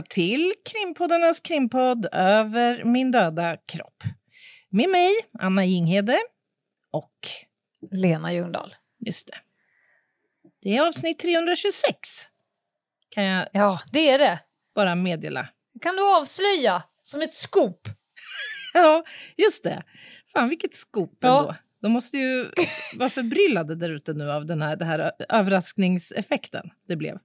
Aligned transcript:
Välkomna 0.00 0.02
till 0.02 0.52
krimpoddarnas 0.64 1.40
krimpodd 1.40 2.06
Över 2.12 2.84
min 2.84 3.10
döda 3.10 3.56
kropp. 3.66 4.02
Med 4.70 4.88
mig, 4.90 5.10
Anna 5.38 5.64
Jinghede 5.64 6.18
och 6.92 7.12
Lena 7.92 8.32
Ljungdahl. 8.32 8.74
just 9.06 9.26
det. 9.26 9.38
Det 10.62 10.76
är 10.76 10.86
avsnitt 10.86 11.18
326. 11.18 11.98
Kan 13.10 13.24
jag 13.24 13.48
Ja, 13.52 13.80
det 13.92 14.10
är 14.10 14.18
det. 14.18 14.38
bara 14.74 14.94
meddela. 14.94 15.48
Kan 15.82 15.96
du 15.96 16.02
avslöja 16.16 16.82
som 17.02 17.22
ett 17.22 17.34
scoop? 17.34 17.88
Ja, 18.74 19.04
just 19.36 19.64
det. 19.64 19.82
Fan 20.32 20.48
vilket 20.48 20.74
Ja. 21.20 21.38
ändå. 21.40 21.54
De 21.82 21.92
måste 21.92 22.16
ju 22.18 22.50
vara 22.96 23.10
förbryllade 23.10 23.74
där 23.74 23.90
ute 23.90 24.12
nu 24.12 24.30
av 24.32 24.46
den 24.46 24.62
här, 24.62 24.76
det 24.76 24.84
här 24.84 25.12
överraskningseffekten 25.28 26.70
det 26.88 26.96
blev. 26.96 27.18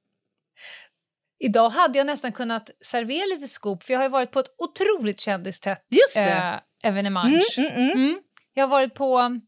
Idag 1.40 1.70
hade 1.70 1.98
jag 1.98 2.08
nästan 2.08 2.32
kunnat 2.32 2.70
servera 2.82 3.26
lite 3.26 3.48
scoop 3.48 3.84
för 3.84 3.94
jag 3.94 4.00
har 4.00 4.04
ju 4.04 4.10
varit 4.10 4.32
på 4.32 4.40
ett 4.40 4.56
otroligt 4.58 5.20
kändistätt 5.20 5.82
eh, 6.18 6.54
evenemang. 6.84 7.42
Mm, 7.58 7.72
mm, 7.72 7.72
mm. 7.74 7.92
Mm. 7.92 8.20
Jag 8.54 8.64
har 8.64 8.70
varit 8.70 8.94
på 8.94 9.20
um, 9.20 9.42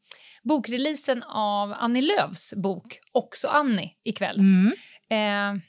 bokreleasen 0.44 1.24
av 1.24 1.74
Annie 1.74 2.02
Lööfs 2.02 2.54
bok 2.54 3.00
Också 3.12 3.48
Annie 3.48 3.92
ikväll. 4.04 4.40
Mm. 4.40 4.74
Eh, 5.10 5.62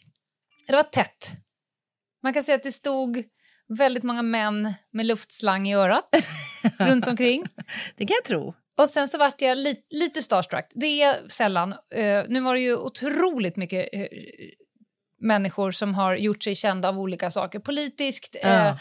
det 0.66 0.72
var 0.72 0.82
tätt. 0.82 1.32
Man 2.22 2.32
kan 2.32 2.42
säga 2.42 2.56
att 2.56 2.62
det 2.62 2.72
stod 2.72 3.24
väldigt 3.78 4.02
många 4.02 4.22
män 4.22 4.74
med 4.92 5.06
luftslang 5.06 5.68
i 5.68 5.74
örat 5.74 6.08
runt 6.78 7.08
omkring. 7.08 7.46
Det 7.96 8.06
kan 8.06 8.14
jag 8.14 8.24
tro. 8.24 8.54
Och 8.78 8.88
sen 8.88 9.08
så 9.08 9.18
vart 9.18 9.40
jag 9.40 9.58
li 9.58 9.76
lite 9.90 10.22
starstruck. 10.22 10.70
Det 10.74 11.02
är 11.02 11.28
sällan. 11.28 11.72
Eh, 11.94 12.24
nu 12.28 12.40
var 12.40 12.54
det 12.54 12.60
ju 12.60 12.76
otroligt 12.76 13.56
mycket 13.56 13.88
eh, 13.92 14.06
människor 15.20 15.70
som 15.70 15.94
har 15.94 16.16
gjort 16.16 16.42
sig 16.42 16.54
kända 16.54 16.88
av 16.88 16.98
olika 16.98 17.30
saker. 17.30 17.58
Politiskt, 17.58 18.36
eh, 18.42 18.52
Ja. 18.52 18.78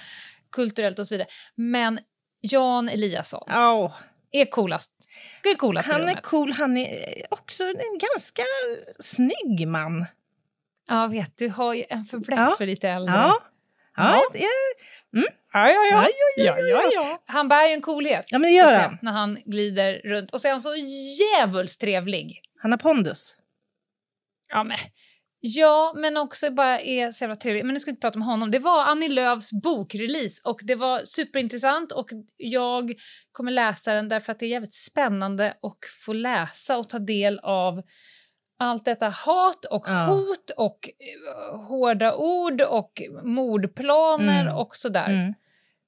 kulturellt 0.51 0.99
och 0.99 1.07
så 1.07 1.13
vidare. 1.15 1.27
Men 1.55 1.99
Jan 2.41 2.89
Eliasson 2.89 3.43
Ja, 3.47 3.93
är 4.31 4.45
coolast. 4.45 4.91
Det 5.43 5.49
är 5.49 5.55
coolast 5.55 5.89
han 5.91 6.09
är 6.09 6.15
cool. 6.21 6.51
Han 6.51 6.77
är 6.77 6.93
också 7.29 7.63
en 7.63 7.97
ganska 8.13 8.43
snygg 8.99 9.67
man. 9.67 10.05
Ja, 10.87 11.07
vet 11.07 11.37
du 11.37 11.49
har 11.49 11.73
ju 11.73 11.85
en 11.89 12.05
fäbless 12.05 12.39
Ja. 12.39 12.55
för 12.57 12.65
lite 12.65 12.89
äldre. 12.89 13.15
Ja. 13.15 13.43
Ja, 13.95 14.21
Ja. 14.33 14.39
ja. 14.39 14.47
Ja, 15.53 15.69
ja, 15.69 15.85
ja, 15.91 16.07
ja, 16.37 16.57
ja, 16.59 16.89
ja. 16.93 17.21
Han 17.25 17.47
bär 17.47 17.67
ju 17.67 17.73
en 17.73 17.81
coolhet. 17.81 18.25
Ja, 18.29 18.39
men 18.39 18.49
det 18.49 18.55
gör 18.55 18.79
han. 18.79 18.97
När 19.01 19.11
han 19.11 19.37
glider 19.45 20.01
runt. 20.05 20.31
Och 20.31 20.41
så 20.41 20.47
är 20.47 20.51
han 20.51 20.61
så 20.61 20.75
djävulskt 20.75 21.81
trevlig. 21.81 22.41
Han 22.61 22.71
har 22.71 22.77
pondus. 22.77 23.37
Ja, 24.49 24.63
men, 24.63 24.77
ja, 25.55 25.93
men 25.95 26.17
också 26.17 26.51
bara 26.51 26.79
är 26.81 27.11
så 27.11 27.23
jävla 27.23 27.35
trevlig. 27.35 27.65
Men 27.65 27.73
nu 27.73 27.79
ska 27.79 27.89
vi 27.89 27.93
inte 27.93 28.01
prata 28.01 28.19
om 28.19 28.21
honom. 28.21 28.51
Det 28.51 28.59
var 28.59 28.85
Annie 28.85 29.09
Lööfs 29.09 29.51
bokrelease 29.63 30.41
och 30.45 30.59
det 30.63 30.75
var 30.75 31.01
superintressant 31.05 31.91
och 31.91 32.09
jag 32.37 32.93
kommer 33.31 33.51
läsa 33.51 33.93
den 33.93 34.09
därför 34.09 34.31
att 34.31 34.39
det 34.39 34.45
är 34.45 34.49
jävligt 34.49 34.73
spännande 34.73 35.47
att 35.47 35.77
få 36.05 36.13
läsa 36.13 36.77
och 36.77 36.89
ta 36.89 36.99
del 36.99 37.39
av 37.43 37.81
allt 38.59 38.85
detta 38.85 39.09
hat 39.09 39.65
och 39.65 39.85
Ja. 39.87 40.05
hot 40.05 40.49
och 40.57 40.89
eh, 40.89 41.59
hårda 41.67 42.15
ord 42.15 42.61
och 42.61 43.01
mordplaner 43.23 44.41
Mm. 44.41 44.55
och 44.57 44.75
sådär. 44.75 45.09
Mm. 45.09 45.33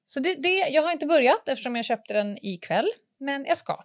Så 0.05 0.19
det, 0.19 0.35
det, 0.35 0.49
jag 0.57 0.81
har 0.83 0.91
inte 0.91 1.05
börjat 1.05 1.49
eftersom 1.49 1.75
jag 1.75 1.85
köpte 1.85 2.13
den 2.13 2.37
ikväll, 2.45 2.87
men 3.19 3.45
jag 3.45 3.57
ska. 3.57 3.83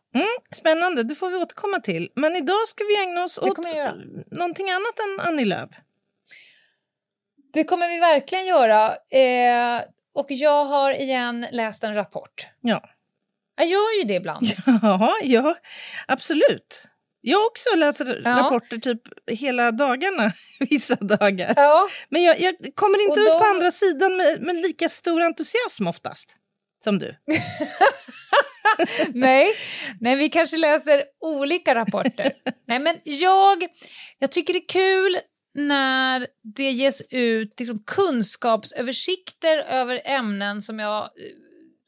Spännande, 0.52 1.02
det 1.02 1.14
får 1.14 1.30
vi 1.30 1.36
återkomma 1.36 1.80
till. 1.80 2.10
Men 2.16 2.36
idag 2.36 2.68
ska 2.68 2.84
vi 2.84 3.02
ägna 3.02 3.24
oss 3.24 3.38
åt 3.38 3.58
någonting 4.30 4.70
annat 4.70 4.98
än 4.98 5.20
Annie 5.26 5.44
Lööf. 5.44 5.70
Det 7.52 7.64
kommer 7.64 7.88
vi 7.88 7.98
verkligen 7.98 8.46
göra. 8.46 8.86
Eh, 9.10 9.82
och 10.14 10.26
jag 10.28 10.64
har 10.64 10.92
igen 11.00 11.46
läst 11.52 11.84
en 11.84 11.94
rapport. 11.94 12.46
Ja. 12.60 12.82
Jag 13.56 13.66
gör 13.66 13.98
ju 13.98 14.04
det 14.04 14.14
ibland. 14.14 14.46
Ja, 14.82 15.16
ja, 15.22 15.54
absolut. 16.08 16.82
Jag 17.20 17.46
också 17.46 17.76
läser 17.76 18.22
Ja. 18.24 18.30
rapporter 18.30 18.78
typ 18.78 19.00
hela 19.26 19.72
dagarna, 19.72 20.30
vissa 20.70 20.94
dagar. 20.94 21.52
Ja, 21.56 21.88
Men 22.08 22.22
jag, 22.22 22.40
jag 22.40 22.54
kommer 22.74 23.00
inte 23.08 23.20
Och 23.20 23.24
ut 23.26 23.32
på 23.32 23.38
då- 23.38 23.44
andra 23.50 23.70
sidan 23.70 24.16
med, 24.16 24.40
med 24.42 24.56
lika 24.56 24.88
stor 24.88 25.20
entusiasm 25.22 25.86
oftast. 25.86 26.36
Som 26.84 26.98
du. 26.98 27.16
nej, 29.14 29.50
nej, 30.00 30.16
vi 30.16 30.28
kanske 30.28 30.56
läser 30.56 31.04
olika 31.20 31.74
rapporter. 31.74 32.32
nej, 32.66 32.78
men 32.78 33.00
jag, 33.04 33.66
jag 34.18 34.32
tycker 34.32 34.52
det 34.52 34.58
är 34.58 34.68
kul 34.68 35.18
när 35.54 36.26
det 36.56 36.70
ges 36.70 37.02
ut 37.10 37.54
liksom, 37.58 37.82
kunskapsöversikter 37.86 39.58
över 39.58 40.02
ämnen 40.04 40.62
som 40.62 40.78
jag... 40.78 41.08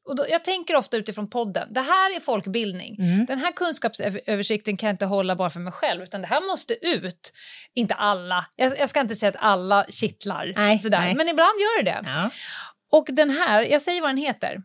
Och 0.09 0.17
då, 0.17 0.27
jag 0.29 0.45
tänker 0.45 0.77
ofta 0.77 0.97
utifrån 0.97 1.31
podden. 1.31 1.73
Det 1.73 1.81
här 1.81 2.17
är 2.17 2.21
folkbildning. 2.21 2.97
Mm. 2.99 3.27
Den 3.27 3.39
här 3.39 3.53
kunskapsöversikten 3.53 4.77
kan 4.77 4.87
jag 4.87 4.95
inte 4.95 5.07
hålla 5.07 5.37
bara 5.37 5.51
för 5.51 5.61
mig 5.61 5.73
själv, 5.73 6.03
utan 6.03 6.21
det 6.21 6.27
här 6.27 6.41
måste 6.41 6.87
ut. 6.87 7.33
Inte 7.75 7.95
alla. 7.95 8.47
Jag, 8.57 8.79
jag 8.79 8.89
ska 8.89 9.01
inte 9.01 9.17
säga 9.17 9.31
att 9.31 9.37
alla 9.39 9.87
kittlar, 9.89 10.53
Nej, 10.57 10.79
sådär. 10.79 11.01
nej. 11.01 11.15
men 11.15 11.29
ibland 11.29 11.61
gör 11.61 11.83
det 11.83 11.91
det. 11.91 12.01
Ja. 12.05 12.31
Och 12.93 13.07
den 13.13 13.31
här, 13.31 13.63
jag 13.63 13.83
säger 13.83 14.01
vad 14.01 14.11
den 14.11 14.17
heter. 14.17 14.63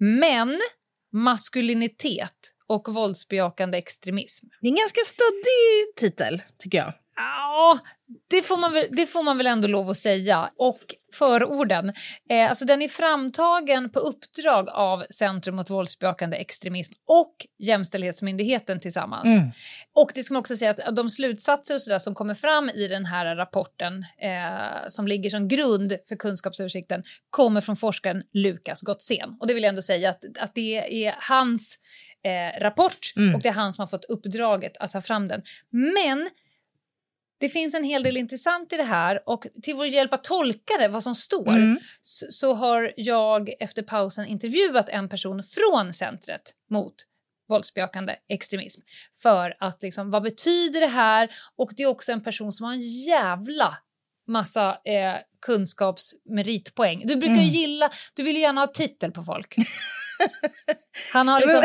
Män, 0.00 0.60
maskulinitet 1.12 2.54
och 2.66 2.94
våldsbejakande 2.94 3.78
extremism. 3.78 4.46
Det 4.60 4.66
är 4.66 4.70
en 4.70 4.76
ganska 4.76 5.00
stöddig 5.00 5.96
titel, 5.96 6.42
tycker 6.58 6.78
jag. 6.78 6.92
Ja, 7.16 7.78
det 8.30 8.42
får, 8.42 8.56
man 8.56 8.72
väl, 8.72 8.86
det 8.90 9.06
får 9.06 9.22
man 9.22 9.38
väl 9.38 9.46
ändå 9.46 9.68
lov 9.68 9.90
att 9.90 9.96
säga. 9.96 10.50
Och 10.56 10.94
förorden, 11.12 11.92
eh, 12.30 12.48
alltså 12.48 12.64
den 12.64 12.82
är 12.82 12.88
framtagen 12.88 13.90
på 13.90 14.00
uppdrag 14.00 14.68
av 14.72 15.04
Centrum 15.10 15.56
mot 15.56 15.70
våldsbejakande 15.70 16.36
extremism 16.36 16.92
och 17.06 17.34
Jämställdhetsmyndigheten 17.58 18.80
tillsammans. 18.80 19.26
Mm. 19.26 19.50
Och 19.94 20.10
det 20.14 20.22
ska 20.22 20.34
man 20.34 20.40
också 20.40 20.56
säga 20.56 20.70
att 20.70 20.96
de 20.96 21.10
slutsatser 21.10 21.74
och 21.74 21.82
så 21.82 21.98
som 21.98 22.14
kommer 22.14 22.34
fram 22.34 22.68
i 22.68 22.88
den 22.88 23.06
här 23.06 23.36
rapporten 23.36 24.04
eh, 24.22 24.88
som 24.88 25.06
ligger 25.06 25.30
som 25.30 25.48
grund 25.48 25.96
för 26.08 26.16
kunskapsöversikten 26.16 27.02
kommer 27.30 27.60
från 27.60 27.76
forskaren 27.76 28.22
Lukas 28.32 28.80
Gottsén. 28.82 29.36
Och 29.40 29.46
det 29.46 29.54
vill 29.54 29.62
jag 29.62 29.68
ändå 29.68 29.82
säga 29.82 30.10
att, 30.10 30.24
att 30.38 30.54
det 30.54 31.04
är 31.06 31.14
hans 31.18 31.78
eh, 32.24 32.60
rapport 32.60 32.96
Mm. 33.16 33.34
och 33.34 33.42
det 33.42 33.48
är 33.48 33.52
han 33.52 33.72
som 33.72 33.82
har 33.82 33.86
fått 33.86 34.04
uppdraget 34.04 34.76
att 34.80 34.90
ta 34.90 35.02
fram 35.02 35.28
den. 35.28 35.42
Men 35.70 36.30
det 37.40 37.48
finns 37.48 37.74
en 37.74 37.84
hel 37.84 38.02
del 38.02 38.16
intressant 38.16 38.72
i 38.72 38.76
det 38.76 38.82
här 38.82 39.22
och 39.28 39.46
till 39.62 39.74
vår 39.74 39.86
hjälp 39.86 40.12
att 40.12 40.24
tolka 40.24 40.74
det, 40.78 40.88
vad 40.88 41.02
som 41.02 41.14
står, 41.14 41.48
Mm. 41.48 41.78
så, 42.02 42.26
så 42.30 42.54
har 42.54 42.92
jag 42.96 43.50
efter 43.60 43.82
pausen 43.82 44.26
intervjuat 44.26 44.88
en 44.88 45.08
person 45.08 45.42
från 45.44 45.92
centret 45.92 46.42
mot 46.70 46.94
våldsbejakande 47.48 48.14
extremism. 48.28 48.80
För 49.22 49.56
att 49.60 49.82
liksom, 49.82 50.10
vad 50.10 50.22
betyder 50.22 50.80
det 50.80 50.86
här? 50.86 51.30
Och 51.56 51.70
det 51.76 51.82
är 51.82 51.86
också 51.86 52.12
en 52.12 52.22
person 52.22 52.52
som 52.52 52.66
har 52.66 52.72
en 52.72 52.80
jävla 53.06 53.78
massa 54.28 54.78
eh, 54.84 55.14
kunskapsmeritpoäng. 55.46 57.06
Du 57.06 57.16
brukar 57.16 57.34
Mm. 57.34 57.46
gilla, 57.48 57.90
du 58.14 58.22
vill 58.22 58.36
ju 58.36 58.42
gärna 58.42 58.60
ha 58.60 58.66
titel 58.68 59.12
på 59.12 59.22
folk. 59.22 59.54
Han 61.12 61.28
har 61.28 61.40
liksom 61.40 61.62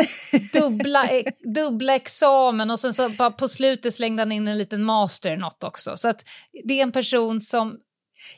dubbla, 0.52 1.08
eh, 1.08 1.24
dubbla 1.54 1.94
examen 1.94 2.70
och 2.70 2.80
sen 2.80 2.94
så 2.94 3.10
på 3.38 3.48
slutet 3.48 3.94
slängde 3.94 4.20
han 4.22 4.32
in 4.32 4.48
en 4.48 4.58
liten 4.58 4.82
master 4.84 5.36
något 5.36 5.64
också. 5.64 5.96
Så 5.96 6.08
att 6.08 6.24
det 6.64 6.78
är 6.78 6.82
en 6.82 6.92
person 6.92 7.40
som, 7.40 7.78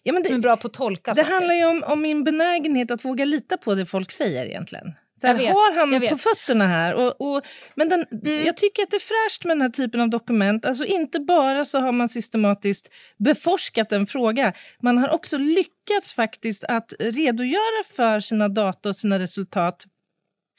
Ja, 0.02 0.12
men 0.12 0.24
som 0.24 0.32
är 0.32 0.38
det, 0.38 0.42
bra 0.42 0.56
på 0.56 0.66
att 0.66 0.72
tolka 0.72 1.10
det 1.10 1.16
saker. 1.16 1.32
handlar 1.32 1.54
ju 1.54 1.64
om, 1.64 1.84
om 1.86 2.02
min 2.02 2.24
benägenhet 2.24 2.90
att 2.90 3.04
våga 3.04 3.24
lita 3.24 3.56
på 3.56 3.74
det 3.74 3.86
folk 3.86 4.12
säger 4.12 4.44
egentligen. 4.44 4.94
Så 5.20 5.26
här, 5.26 5.34
vet, 5.34 5.52
har 5.52 5.74
han 5.74 6.08
på 6.10 6.18
fötterna 6.18 6.66
här? 6.66 6.94
Och, 6.94 7.20
och, 7.20 7.42
men 7.74 7.88
den, 7.88 8.04
jag 8.44 8.56
tycker 8.56 8.82
att 8.82 8.90
det 8.90 8.96
är 8.96 9.28
fräscht 9.28 9.44
med 9.44 9.56
den 9.56 9.62
här 9.62 9.68
typen 9.68 10.00
av 10.00 10.10
dokument. 10.10 10.64
Alltså 10.64 10.84
inte 10.84 11.20
bara 11.20 11.64
så 11.64 11.78
har 11.78 11.92
man 11.92 12.08
systematiskt 12.08 12.92
beforskat 13.16 13.92
en 13.92 14.06
fråga. 14.06 14.52
Man 14.82 14.98
har 14.98 15.08
också 15.08 15.38
lyckats 15.38 16.14
faktiskt 16.14 16.64
att 16.64 16.92
redogöra 16.98 17.84
för 17.96 18.20
sina 18.20 18.48
data 18.48 18.88
och 18.88 18.96
sina 18.96 19.18
resultat 19.18 19.84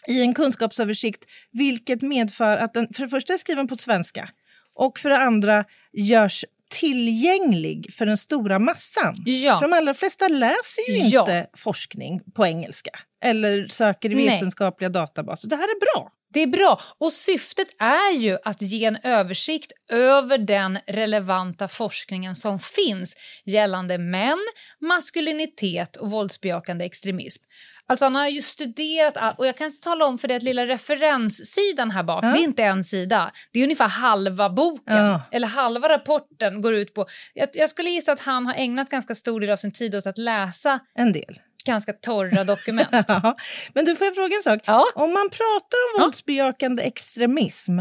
i 0.08 0.22
en 0.22 0.34
kunskapsöversikt, 0.34 1.24
vilket 1.52 2.02
medför 2.02 2.58
att 2.58 2.74
den 2.74 2.94
för 2.94 3.04
det 3.04 3.10
första 3.10 3.34
är 3.34 3.38
skriven 3.38 3.68
på 3.68 3.76
svenska 3.76 4.30
och 4.76 5.00
för 5.00 5.10
det 5.10 5.18
andra 5.18 5.66
görs 5.94 6.46
tillgänglig 6.70 7.94
för 7.94 8.06
den 8.06 8.18
stora 8.18 8.60
massan. 8.60 9.16
Ja. 9.26 9.60
För 9.60 9.68
de 9.68 9.74
allra 9.78 9.94
flesta 9.94 10.28
läser 10.28 10.92
ju 10.92 10.98
Ja. 11.08 11.20
inte 11.22 11.48
forskning 11.58 12.22
på 12.36 12.46
engelska 12.46 12.92
eller 13.24 13.68
söker 13.68 14.12
i 14.12 14.16
Nej. 14.16 14.26
vetenskapliga 14.26 14.90
databaser. 14.90 15.50
Det 15.50 15.56
här 15.56 15.64
är 15.64 15.80
bra. 15.80 16.12
Det 16.34 16.40
är 16.40 16.48
bra. 16.48 16.80
Och 16.98 17.14
syftet 17.14 17.68
är 17.80 18.14
ju 18.18 18.38
att 18.44 18.62
ge 18.62 18.86
en 18.86 18.98
översikt 19.04 19.72
över 19.92 20.38
den 20.38 20.80
relevanta 20.88 21.68
forskningen 21.68 22.36
som 22.36 22.60
finns 22.60 23.16
gällande 23.46 23.98
män, 23.98 24.38
maskulinitet 24.82 25.98
och 25.98 26.12
våldsbejakande 26.12 26.86
extremism. 26.86 27.44
Alltså 27.90 28.06
han 28.06 28.16
har 28.16 28.28
ju 28.28 28.42
studerat 28.42 29.18
allt, 29.18 29.40
och 29.40 29.48
jag 29.48 29.58
kan 29.58 29.72
tala 29.82 30.06
om 30.06 30.18
för 30.18 30.28
dig 30.28 30.38
att 30.38 30.44
lilla 30.44 30.66
referenssidan 30.66 31.92
här 31.92 32.04
bak, 32.04 32.24
Ja. 32.26 32.28
det 32.32 32.40
är 32.40 32.44
inte 32.44 32.64
en 32.64 32.84
sida. 32.84 33.32
Det 33.52 33.60
är 33.60 33.64
ungefär 33.64 33.88
halva 33.88 34.50
boken, 34.50 34.98
Ja. 34.98 35.22
eller 35.32 35.48
halva 35.48 35.90
rapporten 35.90 36.62
går 36.62 36.74
ut 36.74 36.94
på... 36.94 37.06
Jag, 37.34 37.50
jag 37.54 37.70
skulle 37.70 37.90
gissa 37.90 38.12
att 38.12 38.20
han 38.20 38.46
har 38.46 38.54
ägnat 38.54 38.90
ganska 38.90 39.16
stor 39.16 39.40
del 39.40 39.50
av 39.52 39.58
sin 39.58 39.72
tid 39.72 39.96
åt 39.96 40.08
att 40.08 40.18
läsa 40.18 40.80
En 40.96 41.14
del. 41.14 41.40
ganska 41.66 41.94
torra 41.94 42.44
dokument. 42.44 42.90
Ja. 43.08 43.36
Men 43.74 43.86
du, 43.86 43.96
får 43.96 44.06
jag 44.08 44.16
fråga 44.16 44.36
en 44.36 44.44
sak? 44.44 44.60
Om 44.96 45.14
man 45.14 45.30
pratar 45.30 45.78
om 45.78 45.98
Ja. 45.98 46.04
våldsbejakande 46.04 46.84
extremism, 46.84 47.80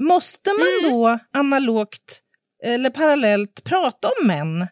måste 0.00 0.50
man 0.50 0.68
Mm. 0.84 0.90
då 1.00 1.18
analogt 1.32 2.20
eller 2.64 2.90
parallellt 2.90 3.64
prata 3.64 4.08
om 4.20 4.26
män 4.26 4.66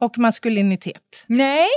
och 0.00 0.18
maskulinitet? 0.18 1.24
Nej, 1.26 1.68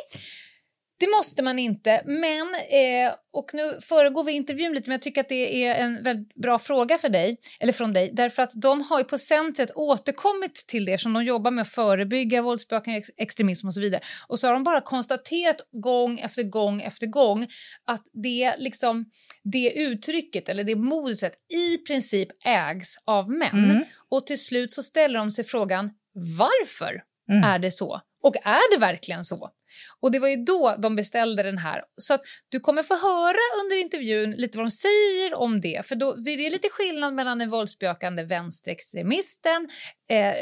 det 0.99 1.07
måste 1.17 1.43
man 1.43 1.59
inte. 1.59 2.01
Men, 2.05 2.55
eh, 2.55 3.13
och 3.33 3.49
nu 3.53 3.79
föregår 3.81 4.23
vi 4.23 4.31
intervjun 4.31 4.73
lite, 4.73 4.89
men 4.89 4.95
jag 4.95 5.01
tycker 5.01 5.21
att 5.21 5.29
det 5.29 5.65
är 5.65 5.75
en 5.75 6.03
väldigt 6.03 6.35
bra 6.35 6.59
fråga 6.59 6.97
för 6.97 7.09
dig, 7.09 7.37
eller 7.59 7.73
från 7.73 7.93
dig, 7.93 8.11
därför 8.13 8.43
att 8.43 8.51
de 8.55 8.81
har 8.81 8.97
ju 8.99 9.03
på 9.03 9.17
centret 9.17 9.71
återkommit 9.75 10.55
till 10.67 10.85
det 10.85 10.97
som 10.97 11.13
de 11.13 11.23
jobbar 11.23 11.51
med 11.51 11.61
att 11.61 11.69
förebygga 11.69 12.41
våldsbejakande 12.41 12.97
ex- 12.99 13.09
extremism 13.17 13.67
och 13.67 13.73
så 13.73 13.81
vidare. 13.81 14.01
Och 14.27 14.39
så 14.39 14.47
har 14.47 14.53
de 14.53 14.63
bara 14.63 14.81
konstaterat 14.81 15.57
gång 15.71 16.19
efter 16.19 16.43
gång 16.43 16.81
efter 16.81 17.07
gång 17.07 17.47
att 17.85 18.03
det, 18.23 18.55
liksom, 18.57 19.05
det 19.43 19.73
uttrycket, 19.73 20.49
eller 20.49 20.63
det 20.63 20.75
moduset, 20.75 21.33
i 21.53 21.77
princip 21.77 22.29
ägs 22.45 22.95
av 23.05 23.29
män. 23.29 23.71
Mm. 23.71 23.83
Och 24.09 24.27
till 24.27 24.43
slut 24.43 24.73
så 24.73 24.83
ställer 24.83 25.19
de 25.19 25.31
sig 25.31 25.43
frågan, 25.45 25.89
varför 26.37 27.01
Mm. 27.29 27.43
är 27.43 27.59
det 27.59 27.71
så? 27.71 28.01
Och 28.23 28.35
är 28.43 28.71
det 28.71 28.77
verkligen 28.77 29.23
så? 29.23 29.49
Och 29.99 30.11
det 30.11 30.19
var 30.19 30.27
ju 30.27 30.35
då 30.35 30.75
de 30.79 30.95
beställde 30.95 31.43
den 31.43 31.57
här. 31.57 31.81
Så 31.97 32.13
att 32.13 32.21
du 32.49 32.59
kommer 32.59 32.83
få 32.83 32.95
höra 32.95 33.63
under 33.63 33.81
intervjun 33.81 34.31
lite 34.31 34.57
vad 34.57 34.65
de 34.65 34.71
säger 34.71 35.33
om 35.33 35.61
det. 35.61 35.85
För 35.85 35.95
då, 35.95 36.15
det 36.15 36.31
är 36.31 36.49
lite 36.49 36.69
skillnad 36.69 37.13
mellan 37.13 37.39
den 37.39 37.49
våldsbejakande 37.49 38.23
vänsterextremisten, 38.23 39.69
eh, 40.09 40.33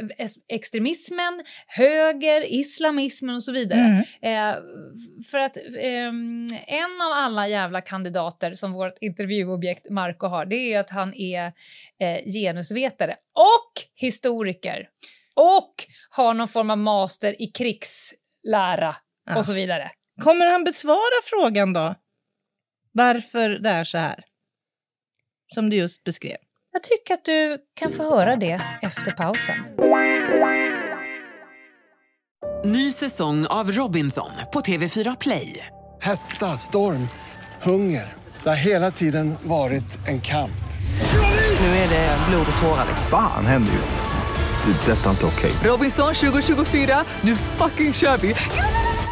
extremismen, 0.50 1.44
höger, 1.68 2.54
islamismen 2.54 3.36
och 3.36 3.44
så 3.44 3.52
vidare. 3.52 4.04
Mm. 4.22 4.56
Eh, 4.56 4.62
för 5.32 5.38
att 5.38 5.58
ehm, 5.80 6.48
en 6.68 7.02
av 7.02 7.12
alla 7.14 7.48
jävla 7.48 7.82
kandidater 7.82 8.56
som 8.56 8.74
vårt 8.74 8.98
intervjuobjekt 9.02 9.90
Marco 9.90 10.28
har, 10.28 10.46
det 10.46 10.56
är 10.56 10.70
ju 10.70 10.76
att 10.76 10.90
han 10.90 11.14
är 11.14 11.46
eh, 12.00 12.34
genusvetare 12.34 13.16
och 13.36 13.72
historiker 13.96 14.88
och 15.36 15.74
har 16.10 16.34
någon 16.34 16.48
form 16.48 16.70
av 16.70 16.78
master 16.78 17.42
i 17.42 17.48
krigslära 17.48 18.96
Ja. 19.26 19.38
och 19.38 19.46
så 19.46 19.54
vidare. 19.54 19.92
Kommer 20.22 20.52
han 20.52 20.64
besvara 20.64 21.22
frågan 21.24 21.74
då? 21.74 21.96
Varför 22.92 23.50
det 23.50 23.70
är 23.70 23.84
så 23.84 23.98
här? 23.98 24.24
Som 25.56 25.70
du 25.70 25.76
just 25.78 26.04
beskrev. 26.04 26.38
Jag 26.72 26.84
tycker 26.84 27.14
att 27.14 27.26
du 27.26 27.58
kan 27.74 27.94
få 27.94 28.04
höra 28.04 28.36
det 28.36 28.62
efter 28.82 29.12
pausen. 29.12 29.56
Ny 32.66 32.92
säsong 32.92 33.46
av 33.46 33.72
Robinson 33.72 34.32
på 34.54 34.60
TV4 34.62 35.18
Play. 35.20 35.68
Hetta, 36.02 36.46
storm, 36.58 37.08
hunger. 37.62 38.14
Det 38.44 38.50
har 38.50 38.56
hela 38.56 38.92
tiden 38.92 39.36
varit 39.44 40.08
en 40.08 40.22
kamp. 40.22 40.52
Nu 41.60 41.66
är 41.68 41.90
det 41.90 42.18
blod 42.30 42.48
och 42.56 42.62
tårar. 42.62 42.86
Fan 43.10 43.46
händer 43.46 43.74
just 43.74 43.96
nu. 43.96 44.02
Det. 44.74 44.92
är 44.92 44.96
Detta 44.96 45.06
är 45.06 45.12
inte 45.12 45.26
okej. 45.26 45.52
Robinson 45.64 46.14
2024, 46.14 47.06
nu 47.22 47.36
fucking 47.36 47.94
kör 47.94 48.18
vi! 48.18 48.36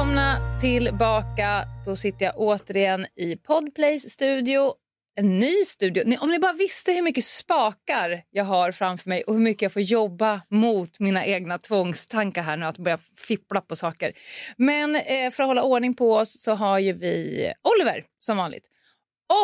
Välkomna 0.00 0.58
tillbaka. 0.60 1.64
Då 1.84 1.96
sitter 1.96 2.24
jag 2.24 2.34
återigen 2.36 3.06
i 3.16 3.36
Podplays 3.36 4.10
studio. 4.10 4.72
En 5.18 5.38
ny 5.38 5.64
studio. 5.64 6.02
Ni, 6.06 6.18
om 6.18 6.30
ni 6.30 6.38
bara 6.38 6.52
visste 6.52 6.92
hur 6.92 7.02
mycket 7.02 7.24
spakar 7.24 8.22
jag 8.30 8.44
har 8.44 8.72
framför 8.72 9.08
mig 9.08 9.22
och 9.22 9.34
hur 9.34 9.40
mycket 9.40 9.62
jag 9.62 9.72
får 9.72 9.82
jobba 9.82 10.42
mot 10.50 11.00
mina 11.00 11.26
egna 11.26 11.58
tvångstankar 11.58 12.42
här 12.42 12.56
nu 12.56 12.66
att 12.66 12.78
börja 12.78 12.98
fippla 13.16 13.60
på 13.60 13.76
saker. 13.76 14.12
Men 14.56 14.96
eh, 14.96 15.30
för 15.32 15.42
att 15.42 15.46
hålla 15.46 15.62
ordning 15.62 15.94
på 15.94 16.14
oss 16.14 16.42
så 16.42 16.52
har 16.52 16.78
ju 16.78 16.92
vi 16.92 17.52
Oliver 17.74 18.04
som 18.20 18.36
vanligt. 18.36 18.64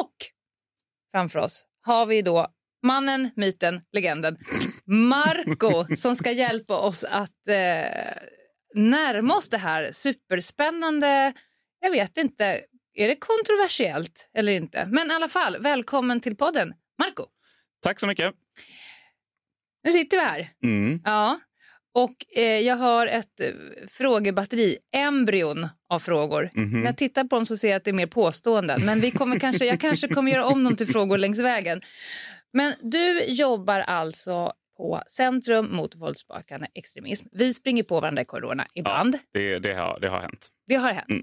Och 0.01 0.13
framför 1.13 1.39
oss 1.39 1.65
har 1.83 2.07
vi 2.07 2.23
då 2.23 2.47
mannen, 2.83 3.31
myten, 3.37 3.81
legenden 3.93 4.37
Marco 4.87 5.97
som 5.97 6.17
ska 6.17 6.31
hjälpa 6.31 6.79
oss 6.79 7.05
att 7.05 7.49
eh, 7.49 8.17
närma 8.76 9.37
oss 9.37 9.49
det 9.49 9.59
här 9.59 9.92
superspännande, 9.92 11.33
jag 11.80 11.90
vet 11.90 12.16
inte, 12.16 12.61
är 12.95 13.09
det 13.09 13.16
kontroversiellt 13.16 14.30
eller 14.35 14.52
inte? 14.52 14.87
Men 14.90 15.11
i 15.11 15.14
alla 15.14 15.28
fall, 15.28 15.56
välkommen 15.61 16.21
till 16.21 16.37
podden, 16.37 16.75
Marco. 16.99 17.26
Tack 17.83 18.00
så 18.00 18.06
mycket. 18.06 18.35
Nu 19.85 19.92
sitter 19.92 20.16
vi 20.16 20.23
här. 20.23 20.50
Mm. 20.64 21.00
Ja. 21.04 21.40
Och 21.95 22.14
eh, 22.37 22.59
jag 22.59 22.76
har 22.76 23.06
ett 23.06 23.40
eh, 23.40 23.49
frågebatteri, 23.88 24.76
embryon 24.92 25.68
av 25.88 25.99
frågor. 25.99 26.50
Mhm. 26.54 26.80
När 26.80 26.87
jag 26.87 26.97
tittar 26.97 27.25
på 27.25 27.37
dem 27.37 27.47
så 27.47 27.56
ser 27.56 27.68
jag 27.68 27.76
att 27.76 27.85
det 27.85 27.90
är 27.90 27.92
mer 27.92 28.06
påståenden. 28.06 28.85
Men 28.85 29.00
vi 29.00 29.11
kommer 29.11 29.38
kanske, 29.38 29.66
jag 29.66 29.80
kanske 29.80 30.09
kommer 30.09 30.33
göra 30.33 30.47
om 30.47 30.64
dem 30.64 30.76
till 30.76 30.87
frågor 30.87 31.18
längs 31.18 31.40
vägen. 31.40 31.80
Men 32.52 32.75
du 32.83 33.25
jobbar 33.25 33.80
alltså 33.80 34.52
på 34.76 35.02
Centrum 35.06 35.76
mot 35.76 35.95
våldsbejakande 35.95 36.66
extremism. 36.75 37.26
Vi 37.33 37.54
springer 37.54 37.83
på 37.83 38.00
varandra 38.00 38.23
i 38.23 38.25
korridorerna 38.25 38.66
ibland. 38.75 39.18
Det, 39.33 39.59
det, 39.59 39.75
har, 39.75 39.99
det 40.00 40.09
har 40.09 40.21
hänt. 40.21 40.49
Det 40.66 40.75
har 40.75 40.92
hänt. 40.92 41.09
Mm. 41.09 41.23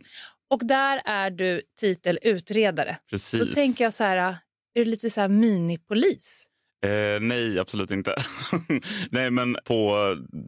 Och 0.49 0.65
där 0.67 1.01
är 1.05 1.31
du 1.31 1.61
titel 1.79 2.19
utredare. 2.21 2.97
Precis. 3.09 3.39
Då 3.39 3.53
tänker 3.53 3.83
jag 3.83 3.93
så 3.93 4.03
här, 4.03 4.17
är 4.17 4.35
du 4.73 4.85
lite 4.85 5.09
så 5.09 5.21
här 5.21 5.27
minipolis? 5.27 6.45
Eh, 6.85 7.21
nej, 7.21 7.59
absolut 7.59 7.91
inte. 7.91 8.15
nej, 9.09 9.31
men 9.31 9.57
på 9.65 9.97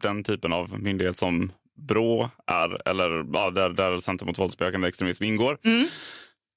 den 0.02 0.24
typen 0.24 0.52
av 0.52 0.80
myndighet 0.80 1.16
som 1.16 1.52
Brå 1.88 2.30
är, 2.46 2.88
eller 2.88 3.24
ja, 3.32 3.50
där, 3.50 3.70
där 3.70 3.98
Center 3.98 4.26
mot 4.26 4.38
våldsbejakande 4.38 4.88
extremism 4.88 5.24
ingår, 5.24 5.58
Mm. 5.64 5.86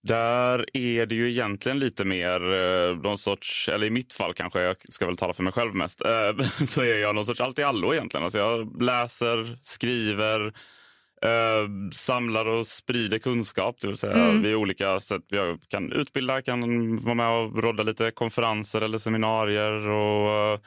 Där 0.08 0.66
är 0.78 1.06
det 1.06 1.16
ju 1.16 1.30
egentligen 1.30 1.80
lite 1.80 2.06
mer 2.06 2.54
eh, 2.54 2.98
någon 2.98 3.18
sorts, 3.18 3.70
eller 3.70 3.88
i 3.88 3.90
mitt 3.90 4.14
fall 4.14 4.34
kanske, 4.34 4.62
jag 4.62 4.76
ska 4.90 5.06
väl 5.06 5.18
tala 5.18 5.34
för 5.34 5.44
mig 5.44 5.54
själv 5.54 5.76
mest, 5.76 6.02
eh, 6.06 6.46
så 6.66 6.82
är 6.82 6.98
jag 6.98 7.16
någon 7.16 7.26
sorts 7.26 7.42
allt 7.42 7.60
i 7.60 7.64
allo 7.64 7.94
egentligen. 7.94 8.24
Alltså 8.24 8.40
jag 8.40 8.82
läser, 8.82 9.58
skriver, 9.62 10.46
eh, 11.26 11.68
samlar 11.94 12.46
och 12.46 12.68
sprider 12.68 13.20
kunskap. 13.20 13.78
Det 13.82 13.88
vill 13.88 13.98
säga 13.98 14.14
Mm. 14.30 14.42
vid 14.42 14.56
olika 14.56 15.00
sätt. 15.00 15.22
Jag 15.28 15.60
kan 15.68 15.92
utbilda, 15.92 16.42
kan 16.42 16.96
vara 17.04 17.16
med 17.16 17.30
och 17.30 17.64
rodda 17.64 17.84
lite 17.84 18.12
konferenser 18.12 18.82
eller 18.82 18.98
seminarier. 18.98 19.88
Och, 19.88 20.60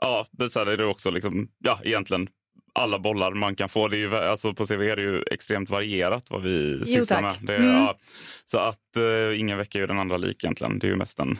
ja, 0.00 0.26
men 0.38 0.50
sen 0.50 0.68
är 0.68 0.76
det 0.76 0.84
också 0.84 1.10
liksom, 1.10 1.48
ja, 1.64 1.78
egentligen 1.84 2.28
alla 2.74 2.98
bollar 2.98 3.32
man 3.32 3.56
kan 3.56 3.68
få. 3.68 3.88
Det 3.88 3.96
är 3.96 3.98
ju, 3.98 4.16
alltså 4.16 4.54
på 4.54 4.66
CV 4.66 4.72
är 4.82 4.96
det 4.96 5.02
ju 5.02 5.22
extremt 5.30 5.70
varierat 5.70 6.30
vad 6.30 6.42
vi 6.42 6.84
sysslar 6.84 7.20
tack. 7.22 7.40
med. 7.40 7.48
Det, 7.48 7.56
Mm. 7.56 7.70
ja, 7.76 7.96
så 8.44 8.58
att 8.58 8.96
eh, 8.96 9.40
ingen 9.40 9.58
vecka 9.58 9.78
är 9.78 9.80
ju 9.80 9.86
den 9.86 9.98
andra 9.98 10.16
lik 10.16 10.44
egentligen. 10.44 10.78
Det 10.78 10.86
är 10.86 10.88
ju 10.90 10.96
mest 10.96 11.18
en... 11.20 11.38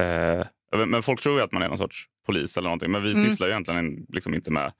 Eh, 0.00 0.46
men 0.86 1.02
folk 1.02 1.20
tror 1.22 1.36
ju 1.38 1.44
att 1.44 1.52
man 1.52 1.62
är 1.62 1.68
någon 1.68 1.78
sorts 1.78 2.04
polis 2.26 2.56
eller 2.56 2.68
någonting. 2.68 2.90
Men 2.90 3.02
vi 3.02 3.12
Mm. 3.12 3.24
sysslar 3.24 3.46
ju 3.46 3.50
egentligen 3.52 4.06
liksom 4.08 4.34
inte 4.34 4.50
med 4.50 4.72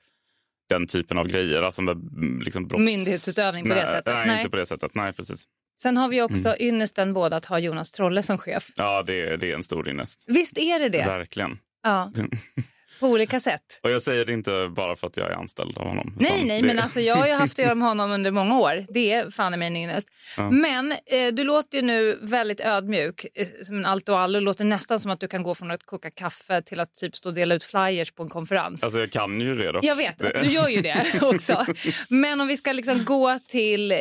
den 0.68 0.86
typen 0.86 1.18
av 1.18 1.26
grejer. 1.26 1.62
Alltså 1.62 1.82
med 1.82 1.96
mm, 1.96 2.40
liksom 2.40 2.68
brotts... 2.68 2.80
Myndighetsutövning 2.82 3.62
på 3.62 3.68
det 3.68 3.74
nej, 3.74 3.86
sättet. 3.86 4.06
Nej, 4.06 4.26
Nej. 4.26 4.38
inte 4.38 4.50
på 4.50 4.56
det 4.56 4.66
sättet. 4.66 4.94
Nej, 4.94 5.12
precis. 5.12 5.44
Sen 5.80 5.96
har 5.96 6.08
vi 6.08 6.22
också 6.22 6.48
Mm. 6.48 6.58
ynnesten 6.74 7.12
båda 7.14 7.36
att 7.36 7.44
ha 7.44 7.58
Jonas 7.58 7.92
Trolle 7.92 8.22
som 8.22 8.38
chef. 8.38 8.70
Ja, 8.76 9.02
det, 9.02 9.36
det 9.36 9.50
är 9.50 9.54
en 9.54 9.62
stor 9.62 9.88
ynnest. 9.88 10.24
Visst 10.26 10.58
är 10.58 10.78
det 10.78 10.88
det? 10.88 11.04
Verkligen. 11.04 11.58
Ja, 11.82 12.12
på 13.04 13.10
olika 13.10 13.40
sätt. 13.40 13.80
Och 13.82 13.90
jag 13.90 14.02
säger 14.02 14.24
det 14.24 14.32
inte 14.32 14.68
bara 14.76 14.96
för 14.96 15.06
att 15.06 15.16
jag 15.16 15.30
är 15.30 15.34
anställd 15.36 15.78
av 15.78 15.86
honom. 15.88 16.14
Nej, 16.20 16.44
nej, 16.44 16.60
det... 16.60 16.66
men 16.66 16.78
alltså 16.78 17.00
jag 17.00 17.16
har 17.16 17.26
ju 17.26 17.32
haft 17.32 17.52
att 17.58 17.64
göra 17.64 17.74
med 17.74 17.88
honom 17.88 18.10
under 18.10 18.30
många 18.30 18.58
år. 18.58 18.84
Det 18.88 19.12
är 19.12 19.30
fan 19.30 19.54
i 19.54 19.56
mig 19.56 19.66
en 19.66 19.76
ynnest. 19.76 20.08
Ja. 20.36 20.50
Men 20.50 20.92
eh, 20.92 21.32
du 21.32 21.44
låter 21.44 21.78
ju 21.78 21.82
nu 21.84 22.18
väldigt 22.22 22.60
ödmjuk, 22.60 23.26
eh, 23.34 23.46
som 23.62 23.76
en 23.76 23.86
allt 23.86 24.08
och 24.08 24.18
allo. 24.18 24.40
Låter 24.40 24.64
nästan 24.64 25.00
som 25.00 25.10
att 25.10 25.20
du 25.20 25.28
kan 25.28 25.42
gå 25.42 25.54
från 25.54 25.70
att 25.70 25.82
koka 25.84 26.10
kaffe 26.10 26.62
till 26.62 26.80
att 26.80 26.94
typ 26.94 27.16
stå 27.16 27.28
och 27.28 27.34
dela 27.34 27.54
ut 27.54 27.64
flyers 27.64 28.12
på 28.12 28.22
en 28.22 28.28
konferens. 28.28 28.84
Alltså 28.84 29.00
jag 29.00 29.10
kan 29.10 29.40
ju 29.40 29.54
det 29.56 29.72
då. 29.72 29.80
Jag 29.82 29.96
vet, 29.96 30.18
Det- 30.18 30.40
du 30.42 30.46
gör 30.46 30.68
ju 30.68 30.80
det 30.80 31.04
också. 31.22 31.66
Men 32.08 32.40
om 32.40 32.48
vi 32.48 32.56
ska 32.56 32.72
liksom 32.72 33.04
gå 33.04 33.38
till 33.48 33.92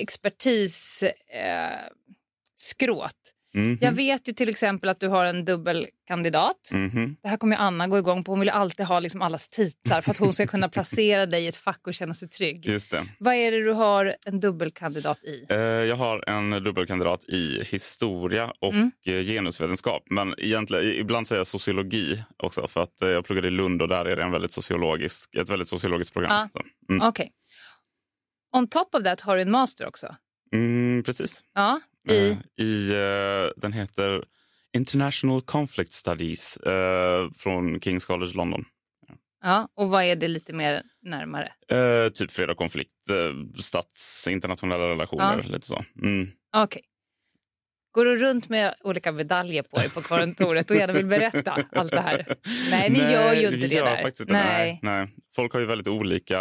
expertis 0.00 1.02
eh, 1.02 1.78
skråt. 2.56 3.12
Mhm. 3.54 3.78
Jag 3.80 3.92
vet 3.92 4.28
ju 4.28 4.32
till 4.32 4.48
exempel 4.48 4.88
att 4.88 5.00
du 5.00 5.08
har 5.08 5.24
en 5.24 5.44
dubbelkandidat. 5.44 6.70
Mhm. 6.72 7.16
Det 7.22 7.28
här 7.28 7.36
kommer 7.36 7.56
ju 7.56 7.62
Anna 7.62 7.88
gå 7.88 7.98
igång 7.98 8.24
på. 8.24 8.32
Hon 8.32 8.40
vill 8.40 8.46
ju 8.48 8.52
alltid 8.52 8.86
ha 8.86 9.00
liksom 9.00 9.22
allas 9.22 9.48
titlar 9.48 10.00
för 10.00 10.10
att 10.10 10.18
hon 10.18 10.32
ska 10.32 10.46
kunna 10.46 10.68
placera 10.76 11.26
dig 11.26 11.44
i 11.44 11.48
ett 11.48 11.56
fack 11.56 11.86
och 11.86 11.94
känna 11.94 12.14
sig 12.14 12.28
trygg. 12.28 12.66
Just 12.66 12.90
det. 12.90 13.06
Vad 13.18 13.34
är 13.34 13.52
det 13.52 13.64
du 13.64 13.72
har 13.72 14.14
en 14.26 14.40
dubbelkandidat 14.40 15.24
i? 15.24 15.46
Eh, 15.48 15.56
Jag 15.58 15.96
har 15.96 16.28
en 16.28 16.50
dubbelkandidat 16.64 17.24
i 17.28 17.62
historia 17.64 18.52
och 18.60 18.72
Mm. 18.72 18.90
eh, 19.06 19.22
genusvetenskap. 19.22 20.02
Men 20.10 20.34
egentligen, 20.38 20.84
ibland 20.84 21.26
säger 21.28 21.40
jag 21.40 21.46
sociologi 21.46 22.22
också 22.36 22.68
för 22.68 22.82
att 22.82 23.02
eh, 23.02 23.08
jag 23.08 23.24
pluggade 23.24 23.48
i 23.48 23.50
Lund 23.50 23.82
och 23.82 23.88
där 23.88 24.04
är 24.04 24.16
det 24.16 24.22
en 24.22 24.30
väldigt 24.32 24.52
sociologisk, 24.52 25.34
ett 25.34 25.50
väldigt 25.50 25.68
sociologiskt 25.68 26.12
program. 26.12 26.48
Så, 26.52 26.62
mm. 26.92 27.08
Okej. 27.08 27.30
On 28.56 28.68
top 28.68 28.94
of 28.94 29.02
that 29.02 29.20
har 29.20 29.36
du 29.36 29.42
en 29.42 29.50
master 29.50 29.86
också. 29.86 30.14
Mm, 30.52 31.02
precis. 31.02 31.40
Ja, 31.54 31.80
i... 32.08 32.30
Eh, 32.30 32.64
i 32.66 32.90
eh, 32.92 33.50
den 33.60 33.72
heter 33.72 34.24
International 34.76 35.42
Conflict 35.42 35.92
Studies 35.92 36.56
eh, 36.56 37.30
från 37.36 37.80
Kings 37.80 38.04
College 38.06 38.32
London. 38.34 38.64
Ja, 39.44 39.68
och 39.76 39.88
vad 39.90 40.04
är 40.04 40.16
det 40.16 40.28
lite 40.28 40.52
mer 40.52 40.82
närmare? 41.02 41.52
Eh, 41.72 42.08
typ 42.12 42.30
fred 42.30 42.50
och 42.50 42.56
konflikt, 42.56 43.10
eh, 43.10 43.60
stats, 43.62 44.28
internationella 44.30 44.88
relationer, 44.88 45.40
Ja. 45.44 45.52
lite 45.52 45.66
så. 45.66 45.80
Mm. 46.02 46.28
Okej. 46.56 46.82
Går 47.92 48.04
du 48.04 48.16
runt 48.16 48.48
med 48.48 48.74
olika 48.84 49.12
medaljer 49.12 49.62
på 49.62 49.76
dig 49.76 49.90
på 49.90 50.00
kontoret 50.00 50.70
och 50.70 50.76
gärna 50.76 50.92
vill 50.92 51.06
berätta 51.06 51.58
allt 51.72 51.90
det 51.90 52.00
här? 52.00 52.36
Nej, 52.70 52.90
ni 52.90 52.98
gör 53.12 53.32
ju 53.32 53.46
inte 53.46 53.66
det 53.66 53.74
gör 53.74 53.84
där. 53.84 54.06
Inte. 54.06 54.24
Nej. 54.28 54.78
Nej. 54.82 55.08
Folk 55.36 55.52
har 55.52 55.60
ju 55.60 55.66
väldigt 55.66 55.88
olika 55.88 56.40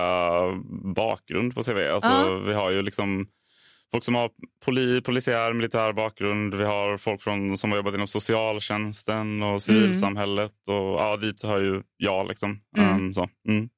bakgrund 0.96 1.56
på 1.56 1.64
CV. 1.64 1.78
Alltså, 1.78 2.10
Ja. 2.10 2.38
Vi 2.48 2.54
har 2.54 2.72
ju 2.72 2.82
liksom 2.82 3.28
folk 3.92 4.04
som 4.04 4.16
har 4.16 4.32
poli, 4.66 5.02
polisiär, 5.02 5.54
militär 5.54 5.94
bakgrund. 5.94 6.56
Vi 6.56 6.64
har 6.64 6.98
folk 6.98 7.22
från, 7.22 7.58
som 7.58 7.72
har 7.72 7.78
jobbat 7.78 7.94
inom 7.94 8.08
socialtjänsten 8.08 9.44
och 9.44 9.62
civilsamhället. 9.62 10.68
Och, 10.68 10.76
ja, 10.76 11.18
dit 11.18 11.44
hör 11.44 11.62
ju 11.62 11.82
jag. 11.98 12.28
Liksom. 12.28 12.60
Mm. 12.78 12.96
Um, 12.96 13.14
så. 13.14 13.30
Mm. 13.50 13.70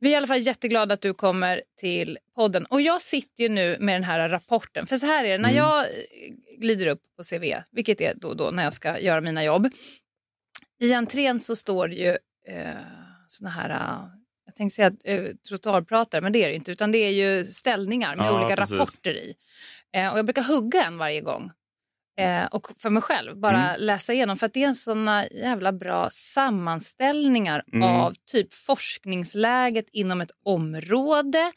Vi 0.00 0.08
är 0.08 0.12
i 0.12 0.16
alla 0.16 0.26
fall 0.26 0.40
jätteglada 0.40 0.94
att 0.94 1.00
du 1.00 1.14
kommer 1.14 1.62
till 1.80 2.18
podden. 2.34 2.66
Och 2.66 2.80
jag 2.80 3.02
sitter 3.02 3.42
ju 3.42 3.48
nu 3.48 3.76
med 3.80 3.94
den 3.94 4.04
här 4.04 4.28
rapporten. 4.28 4.86
För 4.86 4.96
så 4.96 5.06
här 5.06 5.24
är 5.24 5.28
det, 5.28 5.38
när 5.38 5.48
Mm. 5.50 5.56
jag 5.56 5.80
eh, 5.80 5.86
glider 6.58 6.86
upp 6.86 7.00
på 7.16 7.22
CV, 7.22 7.54
vilket 7.72 8.00
är 8.00 8.14
då 8.14 8.28
och 8.28 8.36
då 8.36 8.50
när 8.50 8.64
jag 8.64 8.72
ska 8.72 8.98
göra 9.00 9.20
mina 9.20 9.44
jobb. 9.44 9.68
I 10.80 10.92
entrén 10.92 11.40
så 11.40 11.56
står 11.56 11.88
det 11.88 11.94
ju 11.94 12.08
eh, 12.48 12.74
såna 13.28 13.50
här, 13.50 13.98
jag 14.46 14.54
tänkte 14.56 14.74
säga 14.76 14.92
eh, 15.04 15.24
trottoarpratare, 15.48 16.20
men 16.20 16.32
det 16.32 16.44
är 16.44 16.48
det 16.48 16.54
inte. 16.54 16.72
Utan 16.72 16.92
det 16.92 16.98
är 16.98 17.10
ju 17.10 17.44
ställningar 17.44 18.16
med 18.16 18.26
Ja, 18.26 18.40
olika 18.40 18.56
precis. 18.56 18.72
rapporter 18.78 19.14
i. 19.14 19.34
Eh, 19.96 20.12
och 20.12 20.18
jag 20.18 20.26
brukar 20.26 20.42
hugga 20.42 20.84
en 20.84 20.98
varje 20.98 21.20
gång. 21.20 21.50
Eh, 22.20 22.44
och 22.46 22.66
för 22.78 22.90
mig 22.90 23.02
själv, 23.02 23.36
bara 23.36 23.68
Mm. 23.68 23.80
läsa 23.80 24.12
igenom. 24.12 24.36
För 24.36 24.46
att 24.46 24.52
det 24.54 24.62
är 24.64 24.72
såna 24.74 25.26
jävla 25.28 25.72
bra 25.72 26.08
sammanställningar 26.10 27.64
Mm. 27.72 27.88
av 27.88 28.14
typ 28.32 28.54
forskningsläget 28.54 29.86
inom 29.92 30.20
ett 30.20 30.30
område 30.44 31.52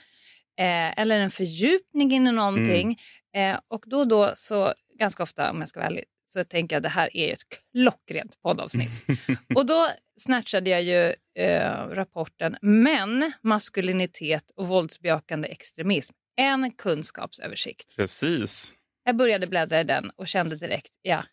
eh, 0.59 0.99
eller 0.99 1.19
en 1.19 1.31
fördjupning 1.31 2.11
inom 2.11 2.35
någonting. 2.35 2.99
Eh, 3.35 3.59
och 3.67 3.83
då 3.87 3.99
och 3.99 4.07
då, 4.07 4.31
så 4.35 4.73
ganska 4.99 5.23
ofta 5.23 5.51
om 5.51 5.59
jag 5.59 5.69
ska 5.69 5.79
vara 5.79 5.87
ärlig, 5.87 6.03
så 6.31 6.43
tänker 6.43 6.75
jag 6.75 6.83
det 6.83 6.89
här 6.89 7.17
är 7.17 7.33
ett 7.33 7.43
klockrent 7.73 8.41
poddavsnitt. 8.41 8.89
och 9.55 9.65
då 9.65 9.87
snatchade 10.17 10.69
jag 10.69 10.81
ju 10.83 11.13
eh, 11.45 11.87
rapporten 11.89 12.57
Män, 12.61 13.31
maskulinitet 13.41 14.51
och 14.55 14.67
våldsbejakande 14.67 15.47
extremism. 15.47 16.13
En 16.37 16.71
kunskapsöversikt. 16.71 17.95
Precis. 17.95 18.73
Jag 19.03 19.15
började 19.15 19.47
bläddra 19.47 19.81
i 19.81 19.83
den 19.83 20.11
och 20.15 20.27
kände 20.27 20.55
direkt, 20.55 20.91
ja, 21.01 21.23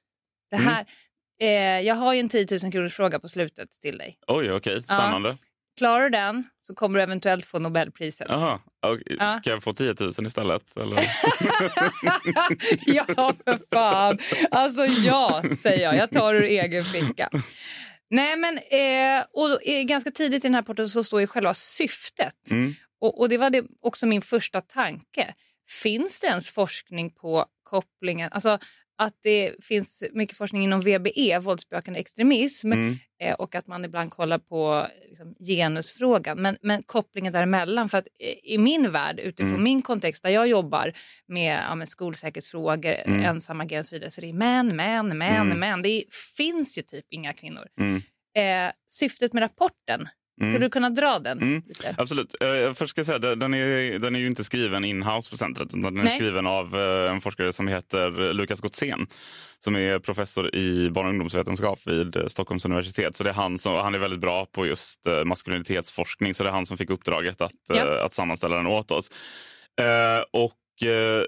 det 0.51 0.57
Mm. 0.57 0.69
här, 0.69 0.87
eh, 1.41 1.87
jag 1.87 1.95
har 1.95 2.15
ju 2.15 2.21
en 2.21 2.29
10 2.29 2.47
000 2.63 2.73
kronors 2.73 2.95
fråga 2.95 3.19
på 3.19 3.29
slutet 3.29 3.71
till 3.71 3.99
dig. 3.99 4.19
Oj, 4.27 4.53
okej. 4.53 4.83
Spännande. 4.83 5.37
Klarar 5.77 6.05
du 6.05 6.11
den 6.11 6.45
så 6.63 6.75
kommer 6.75 6.99
du 6.99 7.03
eventuellt 7.03 7.47
få 7.47 7.59
Nobelpriset. 7.59 8.27
Jaha. 8.31 8.61
Och, 8.87 8.99
Ja. 9.07 9.41
Kan 9.43 9.53
jag 9.53 9.63
få 9.63 9.73
10 9.73 9.95
000 10.01 10.11
istället? 10.27 10.77
Eller? 10.77 10.97
ja, 12.87 13.05
för 13.45 13.75
fan. 13.75 14.19
Alltså 14.51 14.85
ja, 14.85 15.43
säger 15.59 15.83
jag. 15.83 15.97
Jag 15.97 16.11
tar 16.11 16.35
ur 16.35 16.43
egen 16.45 16.85
ficka. 16.85 17.31
Nej, 18.11 18.37
men 18.37 18.59
eh, 18.59 19.25
och 19.33 19.49
då, 19.49 19.59
eh, 19.59 19.83
ganska 19.83 20.11
tidigt 20.11 20.45
i 20.45 20.49
den 20.49 20.55
här 20.55 20.63
rapporten 20.63 20.89
så 20.89 21.05
står 21.05 21.21
ju 21.21 21.27
själva 21.27 21.55
syftet. 21.55 22.51
Mm. 22.51 22.75
Och, 23.01 23.21
och 23.21 23.29
det 23.29 23.39
var 23.39 23.51
det 23.51 23.65
också 23.83 24.07
min 24.07 24.23
första 24.23 24.61
tanke. 24.61 25.35
Finns 25.83 26.21
det 26.21 26.27
ens 26.27 26.51
forskning 26.51 27.11
på 27.11 27.47
kopplingen, 27.63 28.33
alltså 28.33 28.59
att 28.99 29.15
det 29.23 29.65
finns 29.65 30.03
mycket 30.13 30.37
forskning 30.37 30.65
inom 30.65 30.81
VBE, 30.81 31.39
våldsbejakande 31.39 32.01
extremism, 32.01 32.73
Mm. 32.73 32.97
eh, 33.21 33.35
och 33.35 33.55
att 33.55 33.67
man 33.67 33.85
ibland 33.85 34.11
kollar 34.11 34.39
på 34.39 34.87
liksom, 35.09 35.35
genusfrågan, 35.47 36.43
men, 36.43 36.57
men 36.63 36.83
kopplingen 36.83 37.33
däremellan. 37.33 37.89
För 37.89 37.99
att 37.99 38.09
eh, 38.21 38.53
i 38.53 38.59
min 38.59 38.93
värld, 38.93 39.19
utifrån 39.21 39.51
Mm. 39.51 39.63
min 39.63 39.83
kontext 39.83 40.23
där 40.23 40.31
jag 40.31 40.49
jobbar 40.49 40.93
med, 41.29 41.61
ja, 41.69 41.75
med 41.75 41.89
skolsäkerhetsfrågor, 41.89 42.95
Mm. 43.07 43.25
ensamagerande 43.25 43.81
och 43.81 43.87
så 43.87 43.95
vidare, 43.95 44.11
så 44.11 44.21
det 44.21 44.29
är 44.29 44.33
män, 44.33 44.77
män, 44.77 45.19
män, 45.19 45.47
Mm. 45.47 45.59
män. 45.61 45.83
Det 45.83 45.89
är, 45.89 46.05
finns 46.37 46.79
ju 46.79 46.83
typ 46.83 47.05
inga 47.11 47.33
kvinnor. 47.33 47.67
Mm. 47.81 48.03
Eh, 48.37 48.73
syftet 48.87 49.33
med 49.33 49.41
rapporten, 49.41 50.09
Mm. 50.41 50.53
skulle 50.53 50.67
du 50.67 50.71
kunna 50.71 50.91
dra 50.91 51.19
den? 51.19 51.39
Mm, 51.43 51.63
absolut. 51.97 52.35
Eh, 52.41 52.73
först 52.75 52.91
ska 52.91 52.99
jag 52.99 53.07
säga, 53.07 53.19
den- 53.19 53.55
är, 53.55 53.99
den 53.99 54.15
är 54.15 54.19
ju 54.19 54.27
inte 54.27 54.45
skriven 54.45 54.85
in-house 54.85 55.31
på 55.31 55.37
centret. 55.37 55.69
Utan 55.69 55.83
den 55.83 55.99
är 55.99 56.05
Nej. 56.05 56.15
skriven 56.15 56.47
av 56.47 56.77
eh, 56.81 57.11
en 57.13 57.21
forskare 57.21 57.53
som 57.53 57.69
heter 57.69 58.33
Lukas 58.33 58.61
Gottsén 58.61 59.07
som 59.59 59.77
är 59.77 59.99
professor 59.99 60.55
i 60.57 60.91
barn 60.91 61.07
och 61.07 61.11
ungdomsvetenskap 61.11 61.81
vid 61.87 62.17
eh, 62.17 62.27
Stockholms 62.27 62.65
universitet. 62.65 63.17
Så 63.17 63.25
det 63.25 63.31
är 63.31 63.35
han, 63.35 63.59
som, 63.59 63.75
han 63.75 63.95
är 63.95 63.99
väldigt 63.99 64.21
bra 64.21 64.47
på 64.47 64.67
just 64.67 65.07
eh, 65.07 65.25
maskulinitetsforskning, 65.25 66.35
så 66.35 66.43
det 66.43 66.49
är 66.51 66.53
han 66.53 66.67
som 66.67 66.79
fick 66.79 66.91
uppdraget 66.91 67.41
att, 67.41 67.53
Ja. 67.69 68.01
att 68.05 68.15
sammanställa 68.15 68.57
den 68.57 68.67
åt 68.67 68.91
oss. 68.91 69.11
Eh, 69.81 70.25
och 70.31 70.53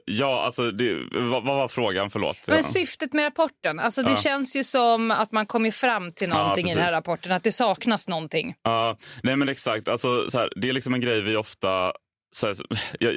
ja, 0.04 0.42
alltså, 0.44 0.70
det, 0.70 0.96
vad, 1.12 1.44
var 1.44 1.68
frågan? 1.68 2.10
Förlåt. 2.10 2.38
Men 2.46 2.56
Ja. 2.56 2.62
syftet 2.62 3.12
med 3.12 3.24
rapporten, 3.24 3.78
alltså 3.80 4.02
det 4.02 4.10
Ja. 4.10 4.16
känns 4.16 4.56
ju 4.56 4.64
som 4.64 5.10
att 5.10 5.32
man 5.32 5.46
kommer 5.46 5.70
fram 5.70 6.12
till 6.12 6.28
Ja, 6.28 6.38
någonting 6.38 6.70
i 6.70 6.74
den 6.74 6.84
här 6.84 6.92
rapporten, 6.92 7.32
att 7.32 7.42
det 7.44 7.52
saknas 7.52 8.08
någonting. 8.08 8.54
Ja, 8.62 8.96
nej 9.22 9.36
men 9.36 9.48
exakt. 9.48 9.88
Alltså, 9.88 10.30
så 10.30 10.38
här, 10.38 10.52
det 10.56 10.68
är 10.68 10.72
liksom 10.72 10.94
en 10.94 11.00
grej 11.00 11.20
vi 11.22 11.36
ofta... 11.36 11.92
Så 12.30 12.46
här, 12.46 12.56
jag, 13.00 13.14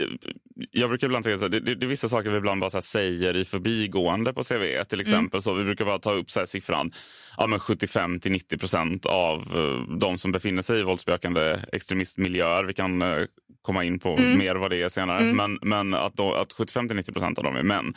jag, 0.71 0.89
brukar 0.89 1.07
ibland 1.07 1.23
tänka 1.23 1.37
så 1.39 1.45
här, 1.45 1.49
det, 1.49 1.59
det, 1.59 1.75
det 1.75 1.85
är 1.85 1.87
vissa 1.87 2.09
saker 2.09 2.29
vi 2.29 2.37
ibland 2.37 2.61
bara 2.61 2.69
så 2.69 2.81
säger 2.81 3.35
i 3.35 3.45
förbigående 3.45 4.33
på 4.33 4.43
CV. 4.43 4.83
Till 4.89 5.01
exempel 5.01 5.41
så 5.41 5.53
Vi 5.53 5.63
brukar 5.63 5.85
bara 5.85 5.99
ta 5.99 6.11
upp 6.11 6.31
så 6.31 6.39
här, 6.39 6.45
siffran 6.45 6.91
ja, 7.37 7.47
men 7.47 7.59
75 7.59 8.19
till 8.19 8.31
90 8.31 8.57
procent 8.57 9.05
av 9.05 9.39
eh, 9.39 9.97
de 9.97 10.17
som 10.17 10.31
befinner 10.31 10.61
sig 10.61 10.79
i 10.79 10.83
våldsbejakande 10.83 11.59
extremistmiljöer. 11.71 12.63
Vi 12.63 12.73
kan 12.73 13.01
eh, 13.01 13.25
komma 13.61 13.83
in 13.83 13.99
på 13.99 14.17
Mm. 14.17 14.37
mer 14.37 14.55
vad 14.55 14.69
det 14.69 14.81
är 14.81 14.89
senare. 14.89 15.19
Mm. 15.19 15.35
Men, 15.37 15.59
men 15.61 15.93
att, 15.93 16.15
då, 16.15 16.33
att 16.33 16.53
75 16.53 16.87
till 16.87 16.97
90 16.97 17.11
procent 17.11 17.37
av 17.37 17.43
dem 17.43 17.55
är 17.55 17.63
män. 17.63 17.93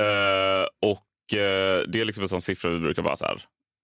Eh, 0.00 0.90
och 0.90 1.38
eh, 1.38 1.82
det 1.88 2.00
är 2.00 2.04
liksom 2.04 2.22
en 2.22 2.28
sån 2.28 2.40
siffra 2.40 2.70
vi 2.70 2.80
brukar 2.80 3.02
bara 3.02 3.16
så 3.16 3.24
här 3.24 3.42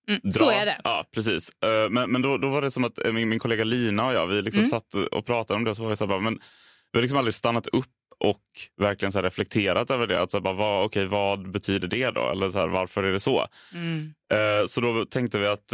Mm, 0.08 0.32
så 0.32 0.50
är 0.50 0.66
det. 0.66 0.80
Ja, 0.84 1.06
precis. 1.14 1.50
Eh, 1.64 1.90
men 1.90 2.10
men 2.12 2.22
då, 2.22 2.38
då 2.38 2.48
var 2.48 2.62
det 2.62 2.70
som 2.70 2.84
att 2.84 3.04
eh, 3.06 3.12
min, 3.12 3.28
min 3.28 3.38
kollega 3.38 3.64
Lina 3.64 4.06
och 4.06 4.14
jag, 4.14 4.26
vi 4.26 4.42
liksom 4.42 4.58
Mm. 4.60 4.70
satt 4.70 4.94
och 4.94 5.26
pratade 5.26 5.56
om 5.58 5.64
det 5.64 5.74
så 5.74 5.82
var 5.82 5.90
jag 5.90 5.98
så 5.98 6.04
här, 6.04 6.08
bara, 6.08 6.20
men 6.20 6.38
vi 6.92 6.98
har 6.98 7.02
liksom 7.02 7.18
aldrig 7.18 7.34
stannat 7.34 7.66
upp 7.66 7.86
och 8.18 8.42
verkligen 8.80 9.12
så 9.12 9.22
reflekterat 9.22 9.90
över 9.90 10.06
det. 10.06 10.20
Att 10.22 10.30
så 10.30 10.36
här, 10.36 10.42
bara, 10.42 10.54
vad, 10.54 10.84
okej, 10.84 11.06
vad 11.06 11.50
betyder 11.50 11.88
det 11.88 12.10
då? 12.10 12.30
Eller 12.30 12.48
så 12.48 12.58
här, 12.58 12.68
varför 12.68 13.04
är 13.04 13.12
det 13.12 13.20
så? 13.20 13.46
Mm. 13.74 14.14
Eh, 14.32 14.66
så 14.66 14.80
då 14.80 15.04
tänkte 15.04 15.38
vi 15.38 15.46
att 15.46 15.70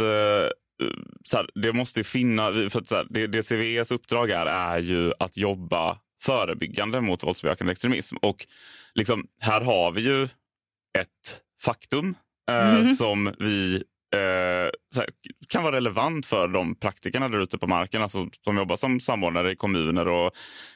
så 1.23 1.37
här, 1.37 1.49
det 1.61 1.73
måste 1.73 1.99
ju 1.99 2.03
finnas... 2.03 2.73
För 2.73 2.79
att, 2.79 2.87
så 2.87 2.95
här, 2.95 3.07
det, 3.09 3.27
det 3.27 3.49
CVEs 3.49 3.91
uppdrag 3.91 4.29
är, 4.31 4.45
är 4.45 4.79
ju 4.79 5.11
att 5.19 5.37
jobba 5.37 5.97
förebyggande 6.21 7.01
mot 7.01 7.23
våldsbejakande 7.23 7.71
extremism. 7.71 8.15
Och 8.21 8.45
liksom, 8.95 9.27
här 9.41 9.61
har 9.61 9.91
vi 9.91 10.01
ju 10.01 10.23
ett 10.99 11.41
faktum 11.63 12.15
Mhm. 12.51 12.95
som 12.95 13.33
vi 13.39 13.83
eh, 14.15 14.69
här, 14.95 15.09
kan 15.47 15.63
vara 15.63 15.75
relevant 15.75 16.25
för 16.25 16.47
de 16.47 16.75
praktikerna 16.75 17.27
där 17.27 17.39
ute 17.39 17.57
på 17.57 17.67
marken 17.67 18.01
alltså, 18.01 18.27
som 18.43 18.57
jobbar 18.57 18.75
som 18.75 18.99
samordnare 18.99 19.51
i 19.51 19.55
kommuner 19.55 20.07
och, 20.07 20.31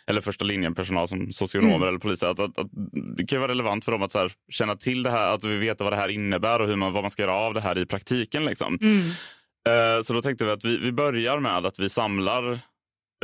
eller 0.07 0.21
första 0.21 0.45
linjen 0.45 0.75
personal 0.75 1.07
som 1.07 1.31
socionomer 1.31 1.75
Mm. 1.75 1.87
eller 1.87 1.99
poliser. 1.99 2.27
Att, 2.27 2.39
att, 2.39 2.57
att, 2.57 2.67
det 3.17 3.25
kan 3.25 3.39
vara 3.41 3.51
relevant 3.51 3.85
för 3.85 3.91
dem 3.91 4.03
att 4.03 4.11
så 4.11 4.19
här, 4.19 4.31
känna 4.49 4.75
till 4.75 5.03
det 5.03 5.11
här, 5.11 5.33
att 5.33 5.43
vi 5.43 5.57
vet 5.57 5.81
vad 5.81 5.93
det 5.93 5.97
här 5.97 6.09
innebär 6.09 6.59
och 6.59 6.67
hur 6.67 6.75
man, 6.75 6.93
vad 6.93 7.03
man 7.03 7.11
ska 7.11 7.21
göra 7.21 7.35
av 7.35 7.53
det 7.53 7.61
här 7.61 7.77
i 7.77 7.85
praktiken. 7.85 8.45
Liksom. 8.45 8.77
Eh, 9.69 10.01
Så 10.03 10.13
då 10.13 10.21
tänkte 10.21 10.45
vi 10.45 10.51
att 10.51 10.65
vi, 10.65 10.77
vi 10.77 10.91
börjar 10.91 11.39
med 11.39 11.65
att 11.65 11.79
vi 11.79 11.89
samlar 11.89 12.59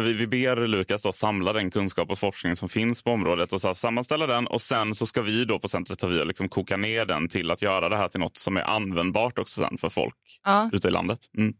vi, 0.01 0.13
vi 0.13 0.27
ber 0.27 0.68
Lukas 0.68 1.03
då 1.03 1.12
samla 1.12 1.53
den 1.53 1.72
kunskap 1.72 2.12
och 2.12 2.20
forskning 2.20 2.56
som 2.56 2.70
finns 2.70 3.01
på 3.01 3.12
området 3.12 3.53
och 3.53 3.62
så 3.62 3.75
sammanställa 3.75 4.27
den 4.27 4.48
och 4.48 4.62
sen 4.62 4.96
så 4.96 5.06
ska 5.06 5.22
vi 5.22 5.46
då 5.46 5.60
på 5.60 5.68
centret 5.68 6.00
ta 6.00 6.08
vid 6.08 6.20
och 6.22 6.27
liksom 6.27 6.50
koka 6.50 6.77
ner 6.77 7.06
den 7.06 7.29
till 7.29 7.51
att 7.51 7.62
göra 7.62 7.89
det 7.89 7.98
här 7.98 8.08
till 8.08 8.20
något 8.20 8.38
som 8.38 8.58
är 8.58 8.62
användbart 8.63 9.39
också 9.39 9.62
sen 9.63 9.77
för 9.77 9.89
folk 9.89 10.15
Ja. 10.46 10.70
ute 10.74 10.88
i 10.88 10.91
landet. 10.91 11.20
Mm. 11.38 11.53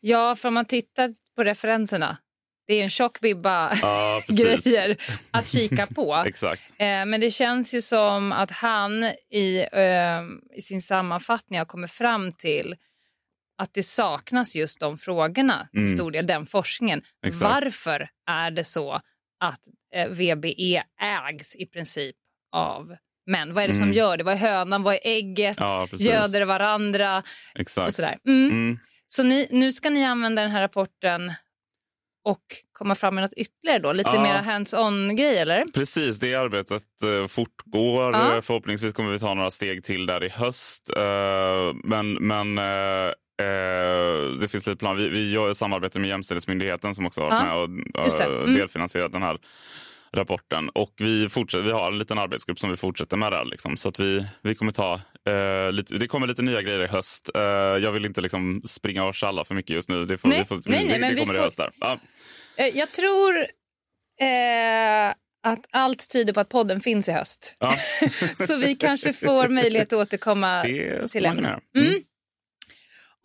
Ja, 0.00 0.36
för 0.36 0.48
om 0.48 0.54
man 0.54 0.64
tittar 0.64 1.14
på 1.36 1.44
referenserna. 1.44 2.16
Det 2.66 2.74
är 2.74 2.84
en 2.84 2.90
tjock 2.90 3.20
bibba 3.20 3.72
Ja, 3.82 4.22
grejer 4.28 4.96
att 5.30 5.48
kika 5.52 5.86
på. 5.86 6.22
Exakt. 6.26 6.62
Eh, 6.78 6.86
men 6.86 7.20
det 7.20 7.30
känns 7.30 7.74
ju 7.74 7.80
som 7.80 8.32
att 8.32 8.50
han 8.50 9.04
i, 9.32 9.66
eh, 9.72 10.22
i 10.58 10.62
sin 10.62 10.82
sammanfattning 10.82 11.58
har 11.58 11.66
kommit 11.66 11.90
fram 11.92 12.32
till 12.32 12.74
att 13.60 13.74
det 13.74 13.82
saknas 13.82 14.56
just 14.56 14.80
de 14.80 14.98
frågorna 14.98 15.68
till 15.72 15.80
Mm. 15.80 15.96
stor 15.98 16.10
del, 16.10 16.26
den 16.26 16.46
forskningen. 16.46 17.02
Exakt. 17.26 17.42
Varför 17.42 18.08
är 18.30 18.50
det 18.50 18.64
så 18.64 18.92
att 19.44 19.60
eh, 19.94 20.08
VBE 20.08 20.82
ägs 21.02 21.56
i 21.56 21.66
princip 21.66 22.16
av 22.52 22.96
män? 23.26 23.54
Vad 23.54 23.64
är 23.64 23.68
det 23.68 23.74
som 23.74 23.82
Mm. 23.84 23.96
gör 23.96 24.16
det? 24.16 24.24
Vad 24.24 24.34
är 24.34 24.38
hönan? 24.38 24.82
Vad 24.82 24.94
är 24.94 25.00
ägget? 25.04 25.56
Ja, 25.60 25.86
precis. 25.90 26.06
Göder 26.06 26.44
varandra? 26.44 27.22
Exakt. 27.54 27.86
Och 27.88 27.94
sådär. 27.94 28.16
Mm. 28.26 28.50
Mm. 28.50 28.78
Så 29.06 29.22
ni, 29.22 29.48
nu 29.50 29.72
ska 29.72 29.90
ni 29.90 30.04
använda 30.04 30.42
den 30.42 30.50
här 30.50 30.60
rapporten 30.60 31.32
och 32.24 32.42
komma 32.72 32.94
fram 32.94 33.14
med 33.14 33.22
något 33.24 33.32
ytterligare 33.32 33.78
då? 33.78 33.92
Lite 33.92 34.10
Ja. 34.14 34.22
mera 34.22 34.38
hands-on-grej 34.38 35.38
eller? 35.38 35.64
Precis, 35.74 36.18
det 36.20 36.34
arbetet 36.34 36.82
eh, 37.04 37.26
fortgår. 37.26 38.12
Ja. 38.12 38.34
Eh, 38.36 38.40
Förhoppningsvis 38.42 38.92
kommer 38.92 39.10
vi 39.12 39.18
ta 39.18 39.34
några 39.34 39.50
steg 39.50 39.84
till 39.84 40.06
där 40.06 40.24
i 40.24 40.28
höst. 40.28 40.90
Eh, 40.96 41.74
men 41.84 42.12
men 42.14 42.58
eh, 43.40 44.30
det 44.40 44.48
finns 44.48 44.66
lite 44.66 44.76
plan. 44.78 44.96
Vi, 44.96 45.08
vi 45.08 45.32
gör 45.32 45.52
samarbete 45.54 45.98
med 45.98 46.08
Jämställdhetsmyndigheten 46.08 46.94
som 46.94 47.06
också 47.06 47.20
har 47.20 47.30
varit 47.30 47.40
Ja. 47.40 47.66
med 47.66 48.02
och 48.04 48.20
eh, 48.20 48.42
Mm. 48.42 48.54
delfinansierat 48.54 49.12
den 49.12 49.22
här 49.22 49.38
rapporten. 50.12 50.68
Och 50.68 50.94
vi, 50.96 51.28
fortsätter, 51.28 51.64
vi 51.64 51.70
har 51.72 51.92
en 51.92 51.98
liten 51.98 52.18
arbetsgrupp 52.18 52.58
som 52.58 52.70
vi 52.70 52.76
fortsätter 52.76 53.16
med 53.16 53.32
där. 53.32 53.44
Liksom. 53.44 53.76
Så 53.76 53.88
att 53.88 54.00
vi, 54.00 54.26
vi 54.42 54.54
kommer 54.54 54.72
ta 54.72 54.94
eh, 55.28 55.72
lite, 55.72 55.94
det 55.94 56.06
kommer 56.08 56.26
lite 56.26 56.42
nya 56.42 56.62
grejer 56.62 56.80
i 56.84 56.86
höst. 56.86 57.30
Eh, 57.34 57.42
jag 57.82 57.92
vill 57.92 58.04
inte 58.04 58.20
liksom 58.20 58.62
springa 58.64 59.04
och 59.04 59.14
tjalla 59.14 59.44
för 59.44 59.54
mycket 59.54 59.76
just 59.76 59.88
nu. 59.88 60.04
Det, 60.06 60.18
får, 60.18 60.28
Nej. 60.28 60.38
vi 60.38 60.44
får, 60.44 60.54
Nej, 60.56 60.62
nej, 60.84 60.94
det, 60.94 61.00
men 61.00 61.08
det 61.08 61.14
vi 61.14 61.20
kommer 61.20 61.34
i 61.34 61.36
får- 61.36 61.44
höst 61.44 61.58
där. 61.58 61.70
Eh, 62.56 62.78
Jag 62.78 62.92
tror 62.92 63.46
att 65.42 65.66
allt 65.70 66.08
tyder 66.12 66.32
på 66.32 66.40
att 66.40 66.48
podden 66.48 66.80
finns 66.80 67.08
i 67.08 67.12
höst. 67.12 67.56
Så 68.34 68.56
vi 68.56 68.74
kanske 68.74 69.12
får 69.12 69.48
möjlighet 69.48 69.92
att 69.92 69.98
återkomma 69.98 70.62
till 70.62 71.26
ämnet. 71.26 71.44
göra. 71.44 71.60
Mm. 71.78 72.02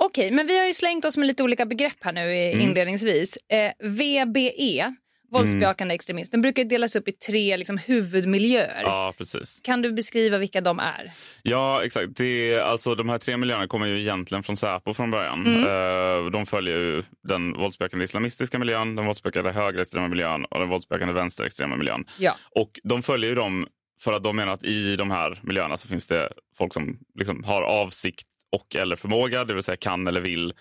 Okej, 0.04 0.32
men 0.32 0.48
vi 0.48 0.60
har 0.60 0.66
ju 0.68 0.74
slängt 0.74 1.06
oss 1.06 1.18
med 1.18 1.28
lite 1.28 1.44
olika 1.44 1.66
begrepp 1.66 1.98
här 2.04 2.14
nu 2.14 2.36
i- 2.36 2.54
Mm. 2.54 2.62
inledningsvis. 2.70 3.38
Eh, 3.50 3.72
VBE, 3.88 4.94
våldsbejakande 5.32 5.94
extremism, 5.96 6.32
den 6.32 6.42
brukar 6.42 6.64
delas 6.64 6.96
upp 6.96 7.08
i 7.08 7.12
tre 7.12 7.58
liksom, 7.58 7.78
huvudmiljöer. 7.78 8.82
ja, 8.84 9.14
precis. 9.18 9.62
Kan 9.64 9.82
du 9.82 9.92
beskriva 9.94 10.38
vilka 10.38 10.62
de 10.62 10.80
är? 10.80 11.12
Ja, 11.44 11.84
exakt. 11.84 12.08
Det, 12.18 12.54
är- 12.54 12.62
alltså, 12.62 12.96
de 12.96 13.10
här 13.10 13.18
tre 13.18 13.38
miljöerna 13.38 13.68
kommer 13.68 13.86
ju 13.88 14.00
egentligen 14.00 14.44
från 14.44 14.58
Säpo 14.58 14.94
från 14.94 15.12
början. 15.12 15.46
Mm. 15.46 15.64
Eh, 16.26 16.32
de 16.32 16.46
följer 16.46 16.78
ju 16.78 17.04
den 17.28 17.54
våldsbejakande 17.54 18.06
islamistiska 18.06 18.60
miljön, 18.60 18.96
den 18.96 19.06
våldsbejakande 19.06 19.52
högerextrema 19.52 20.08
miljön 20.08 20.46
och 20.46 20.60
den 20.60 20.70
våldsbejakande 20.70 21.14
vänsterextrema 21.14 21.76
miljön. 21.76 22.06
Ja. 22.20 22.36
Och 22.56 22.80
de 22.84 23.04
följer 23.04 23.30
ju 23.30 23.36
dem 23.36 23.68
för 24.02 24.14
att 24.14 24.24
de 24.24 24.36
menar 24.36 24.54
att 24.54 24.64
i 24.64 24.96
de 24.96 25.12
här 25.12 25.40
miljöerna 25.44 25.78
så 25.78 25.88
finns 25.88 26.08
det 26.08 26.30
folk 26.58 26.74
som 26.74 26.98
liksom 27.20 27.44
har 27.44 27.62
avsikt 27.62 28.28
och 28.56 28.76
eller 28.76 28.96
förmåga, 28.96 29.46
det 29.46 29.54
vill 29.54 29.64
säga 29.64 29.78
kan 29.78 30.08
eller 30.08 30.22
vill 30.22 30.54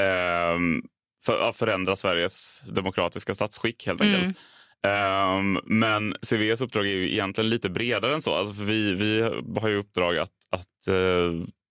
ehm, 0.00 0.82
för, 1.24 1.38
ja, 1.38 1.52
förändra 1.52 1.96
Sveriges 1.96 2.62
demokratiska 2.66 3.34
statsskick 3.34 3.86
helt 3.86 4.00
enkelt. 4.00 4.24
Mm. 4.24 4.34
Ehm, 4.86 5.60
men 5.64 6.14
CVs 6.22 6.60
uppdrag 6.60 6.86
är 6.86 6.90
ju 6.90 7.12
egentligen 7.12 7.50
lite 7.50 7.70
bredare 7.70 8.14
än 8.14 8.22
så. 8.22 8.34
Alltså 8.34 8.54
för 8.54 8.64
vi, 8.64 8.94
vi 8.94 9.22
har 9.60 9.68
ju 9.68 9.76
uppdrag 9.76 10.18
att, 10.18 10.30
att 10.50 10.94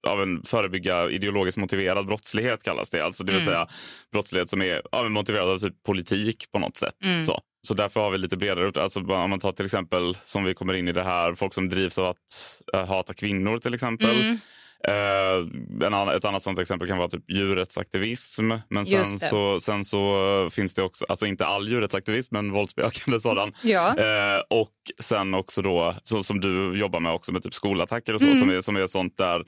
av 0.07 0.21
en 0.21 0.43
förebygga 0.43 1.09
ideologiskt 1.09 1.57
motiverad 1.57 2.05
brottslighet 2.07 2.63
kallas 2.63 2.89
det. 2.89 3.01
Alltså 3.01 3.23
det 3.23 3.31
vill 3.31 3.41
Mm. 3.41 3.53
säga 3.53 3.67
brottslighet 4.11 4.49
som 4.49 4.61
är 4.61 4.81
ja, 4.91 5.09
motiverad 5.09 5.49
av 5.49 5.59
typ 5.59 5.83
politik 5.83 6.45
på 6.51 6.59
något 6.59 6.77
sätt. 6.77 7.03
Mm. 7.03 7.25
Så. 7.25 7.41
så 7.67 7.73
därför 7.73 7.99
har 7.99 8.11
vi 8.11 8.17
lite 8.17 8.37
bredare. 8.37 8.81
Alltså 8.83 8.99
om 8.99 9.29
man 9.29 9.39
tar 9.39 9.51
till 9.51 9.65
exempel 9.65 10.15
som 10.23 10.43
vi 10.43 10.53
kommer 10.53 10.73
in 10.73 10.87
i 10.87 10.91
det 10.91 11.03
här, 11.03 11.35
folk 11.35 11.53
som 11.53 11.69
drivs 11.69 11.97
av 11.97 12.05
att 12.05 12.61
eh, 12.73 12.87
hata 12.87 13.13
kvinnor 13.13 13.57
till 13.57 13.73
exempel. 13.73 14.21
Mm. 14.21 14.39
Eh, 14.87 15.85
en 15.87 15.93
annan, 15.93 16.09
ett 16.15 16.25
annat 16.25 16.43
sånt 16.43 16.59
exempel 16.59 16.87
kan 16.87 16.97
vara 16.97 17.07
typ 17.07 17.23
djurrättsaktivism. 17.31 18.51
Men 18.69 18.85
sen 18.85 19.19
så, 19.19 19.59
sen 19.59 19.85
så 19.85 20.49
finns 20.51 20.73
det 20.73 20.83
också, 20.83 21.05
alltså 21.09 21.25
inte 21.25 21.45
all 21.45 21.67
djurrättsaktivism, 21.67 22.35
men 22.35 22.51
våldsbejakande 22.51 23.19
sådan. 23.19 23.53
Ja. 23.63 23.97
Eh, 23.97 24.41
och 24.49 24.73
sen 24.99 25.33
också 25.33 25.61
då, 25.61 25.95
så, 26.03 26.23
som 26.23 26.39
du 26.39 26.77
jobbar 26.79 26.99
med 26.99 27.11
också 27.13 27.31
med 27.33 27.43
typ 27.43 27.53
skolattacker 27.53 28.13
och 28.13 28.21
så, 28.21 28.27
Mm. 28.27 28.39
som, 28.39 28.49
är, 28.49 28.61
som 28.61 28.75
är 28.75 28.87
sånt 28.87 29.17
där 29.17 29.43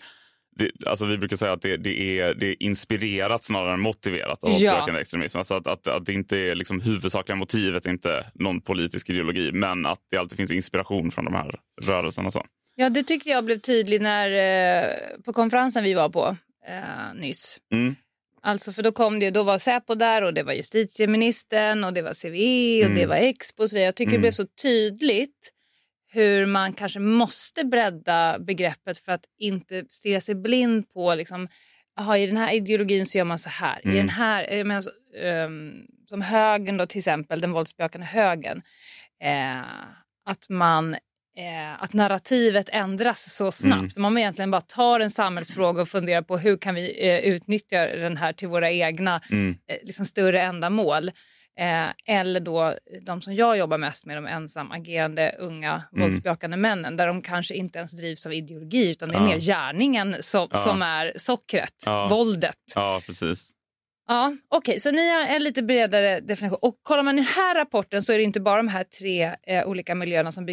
det, 0.59 0.87
alltså 0.89 1.05
vi 1.05 1.17
brukar 1.17 1.37
säga 1.37 1.53
att 1.53 1.61
det, 1.61 1.77
det, 1.77 2.19
är, 2.19 2.33
det 2.33 2.47
är 2.47 2.55
inspirerat 2.63 3.43
snarare 3.43 3.73
än 3.73 3.79
motiverat 3.79 4.43
av 4.43 4.51
Ja. 4.59 4.99
extremism. 4.99 5.37
Alltså 5.37 5.53
att, 5.53 5.67
att, 5.67 5.87
att 5.87 6.05
det 6.05 6.13
inte 6.13 6.37
är 6.37 6.55
liksom 6.55 6.81
huvudsakliga 6.81 7.35
motivet, 7.35 7.85
inte 7.85 8.25
någon 8.35 8.61
politisk 8.61 9.09
ideologi, 9.09 9.51
men 9.53 9.85
att 9.85 9.99
det 10.11 10.17
alltid 10.17 10.37
finns 10.37 10.51
inspiration 10.51 11.11
från 11.11 11.25
de 11.25 11.33
här 11.33 11.59
rörelserna. 11.81 12.31
Så. 12.31 12.45
Ja, 12.75 12.89
det 12.89 13.03
tyckte 13.03 13.29
jag 13.29 13.45
blev 13.45 13.59
tydligt 13.59 14.01
när, 14.01 14.29
eh, 14.83 14.89
på 15.25 15.33
konferensen 15.33 15.83
vi 15.83 15.93
var 15.93 16.09
på 16.09 16.37
eh, 16.67 17.15
nyss. 17.21 17.59
Mm. 17.73 17.95
Alltså 18.41 18.71
för 18.73 18.83
då 18.83 18.91
kom 18.91 19.19
det 19.19 19.31
då 19.31 19.43
var 19.43 19.57
Säpo 19.57 19.95
där 19.95 20.21
och 20.21 20.33
det 20.33 20.43
var 20.43 20.53
justitieministern 20.53 21.83
och 21.83 21.93
det 21.93 22.01
var 22.01 22.13
CVE 22.13 22.79
och 22.79 22.85
Mm. 22.91 22.97
det 22.99 23.05
var 23.05 23.15
Expo 23.15 23.63
och 23.63 23.69
så 23.69 23.75
vidare. 23.75 23.85
Jag 23.85 23.95
tycker 23.95 24.09
det 24.11 24.15
Mm. 24.15 24.21
blev 24.21 24.31
så 24.31 24.45
tydligt 24.61 25.51
hur 26.11 26.45
man 26.45 26.73
kanske 26.73 26.99
måste 26.99 27.63
bredda 27.63 28.39
begreppet 28.39 28.97
för 28.97 29.11
att 29.11 29.25
inte 29.39 29.83
stirra 29.89 30.21
sig 30.21 30.35
blind 30.35 30.89
på 30.93 31.15
liksom, 31.15 31.47
aha, 31.99 32.17
i 32.17 32.27
den 32.27 32.37
här 32.37 32.53
ideologin 32.53 33.05
så 33.05 33.17
gör 33.17 33.25
man 33.25 33.39
så 33.39 33.49
här. 33.49 33.79
I 33.83 33.85
Mm. 33.85 33.97
den 33.97 34.09
här, 34.09 34.53
jag 34.53 34.67
menar, 34.67 34.81
så, 34.81 34.89
ehm, 35.23 35.71
som 36.09 36.21
högern 36.21 36.77
då 36.77 36.85
till 36.85 36.97
exempel, 36.99 37.41
den 37.41 37.51
våldsbejakande 37.51 38.07
högern, 38.07 38.61
eh, 39.23 39.61
att 40.25 40.49
man 40.49 40.93
eh, 41.37 41.83
att 41.83 41.93
narrativet 41.93 42.69
ändras 42.71 43.35
så 43.35 43.51
snabbt. 43.51 43.97
Man 43.97 44.17
egentligen 44.17 44.51
bara 44.51 44.61
tar 44.61 44.99
en 44.99 45.09
samhällsfråga 45.09 45.81
och 45.81 45.89
funderar 45.89 46.21
på 46.21 46.37
hur 46.37 46.57
kan 46.57 46.75
vi 46.75 47.07
eh, 47.09 47.19
utnyttja 47.19 47.85
den 47.87 48.17
här 48.17 48.33
till 48.33 48.47
våra 48.47 48.71
egna 48.71 49.21
Mm. 49.31 49.57
eh, 49.67 49.77
liksom 49.83 50.05
större 50.05 50.41
ändamål. 50.41 51.11
Eh, 51.59 52.15
eller 52.17 52.39
då 52.39 52.73
de 53.05 53.21
som 53.21 53.35
jag 53.35 53.57
jobbar 53.57 53.77
mest 53.77 54.05
med, 54.05 54.17
de 54.17 54.27
ensamagerande 54.27 55.35
unga 55.39 55.83
Mm. 55.93 56.03
våldsbejakande 56.03 56.57
männen, 56.57 56.97
där 56.97 57.07
de 57.07 57.21
kanske 57.21 57.53
inte 57.55 57.79
ens 57.79 57.91
drivs 57.97 58.25
av 58.25 58.33
ideologi 58.33 58.89
utan 58.91 59.09
det 59.09 59.15
är 59.15 59.19
Ja. 59.21 59.25
mer 59.27 59.39
gärningen 59.39 60.15
som, 60.19 60.47
Ja. 60.51 60.57
som 60.57 60.81
är 60.81 61.13
sockret, 61.15 61.73
Ja. 61.85 62.07
våldet. 62.09 62.57
Ja, 62.75 63.01
precis. 63.05 63.51
Ja, 64.07 64.35
okej, 64.49 64.79
så 64.79 64.91
ni 64.91 65.13
har 65.13 65.21
en 65.25 65.43
lite 65.43 65.63
bredare 65.63 66.19
definition. 66.19 66.59
Och 66.61 66.75
kollar 66.83 67.03
man 67.03 67.19
i 67.19 67.21
den 67.21 67.31
här 67.35 67.55
rapporten 67.55 68.01
så 68.01 68.13
är 68.13 68.17
det 68.17 68.23
inte 68.23 68.39
bara 68.39 68.57
de 68.57 68.67
här 68.67 68.83
tre 68.83 69.35
eh, 69.47 69.65
olika 69.67 69.95
miljöerna 69.95 70.31
som 70.31 70.45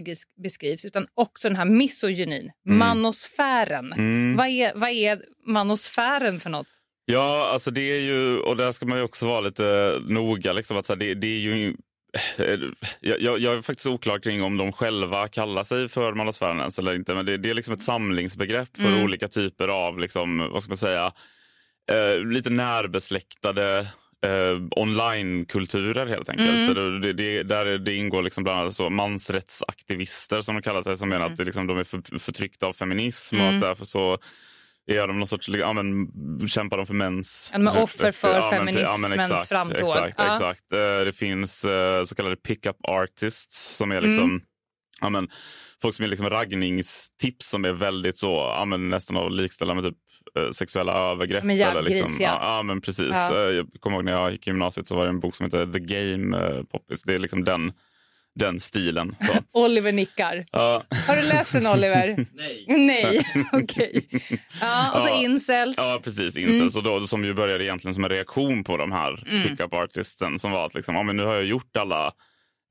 beskrivs 0.42 0.84
utan 0.84 1.06
också 1.14 1.48
den 1.48 1.56
här 1.56 1.64
misogynin, 1.64 2.50
Mm. 2.66 2.78
manosfären. 2.78 3.92
Mm. 3.92 4.36
Vad, 4.36 4.46
är, 4.46 4.72
vad 4.74 4.90
är 4.90 5.22
manosfären 5.46 6.40
för 6.40 6.50
något? 6.50 6.66
Ja, 7.06 7.48
alltså 7.52 7.70
det 7.70 7.80
är 7.98 8.00
ju, 8.00 8.38
och 8.38 8.56
där 8.56 8.72
ska 8.72 8.86
man 8.86 8.98
ju 8.98 9.04
också 9.04 9.26
vara 9.26 9.40
lite 9.40 9.98
noga. 10.06 10.52
Liksom, 10.52 10.76
att 10.76 10.86
så 10.86 10.92
här, 10.92 11.00
det, 11.00 11.14
det 11.14 11.26
är 11.26 11.38
ju 11.38 11.68
eh, 12.38 12.60
jag, 13.00 13.20
jag, 13.20 13.38
jag 13.38 13.54
är 13.54 13.62
faktiskt 13.62 13.86
oklar 13.86 14.18
kring 14.18 14.42
om 14.42 14.56
de 14.56 14.72
själva 14.72 15.28
kallar 15.28 15.64
sig 15.64 15.88
för 15.88 16.14
Malosfären 16.14 16.58
ens 16.60 16.78
eller 16.78 16.94
inte. 16.94 17.14
Men 17.14 17.26
det, 17.26 17.36
det 17.36 17.50
är 17.50 17.54
liksom 17.54 17.74
ett 17.74 17.82
samlingsbegrepp 17.82 18.76
för 18.76 18.86
Mm. 18.88 19.02
olika 19.04 19.28
typer 19.28 19.68
av, 19.68 19.98
liksom, 19.98 20.48
vad 20.52 20.62
ska 20.62 20.70
man 20.70 20.76
säga, 20.76 21.12
eh, 21.92 22.24
lite 22.24 22.50
närbesläktade 22.50 23.78
eh, 24.26 24.60
online-kulturer 24.70 26.06
helt 26.06 26.28
enkelt. 26.28 26.48
Mm. 26.50 26.74
Där 26.74 27.00
Det, 27.00 27.12
det, 27.12 27.42
där 27.42 27.78
det 27.78 27.94
ingår 27.94 28.22
liksom 28.22 28.44
bland 28.44 28.60
annat 28.60 28.74
så 28.74 28.90
mansrättsaktivister 28.90 30.40
som 30.40 30.54
de 30.54 30.62
kallar 30.62 30.82
sig 30.82 30.96
som 30.98 31.08
menar 31.08 31.26
att 31.26 31.36
det, 31.36 31.44
liksom, 31.44 31.66
de 31.66 31.78
är 31.78 31.84
för, 31.84 32.18
förtryckta 32.18 32.66
av 32.66 32.72
feminism 32.72 33.36
och 33.36 33.42
Mm. 33.42 33.54
att 33.54 33.60
därför 33.60 33.84
så 33.84 34.18
är 34.86 35.06
de 35.06 35.18
någon 35.18 35.28
sorts, 35.28 35.48
ja, 35.48 35.72
men, 35.72 36.08
kämpar 36.48 36.76
de 36.76 36.86
för 36.86 36.94
mäns... 36.94 37.50
Ja, 37.54 37.58
är 37.76 37.82
offer 37.82 38.10
för 38.12 38.34
Ja, 38.34 38.48
men- 38.50 38.66
feminismens 38.66 39.14
exakt, 39.30 39.48
framtåg. 39.48 39.80
Exakt, 39.80 40.14
Ja. 40.18 40.32
exakt. 40.32 40.72
Eh, 40.72 40.78
Det 41.04 41.12
finns 41.16 41.64
eh, 41.64 42.04
så 42.04 42.14
kallade 42.14 42.36
pick-up 42.36 42.76
artists 42.82 43.76
som 43.76 43.92
är 43.92 44.00
liksom 44.00 44.24
Mm. 44.24 44.40
ja, 45.00 45.08
men, 45.08 45.28
folk 45.82 45.94
som 45.94 46.04
är 46.04 46.08
liksom 46.08 46.30
raggningstips 46.30 47.48
som 47.48 47.64
är 47.64 47.72
väldigt 47.72 48.18
så, 48.18 48.32
ja, 48.56 48.64
men, 48.64 48.88
nästan 48.90 49.16
att 49.16 49.32
likställa 49.32 49.74
med 49.74 49.84
typ 49.84 49.96
eh, 50.38 50.50
sexuella 50.50 50.92
övergrepp. 50.92 51.44
Men 51.44 51.60
eller 51.60 51.82
liksom, 51.82 52.00
grisiga. 52.06 52.28
ja, 52.28 52.56
ja, 52.56 52.62
men 52.62 52.80
precis. 52.80 53.08
Ja. 53.12 53.40
Jag 53.50 53.66
kommer 53.80 53.96
ihåg 53.96 54.04
när 54.04 54.12
jag 54.12 54.32
gick 54.32 54.46
i 54.46 54.50
gymnasiet 54.50 54.86
så 54.88 54.96
var 54.96 55.02
det 55.04 55.08
en 55.10 55.20
bok 55.20 55.36
som 55.36 55.44
heter 55.44 55.66
The 55.66 55.78
Game 55.80 56.64
Poppis. 56.64 57.02
Det 57.02 57.14
är 57.14 57.18
liksom 57.18 57.44
den, 57.44 57.72
den 58.36 58.60
stilen. 58.60 59.16
Oliver 59.52 59.92
nickar. 59.92 60.44
Ja. 60.52 60.82
Har 61.08 61.16
du 61.16 61.22
läst 61.22 61.52
den 61.52 61.66
Oliver? 61.66 62.26
Nej. 62.34 62.64
Nej, 62.68 63.20
okej. 63.52 64.06
Ja, 64.60 64.90
och 64.94 65.00
så 65.00 65.08
Ja. 65.08 65.22
incels. 65.22 65.76
Ja, 65.78 66.00
precis. 66.04 66.36
Incels. 66.36 66.76
Och 66.76 66.82
då, 66.82 67.00
som 67.06 67.24
ju 67.24 67.34
började 67.34 67.64
egentligen 67.64 67.94
som 67.94 68.04
en 68.04 68.10
reaktion 68.10 68.64
på 68.64 68.76
de 68.76 68.92
här 68.92 69.24
Mm. 69.28 69.42
pick-up 69.42 69.74
artisten 69.74 70.38
som 70.38 70.50
var 70.50 70.66
att 70.66 70.74
liksom, 70.74 70.94
ja, 70.94 71.02
men 71.02 71.16
nu 71.16 71.22
har 71.24 71.34
jag 71.34 71.44
gjort 71.44 71.76
alla 71.76 72.12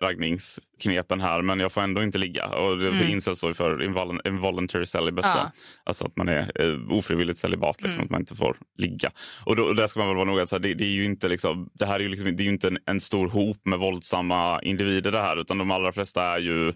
raggningsknepen 0.03 1.21
här 1.21 1.41
men 1.41 1.60
jag 1.60 1.71
får 1.71 1.81
ändå 1.81 2.03
inte 2.03 2.17
ligga. 2.17 2.47
Och 2.47 2.77
det, 2.77 2.88
Mm. 2.88 3.12
incels 3.12 3.38
står 3.38 3.53
för 3.53 3.77
invol- 3.81 4.27
involuntary 4.27 4.86
celibate. 4.86 5.27
Ja. 5.27 5.51
Alltså 5.84 6.05
att 6.05 6.17
man 6.17 6.29
är 6.29 6.51
eh, 6.62 6.91
ofrivilligt 6.97 7.39
celibat, 7.39 7.81
liksom, 7.81 7.95
Mm. 7.99 8.05
att 8.05 8.12
man 8.12 8.21
inte 8.21 8.36
får 8.36 8.58
ligga. 8.77 9.12
Och, 9.45 9.55
då, 9.55 9.63
och 9.63 9.75
där 9.75 9.88
ska 9.88 9.99
man 9.99 10.08
väl 10.08 10.15
vara 10.15 10.25
noga 10.25 10.43
att 10.43 10.49
så 10.49 10.55
här, 10.55 10.62
det, 10.63 10.73
det 10.73 10.84
är 10.84 10.89
ju 10.95 11.05
inte 11.05 11.27
liksom, 11.27 11.69
det 11.73 11.86
här 11.86 11.95
är 11.95 11.99
ju, 12.03 12.10
liksom, 12.10 12.36
det 12.36 12.43
är 12.43 12.45
ju 12.45 12.51
inte 12.51 12.67
en, 12.67 12.77
en 12.86 13.01
stor 13.01 13.27
hop 13.27 13.58
med 13.65 13.79
våldsamma 13.79 14.62
individer 14.62 15.12
det 15.12 15.19
här 15.21 15.38
utan 15.41 15.58
de 15.58 15.71
allra 15.71 15.91
flesta 15.91 16.23
är 16.23 16.39
ju 16.39 16.73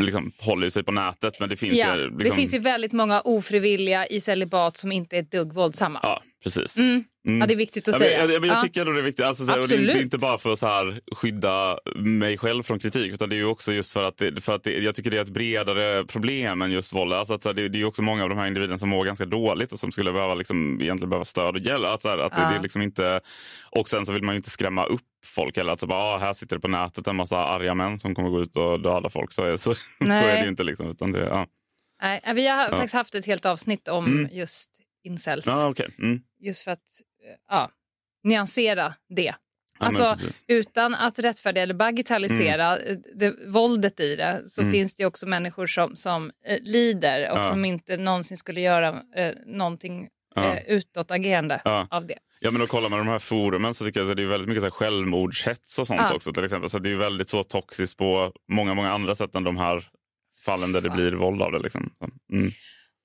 liksom 0.00 0.32
håller 0.38 0.70
sig 0.70 0.82
på 0.84 0.92
nätet 0.92 1.40
men 1.40 1.48
det 1.48 1.56
finns 1.56 1.78
ja, 1.78 1.96
ju... 1.96 2.02
Liksom, 2.02 2.18
Det 2.18 2.30
finns 2.36 2.54
ju 2.54 2.58
väldigt 2.58 2.92
många 2.92 3.20
ofrivilliga 3.20 4.06
i 4.06 4.20
celibat 4.20 4.76
som 4.76 4.92
inte 4.92 5.16
är 5.16 5.20
ett 5.20 5.30
dugg 5.30 5.52
våldsamma. 5.52 6.00
Ja, 6.02 6.22
precis. 6.42 6.78
Mm. 6.78 7.04
Ja, 7.40 7.46
det 7.46 7.54
är 7.54 7.56
viktigt 7.56 7.88
att 7.88 7.94
ja, 7.94 7.98
säga. 7.98 8.18
Men, 8.24 8.32
jag, 8.32 8.40
men 8.40 8.48
jag 8.48 8.58
Ja. 8.58 8.62
tycker 8.62 8.80
ändå 8.80 8.92
det 8.92 9.00
är 9.00 9.02
viktigt. 9.02 9.24
Alltså, 9.26 9.44
så 9.46 9.52
det, 9.52 9.76
det 9.76 9.92
är 9.92 10.02
inte 10.02 10.18
bara 10.18 10.38
för 10.38 10.52
att 10.52 10.58
så 10.58 10.66
här, 10.66 11.00
skydda 11.14 11.78
mig 11.96 12.38
själv 12.38 12.62
från 12.62 12.78
kritik 12.78 13.12
utan 13.12 13.28
det 13.28 13.36
är 13.38 13.44
också 13.44 13.72
just 13.72 13.92
för 13.92 14.04
att, 14.04 14.16
det, 14.16 14.40
för 14.44 14.54
att 14.54 14.64
det, 14.64 14.78
jag 14.78 14.94
tycker 14.94 15.10
det 15.10 15.16
är 15.16 15.22
ett 15.22 15.28
bredare 15.28 16.04
problem 16.04 16.62
än 16.62 16.70
just 16.72 16.92
våld. 16.92 17.12
Alltså, 17.12 17.34
att, 17.34 17.42
så 17.42 17.48
här, 17.48 17.54
det, 17.54 17.68
det 17.68 17.80
är 17.80 17.84
också 17.84 18.02
många 18.02 18.22
av 18.22 18.28
de 18.28 18.38
här 18.38 18.46
individerna 18.46 18.78
som 18.78 18.88
mår 18.88 19.04
ganska 19.04 19.24
dåligt 19.26 19.72
och 19.72 19.78
som 19.78 19.92
skulle 19.92 20.12
behöva 20.12 20.34
liksom, 20.34 20.80
egentligen 20.80 21.10
behöva 21.10 21.24
stöd 21.24 21.54
och 21.56 21.60
hjälp. 21.62 21.86
Att, 21.86 22.02
så 22.02 22.08
här, 22.08 22.18
att 22.18 22.34
det, 22.34 22.40
Ja. 22.40 22.50
det 22.50 22.56
är 22.56 22.60
liksom 22.62 22.82
inte, 22.82 23.20
och 23.70 23.88
sen 23.88 24.06
så 24.06 24.12
vill 24.12 24.22
man 24.22 24.34
ju 24.34 24.36
inte 24.36 24.50
skrämma 24.50 24.84
upp 24.84 25.00
folk 25.26 25.56
heller. 25.56 25.72
Att 25.72 25.80
så 25.80 25.86
bara, 25.86 25.98
ah, 26.14 26.18
här 26.18 26.32
sitter 26.32 26.56
det 26.56 26.60
på 26.60 26.68
nätet 26.68 27.06
en 27.06 27.16
massa 27.16 27.38
arga 27.38 27.74
män 27.74 27.98
som 27.98 28.14
kommer 28.14 28.28
gå 28.28 28.40
ut 28.40 28.56
och 28.56 28.80
döda 28.82 29.10
folk. 29.10 29.32
Så 29.32 29.44
är, 29.44 29.56
så, 29.56 29.74
så 29.98 30.12
är 30.12 30.32
det 30.36 30.42
ju 30.42 30.48
inte. 30.48 30.64
Liksom, 30.64 30.90
utan 30.90 31.12
det, 31.12 31.24
ja. 31.26 31.46
Nej, 32.02 32.20
vi 32.34 32.46
har 32.48 32.62
Ja. 32.62 32.68
faktiskt 32.70 32.94
haft 32.94 33.14
ett 33.14 33.26
helt 33.26 33.44
avsnitt 33.46 33.88
om 33.88 34.06
Mm. 34.06 34.28
just 34.32 34.70
incels. 35.04 35.46
Ja, 35.46 35.68
okej. 35.68 35.88
Mm. 35.98 36.20
Just 36.40 36.62
för 36.64 36.70
att 36.70 37.00
ja, 37.48 37.70
nyansera 38.24 38.94
det. 39.16 39.34
Ja, 39.80 39.86
alltså, 39.86 40.14
utan 40.48 40.94
att 40.94 41.18
rättfärdiga 41.18 41.62
eller 41.62 41.74
bagatellisera 41.74 42.78
eh, 42.78 42.96
det, 43.14 43.34
våldet 43.46 44.00
i 44.00 44.16
det 44.16 44.42
så 44.46 44.60
Mm. 44.60 44.72
finns 44.72 44.94
det 44.94 45.06
också 45.06 45.26
människor 45.26 45.66
som, 45.66 45.96
som 45.96 46.30
eh, 46.46 46.58
lider 46.62 47.30
och 47.32 47.38
Ja. 47.38 47.44
som 47.44 47.64
inte 47.64 47.96
någonsin 47.96 48.36
skulle 48.36 48.60
göra 48.60 49.02
eh, 49.16 49.32
någonting 49.46 50.08
Ja. 50.34 50.54
eh, 50.56 50.62
utåtagerande 50.66 51.60
Ja. 51.64 51.86
av 51.90 52.06
det. 52.06 52.18
Ja, 52.40 52.50
men 52.50 52.62
att 52.62 52.68
kolla 52.68 52.88
med 52.88 52.98
de 52.98 53.08
här 53.08 53.18
forumen 53.18 53.74
så 53.74 53.84
tycker 53.84 54.00
jag 54.00 54.10
att 54.10 54.16
det 54.16 54.22
är 54.22 54.26
väldigt 54.26 54.48
mycket 54.48 54.62
så 54.62 54.66
här 54.66 54.70
självmordshets 54.70 55.78
och 55.78 55.86
sånt 55.86 56.10
också 56.12 56.32
till 56.32 56.44
exempel. 56.44 56.70
Så 56.70 56.78
det 56.78 56.90
är 56.90 56.96
väldigt 56.96 57.28
så 57.28 57.42
toxiskt 57.42 57.98
på 57.98 58.32
många, 58.48 58.74
många 58.74 58.92
andra 58.92 59.14
sätt 59.14 59.34
än 59.34 59.44
de 59.44 59.56
här 59.56 59.88
fallen 60.44 60.72
där 60.72 60.80
det 60.80 60.90
blir 60.90 61.12
våld 61.12 61.42
av 61.42 61.52
det. 61.52 61.58
Liksom. 61.58 61.90
Mm. 62.32 62.50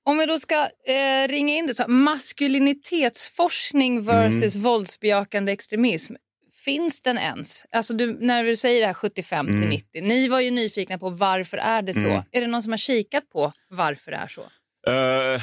Om 0.08 0.18
vi 0.18 0.26
då 0.26 0.40
ska 0.40 0.56
eh, 0.64 1.28
ringa 1.28 1.56
in 1.56 1.68
det, 1.68 1.76
så 1.76 1.84
här, 1.84 1.90
maskulinitetsforskning 1.90 4.04
versus 4.04 4.56
Mm. 4.56 4.64
våldsbejakande 4.64 5.52
extremism. 5.52 6.14
Finns 6.66 7.02
den 7.02 7.18
ens? 7.18 7.66
Alltså 7.72 7.94
du, 7.94 8.18
när 8.20 8.44
du 8.44 8.56
säger 8.56 8.82
det 8.82 8.88
här 8.88 8.94
75 8.94 9.46
till 9.46 9.56
Mm. 9.56 9.70
90, 9.70 10.02
ni 10.04 10.28
var 10.28 10.40
ju 10.40 10.52
nyfikna 10.52 10.98
på 10.98 11.10
varför 11.10 11.58
är 11.58 11.82
det 11.82 11.94
så? 11.94 12.08
Mm. 12.08 12.22
Är 12.32 12.42
det 12.42 12.48
någon 12.48 12.64
som 12.64 12.72
har 12.72 12.78
kikat 12.78 13.30
på 13.30 13.52
varför 13.70 14.12
det 14.12 14.18
är 14.18 14.28
så? 14.28 14.42
Eh, 14.88 15.42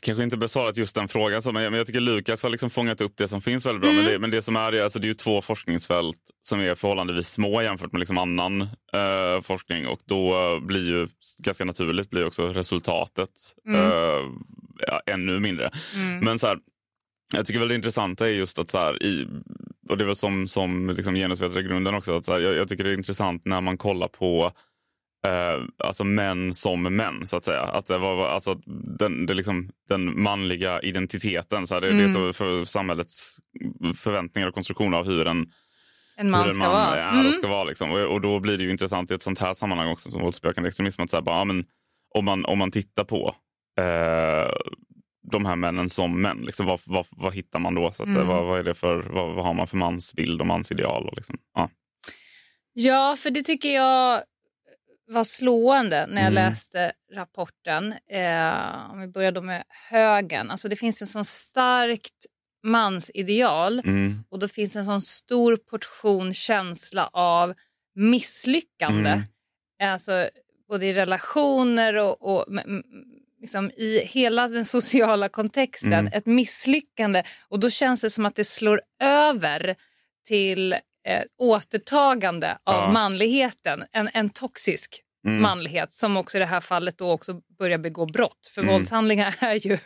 kanske 0.00 0.24
inte 0.24 0.36
besvarat 0.36 0.76
just 0.76 0.94
den 0.94 1.08
frågan, 1.08 1.42
så, 1.42 1.52
men 1.52 1.62
jag, 1.62 1.70
men 1.70 1.78
jag 1.78 1.86
tycker 1.86 2.00
Lukas 2.00 2.42
har 2.42 2.50
liksom 2.50 2.70
fångat 2.70 3.00
upp 3.00 3.12
det 3.16 3.28
som 3.28 3.40
finns 3.40 3.66
väldigt 3.66 3.82
bra. 3.82 3.90
Mm. 3.90 4.04
Men, 4.04 4.12
det, 4.12 4.18
men 4.18 4.30
det 4.30 4.42
som 4.42 4.56
är 4.56 4.72
det, 4.72 4.84
alltså 4.84 4.98
det 4.98 5.04
är 5.04 5.08
ju 5.08 5.14
två 5.14 5.42
forskningsfält 5.42 6.20
som 6.42 6.60
är 6.60 6.74
förhållandevis 6.74 7.28
små 7.28 7.62
jämfört 7.62 7.92
med 7.92 7.98
liksom 7.98 8.18
annan 8.18 8.60
eh, 8.62 9.40
forskning 9.42 9.86
och 9.86 9.98
då 10.04 10.60
blir 10.60 10.88
ju 10.88 11.08
ganska 11.38 11.64
naturligt 11.64 12.10
blir 12.10 12.26
också 12.26 12.48
resultatet 12.48 13.30
Mm. 13.68 13.80
eh, 13.80 14.30
ja, 14.86 15.00
ännu 15.06 15.40
mindre. 15.40 15.70
Mm. 15.96 16.18
Men 16.18 16.38
så 16.38 16.46
här, 16.46 16.58
jag 17.32 17.46
tycker 17.46 17.60
väl 17.60 17.68
det 17.68 17.74
intressanta 17.74 18.28
är 18.28 18.32
just 18.32 18.58
att 18.58 18.70
så 18.70 18.78
här, 18.78 19.02
i, 19.02 19.28
och 19.88 19.98
det 19.98 20.04
är 20.04 20.06
väl 20.06 20.16
som, 20.16 20.48
som 20.48 20.90
liksom 20.90 21.14
genusvetargrunden 21.14 21.94
också, 21.94 22.16
att 22.16 22.24
så 22.24 22.32
här, 22.32 22.40
jag, 22.40 22.54
jag 22.54 22.68
tycker 22.68 22.84
det 22.84 22.90
är 22.90 22.94
intressant 22.94 23.44
när 23.44 23.60
man 23.60 23.78
kollar 23.78 24.08
på 24.08 24.52
eh, 25.24 25.62
alltså 25.78 26.04
män 26.04 26.54
som 26.54 26.82
män, 26.82 27.26
så 27.26 27.36
att 27.36 27.44
säga. 27.44 27.60
Att 27.62 27.86
det 27.86 27.98
var, 27.98 28.28
alltså, 28.28 28.54
den, 28.98 29.26
det 29.26 29.34
liksom, 29.34 29.70
den 29.88 30.22
manliga 30.22 30.80
identiteten, 30.80 31.66
så 31.66 31.74
här, 31.74 31.80
det, 31.80 31.86
det 31.86 31.94
är 32.02 32.08
Mm. 32.08 32.12
så 32.12 32.32
för 32.32 32.64
samhällets 32.64 33.36
förväntningar 33.96 34.48
och 34.48 34.54
konstruktion 34.54 34.94
av 34.94 35.04
hur 35.06 35.26
en, 35.26 35.46
En 36.16 36.30
man 36.30 36.46
en 36.48 36.52
ska 36.54 36.68
vara. 36.68 36.96
är 36.96 37.20
Mm. 37.20 37.32
ska 37.32 37.48
vara. 37.48 37.64
Liksom. 37.64 37.90
Och, 37.90 38.00
och 38.00 38.20
då 38.20 38.40
blir 38.40 38.58
det 38.58 38.64
ju 38.64 38.70
intressant 38.70 39.10
i 39.10 39.14
ett 39.14 39.22
sånt 39.22 39.38
här 39.38 39.54
sammanhang 39.54 39.88
också 39.88 40.10
som 40.10 40.20
våldsbejakande 40.22 40.68
extremism. 40.68 41.02
Att 41.02 41.10
så 41.10 41.16
här, 41.16 41.22
bara, 41.22 41.36
ja, 41.38 41.44
men, 41.44 41.64
om, 42.14 42.24
man, 42.24 42.44
om 42.44 42.58
man 42.58 42.70
tittar 42.70 43.04
på 43.04 43.34
eh, 43.80 44.52
de 45.32 45.46
här 45.46 45.56
männen 45.56 45.88
som 45.90 46.22
män, 46.22 46.38
liksom, 46.46 46.66
vad, 46.66 46.80
vad, 46.86 47.06
vad 47.10 47.34
hittar 47.34 47.58
man 47.58 47.74
då? 47.74 47.92
Så 47.92 48.02
att? 48.02 48.08
Mm. 48.08 48.26
vad, 48.26 48.44
vad, 48.46 48.58
är 48.58 48.64
det 48.64 48.74
för, 48.74 49.02
vad, 49.02 49.34
vad 49.34 49.44
har 49.44 49.54
man 49.54 49.66
för 49.66 49.76
mansbild 49.76 50.40
och 50.40 50.46
mansideal? 50.46 51.08
Och 51.08 51.16
liksom, 51.16 51.36
ja. 51.54 51.70
Ja, 52.72 53.16
för 53.18 53.30
det 53.30 53.42
tycker 53.42 53.68
jag 53.68 54.22
var 55.06 55.24
slående 55.24 56.06
när 56.06 56.22
jag 56.22 56.30
Mm. 56.32 56.34
läste 56.34 56.92
rapporten. 57.14 57.94
Eh, 58.10 58.90
om 58.92 59.00
vi 59.00 59.06
börjar 59.06 59.32
då 59.32 59.42
med 59.42 59.64
högen. 59.90 60.50
Alltså 60.50 60.68
det 60.68 60.76
finns 60.76 61.02
en 61.02 61.08
sån 61.08 61.24
starkt 61.24 62.26
mansideal 62.62 63.78
Mm. 63.84 64.24
och 64.30 64.38
då 64.38 64.48
finns 64.48 64.76
en 64.76 64.84
sån 64.84 65.00
stor 65.02 65.56
portion 65.56 66.34
känsla 66.34 67.10
av 67.12 67.54
misslyckande. 67.94 69.10
Mm. 69.10 69.22
Alltså 69.92 70.28
både 70.68 70.86
i 70.86 70.92
relationer 70.92 71.94
och, 71.94 72.22
och 72.36 72.46
liksom 73.40 73.70
i 73.70 73.98
hela 74.04 74.48
den 74.48 74.64
sociala 74.64 75.28
kontexten. 75.28 75.92
Mm. 75.92 76.12
Ett 76.12 76.26
misslyckande 76.26 77.22
och 77.48 77.60
då 77.60 77.70
känns 77.70 78.00
det 78.00 78.10
som 78.10 78.26
att 78.26 78.34
det 78.34 78.44
slår 78.44 78.80
över 79.02 79.76
till 80.26 80.74
eh, 81.06 81.22
återtagande 81.38 82.50
av 82.64 82.74
Ja. 82.74 82.90
manligheten. 82.92 83.84
En, 83.92 84.10
en 84.14 84.30
toxisk 84.30 85.00
Mm. 85.26 85.42
manlighet 85.42 85.92
som 85.92 86.16
också 86.16 86.38
i 86.38 86.40
det 86.40 86.46
här 86.46 86.60
fallet 86.60 86.98
då 86.98 87.10
också 87.10 87.40
börjar 87.58 87.78
begå 87.78 88.06
brott. 88.06 88.50
För 88.54 88.62
Mm. 88.62 88.74
våldshandlingar 88.74 89.34
är 89.44 89.66
ju 89.66 89.78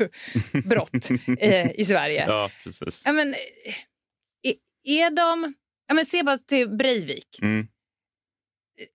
brott 0.65 1.11
eh, 1.39 1.71
i 1.71 1.85
Sverige. 1.85 2.25
Ja, 2.29 2.51
precis. 2.65 3.03
Ja, 3.07 3.13
men, 3.13 3.35
eh, 3.35 4.55
är 4.85 5.11
de... 5.11 5.55
Ja, 5.89 5.95
men 5.95 6.05
se 6.07 6.23
bara 6.23 6.39
till 6.39 6.69
Breivik. 6.77 7.39
Mm. 7.43 7.69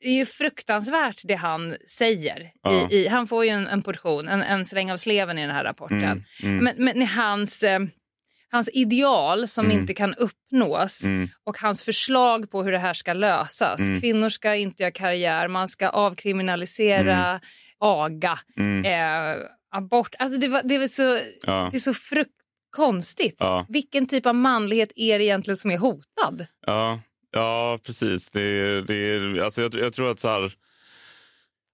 Det 0.02 0.08
är 0.10 0.14
ju 0.14 0.26
fruktansvärt 0.26 1.22
det 1.24 1.34
han 1.36 1.76
säger. 1.88 2.52
Ja. 2.64 2.88
I, 2.92 2.96
i, 2.96 3.08
han 3.08 3.28
får 3.28 3.46
ju 3.46 3.52
en, 3.52 3.68
en 3.68 3.82
portion, 3.82 4.28
en, 4.28 4.42
en 4.42 4.66
släng 4.66 4.92
av 4.92 4.98
sleven 4.98 5.38
i 5.38 5.42
den 5.42 5.56
här 5.56 5.64
rapporten. 5.64 6.04
Mm, 6.04 6.24
mm. 6.44 6.64
Men, 6.64 6.76
men 6.98 7.08
hans, 7.08 7.64
eh, 7.64 7.80
hans 8.54 8.70
ideal 8.74 9.48
som 9.48 9.66
Mm. 9.66 9.80
inte 9.80 9.94
kan 9.94 10.14
uppnås 10.16 11.04
Mm. 11.06 11.30
och 11.44 11.58
hans 11.58 11.84
förslag 11.84 12.52
på 12.52 12.64
hur 12.64 12.72
det 12.72 12.80
här 12.80 12.94
ska 12.94 13.14
lösas. 13.14 13.80
Mm. 13.80 14.02
Kvinnor 14.02 14.30
ska 14.30 14.56
inte 14.56 14.84
göra 14.84 14.92
karriär, 14.92 15.48
man 15.48 15.68
ska 15.68 15.90
avkriminalisera 15.90 17.40
aga, 17.80 18.40
Mm. 18.58 18.86
eh, 18.86 19.44
abort. 19.76 20.16
Alltså 20.20 20.40
det, 20.40 20.48
var, 20.48 20.62
det, 20.64 20.78
var 20.78 20.88
så, 20.88 21.20
Ja. 21.48 21.68
det 21.72 21.78
är 21.78 21.80
så 21.80 21.94
frukt 21.94 22.32
konstigt. 22.76 23.36
Ja. 23.40 23.66
Vilken 23.70 24.06
typ 24.06 24.26
av 24.26 24.36
manlighet 24.36 24.92
är 24.96 25.20
det 25.20 25.26
egentligen 25.26 25.58
som 25.58 25.72
är 25.72 25.78
hotad? 25.78 26.46
Ja, 26.68 27.00
ja 27.32 27.80
precis. 27.86 28.32
Det, 28.32 28.42
är- 28.42 28.82
det, 28.82 28.96
är- 28.96 29.42
alltså 29.44 29.62
jag, 29.62 29.74
jag 29.76 29.94
tror 29.94 30.12
att 30.12 30.20
så 30.20 30.28
här, 30.28 30.52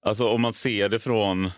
alltså 0.06 0.28
om 0.30 0.42
man 0.42 0.54
ser 0.54 0.90
det 0.90 1.00
från 1.00 1.52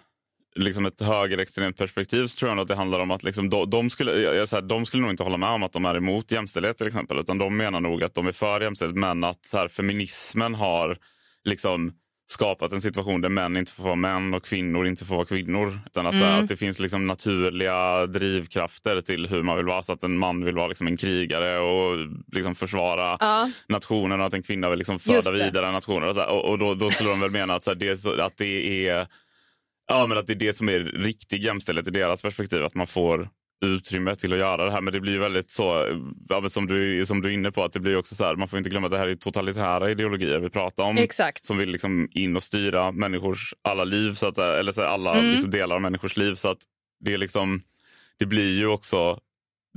liksom 0.55 0.85
ett 0.85 1.01
högerextremt 1.01 1.77
perspektiv 1.77 2.27
så 2.27 2.39
tror 2.39 2.51
jag 2.51 2.59
att 2.59 2.67
det 2.67 2.75
handlar 2.75 2.99
om 2.99 3.11
att 3.11 3.23
liksom 3.23 3.49
de, 3.49 3.69
de, 3.69 3.89
skulle, 3.89 4.11
jag, 4.11 4.49
så 4.49 4.55
här, 4.55 4.63
de 4.63 4.85
skulle 4.85 5.01
nog 5.01 5.11
inte 5.11 5.23
hålla 5.23 5.37
med 5.37 5.49
om 5.49 5.63
att 5.63 5.73
de 5.73 5.85
är 5.85 5.97
emot 5.97 6.31
jämställdhet 6.31 6.77
till 6.77 6.87
exempel. 6.87 7.19
Utan 7.19 7.37
de 7.37 7.57
menar 7.57 7.81
nog 7.81 8.03
att 8.03 8.13
de 8.13 8.27
är 8.27 8.31
för 8.31 8.61
jämställdhet 8.61 8.99
men 8.99 9.23
att 9.23 9.45
så 9.45 9.57
här, 9.57 9.67
feminismen 9.67 10.55
har 10.55 10.97
liksom 11.43 11.93
skapat 12.27 12.71
en 12.71 12.81
situation 12.81 13.21
där 13.21 13.29
män 13.29 13.57
inte 13.57 13.71
får 13.71 13.83
vara 13.83 13.95
män 13.95 14.33
och 14.33 14.45
kvinnor 14.45 14.87
inte 14.87 15.05
får 15.05 15.15
vara 15.15 15.25
kvinnor. 15.25 15.79
Utan 15.85 16.05
att, 16.07 16.17
så 16.17 16.23
här, 16.23 16.31
Mm. 16.31 16.43
att 16.43 16.49
det 16.49 16.57
finns 16.57 16.79
liksom 16.79 17.07
naturliga 17.07 18.05
drivkrafter 18.05 19.01
till 19.01 19.27
hur 19.27 19.43
man 19.43 19.57
vill 19.57 19.65
vara. 19.65 19.83
Så 19.83 19.93
att 19.93 20.03
en 20.03 20.17
man 20.17 20.45
vill 20.45 20.55
vara 20.55 20.67
liksom 20.67 20.87
en 20.87 20.97
krigare 20.97 21.59
och 21.59 21.97
liksom 22.31 22.55
försvara 22.55 23.17
Ja. 23.19 23.49
nationen 23.67 24.19
och 24.21 24.25
att 24.27 24.33
en 24.33 24.43
kvinna 24.43 24.69
vill 24.69 24.77
liksom 24.77 24.99
föda 24.99 25.31
vidare 25.31 25.71
nationen. 25.71 26.09
Och, 26.09 26.17
och, 26.17 26.49
och 26.49 26.57
då, 26.59 26.73
då 26.73 26.89
skulle 26.91 27.09
de 27.09 27.19
väl 27.19 27.31
mena 27.31 27.53
att, 27.53 27.63
så 27.63 27.71
här, 27.71 27.75
det, 27.75 28.21
att 28.25 28.37
det 28.37 28.87
är 28.89 29.07
Ja, 29.87 30.05
men 30.07 30.17
att 30.17 30.27
det 30.27 30.33
är 30.33 30.35
det 30.35 30.53
som 30.53 30.69
är 30.69 30.79
riktig 30.79 31.43
jämställdhet 31.43 31.87
i 31.87 31.91
deras 31.91 32.21
perspektiv. 32.21 32.63
Att 32.63 32.75
man 32.75 32.87
får 32.87 33.29
utrymme 33.65 34.15
till 34.15 34.33
att 34.33 34.39
göra 34.39 34.65
det 34.65 34.71
här. 34.71 34.81
Men 34.81 34.93
det 34.93 34.99
blir 34.99 35.19
väldigt 35.19 35.51
så, 35.51 35.85
som, 36.49 36.67
du, 36.67 37.05
som 37.05 37.21
du 37.21 37.29
är 37.29 37.33
inne 37.33 37.51
på, 37.51 37.63
att 37.63 37.73
det 37.73 37.79
blir 37.79 37.97
också 37.97 38.15
så 38.15 38.23
här, 38.25 38.35
man 38.35 38.47
får 38.47 38.57
inte 38.57 38.69
glömma 38.69 38.87
att 38.87 38.91
det 38.91 38.97
här 38.97 39.07
är 39.07 39.15
totalitära 39.15 39.91
ideologier 39.91 40.39
vi 40.39 40.49
pratar 40.49 40.83
om. 40.83 40.97
Exakt. 40.97 41.43
Som 41.43 41.57
vill 41.57 41.69
liksom 41.69 42.07
in 42.11 42.35
och 42.35 42.43
styra 42.43 42.91
människors 42.91 43.53
alla 43.61 43.83
liv, 43.83 44.13
så 44.13 44.27
att, 44.27 44.37
eller 44.37 44.71
så 44.71 44.81
här, 44.81 44.87
alla 44.87 45.13
Mm. 45.17 45.31
liksom 45.31 45.51
delar 45.51 45.75
av 45.75 45.81
människors 45.81 46.17
liv. 46.17 46.35
Så 46.35 46.47
att 46.49 46.57
det 47.05 47.13
är 47.13 47.17
liksom, 47.17 47.61
det 48.19 48.25
blir 48.25 48.57
ju 48.59 48.67
också 48.67 49.19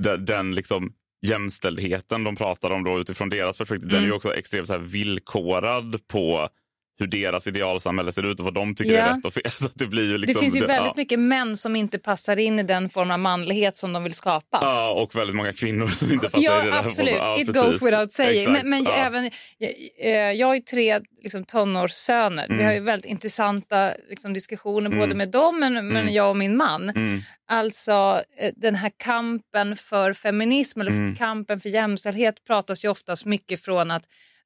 den, 0.03 0.25
den 0.25 0.55
liksom 0.55 0.93
jämställdheten 1.27 2.23
de 2.23 2.35
pratar 2.35 2.71
om 2.71 2.83
då 2.83 2.99
utifrån 2.99 3.29
deras 3.29 3.57
perspektiv. 3.57 3.87
Den 3.89 3.97
är 3.97 4.01
ju 4.01 4.05
Mm. 4.05 4.15
också 4.17 4.33
extremt 4.35 4.67
så 4.67 4.73
här 4.73 4.79
villkorad 4.79 6.07
på 6.07 6.49
hur 6.97 7.07
deras 7.07 7.47
idealsamhälle 7.47 8.11
ser 8.11 8.25
ut 8.31 8.39
och 8.39 8.45
vad 8.45 8.53
de 8.53 8.75
tycker 8.75 8.93
Ja. 8.93 9.01
är 9.01 9.13
rätt 9.15 9.25
och 9.25 9.33
fel. 9.33 9.43
Så 9.55 9.65
att 9.65 9.71
det 9.75 9.85
blir 9.87 10.03
ju 10.03 10.17
liksom, 10.17 10.33
det 10.33 10.39
finns 10.39 10.55
ju 10.55 10.59
väldigt 10.65 10.85
ja. 10.87 10.93
mycket 10.97 11.19
män 11.19 11.57
som 11.57 11.75
inte 11.75 11.99
passar 11.99 12.37
in 12.39 12.59
i 12.59 12.63
den 12.63 12.89
form 12.89 13.11
av 13.11 13.19
manlighet 13.19 13.75
som 13.77 13.93
de 13.93 14.03
vill 14.03 14.13
skapa. 14.13 14.59
Ja, 14.61 14.89
och 14.91 15.15
väldigt 15.15 15.35
många 15.35 15.53
kvinnor 15.53 15.87
som 15.87 16.11
inte 16.11 16.29
passar 16.29 16.43
Ja, 16.43 16.63
i 16.65 16.69
det 16.69 16.79
absolut. 16.79 17.13
Ja, 17.17 17.37
It 17.39 17.45
precis. 17.47 17.61
goes 17.63 17.81
without 17.81 18.11
saying. 18.11 18.39
Exakt, 18.39 18.51
Men, 18.63 18.69
men 18.69 18.83
ja. 18.83 18.93
även, 18.95 19.29
jag, 19.57 19.71
eh, 20.01 20.11
jag 20.31 20.47
har 20.47 20.55
ju 20.55 20.61
tre 20.61 20.99
liksom, 21.23 21.43
tonårssöner. 21.43 22.45
Vi 22.47 22.53
Mm. 22.53 22.65
har 22.65 22.73
ju 22.73 22.79
väldigt 22.79 23.11
intressanta 23.11 23.91
liksom, 24.09 24.33
diskussioner 24.33 24.89
både 24.89 25.03
Mm. 25.03 25.17
med 25.17 25.29
dem 25.31 25.59
men, 25.59 25.73
men 25.73 25.97
Mm. 25.97 26.13
jag 26.13 26.29
och 26.29 26.37
min 26.37 26.57
man. 26.57 26.89
Mm. 26.89 27.21
Alltså 27.47 28.21
eh, 28.39 28.51
den 28.55 28.75
här 28.75 28.91
kampen 28.97 29.75
för 29.75 30.13
feminism 30.13 30.81
eller 30.81 30.91
Mm. 30.91 31.15
kampen 31.15 31.59
för 31.59 31.69
jämställdhet 31.69 32.35
pratas 32.47 32.85
ju 32.85 32.89
oftast 32.89 33.25
mycket 33.25 33.63
från 33.65 33.91
att, 33.91 34.03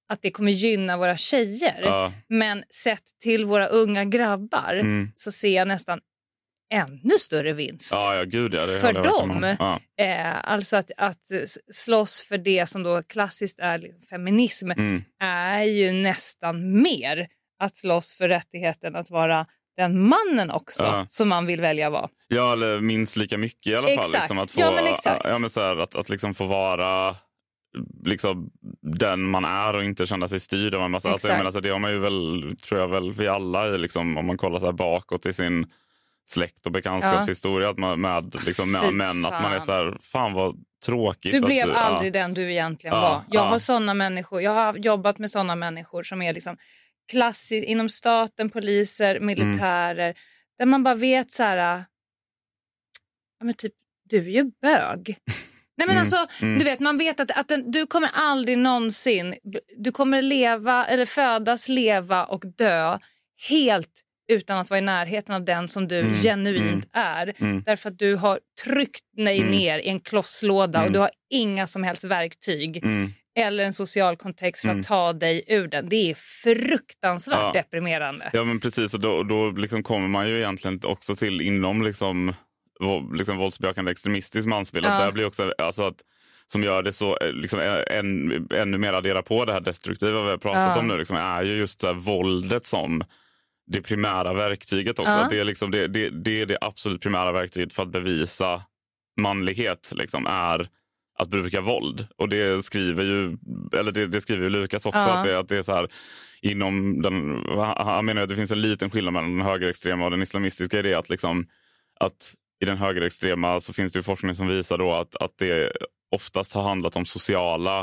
att 0.10 0.22
det 0.22 0.32
kommer 0.32 0.52
gynna 0.52 0.98
våra 0.98 1.18
tjejer. 1.18 1.82
Ja. 1.84 2.12
Men 2.30 2.64
sett 2.84 3.04
till 3.24 3.46
våra 3.46 3.66
unga 3.68 4.06
grabbar 4.06 4.74
Mm. 4.74 5.12
så 5.16 5.32
ser 5.32 5.56
jag 5.56 5.68
nästan 5.68 6.00
ännu 6.74 7.18
större 7.18 7.54
vinst 7.54 7.92
Ja, 7.94 8.16
ja, 8.16 8.24
gud 8.24 8.54
ja. 8.54 8.66
För 8.66 8.94
dem. 8.94 9.56
Ja. 9.60 9.80
Eh, 10.06 10.52
alltså 10.52 10.78
att, 10.78 10.92
att 10.98 11.22
slåss 11.72 12.26
för 12.28 12.38
det 12.38 12.66
som 12.66 12.84
då 12.84 13.04
klassiskt 13.04 13.60
är 13.60 13.78
liksom 13.78 14.02
feminism 14.02 14.72
Mm. 14.72 15.04
är 15.24 15.64
ju 15.64 15.92
nästan 15.92 16.82
mer 16.82 17.28
att 17.60 17.76
slåss 17.76 18.14
för 18.14 18.28
rättigheten 18.28 18.96
att 18.96 19.10
vara 19.10 19.46
den 19.78 20.08
mannen 20.08 20.52
också 20.52 20.84
Ja. 20.84 21.06
som 21.10 21.30
man 21.30 21.46
vill 21.46 21.62
välja 21.62 21.90
vara. 21.90 22.10
Ja, 22.28 22.54
eller 22.54 22.80
minst 22.82 23.16
lika 23.18 23.38
mycket 23.38 23.68
i 23.68 23.76
alla 23.76 23.88
fall. 23.88 23.98
Exakt. 24.00 24.14
Liksom, 24.24 24.40
att 24.40 24.52
få, 24.52 24.60
Ja, 24.60 24.72
men 24.72 24.86
exakt. 24.86 25.22
Ja, 25.26 25.40
men 25.40 25.50
så 25.50 25.62
här, 25.62 25.78
att, 25.78 25.96
att 25.96 26.10
liksom 26.10 26.34
få 26.36 26.46
vara 26.46 27.16
liksom, 28.06 28.50
den 28.82 29.22
man 29.24 29.46
är 29.46 29.76
och 29.76 29.84
inte 29.84 30.06
känna 30.06 30.28
sig 30.28 30.40
styrd 30.40 30.76
av 30.76 30.82
en 30.82 30.92
massa... 30.92 31.10
Alltså, 31.12 31.28
menar, 31.28 31.52
så 31.52 31.60
det 31.60 31.70
har 31.70 31.80
man 31.80 31.92
ju 31.92 32.00
väl, 32.00 32.56
tror 32.64 32.80
jag 32.80 32.88
väl, 32.88 33.12
vi 33.12 33.28
alla 33.28 33.76
i, 33.76 33.78
liksom, 33.78 34.18
om 34.18 34.26
man 34.26 34.38
kollar 34.38 34.60
så 34.60 34.66
här 34.66 34.74
bakåt 34.74 35.26
i 35.26 35.34
sin 35.34 35.68
släkt 36.26 36.66
och 36.66 36.72
bekantskapshistoria 36.72 37.70
att 37.70 37.78
man, 37.78 38.02
med 38.02 38.36
liksom, 38.46 38.72
med 38.72 38.94
män, 38.94 39.26
att 39.26 39.42
man 39.42 39.54
är 39.54 39.60
så 39.60 39.72
här, 39.72 39.98
fan 40.02 40.34
vad 40.34 40.56
tråkigt. 40.86 41.32
Du 41.32 41.38
att 41.38 41.46
blev 41.46 41.70
ja. 41.70 41.76
aldrig 41.76 42.14
den 42.14 42.34
du 42.34 42.52
egentligen 42.52 42.96
Ja, 42.96 43.02
var. 43.02 43.22
Jag 43.30 43.46
ja. 43.46 43.50
har 43.50 43.60
såna 43.60 43.94
människor, 43.94 44.42
jag 44.42 44.52
har 44.52 44.78
jobbat 44.78 45.18
med 45.20 45.32
såna 45.32 45.56
människor 45.56 46.04
som 46.04 46.22
är 46.22 46.34
liksom 46.34 46.58
klassiskt 47.12 47.68
inom 47.68 47.90
staten, 47.90 48.50
poliser, 48.50 49.20
militärer, 49.20 50.16
där 50.58 50.66
man 50.66 50.84
bara 50.84 50.96
vet 50.96 51.32
så 51.32 51.44
här, 51.44 51.58
ja 53.40 53.46
men 53.46 53.54
typ, 53.54 53.74
du 54.04 54.18
är 54.18 54.24
ju 54.24 54.52
bög. 54.62 55.18
Nej 55.80 55.88
men 55.88 55.96
Mm, 55.98 56.02
alltså, 56.02 56.28
mm. 56.46 56.60
du 56.60 56.66
vet, 56.66 56.80
man 56.80 56.98
vet 56.98 57.20
att, 57.20 57.32
att 57.32 57.48
den, 57.48 57.72
du 57.72 57.86
kommer 57.88 58.10
aldrig 58.14 58.58
någonsin, 58.58 59.36
du 59.78 59.92
kommer 59.92 60.22
leva 60.22 60.86
eller 60.86 61.06
födas, 61.06 61.70
leva 61.70 62.24
och 62.26 62.44
dö 62.58 62.98
helt 63.50 64.02
utan 64.32 64.58
att 64.58 64.70
vara 64.70 64.78
i 64.78 64.82
närheten 64.82 65.36
av 65.36 65.46
den 65.46 65.68
som 65.68 65.88
du 65.88 66.00
Mm, 66.00 66.14
genuint 66.14 66.66
mm, 66.68 66.82
är. 66.94 67.34
mm. 67.40 67.62
Därför 67.66 67.90
att 67.90 68.00
du 68.00 68.16
har 68.16 68.40
tryckt 68.66 69.04
dig 69.18 69.38
Mm. 69.40 69.52
ner 69.52 69.80
i 69.80 69.88
en 69.90 70.00
klosslåda 70.00 70.86
och 70.86 70.92
du 70.92 71.00
har 71.00 71.10
inga 71.30 71.68
som 71.68 71.84
helst 71.84 72.04
verktyg 72.04 72.84
eller 73.38 73.64
en 73.64 73.74
social 73.74 74.16
kontext 74.18 74.62
för 74.62 74.70
att 74.70 74.84
ta 74.84 75.14
dig 75.14 75.44
ur 75.48 75.68
den. 75.68 75.90
Det 75.90 76.10
är 76.12 76.16
fruktansvärt 76.16 77.38
Ja. 77.40 77.52
deprimerande. 77.54 78.30
Ja, 78.34 78.44
men 78.44 78.60
precis. 78.60 78.94
Och 78.94 79.00
då, 79.00 79.24
då 79.24 79.52
liksom 79.52 79.84
kommer 79.84 80.08
man 80.08 80.30
ju 80.30 80.38
egentligen 80.38 80.80
också 80.84 81.16
till 81.16 81.42
inom 81.42 81.82
liksom, 81.82 82.34
liksom 83.14 83.38
våldsbejakande 83.38 83.92
extremistisk 83.92 84.48
mansbild. 84.48 84.86
Ja. 84.86 85.00
Där 85.00 85.12
blir 85.12 85.26
också, 85.26 85.54
alltså 85.58 85.84
att, 85.84 86.02
som 86.48 86.64
gör 86.64 86.84
det 86.84 86.94
så, 86.94 87.18
eh, 87.18 87.32
liksom, 87.32 87.60
en, 87.88 88.48
ännu 88.54 88.78
mer 88.78 88.94
addera 88.94 89.22
på 89.22 89.46
det 89.46 89.54
här 89.54 89.62
destruktiva 89.62 90.24
vi 90.24 90.30
har 90.30 90.38
pratat 90.38 90.76
Ja. 90.76 90.80
om 90.80 90.88
nu, 90.88 90.98
liksom, 90.98 91.16
är 91.16 91.44
ju 91.44 91.56
just 91.56 91.84
här 91.84 91.94
våldet 91.94 92.66
som 92.66 93.04
det 93.68 93.82
primära 93.82 94.34
verktyget 94.34 95.00
också. 95.00 95.12
Ja. 95.12 95.28
Det, 95.30 95.40
är 95.40 95.44
liksom, 95.44 95.72
det, 95.72 95.88
det, 95.88 96.10
det 96.10 96.42
är 96.42 96.46
det 96.46 96.58
absolut 96.62 97.02
primära 97.02 97.32
verktyget 97.32 97.74
för 97.74 97.84
att 97.84 97.90
bevisa 97.90 98.62
manlighet, 99.22 99.92
liksom, 99.96 100.28
är 100.28 100.68
att 101.20 101.30
bruka 101.30 101.62
våld. 101.62 102.08
Och 102.18 102.30
det 102.30 102.66
skriver 102.66 103.04
ju, 103.04 103.38
eller 103.80 103.92
det, 103.92 104.08
det 104.08 104.22
skriver 104.22 104.44
ju 104.44 104.50
Lukas 104.50 104.86
också, 104.86 105.00
att, 105.00 105.24
det, 105.24 105.40
att 105.40 105.50
det 105.50 105.58
är 105.58 105.62
så 105.62 105.74
här 105.74 105.88
inom 106.42 107.02
den, 107.02 107.44
han 107.58 107.88
han 107.88 108.06
menar 108.06 108.22
att 108.22 108.30
det 108.30 108.36
finns 108.36 108.52
en 108.52 108.62
liten 108.62 108.90
skillnad 108.90 109.14
mellan 109.14 109.38
den 109.38 109.46
högerextrema 109.48 110.06
och 110.06 110.12
den 110.12 110.22
islamistiska. 110.22 110.80
i 110.80 110.82
det 110.82 110.94
att, 110.94 111.10
liksom, 111.10 111.48
att 112.00 112.34
i 112.62 112.66
den 112.66 112.78
högerextrema 112.78 113.60
så 113.60 113.74
finns 113.74 113.94
det 113.94 114.04
forskning 114.04 114.36
som 114.36 114.48
visar 114.48 114.78
då 114.78 114.94
att, 114.94 115.16
att 115.16 115.38
det 115.38 115.72
oftast 116.12 116.54
har 116.54 116.62
handlat 116.64 116.96
om 116.96 117.06
sociala 117.06 117.80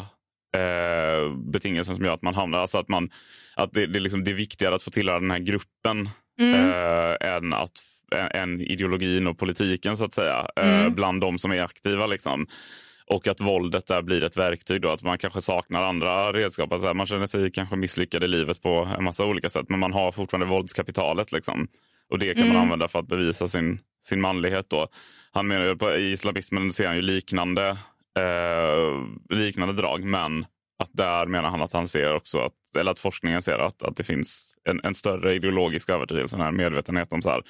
eh, 0.56 1.34
betingelser 1.52 1.94
som 1.94 2.04
gör 2.04 2.14
att 2.14 2.22
man 2.22 2.34
hamnar... 2.34 2.58
Alltså 2.58 2.78
att 2.78 2.88
man, 2.88 3.10
att 3.56 3.72
det, 3.72 3.86
det, 3.86 3.98
är 3.98 4.00
liksom, 4.00 4.24
det 4.24 4.30
är 4.30 4.34
viktigare 4.34 4.74
att 4.74 4.82
få 4.82 4.90
tillhöra 4.90 5.20
den 5.20 5.30
här 5.30 5.38
gruppen 5.38 6.08
Mm. 6.40 6.54
eh, 6.54 7.34
än, 7.34 7.52
att, 7.52 7.72
än, 8.14 8.28
än 8.42 8.60
ideologin 8.60 9.26
och 9.26 9.38
politiken 9.38 9.96
så 9.96 10.04
att 10.04 10.14
säga, 10.14 10.48
eh, 10.56 10.80
Mm. 10.80 10.94
bland 10.94 11.20
de 11.20 11.38
som 11.38 11.52
är 11.52 11.62
aktiva. 11.62 12.06
Liksom. 12.06 12.46
Och 13.06 13.28
att 13.28 13.40
våldet 13.40 13.86
där 13.86 14.02
blir 14.02 14.22
ett 14.24 14.36
verktyg. 14.36 14.82
Då, 14.82 14.90
att 14.90 15.02
man 15.02 15.18
kanske 15.18 15.40
saknar 15.40 15.82
andra 15.82 16.32
redskap. 16.32 16.72
Alltså, 16.72 16.94
man 16.94 17.06
känner 17.06 17.26
sig 17.26 17.50
kanske 17.52 17.76
misslyckad 17.76 18.24
i 18.24 18.28
livet 18.28 18.62
på 18.62 18.88
en 18.98 19.04
massa 19.04 19.24
olika 19.24 19.50
sätt. 19.50 19.68
Men 19.68 19.78
man 19.80 19.92
har 19.92 20.12
fortfarande 20.12 20.46
våldskapitalet. 20.46 21.32
Liksom. 21.32 21.68
Och 22.10 22.18
det 22.18 22.34
kan 22.34 22.42
man 22.46 22.50
Mm. 22.50 22.62
använda 22.62 22.88
för 22.88 22.98
att 22.98 23.08
bevisa 23.08 23.48
sin, 23.48 23.78
sin 24.04 24.20
manlighet. 24.20 24.70
Då. 24.70 24.88
Han 25.32 25.46
menar 25.46 25.74
på, 25.74 25.94
i 25.94 26.12
islamismen 26.12 26.72
ser 26.72 26.86
han 26.86 26.96
ju 26.96 27.02
liknande, 27.02 27.68
eh, 28.18 29.36
liknande 29.36 29.74
drag. 29.74 30.04
Men 30.04 30.46
att 30.78 30.90
där 30.92 31.26
menar 31.26 31.48
han 31.50 31.62
att 31.62 31.72
han 31.72 31.88
ser 31.88 32.14
också 32.14 32.38
att, 32.38 32.52
eller 32.78 32.90
att 32.90 33.00
forskningen 33.00 33.42
ser 33.42 33.58
att, 33.58 33.82
att 33.82 33.96
det 33.96 34.04
finns 34.04 34.54
en, 34.68 34.80
en 34.84 34.94
större 34.94 35.34
ideologisk 35.34 35.88
övertygelse, 35.90 36.36
en 36.36 36.42
här 36.42 36.50
medvetenhet 36.50 37.12
om 37.12 37.22
så 37.22 37.30
här, 37.30 37.42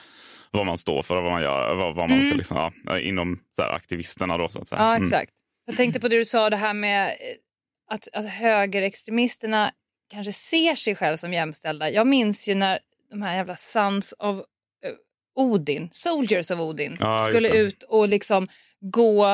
vad 0.50 0.66
man 0.66 0.78
står 0.78 1.02
för 1.02 1.16
och 1.16 1.22
vad 1.22 1.32
man 1.32 1.42
gör, 1.42 1.74
vad, 1.74 1.94
vad 1.94 2.10
man 2.10 2.18
ska 2.18 2.26
Mm. 2.26 2.36
liksom, 2.36 2.72
ja, 2.84 2.98
inom 2.98 3.38
så 3.56 3.62
här, 3.62 3.70
aktivisterna 3.70 4.38
då 4.38 4.48
så 4.48 4.60
att 4.62 4.68
säga. 4.68 4.80
Ja, 4.80 4.90
Mm. 4.96 5.02
exakt. 5.02 5.32
Jag 5.66 5.76
tänkte 5.76 6.00
på 6.00 6.08
det 6.08 6.16
du 6.18 6.24
sa, 6.24 6.50
det 6.50 6.56
här 6.56 6.74
med 6.74 7.08
eh, 7.08 7.14
att, 7.94 8.08
att 8.12 8.28
högerextremisterna 8.30 9.70
kanske 10.12 10.32
ser 10.32 10.74
sig 10.74 10.94
själva 10.94 11.16
som 11.16 11.32
jämställda. 11.32 11.90
Jag 11.90 12.06
minns 12.06 12.48
ju 12.48 12.54
när 12.54 12.78
de 13.10 13.22
här 13.22 13.36
jävla 13.36 13.56
Sons 13.56 14.14
of 14.18 14.36
eh, 14.36 14.92
Odin, 15.34 15.88
Soldiers 15.90 16.50
of 16.50 16.60
Odin, 16.60 16.96
Ja, 17.00 17.18
skulle 17.18 17.48
ut 17.56 17.82
och 17.82 18.08
liksom 18.08 18.48
gå 18.80 19.26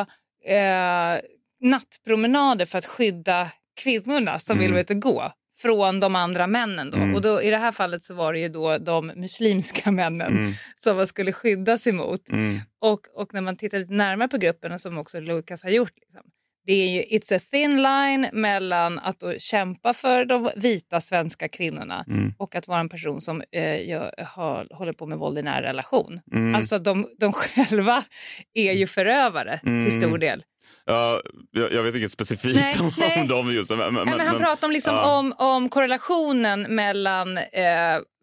eh, 0.47 1.21
nattpromenader 1.61 2.67
för 2.67 2.79
att 2.79 2.87
skydda 2.87 3.51
kvinnorna 3.77 4.39
som 4.39 4.53
Mm. 4.57 4.65
vill 4.67 4.75
veta 4.75 4.95
gå 4.95 5.33
från 5.57 6.01
de 6.01 6.17
andra 6.17 6.47
männen. 6.47 6.91
Då. 6.91 6.97
Mm. 6.97 7.15
Och 7.15 7.23
då, 7.23 7.43
I 7.43 7.51
det 7.51 7.57
här 7.57 7.73
fallet 7.73 8.03
så 8.03 8.15
var 8.15 8.33
det 8.33 8.39
ju 8.39 8.49
då 8.49 8.79
de 8.79 9.07
muslimska 9.07 9.91
männen 9.91 10.33
Mm. 10.33 10.53
som 10.77 10.97
man 10.97 11.07
skulle 11.07 11.33
skyddas 11.33 11.87
emot. 11.87 12.29
Mm. 12.29 12.61
Och, 12.81 13.01
och 13.15 13.35
när 13.35 13.41
man 13.41 13.57
tittar 13.57 13.79
lite 13.79 13.93
närmare 13.93 14.29
på 14.29 14.37
gruppen, 14.39 14.73
och 14.73 14.81
som 14.81 14.99
också 14.99 15.21
Lucas 15.21 15.63
har 15.63 15.71
gjort, 15.71 15.93
liksom, 15.97 16.23
det 16.67 16.73
är 16.73 16.89
ju 16.89 17.19
it's 17.19 17.37
a 17.37 17.41
thin 17.51 17.83
line 17.83 18.29
mellan 18.33 18.99
att 18.99 19.23
kämpa 19.39 19.95
för 19.95 20.25
de 20.25 20.51
vita 20.57 21.01
svenska 21.01 21.49
kvinnorna 21.49 22.05
Mm. 22.09 22.35
och 22.39 22.55
att 22.55 22.69
vara 22.69 22.81
en 22.81 22.89
person 22.89 23.21
som 23.21 23.43
eh, 23.53 23.89
gör, 23.89 24.15
har, 24.37 24.67
håller 24.75 24.93
på 24.93 25.07
med 25.07 25.19
våld 25.19 25.39
i 25.39 25.43
nära 25.43 25.63
relation. 25.63 26.21
Mm. 26.33 26.55
Alltså 26.55 26.79
de, 26.79 27.09
de 27.19 27.33
själva 27.33 28.05
är 28.55 28.73
ju 28.73 28.87
förövare 28.87 29.61
Mm. 29.67 29.85
till 29.85 30.01
stor 30.01 30.19
del. 30.19 30.43
Ja, 30.85 31.21
jag, 31.51 31.73
jag 31.73 31.83
vet 31.83 31.95
inget 31.95 32.13
specifikt 32.13 32.61
Nej, 32.61 32.75
om, 32.81 32.93
nej. 32.99 33.21
om 33.23 33.29
dem 33.29 33.53
just. 33.55 33.71
Men, 33.71 33.79
men, 33.79 33.95
Nej, 33.95 34.05
men 34.17 34.27
han 34.27 34.39
pratar 34.39 34.69
om, 34.69 34.73
liksom 34.73 34.95
ja. 34.95 35.19
om, 35.19 35.35
om 35.39 35.69
korrelationen 35.69 36.63
mellan 36.63 37.39
eh, 37.39 37.43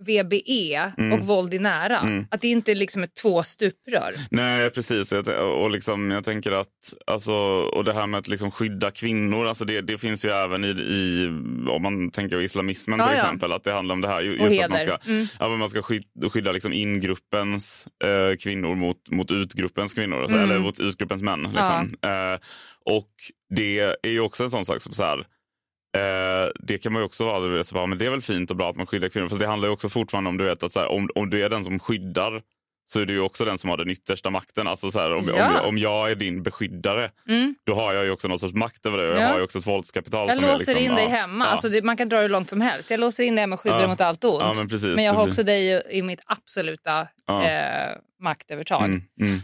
VBE 0.08 0.92
Mm. 0.98 1.14
och 1.14 1.26
våld 1.28 1.54
i 1.54 1.60
nära. 1.60 1.98
Mm. 2.00 2.28
Att 2.32 2.42
det 2.42 2.48
inte 2.48 2.76
liksom 2.76 3.04
är 3.04 3.10
två 3.22 3.44
stuprör. 3.44 4.14
Nej, 4.32 4.70
precis. 4.70 5.12
Och 5.38 5.72
liksom, 5.72 6.12
jag 6.12 6.24
tänker 6.24 6.52
att, 6.52 6.68
alltså, 7.08 7.34
och 7.74 7.84
det 7.84 7.94
här 7.94 8.08
med 8.08 8.18
att 8.18 8.28
liksom 8.28 8.52
skydda 8.52 8.92
kvinnor, 8.92 9.48
alltså 9.48 9.66
det, 9.66 9.82
det 9.82 9.98
finns 9.98 10.26
ju 10.26 10.30
även 10.30 10.64
i, 10.64 10.68
i, 10.68 11.28
om 11.70 11.82
man 11.84 12.12
tänker 12.12 12.36
på 12.36 12.42
islamismen 12.42 13.00
Ja, 13.00 13.06
till 13.08 13.16
ja. 13.18 13.22
exempel, 13.24 13.52
att 13.52 13.64
det 13.64 13.72
handlar 13.74 13.94
om 13.94 14.02
det 14.02 14.08
här. 14.08 14.22
ju- 14.22 14.40
Och 14.40 14.46
Just 14.50 14.64
att 14.64 14.70
man 14.70 14.80
heder. 14.80 14.98
ska, 15.02 15.12
Mm. 15.12 15.26
ja, 15.40 15.50
man 15.50 15.70
ska 15.70 15.82
skydda, 15.82 16.30
skydda 16.30 16.52
liksom 16.52 16.74
ingruppens 16.74 17.88
eh, 18.04 18.36
kvinnor 18.36 18.76
mot, 18.76 19.10
mot 19.12 19.32
utgruppens 19.32 19.94
kvinnor, 19.94 20.22
alltså, 20.22 20.38
Mm. 20.38 20.50
eller 20.50 20.60
mot 20.60 20.80
utgruppens 20.80 21.22
män. 21.22 21.42
Liksom. 21.44 21.96
Eh, 22.02 22.40
och 22.86 23.10
det 23.56 23.80
är 23.80 24.10
ju 24.10 24.20
också 24.20 24.44
en 24.44 24.52
sån 24.52 24.66
sak 24.66 24.82
som 24.82 24.94
så 24.94 25.04
här, 25.04 25.26
Eh, 25.98 26.50
det 26.60 26.78
kan 26.78 26.94
man 26.94 27.04
också 27.04 27.26
vara, 27.26 27.64
så 27.64 27.76
bara, 27.76 27.86
men 27.86 27.98
det 27.98 28.06
är 28.06 28.10
väl 28.10 28.22
fint 28.22 28.52
och 28.52 28.58
bra 28.58 28.70
att 28.70 28.76
man 28.76 28.86
skyddar 28.88 29.10
kvinnor. 29.10 29.28
Fast 29.28 29.42
det 29.42 29.48
handlar 29.48 29.68
ju 29.68 29.74
också 29.74 29.90
fortfarande 29.90 30.30
om 30.30 30.38
du 30.38 30.44
vet 30.46 30.64
att 30.64 30.72
så 30.72 30.80
här, 30.80 30.88
om, 30.88 31.10
om 31.16 31.30
du 31.30 31.44
är 31.46 31.50
den 31.50 31.64
som 31.64 31.80
skyddar 31.80 32.42
så 32.86 33.00
är 33.00 33.06
du 33.06 33.20
också 33.20 33.46
den 33.46 33.58
som 33.58 33.70
har 33.70 33.78
den 33.78 33.90
yttersta 33.90 34.30
makten. 34.30 34.68
Alltså 34.68 34.92
så 34.92 35.00
här, 35.00 35.16
om, 35.16 35.32
Ja. 35.38 35.60
om, 35.62 35.70
om 35.70 35.78
jag 35.78 36.12
är 36.12 36.16
din 36.16 36.44
beskyddare 36.44 37.12
Mm. 37.28 37.56
då 37.66 37.76
har 37.76 37.94
jag 37.94 38.04
ju 38.06 38.12
också 38.12 38.28
någon 38.28 38.40
sorts 38.40 38.54
makt 38.54 38.86
över 38.86 38.98
det. 38.98 39.04
Jag 39.04 39.22
Ja. 39.22 39.28
har 39.28 39.38
ju 39.38 39.44
också 39.44 39.60
ett 39.60 39.68
våldskapital. 39.68 40.28
Jag 40.28 40.38
som 40.38 40.46
låser 40.46 40.76
liksom, 40.76 40.86
in 40.86 40.96
dig 40.96 41.04
ja, 41.04 41.10
hemma. 41.10 41.46
Ja. 41.46 41.52
Alltså 41.52 41.70
det, 41.70 41.82
man 41.82 41.98
kan 41.98 42.10
dra 42.10 42.22
hur 42.22 42.30
långt 42.30 42.50
som 42.50 42.62
helst. 42.62 42.92
Jag 42.92 43.00
låser 43.00 43.24
in 43.24 43.36
dig 43.36 43.42
hemma 43.42 43.54
och 43.56 43.60
skyddar 43.62 43.80
dig 43.80 43.88
mot 43.88 44.02
allt 44.02 44.24
ont. 44.24 44.58
Men 44.58 44.70
precis. 44.70 44.96
men 44.96 45.04
jag 45.06 45.14
har 45.14 45.24
blir- 45.24 45.32
också 45.32 45.44
dig 45.44 45.84
i, 45.90 46.02
mitt 46.02 46.22
absoluta 46.26 47.00
eh, 47.30 47.98
maktövertag. 48.20 48.84
Mm, 48.86 49.02
mm, 49.22 49.40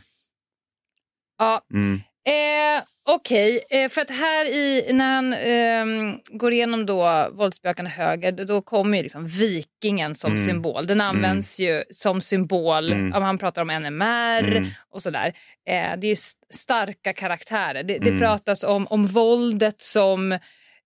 Ja. 1.39 1.61
mm. 1.73 2.01
Eh, 2.27 2.83
Okej, 3.07 3.59
eh, 3.69 3.89
för 3.89 4.01
att 4.01 4.09
här 4.09 4.45
i, 4.45 4.89
när 4.93 5.05
han 5.15 5.33
ehm, 5.33 6.19
går 6.31 6.53
igenom 6.53 6.85
då 6.85 7.29
våldsbejakande 7.33 7.91
höger, 7.91 8.31
då- 8.31 8.61
kommer 8.61 8.97
ju 8.97 9.03
liksom 9.03 9.27
vikingen 9.27 10.15
som 10.15 10.31
Mm. 10.31 10.43
symbol. 10.45 10.87
Den 10.87 11.01
används 11.01 11.59
ju 11.59 11.83
som 11.89 12.21
symbol, 12.21 12.91
Mm. 12.91 13.13
om 13.13 13.23
han 13.23 13.37
pratar 13.37 13.61
om 13.61 13.69
NMR 13.69 14.43
Mm. 14.57 14.65
och 14.89 15.01
sådär. 15.01 15.33
Eh, 15.69 15.97
det 15.97 16.07
är 16.07 16.11
st- 16.11 16.39
starka 16.53 17.13
karaktärer. 17.13 17.83
Det, 17.83 17.97
det 17.97 18.07
Mm. 18.09 18.19
pratas 18.19 18.63
om, 18.63 18.87
om 18.87 19.07
våldet 19.07 19.81
som, 19.81 20.31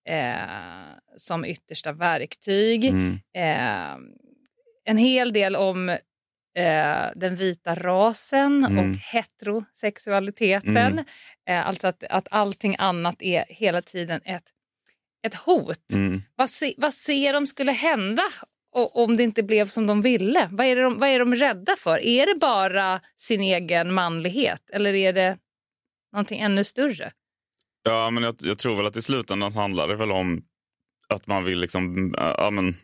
eh, 0.08 0.34
som 1.16 1.44
yttersta 1.44 1.92
verktyg. 1.92 2.84
Mm. 2.84 3.20
Eh, 3.36 3.96
en 4.84 4.96
hel 4.96 5.32
del 5.32 5.56
om 5.56 5.96
eh, 6.58 7.06
den 7.16 7.36
vita 7.36 7.74
rasen 7.74 8.64
Mm. 8.64 8.78
och 8.90 8.96
heterosexualiteten. 8.96 10.76
Mm. 10.76 11.04
Eh, 11.48 11.66
alltså 11.66 11.86
att, 11.86 12.04
att 12.04 12.28
allting 12.30 12.76
annat 12.78 13.22
är 13.22 13.44
hela 13.48 13.82
tiden 13.82 14.20
ett, 14.24 14.44
ett 15.26 15.34
hot. 15.34 15.92
Mm. 15.94 16.22
Vad, 16.36 16.50
se, 16.50 16.74
vad 16.76 16.94
ser 16.94 17.32
de 17.32 17.46
skulle 17.46 17.72
hända 17.72 18.22
o- 18.76 18.90
om 18.94 19.16
det 19.16 19.22
inte 19.22 19.42
blev 19.42 19.66
som 19.66 19.86
de 19.86 20.02
ville? 20.02 20.48
Vad 20.52 20.66
är, 20.66 20.76
de, 20.76 20.98
vad 20.98 21.08
är 21.08 21.18
de 21.18 21.34
rädda 21.34 21.76
för? 21.76 21.98
Är 22.04 22.26
det 22.26 22.38
bara 22.40 23.00
sin 23.16 23.40
egen 23.40 23.92
manlighet 23.94 24.70
eller 24.72 24.94
är 24.94 25.12
det 25.12 25.38
någonting 26.12 26.40
ännu 26.40 26.64
större? 26.64 27.12
Ja, 27.82 28.10
men 28.10 28.22
jag, 28.24 28.34
jag 28.38 28.58
tror 28.58 28.76
väl 28.76 28.86
att 28.86 28.96
i 28.96 29.02
slutändan 29.02 29.52
handlar 29.54 29.88
det 29.88 29.96
väl 29.96 30.10
om 30.10 30.42
att 31.08 31.26
man 31.26 31.44
vill 31.44 31.60
liksom, 31.60 32.14
ja, 32.18 32.50
men, 32.50 32.76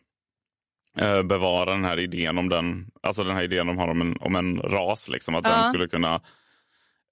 bevara 1.24 1.70
den 1.70 1.84
här 1.84 1.98
idén 2.00 2.38
om 2.38 2.48
den, 2.48 2.86
alltså 3.02 3.24
den 3.24 3.36
här 3.36 3.42
idén 3.42 3.66
de 3.66 3.78
har 3.78 3.88
om 3.88 4.00
en, 4.00 4.16
om 4.20 4.36
en 4.36 4.60
ras. 4.62 5.08
Liksom, 5.08 5.34
att 5.34 5.44
Ja. 5.44 5.50
den 5.56 5.64
skulle 5.64 5.88
kunna 5.88 6.14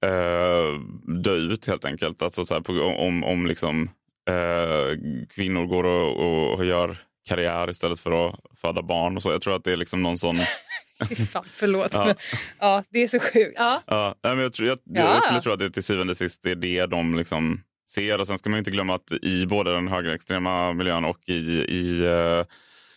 äh, 0.05 0.81
dö 1.23 1.35
ut 1.35 1.67
helt 1.67 1.85
enkelt. 1.85 2.23
Alltså, 2.23 2.47
så 2.47 2.55
här, 2.55 2.61
på, 2.61 2.73
om 2.83 3.25
om 3.25 3.47
liksom, 3.47 3.91
äh, 4.31 4.99
kvinnor 5.35 5.67
går 5.67 5.85
och, 5.85 6.17
och, 6.17 6.55
och 6.55 6.65
gör 6.65 6.97
karriär 7.29 7.71
istället 7.71 8.01
för 8.01 8.29
att 8.29 8.35
föda 8.61 8.83
barn. 8.83 9.17
Och 9.17 9.23
så. 9.23 9.31
Jag 9.31 9.43
tror 9.43 9.57
att 9.57 9.65
det 9.65 9.73
är 9.73 9.77
liksom 9.77 10.03
någon 10.03 10.19
sån... 10.19 10.37
Fan, 11.33 11.45
förlåt. 11.47 11.91
Ja. 11.95 12.05
Men, 12.05 12.15
ja, 12.61 12.85
det 12.91 13.03
är 13.03 13.09
så 13.09 13.19
sjukt. 13.21 13.53
Ja. 13.57 13.83
Ja, 13.87 14.15
men 14.23 14.39
jag, 14.39 14.53
tror, 14.53 14.69
jag, 14.69 14.79
Ja. 14.85 15.15
jag 15.15 15.25
skulle 15.25 15.41
tro 15.41 15.53
att 15.53 15.59
det 15.59 15.71
till 15.71 15.83
syvende 15.83 16.11
och 16.11 16.17
sist 16.17 16.47
är 16.47 16.55
det 16.55 16.87
de 16.87 17.15
liksom 17.17 17.61
ser. 17.91 18.21
Och 18.21 18.27
sen 18.27 18.39
ska 18.39 18.51
man 18.51 18.59
inte 18.59 18.71
glömma 18.71 18.95
att 18.95 19.13
i 19.23 19.47
både 19.47 19.73
den 19.73 19.89
högerextrema 19.89 20.73
miljön 20.73 21.05
och 21.05 21.19
i, 21.27 21.35
i 21.69 22.05
eh, 22.05 22.45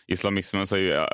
islamismen 0.08 0.66
ju, 0.72 0.92
eh, 0.92 1.04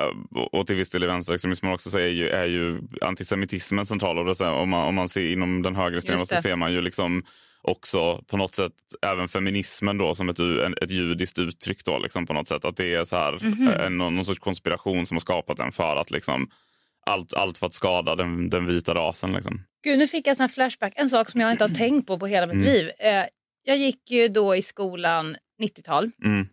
och 0.51 0.67
till 0.67 0.75
viss 0.75 0.89
del 0.89 1.03
vänsterextremismen 1.07 1.73
också 1.73 1.89
så 1.89 1.97
är 1.97 2.07
ju, 2.07 2.29
är 2.29 2.45
ju 2.45 2.81
antisemitismen 3.01 3.85
central. 3.85 4.17
Och 4.17 4.35
då, 4.35 4.45
om, 4.49 4.69
man, 4.69 4.87
om 4.87 4.95
man 4.95 5.09
ser 5.09 5.31
inom 5.33 5.61
den 5.61 5.75
högerextrema 5.75 6.19
Just 6.19 6.29
så 6.35 6.41
ser 6.41 6.55
man 6.55 6.73
ju 6.73 6.81
liksom 6.81 7.23
också 7.61 8.23
på 8.27 8.37
något 8.37 8.55
sätt 8.55 8.71
även 9.01 9.27
feminismen 9.27 9.97
då 9.97 10.15
som 10.15 10.29
ett, 10.29 10.39
en, 10.39 10.75
ett 10.81 10.91
judiskt 10.91 11.39
uttryck 11.39 11.85
då 11.85 11.99
liksom 11.99 12.25
på 12.25 12.33
något 12.33 12.47
sätt. 12.47 12.65
Att 12.65 12.77
det 12.77 12.93
är 12.93 13.03
så 13.03 13.15
här, 13.15 13.39
Mhm. 13.41 13.67
eh, 13.67 13.89
någon, 13.89 14.15
någon 14.15 14.25
sorts 14.25 14.39
konspiration 14.39 15.05
som 15.05 15.15
har 15.15 15.19
skapat 15.19 15.57
den 15.57 15.71
för 15.71 15.95
att 15.95 16.11
liksom 16.11 16.49
allt, 17.05 17.33
allt 17.33 17.57
för 17.57 17.67
att 17.67 17.73
skada 17.73 18.15
den, 18.15 18.49
den 18.49 18.65
vita 18.65 18.93
rasen. 18.93 19.33
Liksom. 19.33 19.61
Gud, 19.83 19.99
nu 19.99 20.07
fick 20.07 20.27
jag 20.27 20.39
en 20.41 20.49
flashback. 20.49 20.93
En 20.95 21.09
sak 21.09 21.29
som 21.29 21.41
jag 21.41 21.51
inte 21.51 21.63
har 21.63 21.69
tänkt 21.75 22.07
på 22.07 22.19
på 22.19 22.27
hela 22.27 22.45
mitt 22.47 22.53
Mm. 22.55 22.67
liv. 22.67 22.89
Eh, 22.99 23.23
jag 23.63 23.77
gick 23.77 24.11
ju 24.11 24.27
då 24.27 24.55
i 24.55 24.61
skolan 24.61 25.35
90-tal. 25.61 26.11
Mm. 26.25 26.47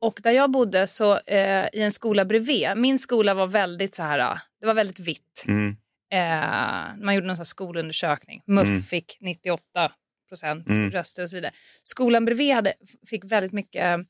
Och 0.00 0.20
där 0.22 0.30
jag 0.30 0.50
bodde 0.50 0.86
så 0.86 1.18
eh, 1.18 1.66
i 1.72 1.82
en 1.82 1.92
skola 1.92 2.24
bredvid. 2.24 2.68
Min 2.76 2.98
skola 2.98 3.34
var 3.34 3.46
väldigt 3.46 3.94
så 3.94 4.02
här, 4.02 4.38
det 4.60 4.66
var 4.66 4.74
väldigt 4.74 5.00
vitt. 5.00 5.44
Mm. 5.48 5.76
Eh, 6.12 7.04
man 7.04 7.14
gjorde 7.14 7.26
någon 7.26 7.46
skolundersökning. 7.46 8.42
MUF 8.46 8.66
Mm. 8.68 8.82
fick 8.82 9.16
98 9.20 9.92
procent 10.28 10.68
Mm. 10.68 10.90
röster 10.90 11.22
och 11.22 11.30
så 11.30 11.36
vidare. 11.36 11.52
Skolan 11.82 12.24
bredvid 12.24 12.54
hade, 12.54 12.72
fick 13.10 13.24
väldigt 13.24 13.52
mycket 13.52 14.00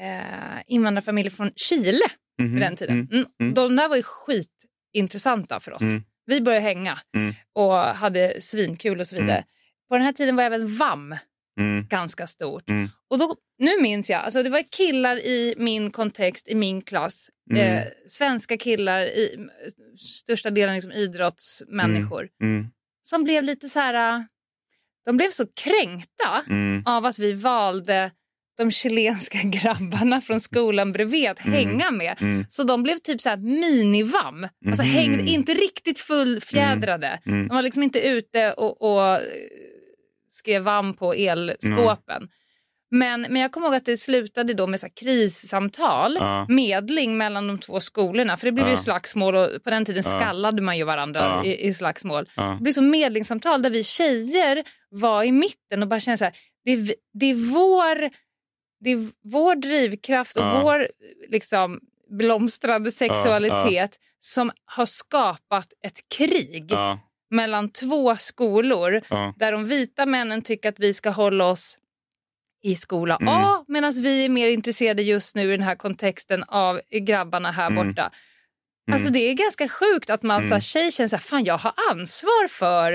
eh, 0.00 0.62
invandrarfamiljer 0.66 1.30
från 1.30 1.50
Chile 1.56 2.04
Mhm. 2.38 2.52
vid 2.52 2.62
den 2.62 2.76
tiden. 2.76 2.94
Mm. 2.96 3.08
Mm. 3.12 3.26
Mm. 3.40 3.54
De 3.54 3.76
där 3.76 3.88
var 3.88 3.96
ju 3.96 4.02
skitintressanta 4.02 5.60
för 5.60 5.72
oss. 5.72 5.82
Mm. 5.82 6.04
Vi 6.26 6.40
började 6.40 6.64
hänga 6.64 6.98
Mm. 7.16 7.34
och 7.52 7.72
hade 7.74 8.40
svinkul 8.40 9.00
och 9.00 9.06
så 9.06 9.16
vidare. 9.16 9.36
Mm. 9.36 9.44
På 9.88 9.94
den 9.94 10.04
här 10.04 10.12
tiden 10.12 10.36
var 10.36 10.44
även 10.44 10.76
VAM 10.76 11.16
Mm. 11.60 11.86
ganska 11.88 12.26
stort. 12.26 12.68
Mm. 12.70 12.88
Och 13.10 13.18
då, 13.18 13.36
nu 13.58 13.80
minns 13.82 14.10
jag, 14.10 14.20
alltså 14.24 14.42
det 14.42 14.50
var 14.50 14.62
killar 14.76 15.16
i 15.16 15.54
min 15.58 15.90
kontext, 15.90 16.48
i 16.48 16.54
min 16.54 16.82
klass. 16.82 17.28
Mm. 17.50 17.62
Eh, 17.78 17.82
svenska 18.08 18.56
killar, 18.56 19.02
i, 19.02 19.36
största 19.98 20.50
delen 20.50 20.74
liksom 20.74 20.92
idrottsmänniskor. 20.92 22.28
Mm. 22.42 22.66
Som 23.02 23.24
blev 23.24 23.44
lite 23.44 23.68
så 23.68 23.78
här, 23.80 24.24
de 25.04 25.16
blev 25.16 25.30
så 25.30 25.46
kränkta 25.46 26.42
Mm. 26.48 26.82
av 26.86 27.06
att 27.06 27.18
vi 27.18 27.32
valde 27.32 28.10
de 28.58 28.70
chilenska 28.70 29.38
grabbarna 29.44 30.20
från 30.20 30.40
skolan 30.40 30.92
bredvid 30.92 31.28
att 31.30 31.44
Mm. 31.46 31.52
hänga 31.54 31.90
med. 31.90 32.16
Mm. 32.20 32.44
Så 32.48 32.62
de 32.64 32.82
blev 32.82 32.96
typ 32.98 33.20
så 33.20 33.28
här 33.28 33.36
minivam. 33.36 34.48
Alltså 34.66 34.82
Mhm. 34.82 34.92
hängde, 34.92 35.22
inte 35.30 35.54
riktigt 35.54 35.98
fullfjädrade. 36.00 37.20
Mm. 37.26 37.48
De 37.48 37.54
var 37.54 37.62
liksom 37.62 37.82
inte 37.82 38.00
ute 38.00 38.52
och, 38.52 38.82
och 38.82 39.18
skrev 40.34 40.62
vam 40.62 40.94
på 40.94 41.12
elskåpen. 41.14 42.28
Men, 42.90 43.20
men 43.20 43.36
jag 43.42 43.52
kommer 43.52 43.66
ihåg 43.66 43.74
att 43.76 43.84
det 43.84 43.96
slutade 43.96 44.54
då 44.54 44.66
med 44.66 44.80
så 44.80 44.86
krissamtal, 45.00 46.16
Ja. 46.20 46.46
medling 46.48 47.16
mellan 47.16 47.46
de 47.46 47.58
två 47.58 47.80
skolorna. 47.80 48.36
För 48.36 48.46
det 48.46 48.52
blev 48.52 48.66
ju 48.66 48.72
Ja. 48.72 48.76
slagsmål 48.76 49.34
och 49.36 49.48
på 49.64 49.70
den 49.70 49.84
tiden 49.84 50.02
Ja. 50.06 50.18
skallade 50.18 50.62
man 50.62 50.76
ju 50.78 50.84
varandra 50.84 51.20
Ja. 51.20 51.44
i, 51.44 51.66
i 51.66 51.72
slagsmål. 51.72 52.28
Det 52.36 52.58
blev 52.62 52.72
så 52.72 52.82
medlingssamtal 52.82 53.62
där 53.62 53.70
vi 53.70 53.84
tjejer 53.84 54.64
var 54.90 55.24
i 55.24 55.32
mitten 55.32 55.82
och 55.82 55.88
bara 55.88 56.00
kände 56.00 56.18
så 56.18 56.24
här, 56.24 56.34
det 56.64 56.94
det 57.12 57.26
är, 57.26 57.34
vår, 57.34 58.10
det 58.84 58.90
är 58.90 59.08
vår 59.24 59.54
drivkraft 59.54 60.36
och 60.36 60.44
vår 60.62 60.88
liksom, 61.28 61.80
blomstrande 62.18 62.90
sexualitet 62.90 63.98
som 64.18 64.50
har 64.64 64.86
skapat 64.86 65.68
ett 65.86 66.00
krig. 66.16 66.72
Mellan 67.34 67.70
två 67.70 68.16
skolor 68.16 69.00
Ja. 69.10 69.34
där 69.36 69.52
de 69.52 69.66
vita 69.66 70.06
männen 70.06 70.42
tycker 70.42 70.68
att 70.68 70.80
vi 70.80 70.94
ska 70.94 71.10
hålla 71.10 71.46
oss 71.46 71.78
i 72.62 72.74
skola 72.74 73.16
Mm. 73.20 73.34
A 73.34 73.64
medan 73.68 73.92
vi 74.02 74.24
är 74.24 74.28
mer 74.28 74.48
intresserade 74.48 75.02
just 75.02 75.36
nu 75.36 75.42
i 75.48 75.56
den 75.56 75.62
här 75.62 75.74
kontexten 75.76 76.44
av 76.44 76.80
grabbarna 77.06 77.50
här 77.50 77.66
Mm. 77.70 77.86
borta. 77.88 78.10
Mm. 78.88 78.94
Alltså 78.96 79.12
det 79.12 79.18
är 79.18 79.34
ganska 79.34 79.68
sjukt 79.68 80.10
att 80.10 80.22
man 80.22 80.36
Mm. 80.38 80.50
som 80.50 80.60
tjej 80.60 80.90
känner 80.90 81.08
så 81.08 81.16
här, 81.16 81.22
fan 81.22 81.44
jag 81.44 81.58
har 81.58 81.74
ansvar 81.90 82.48
för 82.48 82.92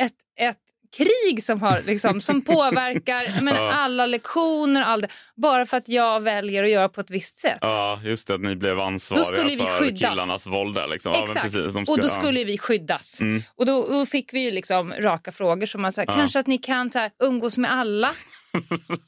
ett, 0.00 0.14
ett 0.40 0.58
krig 0.96 1.42
som, 1.42 1.62
har, 1.62 1.82
liksom, 1.86 2.20
som 2.20 2.42
påverkar 2.44 3.42
men, 3.42 3.54
Ja. 3.54 3.72
alla 3.72 4.06
lektioner 4.06 4.82
all 4.82 5.00
det, 5.00 5.08
bara 5.36 5.66
för 5.66 5.76
att 5.76 5.88
jag 5.88 6.20
väljer 6.20 6.64
att 6.64 6.70
göra 6.70 6.88
på 6.88 7.00
ett 7.00 7.10
visst 7.10 7.36
sätt. 7.38 7.58
Ja, 7.60 8.00
just 8.04 8.28
det. 8.28 8.34
Att 8.34 8.40
ni 8.40 8.56
blev 8.56 8.80
ansvariga 8.80 9.24
Då 9.28 9.34
skulle 9.36 9.56
vi 9.56 9.62
för 9.62 9.78
skyddas. 9.78 10.10
killarnas 10.10 10.46
våld. 10.46 10.74
Där, 10.74 10.88
liksom. 10.88 11.12
Ja, 11.12 11.22
Exakt, 11.22 11.42
precis, 11.42 11.74
de 11.74 11.84
och 11.84 11.98
då 11.98 12.06
ja. 12.06 12.08
skulle 12.08 12.44
vi 12.44 12.58
skyddas. 12.58 13.20
Mm. 13.20 13.42
Och 13.56 13.66
då, 13.66 13.88
då 13.92 14.06
fick 14.06 14.34
vi 14.34 14.40
ju 14.40 14.50
liksom 14.50 14.92
raka 14.98 15.32
frågor 15.32 15.66
som 15.66 15.82
man 15.82 15.92
sa, 15.92 16.02
Ja. 16.06 16.14
kanske 16.16 16.38
att 16.38 16.46
ni 16.46 16.58
kan 16.58 16.90
så 16.90 16.98
här, 16.98 17.10
umgås 17.22 17.58
med 17.58 17.72
alla. 17.72 18.10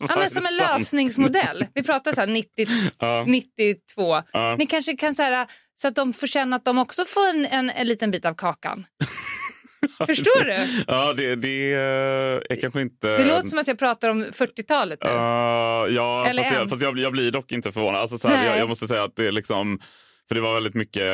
ja, 0.08 0.16
men 0.16 0.30
som 0.30 0.42
en 0.46 0.52
sant? 0.52 0.78
lösningsmodell. 0.78 1.66
Vi 1.74 1.82
pratar 1.82 2.12
så 2.12 2.20
här 2.20 2.26
90, 2.28 2.66
Ja. 2.98 3.24
92. 3.26 4.22
Ja. 4.32 4.56
Ni 4.58 4.66
kanske 4.66 4.96
kan 4.96 5.14
så 5.14 5.22
här, 5.22 5.46
så 5.74 5.88
att 5.88 5.94
de 5.94 6.12
får 6.12 6.26
känna 6.26 6.56
att 6.56 6.64
de 6.64 6.78
också 6.78 7.04
får 7.04 7.28
en, 7.28 7.46
en, 7.46 7.70
en 7.70 7.86
liten 7.86 8.10
bit 8.10 8.24
av 8.24 8.34
kakan. 8.34 8.86
Förstår 10.06 10.44
du? 10.44 10.84
Ja, 10.86 11.12
det, 11.12 11.36
det 11.36 11.72
är 11.74 12.60
kanske 12.60 12.80
inte... 12.80 13.16
Det 13.16 13.24
låter 13.24 13.48
som 13.48 13.58
att 13.58 13.66
jag 13.68 13.78
pratar 13.78 14.08
om 14.08 14.24
40-talet 14.24 14.98
nu. 15.04 15.10
Uh, 15.10 15.16
ja, 15.96 16.26
Eller 16.28 16.42
fast, 16.42 16.54
jag, 16.54 16.70
fast 16.70 16.82
jag, 16.82 16.92
blir- 16.92 17.02
jag 17.02 17.12
blir 17.12 17.30
dock 17.30 17.52
inte 17.52 17.72
förvånad. 17.72 18.00
Alltså, 18.00 18.18
så 18.18 18.28
här, 18.28 18.46
jag, 18.46 18.58
jag 18.58 18.68
måste 18.68 18.88
säga 18.88 19.04
att 19.04 19.16
det 19.16 19.26
är 19.26 19.32
liksom... 19.32 19.78
För 20.28 20.34
det 20.34 20.40
var 20.40 20.54
väldigt 20.54 20.74
mycket 20.74 21.04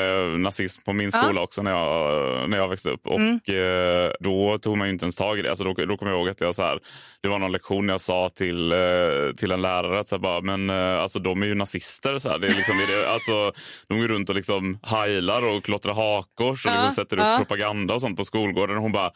nazism 0.41 0.83
på 0.83 0.93
min 0.93 1.11
Ja. 1.15 1.23
skola 1.23 1.41
också 1.41 1.63
när 1.63 1.71
jag, 1.71 2.51
när 2.51 2.57
jag 2.57 2.69
växte 2.69 2.91
upp. 2.91 3.07
Och 3.07 3.21
Mm. 3.21 3.35
eh, 3.35 4.11
då 4.21 4.59
tog 4.59 4.77
man 4.77 4.87
ju 4.87 4.93
inte 4.93 5.05
ens 5.05 5.17
tag 5.17 5.39
i 5.39 5.43
det. 5.43 5.51
Alltså 5.51 5.65
då, 5.65 5.73
då 5.73 5.97
kommer 5.97 6.13
jag 6.13 6.19
ihåg 6.19 6.29
att 6.29 6.41
jag 6.41 6.55
så 6.55 6.63
här, 6.63 6.79
det 7.23 7.29
var 7.29 7.39
någon 7.39 7.53
lektion 7.53 7.89
jag 7.89 8.01
sa 8.01 8.29
till, 8.29 8.73
eh, 8.73 8.79
till 9.39 9.51
en 9.53 9.63
lärare 9.63 10.01
att 10.01 10.09
så 10.09 10.15
här, 10.17 10.21
bara, 10.21 10.41
men 10.41 10.71
eh, 10.71 11.03
alltså 11.03 11.19
de 11.19 11.43
är 11.43 11.47
ju 11.47 11.55
nazister. 11.55 12.19
Så 12.19 12.29
här. 12.29 12.39
Det 12.39 12.47
är 12.47 12.55
liksom, 12.55 12.75
är 12.77 12.87
det, 13.03 13.11
alltså, 13.13 13.53
de 13.89 14.01
går 14.01 14.09
runt 14.09 14.29
och 14.29 14.35
liksom 14.37 14.79
heilar 14.83 15.57
och 15.57 15.65
klottrar 15.65 15.95
hakkors 15.95 16.67
och 16.67 16.73
Ja, 16.73 16.75
liksom 16.75 16.93
sätter 17.05 17.17
upp 17.17 17.25
ja. 17.25 17.37
propaganda 17.39 17.95
och 17.95 18.01
sånt 18.01 18.17
på 18.17 18.25
skolgården. 18.25 18.77
Och 18.77 18.83
hon 18.83 18.93
bara, 18.93 19.11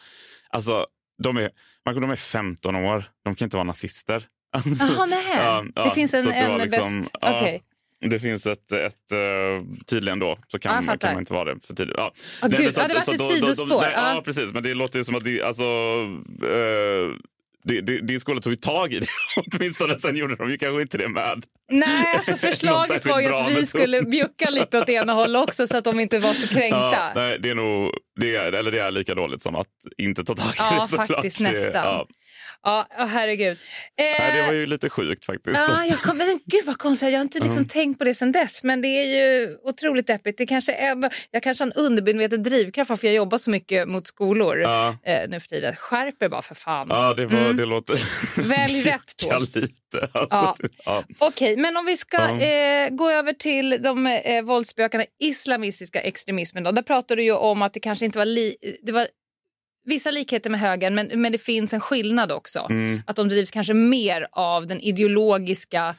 alltså 0.51 0.87
de 1.23 1.37
är, 1.37 1.51
man, 1.87 2.01
de 2.01 2.11
är 2.11 2.17
15 2.17 2.77
år, 2.77 3.05
de 3.25 3.35
kan 3.35 3.47
inte 3.47 3.57
vara 3.57 3.65
nazister. 3.65 4.23
Alltså, 4.57 4.85
Jaha, 4.99 5.07
nej. 5.07 5.85
Det 5.85 5.91
finns 5.91 6.15
en- 6.15 6.33
en 6.33 6.69
bäst- 6.71 7.11
ja, 7.21 7.37
okej. 7.37 7.63
Det 8.11 8.21
finns 8.21 8.47
ett, 8.47 8.73
ett 8.73 9.13
uh, 9.13 9.63
tydligen 9.87 10.19
då, 10.19 10.37
så 10.49 10.57
Ja, 10.57 10.59
kan, 10.59 10.73
jag 10.75 10.85
kan 10.85 10.85
fattar. 10.95 11.13
man 11.13 11.19
inte 11.19 11.33
vara 11.33 11.55
det 11.55 11.61
för 11.67 11.75
tidigt. 11.75 11.95
Ja. 11.99 12.13
Åh, 12.43 12.49
Nej, 12.49 12.73
så 12.73 12.81
ja, 12.81 12.85
att- 12.85 12.89
det 12.91 12.95
var 12.95 13.01
ett 13.01 13.07
då- 13.07 13.13
då- 13.13 13.29
då- 13.29 13.35
sidospår. 13.35 13.81
nej, 13.81 13.93
Ja. 13.95 14.15
Ja, 14.15 14.23
precis. 14.25 14.53
Men 14.53 14.63
det 14.63 14.75
låter 14.75 14.99
ju 14.99 15.05
som 15.05 15.15
att 15.15 15.25
det, 15.25 15.43
alltså, 15.43 15.65
eh, 16.43 17.17
din 18.03 18.21
skola 18.21 18.41
tog 18.41 18.53
ju 18.53 18.57
tag 18.57 18.93
i 18.93 19.01
det 19.01 19.07
åtminstone. 19.57 19.99
Sen 19.99 20.17
gjorde 20.17 20.37
de 20.37 20.51
ju 20.51 20.59
kanske 20.59 20.83
inte 20.83 20.99
det 20.99 21.09
med. 21.09 21.45
Nej, 21.71 22.15
alltså 22.17 22.37
förslaget 22.47 23.07
var 23.07 23.21
ju 23.21 23.27
att 23.35 23.49
vi 23.51 23.55
metod. 23.55 23.69
skulle 23.69 24.03
bjucka 24.03 24.51
lite 24.51 24.79
åt 24.79 24.89
ena 24.89 25.13
hållet 25.13 25.43
också 25.43 25.67
så 25.67 25.77
att 25.77 25.85
de 25.85 26.01
inte 26.01 26.19
var 26.19 26.33
så 26.33 26.55
kränkta. 26.55 26.77
Ja, 26.93 27.13
nej, 27.15 27.39
det 27.41 27.51
är 27.51 27.55
nog 27.55 27.91
det 28.21 28.37
är, 28.37 28.53
eller 28.53 28.71
det 28.71 28.79
är 28.81 28.91
lika 28.91 29.15
dåligt 29.15 29.43
som 29.43 29.55
att 29.57 29.67
inte 29.99 30.25
ta 30.25 30.35
tag 30.35 30.47
i 30.47 30.51
Ja, 30.59 30.87
det 30.91 30.97
faktiskt, 30.97 31.39
Det- 31.39 31.45
nästan. 31.45 32.07
Ja. 32.65 32.87
Ja, 32.91 32.97
ja, 32.99 33.05
herregud. 33.05 33.59
Eh, 33.97 34.05
Nej, 34.19 34.33
det 34.41 34.47
var 34.47 34.53
ju 34.53 34.67
lite 34.67 34.91
sjukt 34.91 35.25
faktiskt. 35.27 35.57
Ja, 35.57 35.85
jag 35.85 35.99
kom, 35.99 36.19
men 36.19 36.41
gud 36.47 36.65
vad 36.67 36.79
konstigt, 36.79 37.09
jag 37.11 37.19
har 37.19 37.23
inte 37.23 37.39
liksom 37.39 37.63
Ja. 37.63 37.73
tänkt 37.73 37.99
på 37.99 38.05
det 38.05 38.15
sen 38.15 38.33
dess. 38.33 38.63
Men 38.65 38.83
det 38.83 38.89
är 38.89 39.05
ju 39.05 39.57
otroligt 39.63 40.07
deppigt. 40.07 40.39
Det 40.39 40.47
kanske 40.47 40.73
är, 40.75 41.11
jag 41.31 41.43
kanske 41.43 41.65
har 41.65 41.67
en 41.67 41.73
undermedveten 41.73 42.43
drivkraft 42.43 43.01
för 43.01 43.07
jag 43.07 43.15
jobbar 43.15 43.39
så 43.39 43.51
mycket 43.51 43.89
mot 43.89 44.07
skolor 44.07 44.59
Ja. 44.61 44.97
eh, 45.07 45.29
nu 45.29 45.41
för 45.41 45.49
tiden. 45.49 45.77
Skärp 45.77 46.23
er 46.23 46.29
bara 46.29 46.43
för 46.43 46.55
fan. 46.55 46.87
Ja, 46.91 47.15
det, 47.15 47.27
var, 47.27 47.39
Mm. 47.39 47.57
det 47.57 47.65
låter... 47.67 47.99
Välj 48.49 48.83
rätt 48.85 49.13
då. 49.31 49.39
Lite. 49.39 49.69
Alltså, 50.13 50.27
Ja. 50.31 50.57
ja. 50.85 51.05
Okej, 51.19 51.57
men 51.57 51.77
om 51.77 51.87
vi 51.87 51.97
ska 51.97 52.17
Ja. 52.19 52.41
eh, 52.47 52.89
gå 52.91 53.11
över 53.11 53.33
till 53.33 53.79
de 53.83 54.07
eh, 54.07 54.43
våldsbejakande 54.43 55.07
islamistiska 55.23 56.01
extremismen. 56.01 56.63
Då. 56.63 56.71
Där 56.73 56.83
pratar 56.83 57.17
du 57.17 57.23
ju 57.23 57.33
om 57.33 57.63
att 57.63 57.73
det 57.73 57.81
kanske 57.81 58.05
inte 58.05 58.19
var, 58.19 58.27
li- 58.27 58.57
det 58.83 58.93
var 58.93 59.07
vissa 59.85 60.11
likheter 60.11 60.51
med 60.51 60.61
högern 60.61 60.95
men, 60.95 61.11
men 61.23 61.33
det 61.33 61.39
finns 61.39 61.73
en 61.73 61.81
skillnad 61.81 62.33
också. 62.33 62.67
Mm. 62.71 63.03
Att 63.07 63.17
de 63.17 63.29
drivs 63.29 63.51
kanske 63.51 63.75
mer 63.75 64.27
av 64.33 64.67
den 64.67 64.81
ideologiska, 64.81 65.95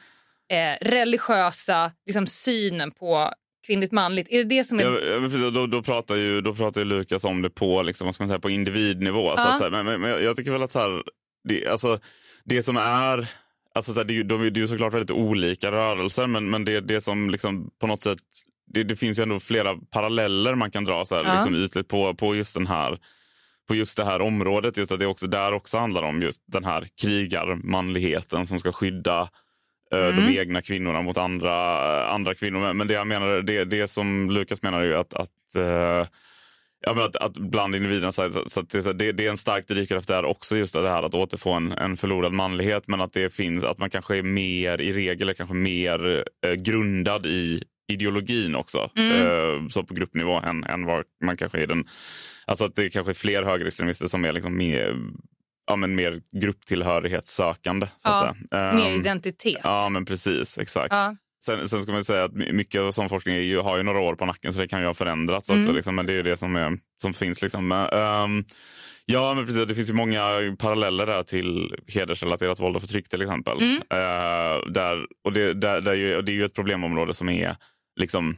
eh, 0.50 0.86
religiösa 0.86 1.92
liksom, 2.06 2.26
synen 2.26 2.90
på 2.90 3.30
kvinnligt 3.66 3.92
manligt. 3.92 4.26
Är 4.30 4.38
det 4.38 4.44
det 4.44 4.64
som 4.64 4.78
är... 4.78 4.82
Ja, 5.44 5.50
då, 5.50 5.66
då, 5.66 5.82
pratar 5.82 6.16
ju, 6.16 6.40
då 6.40 6.54
pratar 6.54 6.80
ju 6.80 6.84
Lukas 6.84 7.24
om 7.24 7.42
det 7.42 7.50
på, 7.50 7.82
liksom, 7.82 8.04
vad 8.06 8.14
ska 8.14 8.24
man 8.24 8.28
säga, 8.28 8.38
på 8.38 8.50
individnivå. 8.50 9.36
Så 9.36 9.42
Ja. 9.42 9.48
att 9.52 9.58
säga. 9.58 9.70
Men, 9.70 9.84
men, 9.86 10.00
men 10.00 10.10
jag- 10.10 10.36
tycker 10.36 10.50
väl 10.50 10.62
att 10.62 10.72
så 10.72 10.78
här, 10.78 11.02
det, 11.48 11.66
alltså, 11.68 11.98
det 12.44 12.62
som 12.62 12.76
är... 12.76 13.28
Alltså, 13.74 13.92
så 13.92 14.00
här, 14.00 14.04
det, 14.04 14.22
de, 14.22 14.40
det 14.42 14.46
är 14.58 14.62
ju 14.62 14.68
såklart 14.68 14.94
väldigt 14.94 15.10
olika 15.10 15.70
rörelser 15.70 16.26
men, 16.26 16.50
men 16.50 16.64
det, 16.64 16.80
det 16.80 17.00
som 17.00 17.30
liksom 17.30 17.70
på 17.80 17.86
något 17.86 18.02
sätt... 18.02 18.18
Det, 18.74 18.84
det 18.84 18.96
finns 18.96 19.18
ju 19.18 19.22
ändå 19.22 19.40
flera 19.40 19.76
paralleller 19.90 20.54
man 20.54 20.70
kan 20.70 20.84
dra 20.84 21.04
så 21.04 21.14
här, 21.16 21.24
Ja. 21.24 21.34
liksom, 21.34 21.54
ytligt 21.54 21.88
på, 21.88 22.14
på 22.14 22.36
just 22.36 22.54
den 22.54 22.66
här 22.66 22.98
på 23.68 23.74
just 23.74 23.96
det 23.96 24.04
här 24.04 24.20
området. 24.20 24.76
Just 24.76 24.92
att 24.92 24.98
det 25.00 25.06
också 25.06 25.26
där 25.26 25.52
också 25.52 25.78
handlar 25.78 26.02
om 26.02 26.22
just 26.22 26.42
den 26.46 26.64
här 26.64 26.88
krigarmanligheten 27.02 28.46
som 28.46 28.60
ska 28.60 28.72
skydda 28.72 29.20
eh, 29.94 30.06
Mm. 30.06 30.16
de 30.26 30.38
egna 30.38 30.62
kvinnorna 30.62 31.02
mot 31.02 31.16
andra, 31.16 32.06
andra 32.08 32.34
kvinnor. 32.34 32.72
Men- 32.72 32.86
det 32.88 32.94
jag 32.94 33.06
menar, 33.06 33.42
det, 33.42 33.64
det 33.64 33.88
som 33.88 34.30
Lukas 34.30 34.62
menar 34.62 34.80
är 34.80 34.84
ju 34.84 34.94
att, 34.96 35.14
att 35.14 35.54
eh, 35.56 36.06
Ja, 36.80 36.94
men 36.94 37.04
att, 37.04 37.16
att 37.16 37.32
bland 37.38 37.74
individerna 37.74 38.12
så, 38.12 38.30
så, 38.46 38.62
det, 38.62 38.92
det, 38.98 39.12
det 39.12 39.26
är 39.26 39.30
en 39.30 39.36
stark 39.36 39.66
drivkraft 39.68 40.08
där 40.08 40.24
också 40.24 40.56
just 40.56 40.74
det 40.74 40.88
här 40.88 41.02
att 41.02 41.14
återfå 41.14 41.52
en, 41.52 41.72
en 41.72 41.96
förlorad 41.96 42.32
manlighet 42.32 42.84
men 42.88 43.00
att 43.00 43.12
det 43.12 43.34
finns 43.34 43.64
att 43.64 43.78
man 43.78 43.90
kanske 43.90 44.16
är 44.18 44.22
mer 44.22 44.80
i 44.80 44.92
regel 44.92 45.34
kanske 45.34 45.54
mer 45.56 46.24
eh, 46.46 46.52
grundad 46.52 47.26
i 47.26 47.62
ideologin 47.92 48.54
också 48.56 48.90
Mm. 48.96 49.12
eh, 49.12 49.68
så 49.68 49.84
på 49.84 49.94
gruppnivå 49.94 50.32
än, 50.40 50.64
än 50.64 50.84
vad 50.84 51.04
man 51.24 51.36
kanske 51.36 51.58
är 51.58 51.62
i 51.62 51.66
den 51.66 51.84
alltså 52.46 52.64
att 52.64 52.74
det 52.74 52.90
kanske 52.90 53.12
är 53.12 53.14
fler 53.14 53.42
högerextremister 53.42 54.06
som 54.06 54.24
är 54.24 54.32
liksom 54.32 54.56
mer 54.56 54.96
ja, 55.66 55.76
men 55.76 55.94
mer 55.94 56.20
grupptillhörighetssökande. 56.40 57.86
Så 57.86 57.92
Ja, 58.08 58.34
säga. 58.50 58.72
mer 58.72 58.86
Ehm, 58.94 59.00
identitet. 59.00 59.60
Ja, 59.64 59.88
men 59.90 60.04
precis. 60.04 60.58
Exakt. 60.58 60.92
Ja. 60.94 61.16
Sen, 61.44 61.68
sen 61.68 61.82
ska 61.82 61.92
man 61.92 62.04
säga 62.04 62.24
att 62.24 62.32
my- 62.32 62.52
mycket 62.52 62.80
av 62.80 62.92
sån 62.92 63.08
forskning 63.08 63.36
ju, 63.36 63.58
har 63.60 63.76
ju 63.76 63.82
några 63.82 64.00
år 64.00 64.14
på 64.14 64.26
nacken 64.26 64.52
så 64.52 64.60
det 64.60 64.68
kan 64.68 64.80
ju 64.80 64.86
ha 64.86 64.94
förändrats 64.94 65.50
Mm. 65.50 65.62
också. 65.62 65.72
Liksom, 65.72 65.94
men 65.94 66.06
det 66.06 66.12
är 66.12 66.22
det 66.22 66.36
som, 66.36 66.56
är, 66.56 66.78
som 67.02 67.14
finns. 67.14 67.42
Liksom. 67.42 67.68
Men, 67.68 67.88
ehm, 67.88 68.44
ja, 69.06 69.34
men 69.34 69.46
precis. 69.46 69.66
Det 69.66 69.74
finns 69.74 69.88
ju 69.90 69.94
många 69.94 70.28
paralleller 70.58 71.06
där 71.06 71.22
till 71.22 71.74
hedersrelaterat 71.86 72.60
våld 72.60 72.76
och 72.76 72.82
förtryck 72.82 73.08
till 73.08 73.22
exempel. 73.22 73.58
Mm. 73.58 73.76
Eh, 73.76 74.66
där, 74.72 75.06
och 75.24 75.32
det, 75.32 75.54
där, 75.54 75.80
där 75.80 75.92
är 75.92 75.96
ju, 75.96 76.16
och 76.16 76.24
det 76.24 76.32
är 76.32 76.36
ju 76.36 76.44
ett 76.44 76.54
problemområde 76.54 77.14
som 77.14 77.28
är 77.28 77.56
liksom, 78.00 78.36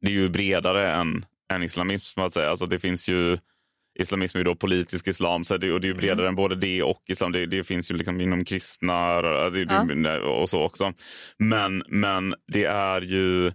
det 0.00 0.06
är 0.08 0.12
ju 0.14 0.28
bredare 0.28 0.90
än, 0.92 1.24
än 1.54 1.62
islamism. 1.62 2.20
Att 2.20 2.32
säga. 2.32 2.50
Alltså, 2.50 2.66
det 2.66 2.78
finns 2.78 3.08
ju 3.08 3.38
Islamism 3.98 4.36
är 4.36 4.40
ju 4.40 4.44
då 4.44 4.54
politisk 4.54 5.08
islam 5.08 5.44
så 5.44 5.56
det, 5.56 5.72
och 5.72 5.80
det 5.80 5.88
är 5.88 5.94
bredare 5.94 6.28
än 6.28 6.34
både 6.34 6.54
det 6.54 6.82
och 6.82 7.02
islam. 7.06 7.32
Det, 7.32 7.46
det 7.46 7.64
finns 7.64 7.90
ju 7.90 7.96
liksom 7.96 8.20
inom 8.20 8.44
kristna 8.44 9.22
det, 9.50 9.64
det, 9.64 10.18
och 10.20 10.50
så 10.50 10.62
också. 10.62 10.92
Men, 11.38 11.82
men 11.88 12.34
det 12.52 12.64
är 12.64 13.00
ju 13.00 13.46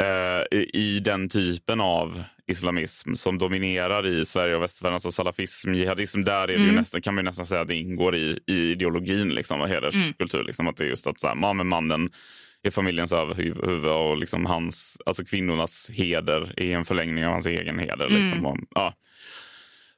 eh, 0.00 0.58
i, 0.72 1.00
den 1.04 1.28
typen 1.28 1.80
av 1.80 2.22
islamism 2.46 3.14
som 3.14 3.38
dominerar 3.38 4.06
i 4.06 4.26
Sverige 4.26 4.56
och 4.56 4.62
västvärlden, 4.62 4.94
alltså 4.94 5.12
salafism, 5.12 5.74
jihadism, 5.74 6.24
där 6.24 6.42
är 6.42 6.46
det 6.46 6.52
ju 6.52 6.62
Mm. 6.62 6.74
nästan, 6.74 7.02
kan 7.02 7.14
man 7.14 7.24
nästan 7.24 7.46
säga 7.46 7.60
att 7.60 7.68
det 7.68 7.74
ingår 7.74 8.16
i, 8.16 8.38
i 8.46 8.70
ideologin 8.70 9.28
liksom, 9.28 9.60
och 9.60 9.68
hederskultur. 9.68 10.44
Liksom, 10.44 10.68
att 10.68 10.76
det 10.76 10.84
är 10.84 10.88
just 10.88 11.06
att 11.06 11.20
så 11.20 11.26
här, 11.26 11.36
ja, 11.42 11.52
men 11.52 11.66
mannen 11.66 12.10
är 12.62 12.70
familjens 12.70 13.12
överhuvud 13.12 13.84
och 13.84 14.16
liksom 14.16 14.46
hans, 14.46 14.98
alltså 15.06 15.24
kvinnornas 15.24 15.90
heder 15.92 16.54
är 16.56 16.76
en 16.76 16.84
förlängning 16.84 17.26
av 17.26 17.32
hans 17.32 17.46
egen 17.46 17.78
heder. 17.78 18.08
Liksom, 18.08 18.38
Mm. 18.38 18.44
och, 18.46 18.58
ja. 18.74 18.94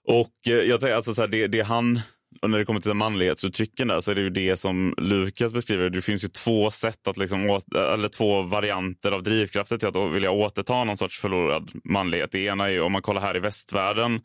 Och 0.09 0.53
eh, 0.53 0.53
jag 0.53 0.81
tänker, 0.81 0.95
alltså, 0.97 1.15
så 1.15 1.21
här, 1.21 1.29
det, 1.29 1.47
det 1.47 1.61
han, 1.61 2.01
och 2.43 2.51
när 2.51 2.59
det 2.59 2.65
kommer 2.65 2.81
till 2.81 2.95
manlighetsuttrycken 2.95 3.89
där 3.89 4.01
så 4.01 4.11
är 4.11 4.15
det 4.15 4.21
ju 4.21 4.31
det 4.31 4.57
som 4.57 4.95
Lukas 4.99 5.53
beskriver. 5.53 5.91
Det 5.91 6.03
finns 6.03 6.25
ju 6.25 6.29
två 6.29 6.71
sätt 6.71 7.09
att 7.09 7.17
liksom, 7.17 7.51
åt, 7.51 7.75
eller 7.75 8.09
två 8.09 8.43
varianter 8.43 9.11
av 9.13 9.23
drivkrafter 9.23 9.79
till 9.79 9.89
att 9.89 10.15
vilja 10.15 10.31
återta 10.31 10.85
någon 10.85 10.97
sorts 10.97 11.21
förlorad 11.21 11.71
manlighet. 11.85 12.33
Det 12.33 12.41
ena 12.45 12.65
är 12.65 12.73
ju 12.73 12.81
om 12.81 12.93
man 12.93 13.03
kollar 13.03 13.21
här 13.21 13.37
i 13.37 13.41
västvärlden 13.41 14.21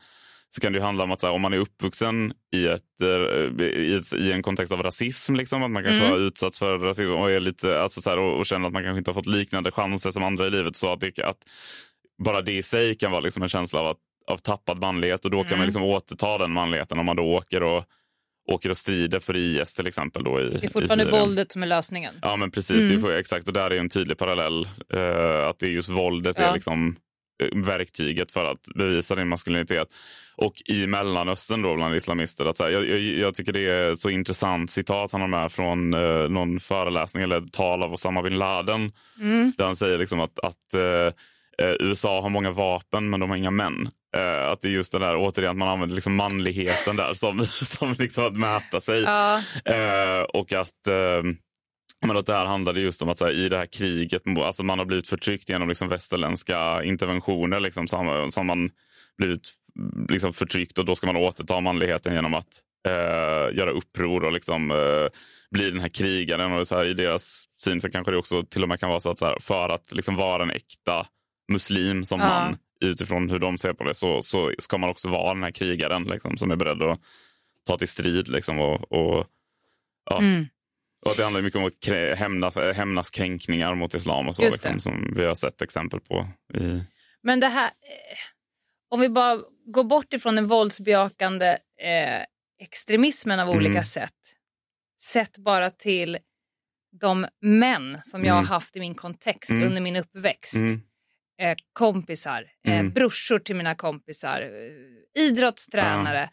så 0.49 0.61
kan 0.61 0.73
det 0.73 0.77
ju 0.79 0.83
handla 0.83 1.03
om 1.03 1.11
att 1.11 1.23
här, 1.23 1.31
om 1.31 1.41
man 1.41 1.53
är 1.53 1.57
uppvuxen 1.57 2.33
i, 2.55 2.67
ett, 2.67 3.01
eh, 3.01 3.65
i, 3.65 3.95
ett, 3.95 4.13
i 4.13 4.31
en 4.31 4.43
kontext 4.43 4.73
av 4.73 4.83
rasism, 4.83 5.35
liksom, 5.35 5.63
att 5.63 5.71
man 5.71 5.83
kanske 5.83 5.99
Mm. 6.05 6.11
har 6.11 6.19
utsatts 6.19 6.59
för 6.59 6.77
rasism 6.77 7.11
och, 7.11 7.31
är 7.31 7.39
lite, 7.39 7.81
alltså, 7.81 8.01
så 8.01 8.09
här, 8.09 8.19
och, 8.19 8.37
och 8.39 8.45
känner 8.45 8.67
att 8.67 8.73
man 8.73 8.83
kanske 8.83 8.97
inte 8.97 9.09
har 9.11 9.13
fått 9.15 9.25
liknande 9.27 9.71
chanser 9.71 10.11
som 10.11 10.23
andra 10.23 10.47
i 10.47 10.49
livet. 10.49 10.75
Så 10.75 10.93
att, 10.93 10.99
det, 10.99 11.19
att 11.19 11.37
bara 12.25 12.41
det 12.41 12.53
i 12.53 12.63
sig 12.63 12.95
kan 12.95 13.11
vara 13.11 13.21
liksom 13.21 13.43
en 13.43 13.49
känsla 13.49 13.79
av, 13.79 13.87
att, 13.87 13.97
av 14.31 14.37
tappad 14.37 14.79
manlighet 14.81 15.25
och 15.25 15.31
då 15.31 15.37
kan 15.37 15.47
Mm. 15.47 15.57
man 15.59 15.65
liksom 15.65 15.83
återta 15.83 16.37
den 16.37 16.51
manligheten 16.51 16.99
om 16.99 17.05
man 17.05 17.15
då 17.15 17.23
åker 17.23 17.63
och, 17.63 17.83
åker 18.51 18.69
och 18.69 18.77
strider 18.77 19.19
för 19.19 19.37
IS 19.37 19.73
till 19.73 19.87
exempel. 19.87 20.23
Då 20.23 20.41
i, 20.41 20.43
Det 20.43 20.49
är 20.49 20.65
i 20.65 20.69
fortfarande 20.69 21.05
Syrien. 21.05 21.19
våldet 21.21 21.51
som 21.51 21.63
är 21.63 21.67
lösningen. 21.67 22.13
Ja, 22.21 22.35
men 22.35 22.51
precis. 22.51 22.77
Mm. 22.83 22.95
Det 22.95 22.99
får, 23.01 23.11
exakt. 23.15 23.47
Och 23.47 23.53
där 23.53 23.71
är 23.71 23.79
en 23.79 23.89
tydlig 23.89 24.17
parallell. 24.17 24.67
eh, 24.93 25.47
att 25.47 25.59
det 25.59 25.65
är 25.67 25.71
just 25.71 25.89
våldet 25.89 26.35
Ja. 26.39 26.45
är 26.45 26.53
liksom 26.53 26.95
verktyget 27.55 28.31
för 28.31 28.51
att 28.51 28.67
bevisa 28.75 29.15
din 29.15 29.27
maskulinitet. 29.27 29.87
Och 30.35 30.61
i 30.65 30.87
Mellanöstern 30.87 31.61
då 31.61 31.75
bland 31.75 31.95
islamister. 31.95 32.45
Att 32.45 32.57
så 32.57 32.63
här, 32.63 32.71
jag, 32.71 32.87
jag, 32.87 32.99
jag 32.99 33.35
tycker 33.35 33.53
det 33.53 33.65
är 33.65 33.91
ett 33.91 33.99
så 33.99 34.09
intressant 34.09 34.71
citat 34.71 35.11
han 35.11 35.21
har 35.21 35.27
med 35.27 35.51
från 35.51 35.93
eh, 35.93 36.29
någon 36.29 36.59
föreläsning 36.59 37.23
eller 37.23 37.41
tal 37.41 37.83
av 37.83 37.93
Osama 37.93 38.21
bin 38.21 38.37
Laden. 38.37 38.91
Mm. 39.19 39.53
Där 39.57 39.65
han 39.65 39.75
säger 39.75 39.97
liksom 39.97 40.19
att, 40.19 40.39
att 40.39 40.73
eh, 40.73 41.13
eh, 41.67 41.75
USA 41.79 42.21
har 42.21 42.29
många 42.29 42.51
vapen 42.51 43.09
men 43.09 43.19
de 43.19 43.29
har 43.29 43.37
inga 43.37 43.51
män. 43.51 43.89
Eh, 44.15 44.51
att 44.51 44.61
det 44.61 44.67
är 44.67 44.71
just 44.71 44.91
det 44.91 44.99
där 44.99 45.15
återigen 45.17 45.51
att 45.51 45.57
man 45.57 45.67
använder 45.67 45.95
liksom 45.95 46.15
manligheten 46.15 46.95
där 46.95 47.13
som, 47.13 47.45
som 47.61 47.95
liksom 47.99 48.25
att 48.25 48.37
mäta 48.37 48.81
sig. 48.81 49.01
Ja. 49.01 49.39
Eh, 49.65 50.21
och 50.21 50.53
att, 50.53 50.87
eh, 50.87 51.23
men 52.05 52.17
att 52.17 52.25
det 52.25 52.33
här 52.33 52.45
handlade 52.45 52.81
just 52.81 53.01
om 53.01 53.09
att 53.09 53.17
så 53.17 53.25
här, 53.25 53.31
i 53.31 53.49
det 53.49 53.57
här 53.57 53.65
kriget, 53.65 54.21
alltså 54.37 54.63
man 54.63 54.79
har 54.79 54.85
blivit 54.85 55.07
förtryckt 55.07 55.49
genom 55.49 55.69
liksom 55.69 55.89
västerländska 55.89 56.83
interventioner 56.83 57.59
liksom, 57.59 57.87
så 57.87 57.97
har 57.97 58.29
så 58.29 58.39
har 58.39 58.45
man 58.45 58.69
blivit 59.17 59.53
liksom, 60.09 60.33
förtryckt 60.33 60.77
och 60.77 60.85
då 60.85 60.95
ska 60.95 61.07
man 61.07 61.15
återta 61.15 61.59
manligheten 61.59 62.13
genom 62.13 62.33
att 62.33 62.61
eh, 62.87 63.57
göra 63.57 63.71
uppror 63.71 64.23
och 64.23 64.31
liksom, 64.31 64.71
eh, 64.71 65.07
bli 65.51 65.69
den 65.71 65.79
här 65.79 65.89
krigaren. 65.89 66.51
Och 66.51 66.67
så 66.67 66.75
här, 66.75 66.85
I 66.85 66.93
deras 66.93 67.43
syn 67.63 67.81
så 67.81 67.89
kanske 67.89 68.11
det 68.11 68.17
också 68.17 68.43
till 68.43 68.63
och 68.63 68.69
med 68.69 68.79
kan 68.79 68.89
vara 68.89 68.99
så 68.99 69.09
att 69.09 69.19
så 69.19 69.25
här, 69.25 69.37
för 69.41 69.69
att 69.69 69.91
liksom 69.91 70.15
vara 70.15 70.43
en 70.43 70.51
äkta 70.51 71.07
muslim 71.51 72.05
som 72.05 72.19
Ja. 72.19 72.27
man 72.27 72.57
utifrån 72.81 73.29
hur 73.29 73.39
de 73.39 73.57
ser 73.57 73.73
på 73.73 73.83
det 73.83 73.93
så, 73.93 74.21
så 74.21 74.51
ska 74.59 74.77
man 74.77 74.89
också 74.89 75.09
vara 75.09 75.33
den 75.33 75.43
här 75.43 75.51
krigaren 75.51 76.03
liksom, 76.03 76.37
som 76.37 76.51
är 76.51 76.55
beredd 76.55 76.81
att 76.81 76.99
ta 77.67 77.77
till 77.77 77.87
strid. 77.87 78.27
Liksom, 78.27 78.59
och, 78.59 78.91
och, 78.91 79.25
ja. 80.09 80.17
Mm. 80.17 80.45
Och 81.05 81.13
det 81.17 81.23
handlar 81.23 81.41
mycket 81.41 81.59
om 81.59 81.65
att 81.65 82.17
hämnas, 82.17 82.57
eh, 82.57 82.73
hämnas 82.73 83.09
kränkningar 83.09 83.75
mot 83.75 83.95
islam 83.95 84.27
och 84.27 84.35
så, 84.35 84.43
liksom, 84.43 84.79
som 84.79 85.13
vi 85.15 85.25
har 85.25 85.35
sett 85.35 85.61
exempel 85.61 85.99
på. 85.99 86.27
I, 86.53 86.81
Men 87.23 87.39
det 87.39 87.47
här, 87.47 87.65
eh, 87.65 88.17
om 88.89 88.99
vi 88.99 89.09
bara 89.09 89.39
går 89.73 89.83
bort 89.83 90.13
ifrån 90.13 90.35
den 90.35 90.47
våldsbejakande 90.47 91.47
eh, 91.81 92.21
extremismen 92.61 93.39
av 93.39 93.49
olika 93.49 93.71
Mm. 93.71 93.83
sätt. 93.83 94.13
Sett 95.01 95.37
bara 95.37 95.69
till 95.69 96.17
de 97.01 97.27
män 97.41 97.97
som 98.03 98.25
jag 98.25 98.33
har 98.33 98.39
Mm. 98.39 98.49
haft 98.49 98.75
i 98.75 98.79
min 98.79 98.95
kontext 98.95 99.51
Mm. 99.51 99.63
under 99.67 99.81
min 99.81 99.95
uppväxt. 99.95 100.55
Mm. 100.55 100.81
Eh, 101.41 101.55
kompisar, 101.73 102.45
eh, 102.67 102.79
Mm. 102.79 102.91
brorsor 102.91 103.39
till 103.39 103.55
mina 103.55 103.75
kompisar, 103.75 104.41
eh, 104.41 105.21
idrottstränare. 105.23 106.29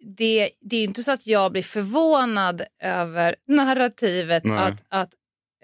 Det, 0.00 0.50
det 0.60 0.76
är 0.76 0.84
inte 0.84 1.02
så 1.02 1.12
att 1.12 1.26
jag 1.26 1.52
blir 1.52 1.62
förvånad 1.62 2.62
över 2.82 3.36
narrativet 3.48 4.44
Nej. 4.44 4.58
att, 4.58 4.82
att 4.88 5.10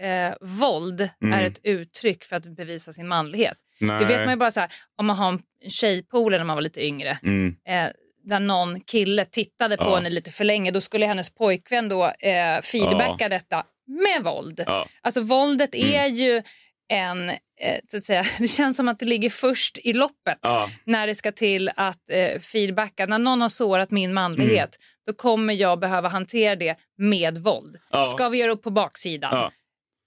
eh, 0.01 0.35
våld 0.41 1.09
Mm. 1.22 1.39
är 1.39 1.47
ett 1.47 1.61
uttryck 1.62 2.24
för 2.24 2.37
att 2.37 2.47
bevisa 2.57 2.93
sin 2.93 3.09
manlighet. 3.09 3.57
Nej. 3.80 3.99
Det 4.01 4.05
vet 4.07 4.18
man 4.20 4.30
ju 4.30 4.37
bara 4.37 4.51
så 4.51 4.61
här, 4.61 4.72
om 4.97 5.07
man 5.07 5.16
har 5.16 5.28
en 5.28 5.43
tjejpolare 5.68 6.39
när 6.39 6.45
man 6.45 6.57
var 6.57 6.62
lite 6.62 6.87
yngre. 6.87 7.18
Mm. 7.22 7.57
Eh, 7.68 7.87
där 8.24 8.41
någon 8.41 8.80
kille 8.80 9.24
tittade 9.24 9.76
på 9.76 9.85
Ja. 9.85 9.97
henne 9.97 10.11
lite 10.11 10.30
för 10.30 10.45
länge, 10.45 10.70
då 10.70 10.80
skulle 10.80 11.07
hennes 11.07 11.30
pojkvän 11.30 11.89
då 11.89 12.05
eh, 12.05 12.61
feedbacka 12.62 13.28
detta 13.28 13.64
med 13.87 14.24
våld. 14.24 14.62
Ja. 14.66 14.87
Alltså 15.01 15.20
våldet 15.20 15.74
Mm. 15.74 15.89
är 15.95 16.07
ju 16.07 16.43
en, 16.89 17.30
eh, 17.30 17.37
så 17.87 17.97
att 17.97 18.05
säga, 18.05 18.22
det 18.39 18.49
känns 18.49 18.76
som 18.76 18.89
att 18.89 18.99
det 18.99 19.07
ligger 19.07 19.30
först 19.30 19.78
i 19.78 19.93
loppet 19.93 20.39
Ja. 20.43 20.68
när 20.85 21.07
det 21.07 21.14
ska 21.14 21.32
till 21.32 21.70
att 21.76 22.11
eh, 22.11 22.41
feedbacka. 22.41 23.07
När 23.07 23.18
någon 23.18 23.41
har 23.41 23.49
sårat 23.49 23.91
min 23.91 24.14
manlighet, 24.14 24.55
Mm. 24.57 24.68
då 25.07 25.12
kommer 25.12 25.55
jag 25.55 25.80
behöva 25.80 26.09
hantera 26.09 26.57
det 26.57 26.76
med 26.99 27.39
våld. 27.39 27.76
Ja. 27.91 28.05
Ska 28.05 28.28
vi 28.28 28.39
göra 28.39 28.53
upp 28.53 28.62
på 28.62 28.70
baksidan? 28.70 29.30
Ja. 29.32 29.51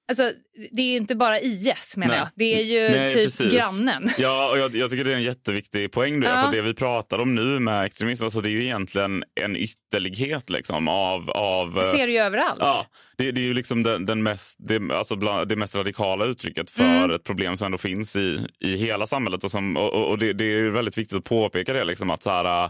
Alltså, 0.10 0.32
det 0.72 0.82
är 0.82 0.86
ju 0.92 0.96
inte 0.98 1.16
bara 1.16 1.40
IS 1.40 1.98
menar 1.98 2.14
Nej. 2.14 2.20
jag. 2.20 2.30
Det 2.36 2.60
är 2.60 2.64
ju 2.64 2.90
Nej, 2.98 3.14
typ 3.14 3.24
precis. 3.24 3.54
grannen. 3.54 4.10
Ja, 4.18 4.50
och 4.52 4.58
jag, 4.58 4.76
jag 4.76 4.90
tycker 4.90 5.04
det 5.04 5.12
är 5.12 5.16
en 5.16 5.24
jätteviktig 5.24 5.92
poäng. 5.92 6.20
Det, 6.20 6.28
Ja. 6.28 6.44
för 6.46 6.52
det 6.58 6.62
vi 6.62 6.74
pratar 6.74 7.20
om 7.20 7.36
nu 7.36 7.60
med 7.60 7.84
extremism, 7.86 8.24
alltså 8.24 8.42
det 8.42 8.50
är 8.50 8.52
ju 8.52 8.64
egentligen 8.64 9.24
en 9.42 9.56
ytterlighet 9.56 10.50
liksom, 10.50 10.88
av... 10.88 11.30
av 11.30 11.74
Det 11.74 11.84
ser 11.84 12.08
du 12.08 12.14
ju 12.14 12.20
överallt. 12.20 12.60
Ja, 12.60 12.86
det, 13.18 13.32
det 13.32 13.42
är 13.42 13.46
ju 13.46 13.54
liksom 13.54 13.84
den, 13.84 14.06
den 14.06 14.24
mest, 14.24 14.58
det, 14.60 14.82
alltså 14.94 15.16
bland, 15.16 15.48
det 15.50 15.56
mest 15.56 15.76
radikala 15.76 16.26
uttrycket 16.26 16.72
för 16.72 16.84
Mm. 16.84 17.12
ett 17.12 17.24
problem 17.24 17.58
som 17.58 17.66
ändå 17.66 17.78
finns 17.78 18.16
i, 18.16 18.40
i 18.60 18.78
hela 18.78 19.08
samhället. 19.08 19.44
Och, 19.44 19.52
som, 19.52 19.78
och, 19.78 20.10
och- 20.10 20.18
det, 20.18 20.34
det 20.34 20.46
är 20.46 20.70
väldigt 20.70 20.98
viktigt 20.98 21.18
att 21.18 21.24
påpeka 21.24 21.74
det. 21.74 21.84
Liksom, 21.84 22.10
att 22.10 22.24
så 22.24 22.30
här, 22.30 22.64
äh, 22.66 22.70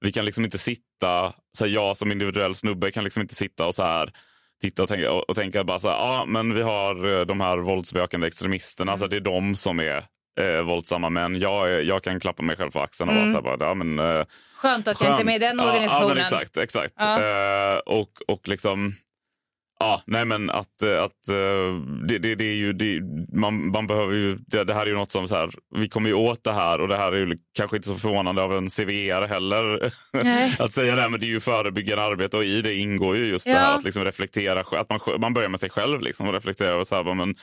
vi 0.00 0.12
kan 0.12 0.24
liksom 0.24 0.44
inte 0.44 0.58
sitta, 0.58 1.32
så 1.58 1.64
här, 1.64 1.72
jag 1.72 1.96
som 1.96 2.12
individuell 2.12 2.54
snubbe 2.54 2.90
kan 2.90 3.04
liksom 3.04 3.22
inte 3.22 3.34
sitta 3.34 3.66
och 3.66 3.74
så 3.74 3.82
här 3.82 4.12
titta 4.60 4.82
och 4.82 4.88
tänka, 4.88 5.12
och, 5.12 5.36
tänka 5.36 5.64
bara 5.64 5.80
så 5.80 5.88
här, 5.88 5.96
ja 5.96 6.24
men 6.26 6.54
vi 6.54 6.62
har 6.62 7.18
eh, 7.20 7.26
de 7.26 7.40
här 7.40 7.58
våldsbejakande 7.58 8.26
extremisterna, 8.26 8.92
alltså 8.92 9.08
det 9.08 9.16
är 9.16 9.20
de 9.20 9.56
som 9.56 9.80
är 9.80 10.04
eh, 10.40 10.62
våldsamma 10.64 11.10
män. 11.10 11.40
Jag, 11.40 11.84
jag 11.84 12.02
kan 12.02 12.20
klappa 12.20 12.42
mig 12.42 12.56
själv 12.56 12.70
på 12.70 12.80
axeln 12.80 13.10
och 13.10 13.16
Mm. 13.16 13.32
vara 13.32 13.42
så 13.42 13.48
här, 13.48 13.56
bara, 13.56 13.68
ja 13.68 13.74
men 13.74 13.98
eh, 13.98 14.24
Skönt 14.56 14.88
att 14.88 15.00
jag 15.00 15.10
inte 15.10 15.22
är 15.22 15.24
med 15.26 15.36
i 15.36 15.38
den 15.38 15.58
Ja, 15.58 15.64
organisationen. 15.64 16.08
Ja, 16.08 16.14
men 16.14 16.22
exakt, 16.22 16.56
exakt. 16.56 16.94
Ja. 16.98 17.20
Eh, 17.20 17.78
och, 17.78 18.10
och 18.28 18.48
liksom... 18.48 18.94
Ja, 19.80 20.02
nej 20.06 20.24
men 20.24 20.50
att, 20.50 20.82
eh, 20.82 21.02
att 21.02 21.28
eh, 21.28 21.74
det, 22.08 22.18
det, 22.18 22.34
det 22.34 22.44
är 22.44 22.54
ju, 22.54 22.72
det, 22.72 23.00
man, 23.38 23.70
man 23.70 23.86
behöver 23.86 24.14
ju, 24.14 24.36
det, 24.46 24.64
det 24.64 24.74
här 24.74 24.82
är 24.82 24.86
ju 24.86 24.94
något 24.94 25.10
som 25.10 25.28
så 25.28 25.34
här, 25.36 25.50
vi 25.76 25.88
kommer 25.88 26.08
ju 26.08 26.14
åt 26.14 26.44
det 26.44 26.52
här 26.52 26.80
och 26.80 26.88
det 26.88 26.96
här 26.96 27.12
är 27.12 27.16
ju 27.16 27.36
kanske 27.56 27.76
inte 27.76 27.88
så 27.88 27.94
förvånande 27.96 28.42
av 28.42 28.56
en 28.56 28.68
CVR 28.70 29.28
heller 29.28 29.92
att 30.62 30.72
säga 30.72 30.94
det, 30.94 31.00
här, 31.02 31.08
men 31.08 31.20
det 31.20 31.26
är 31.26 31.28
ju 31.28 31.40
förebyggande 31.40 32.04
arbete 32.04 32.36
och 32.36 32.44
i 32.44 32.62
det 32.62 32.74
ingår 32.74 33.16
ju 33.16 33.24
just 33.26 33.44
det 33.44 33.50
Ja. 33.50 33.58
här 33.58 33.76
att 33.76 33.84
liksom 33.84 34.04
reflektera, 34.04 34.60
att 34.80 34.90
man, 34.90 35.00
man 35.20 35.34
börjar 35.34 35.48
med 35.48 35.60
sig 35.60 35.70
själv 35.70 36.00
liksom 36.00 36.26
och 36.28 36.34
reflekterar 36.34 36.74
och 36.76 36.86
så 36.86 36.94
här, 36.94 37.14
men 37.14 37.34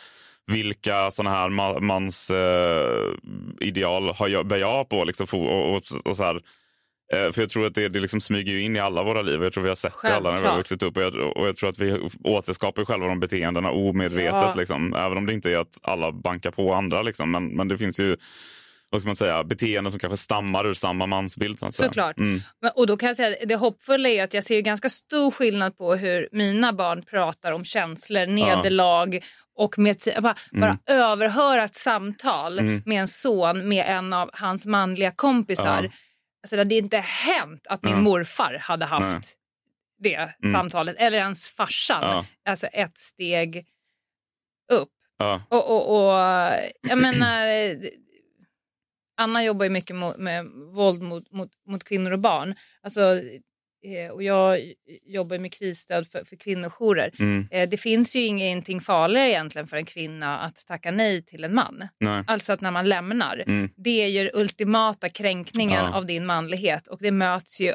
vilka 0.51 1.11
såna 1.11 1.29
här 1.29 1.49
ma- 1.49 1.79
mans 1.79 2.29
eh, 2.31 3.05
ideal 3.59 4.09
har 4.15 4.27
jag, 4.27 4.47
bär 4.47 4.57
jag 4.57 4.89
på 4.89 5.03
liksom, 5.03 5.27
och, 5.39 5.75
och, 5.75 5.81
och 6.05 6.15
så 6.15 6.23
här, 6.23 6.41
För 7.11 7.39
jag 7.41 7.49
tror 7.49 7.65
att 7.65 7.75
det, 7.75 7.89
det 7.89 7.99
liksom 7.99 8.21
smyger 8.21 8.51
ju 8.51 8.61
in 8.61 8.75
i 8.75 8.79
alla 8.79 9.03
våra 9.03 9.21
liv. 9.21 9.43
Jag 9.43 9.53
tror 9.53 9.63
vi 9.63 9.69
har 9.69 9.75
sett 9.75 9.93
det 10.01 10.07
alla 10.15 10.31
när 10.31 10.37
vi 10.37 10.47
har 10.47 10.53
Självklart. 10.53 10.57
vuxit 10.59 10.83
upp. 10.83 10.97
Och 10.97 11.03
jag, 11.03 11.37
och 11.37 11.47
jag 11.47 11.57
tror 11.57 11.69
att 11.69 11.79
vi 11.79 12.09
återskapar 12.23 12.85
själva 12.85 13.07
de 13.07 13.19
beteendena 13.19 13.71
omedvetet. 13.71 14.33
Ja. 14.33 14.53
Liksom. 14.57 14.93
Även 14.93 15.17
om 15.17 15.25
det 15.25 15.33
inte 15.33 15.51
är 15.51 15.57
att 15.57 15.79
alla 15.81 16.11
bankar 16.11 16.51
på 16.51 16.73
andra. 16.73 17.01
Liksom. 17.01 17.31
Men, 17.31 17.47
men 17.47 17.67
det 17.67 17.77
finns 17.77 17.99
ju 17.99 18.17
vad 18.89 19.01
ska 19.01 19.07
man 19.07 19.15
säga, 19.15 19.43
beteenden 19.43 19.91
som 19.91 19.99
kanske 19.99 20.17
stammar 20.17 20.67
ur 20.67 20.73
samma 20.73 21.05
mansbild. 21.05 21.59
Så. 21.59 21.71
Såklart. 21.71 22.17
Mm. 22.17 22.41
Och 22.75 22.87
då 22.87 22.97
kan 22.97 23.07
jag 23.07 23.15
säga 23.15 23.35
det 23.45 23.55
hoppfulla 23.55 24.09
är 24.09 24.23
att 24.23 24.33
jag 24.33 24.43
ser 24.43 24.61
ganska 24.61 24.89
stor 24.89 25.31
skillnad 25.31 25.77
på 25.77 25.95
hur 25.95 26.29
mina 26.31 26.73
barn 26.73 27.03
pratar 27.09 27.51
om 27.51 27.65
känslor, 27.65 28.25
nederlag 28.25 29.19
och 29.57 29.79
med, 29.79 29.97
bara, 30.21 30.35
bara 30.51 30.77
överhöra 30.89 31.63
ett 31.63 31.75
samtal 31.75 32.59
Mm. 32.59 32.81
med 32.85 33.01
en 33.01 33.07
son 33.07 33.67
med 33.69 33.85
en 33.87 34.13
av 34.13 34.29
hans 34.33 34.65
manliga 34.65 35.11
kompisar. 35.11 35.83
Ja. 35.83 35.89
Alltså, 36.47 36.55
det 36.55 36.61
hade 36.61 36.75
inte 36.75 36.97
hänt 36.97 37.67
att 37.69 37.83
min 37.83 37.93
Ja. 37.93 37.99
morfar 38.01 38.53
hade 38.53 38.85
haft 38.85 39.33
det 39.99 40.15
Mm. 40.15 40.53
samtalet, 40.53 40.95
eller 40.99 41.17
ens 41.17 41.47
farsan. 41.49 42.03
Ja. 42.03 42.25
Alltså 42.51 42.67
ett 42.67 42.97
steg 42.97 43.65
upp. 44.71 44.89
Ja. 45.17 45.41
Och, 45.49 45.69
och, 45.75 45.97
och 45.97 46.13
jag 46.81 47.01
menar, 47.01 47.47
Anna 49.17 49.43
jobbar 49.43 49.63
ju 49.63 49.69
mycket 49.69 49.95
mot, 49.95 50.17
med 50.17 50.45
våld 50.73 51.01
mot, 51.01 51.31
mot, 51.31 51.51
mot 51.67 51.83
kvinnor 51.83 52.11
och 52.11 52.19
barn. 52.19 52.55
Alltså, 52.81 52.99
och 54.13 54.23
jag 54.23 54.59
jobbar 55.05 55.39
med 55.39 55.53
krisstöd 55.53 56.07
för, 56.07 56.23
för 56.23 56.35
kvinnojourer. 56.35 57.11
Mm. 57.19 57.47
Eh, 57.51 57.69
Det 57.69 57.77
finns 57.77 58.15
ju 58.15 58.19
ingenting 58.25 58.81
farligare 58.81 59.29
egentligen 59.29 59.67
för 59.67 59.77
en 59.77 59.85
kvinna 59.85 60.39
att 60.39 60.65
tacka 60.67 60.91
nej 60.91 61.25
till 61.25 61.43
en 61.43 61.53
man. 61.55 61.87
Nej. 61.99 62.23
Alltså 62.27 62.53
att 62.53 62.61
när 62.61 62.71
man 62.71 62.89
lämnar. 62.89 63.43
Mm. 63.47 63.69
Det 63.75 64.03
är 64.03 64.07
ju 64.07 64.23
den 64.23 64.41
ultimata 64.41 65.09
kränkningen 65.09 65.83
Ja. 65.85 65.93
av 65.97 66.05
din 66.05 66.25
manlighet 66.25 66.87
och 66.87 66.99
det 67.01 67.11
möts 67.11 67.61
ju 67.61 67.73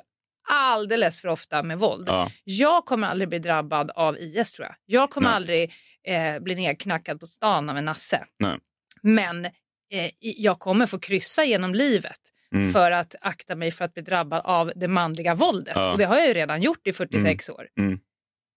alldeles 0.51 1.21
för 1.21 1.29
ofta 1.29 1.63
med 1.63 1.79
våld. 1.79 2.09
Ja. 2.09 2.31
Jag 2.45 2.85
kommer 2.85 3.09
aldrig 3.09 3.29
bli 3.29 3.39
drabbad 3.39 3.91
av 3.91 4.19
IS 4.19 4.53
tror 4.53 4.67
jag. 4.67 4.75
Jag 4.87 5.11
kommer 5.11 5.29
Nej. 5.29 5.37
aldrig 5.37 5.73
eh, 6.09 6.39
bli 6.41 6.55
nedknackad 6.55 7.21
på 7.21 7.27
stan 7.27 7.71
av 7.71 7.77
en 7.79 7.85
nasse. 7.85 8.25
Nej. 8.39 8.59
Men 9.03 9.47
eh, 9.93 10.11
jag 10.20 10.59
kommer 10.59 10.86
få 10.86 10.99
kryssa 10.99 11.45
genom 11.45 11.74
livet 11.74 12.18
Mm. 12.55 12.72
för 12.72 12.90
att 12.90 13.14
akta 13.20 13.57
mig 13.57 13.70
för 13.70 13.84
att 13.84 13.95
bli 13.95 14.03
drabbad 14.03 14.40
av 14.45 14.72
det 14.76 14.88
manliga 14.88 15.34
våldet. 15.34 15.72
Ja. 15.76 15.93
Och 15.93 15.99
det 15.99 16.05
har 16.05 16.16
jag 16.18 16.26
ju 16.28 16.34
redan 16.34 16.62
gjort 16.62 16.86
i 16.86 16.93
46 16.93 17.49
år. 17.51 17.68
Mm. 17.80 17.99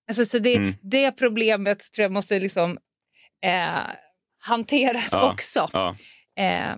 Alltså, 0.07 0.25
så 0.25 0.39
det, 0.39 0.55
Mm. 0.55 0.73
det 0.81 1.11
problemet 1.11 1.91
tror 1.93 2.03
jag 2.03 2.11
måste 2.11 2.39
liksom 2.39 2.77
eh, 3.45 3.79
hanteras 4.43 5.09
Ja. 5.11 5.31
också. 5.33 5.69
Ja. 5.73 5.95
Eh, 6.39 6.75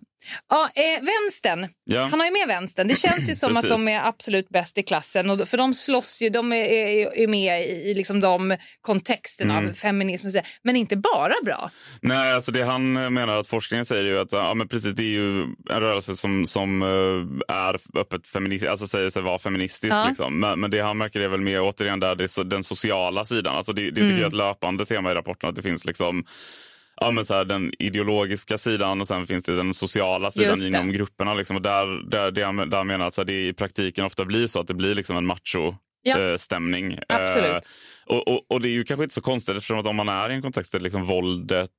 ja, 0.50 0.70
eh, 0.76 1.04
vänstern, 1.06 1.68
Ja. 1.84 2.02
han 2.12 2.20
har 2.20 2.28
ju 2.28 2.34
med 2.34 2.48
vänstern. 2.48 2.88
Det 2.88 2.96
känns 2.96 3.30
ju 3.30 3.34
som 3.34 3.58
att 3.58 3.70
de 3.70 3.88
är 3.88 4.08
absolut 4.08 4.50
bäst 4.50 4.78
i 4.78 4.84
klassen. 4.84 5.30
Och, 5.30 5.48
för 5.50 5.58
de 5.58 5.74
slåss 5.74 6.22
ju, 6.22 6.30
de 6.30 6.54
är, 6.54 6.56
är, 6.66 7.18
är 7.18 7.28
med 7.28 7.62
i, 7.62 7.72
i 7.72 7.94
liksom 7.94 8.20
de 8.20 8.58
kontexterna 8.82 9.58
Mm. 9.58 9.70
av 9.70 9.74
feminism. 9.74 10.28
men 10.64 10.76
inte 10.76 10.98
bara 10.98 11.34
bra. 11.46 11.70
Nej, 12.02 12.34
alltså 12.34 12.52
det 12.52 12.64
han 12.64 12.94
menar 13.14 13.36
att 13.36 13.48
forskningen 13.48 13.86
säger 13.86 14.04
ju 14.04 14.20
att 14.20 14.32
ja, 14.32 14.54
men 14.54 14.68
precis, 14.68 14.94
det 14.94 15.04
är 15.04 15.20
ju 15.20 15.42
en 15.44 15.56
rörelse 15.82 16.16
som, 16.16 16.48
som 16.48 16.82
eh, 16.82 17.56
är 17.56 18.00
öppet 18.00 18.28
feministiskt, 18.28 18.72
alltså 18.72 18.88
säger 18.88 19.10
sig 19.10 19.22
vara 19.22 19.40
feministisk. 19.40 19.94
Ja. 19.94 20.06
Liksom. 20.08 20.40
Men, 20.40 20.60
men 20.60 20.72
det 20.72 20.80
han 20.80 20.98
märker 20.98 21.20
är 21.20 21.28
väl 21.28 21.42
mer 21.42 21.62
återigen 21.62 22.00
där 22.00 22.16
det 22.16 22.50
den 22.50 22.64
sociala 22.64 23.26
sidan. 23.26 23.56
Alltså 23.56 23.74
det, 23.74 23.82
det 23.82 23.90
tycker 23.90 24.02
Mm. 24.04 24.16
jag 24.18 24.24
är 24.24 24.28
ett 24.28 24.34
löpande 24.34 24.86
tema 24.86 25.12
i 25.12 25.14
rapporten 25.16 25.50
att 25.50 25.56
det 25.56 25.62
finns 25.62 25.86
liksom 25.86 26.26
Ja, 27.02 27.12
men 27.12 27.26
så 27.26 27.34
här, 27.34 27.46
den 27.46 27.72
ideologiska 27.80 28.58
sidan 28.58 29.02
och 29.02 29.08
sen 29.08 29.28
finns 29.28 29.44
det 29.44 29.56
den 29.56 29.74
sociala 29.74 30.32
sidan 30.32 30.62
inom 30.68 30.92
grupperna. 30.92 31.34
Liksom. 31.34 31.56
Och 31.56 31.62
där, 31.62 32.10
där, 32.10 32.32
där 32.32 32.78
han 32.78 32.88
menar 32.88 33.08
att 33.08 33.14
så 33.14 33.22
här, 33.22 33.26
det 33.26 33.48
i 33.48 33.54
praktiken 33.54 34.06
ofta 34.06 34.26
blir 34.26 34.48
så 34.48 34.60
att 34.60 34.68
det 34.68 34.74
blir 34.74 34.96
liksom 34.96 35.18
en 35.18 35.26
macho 35.26 35.74
Ja. 36.02 36.20
eh, 36.20 36.38
stämning. 36.38 37.00
Absolut. 37.10 37.52
Eh, 37.52 38.16
och, 38.16 38.28
och, 38.28 38.42
och 38.52 38.62
det 38.62 38.68
är 38.70 38.72
ju 38.72 38.84
kanske 38.84 39.04
inte 39.04 39.16
så 39.16 39.22
konstigt 39.22 39.56
eftersom 39.56 39.80
att 39.80 39.88
om 39.88 39.96
man 39.96 40.10
är 40.10 40.30
i 40.30 40.34
en 40.34 40.42
kontext 40.42 40.72
där 40.72 40.80
liksom 40.80 41.06
våldet 41.06 41.70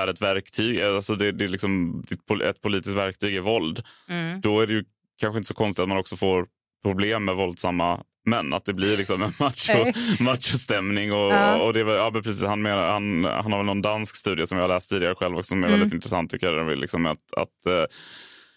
är 0.00 0.06
ett 0.06 0.22
verktyg, 0.22 0.80
alltså 0.80 1.14
det, 1.14 1.32
det 1.32 1.44
är 1.44 1.48
liksom 1.48 2.02
ett 2.44 2.60
politiskt 2.60 2.96
verktyg 2.96 3.36
är 3.36 3.40
våld, 3.40 3.82
Mm. 4.08 4.40
då 4.40 4.60
är 4.60 4.66
det 4.66 4.72
ju 4.72 4.84
kanske 5.20 5.36
inte 5.38 5.48
så 5.48 5.54
konstigt 5.54 5.82
att 5.82 5.88
man 5.88 5.98
också 5.98 6.16
får 6.16 6.46
problem 6.84 7.24
med 7.24 7.34
våldsamma 7.36 8.00
män. 8.26 8.52
Att 8.52 8.64
det 8.64 8.72
blir 8.74 8.96
liksom 8.96 9.22
en 9.22 9.32
macho, 9.38 9.92
machostämning. 10.20 11.12
Och, 11.12 11.18
Ja. 11.32 11.56
och 11.56 11.72
det 11.72 11.80
är 11.80 11.84
väl, 11.84 11.96
ja, 11.96 12.10
men 12.12 12.22
precis, 12.22 12.44
han, 12.44 12.62
menar, 12.62 12.90
han, 12.90 13.24
han 13.24 13.52
har 13.52 13.58
väl 13.58 13.66
någon 13.66 13.82
dansk 13.82 14.16
studie 14.16 14.46
som 14.46 14.58
jag 14.58 14.64
har 14.64 14.74
läst 14.74 14.88
tidigare 14.90 15.14
själv 15.14 15.36
också, 15.38 15.48
som 15.48 15.64
är 15.64 15.68
Mm. 15.68 15.80
väldigt 15.80 15.94
intressant 15.94 16.30
tycker 16.30 16.52
jag. 16.52 16.78
Liksom 16.78 17.06
att, 17.06 17.32
att, 17.36 17.66
eh, 17.66 17.84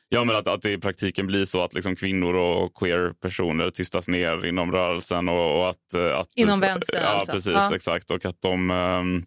Ja, 0.09 0.23
men 0.23 0.35
att, 0.35 0.47
att 0.47 0.61
det 0.61 0.71
i 0.71 0.77
praktiken 0.77 1.27
blir 1.27 1.45
så 1.45 1.63
att 1.63 1.73
liksom 1.73 1.95
kvinnor 1.95 2.35
och 2.35 2.73
queer-personer 2.73 3.69
tystas 3.69 4.07
ner 4.07 4.45
inom 4.45 4.71
rörelsen. 4.71 5.29
Och, 5.29 5.59
och 5.59 5.69
att, 5.69 5.93
eh, 5.95 6.17
att, 6.19 6.27
Inom 6.35 6.59
vänstern 6.59 7.01
ja, 7.03 7.07
alltså. 7.09 7.31
Precis, 7.31 7.53
Ja. 7.53 7.75
exakt. 7.75 8.11
Och 8.11 8.25
att 8.25 8.41
de... 8.41 8.71
ehm, 8.71 9.23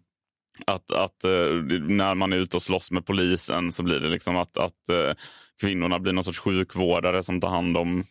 att, 0.65 0.91
att 0.91 1.23
eh, 1.23 1.29
när 1.87 2.15
man 2.15 2.33
är 2.33 2.37
ute 2.37 2.57
och 2.57 2.61
slåss 2.63 2.91
med 2.91 3.05
polisen 3.05 3.71
så 3.71 3.83
blir 3.83 3.99
det 3.99 4.07
liksom 4.09 4.37
att, 4.37 4.57
att 4.57 4.73
kvinnorna 5.61 5.99
blir 5.99 6.13
någon 6.13 6.23
sorts 6.23 6.39
sjukvårdare 6.39 7.23
som 7.23 7.41
tar 7.41 7.49
hand 7.49 7.77
om 7.77 8.03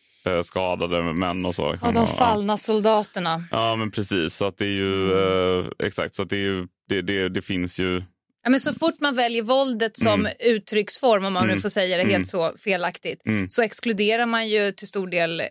skadade 0.45 1.03
män 1.03 1.45
och 1.47 1.55
så. 1.55 1.73
Liksom. 1.73 1.89
Och 1.89 1.95
de 1.95 2.07
fallna 2.07 2.57
soldaterna. 2.57 3.45
Ja, 3.51 3.77
men 3.77 3.91
precis. 3.91 4.35
Så 4.35 4.45
att 4.47 4.57
det 4.57 4.65
är 4.65 4.69
ju... 4.69 5.13
Mm. 5.13 5.65
Eh, 5.67 5.87
exakt, 5.87 6.15
så 6.15 6.23
att 6.23 6.31
det 6.31 6.37
är 6.37 6.41
ju... 6.41 6.67
Det, 6.89 7.03
det, 7.03 7.29
det 7.29 7.43
finns 7.43 7.81
ju... 7.81 8.03
Ja, 8.45 8.51
men 8.51 8.61
så 8.61 8.73
fort 8.75 9.01
man 9.01 9.17
väljer 9.17 9.43
våldet 9.43 9.97
som 9.99 10.21
Mm. 10.21 10.33
uttrycksform, 10.41 11.25
om 11.25 11.33
man 11.33 11.47
nu 11.47 11.53
Mm. 11.53 11.63
får 11.63 11.69
säga 11.69 11.97
det 11.97 12.03
helt 12.03 12.15
Mm. 12.15 12.25
så 12.25 12.53
felaktigt, 12.59 13.27
Mm. 13.27 13.49
så 13.51 13.63
exkluderar 13.63 14.27
man 14.27 14.49
ju 14.49 14.73
till 14.73 14.89
stor 14.89 15.07
del 15.07 15.41
eh, 15.41 15.47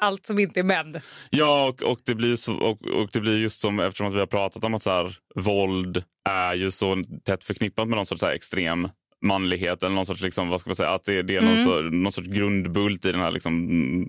allt 0.00 0.26
som 0.26 0.38
inte 0.38 0.60
är 0.60 0.64
män. 0.64 1.00
Ja, 1.30 1.68
och, 1.68 1.82
och, 1.82 1.98
det 2.04 2.14
blir 2.14 2.36
så, 2.36 2.54
och, 2.54 2.82
och 2.82 3.08
det 3.12 3.20
blir 3.20 3.38
just 3.38 3.60
som 3.60 3.80
eftersom 3.80 4.06
att 4.06 4.14
vi 4.14 4.18
har 4.18 4.26
pratat 4.26 4.64
om 4.64 4.74
att 4.74 4.82
så 4.82 4.90
här, 4.90 5.16
våld 5.34 6.04
är 6.28 6.54
ju 6.54 6.70
så 6.70 7.02
tätt 7.24 7.44
förknippat 7.44 7.88
med 7.88 7.96
någon 7.96 8.06
sorts 8.06 8.20
så 8.20 8.26
här, 8.26 8.34
extrem 8.34 8.88
manlighet 9.22 9.82
eller 9.82 9.94
någon 9.94 10.06
sorts 10.06 10.20
liksom, 10.22 10.48
vad 10.48 10.60
ska 10.60 10.70
man 10.70 10.76
säga, 10.76 10.90
att 10.90 11.04
det, 11.04 11.22
det 11.22 11.36
är 11.36 11.40
någon, 11.40 11.52
Mm. 11.52 11.64
sorts, 11.64 11.88
någon 11.92 12.12
sorts 12.12 12.28
grundbult 12.28 13.04
i 13.06 13.12
den 13.12 13.20
här 13.20 13.30
liksom, 13.30 13.52
mm, 13.70 14.08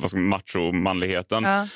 vad 0.00 0.10
ska 0.10 0.18
man, 0.20 0.28
macho-manligheten. 0.40 1.44
Ja. 1.44 1.66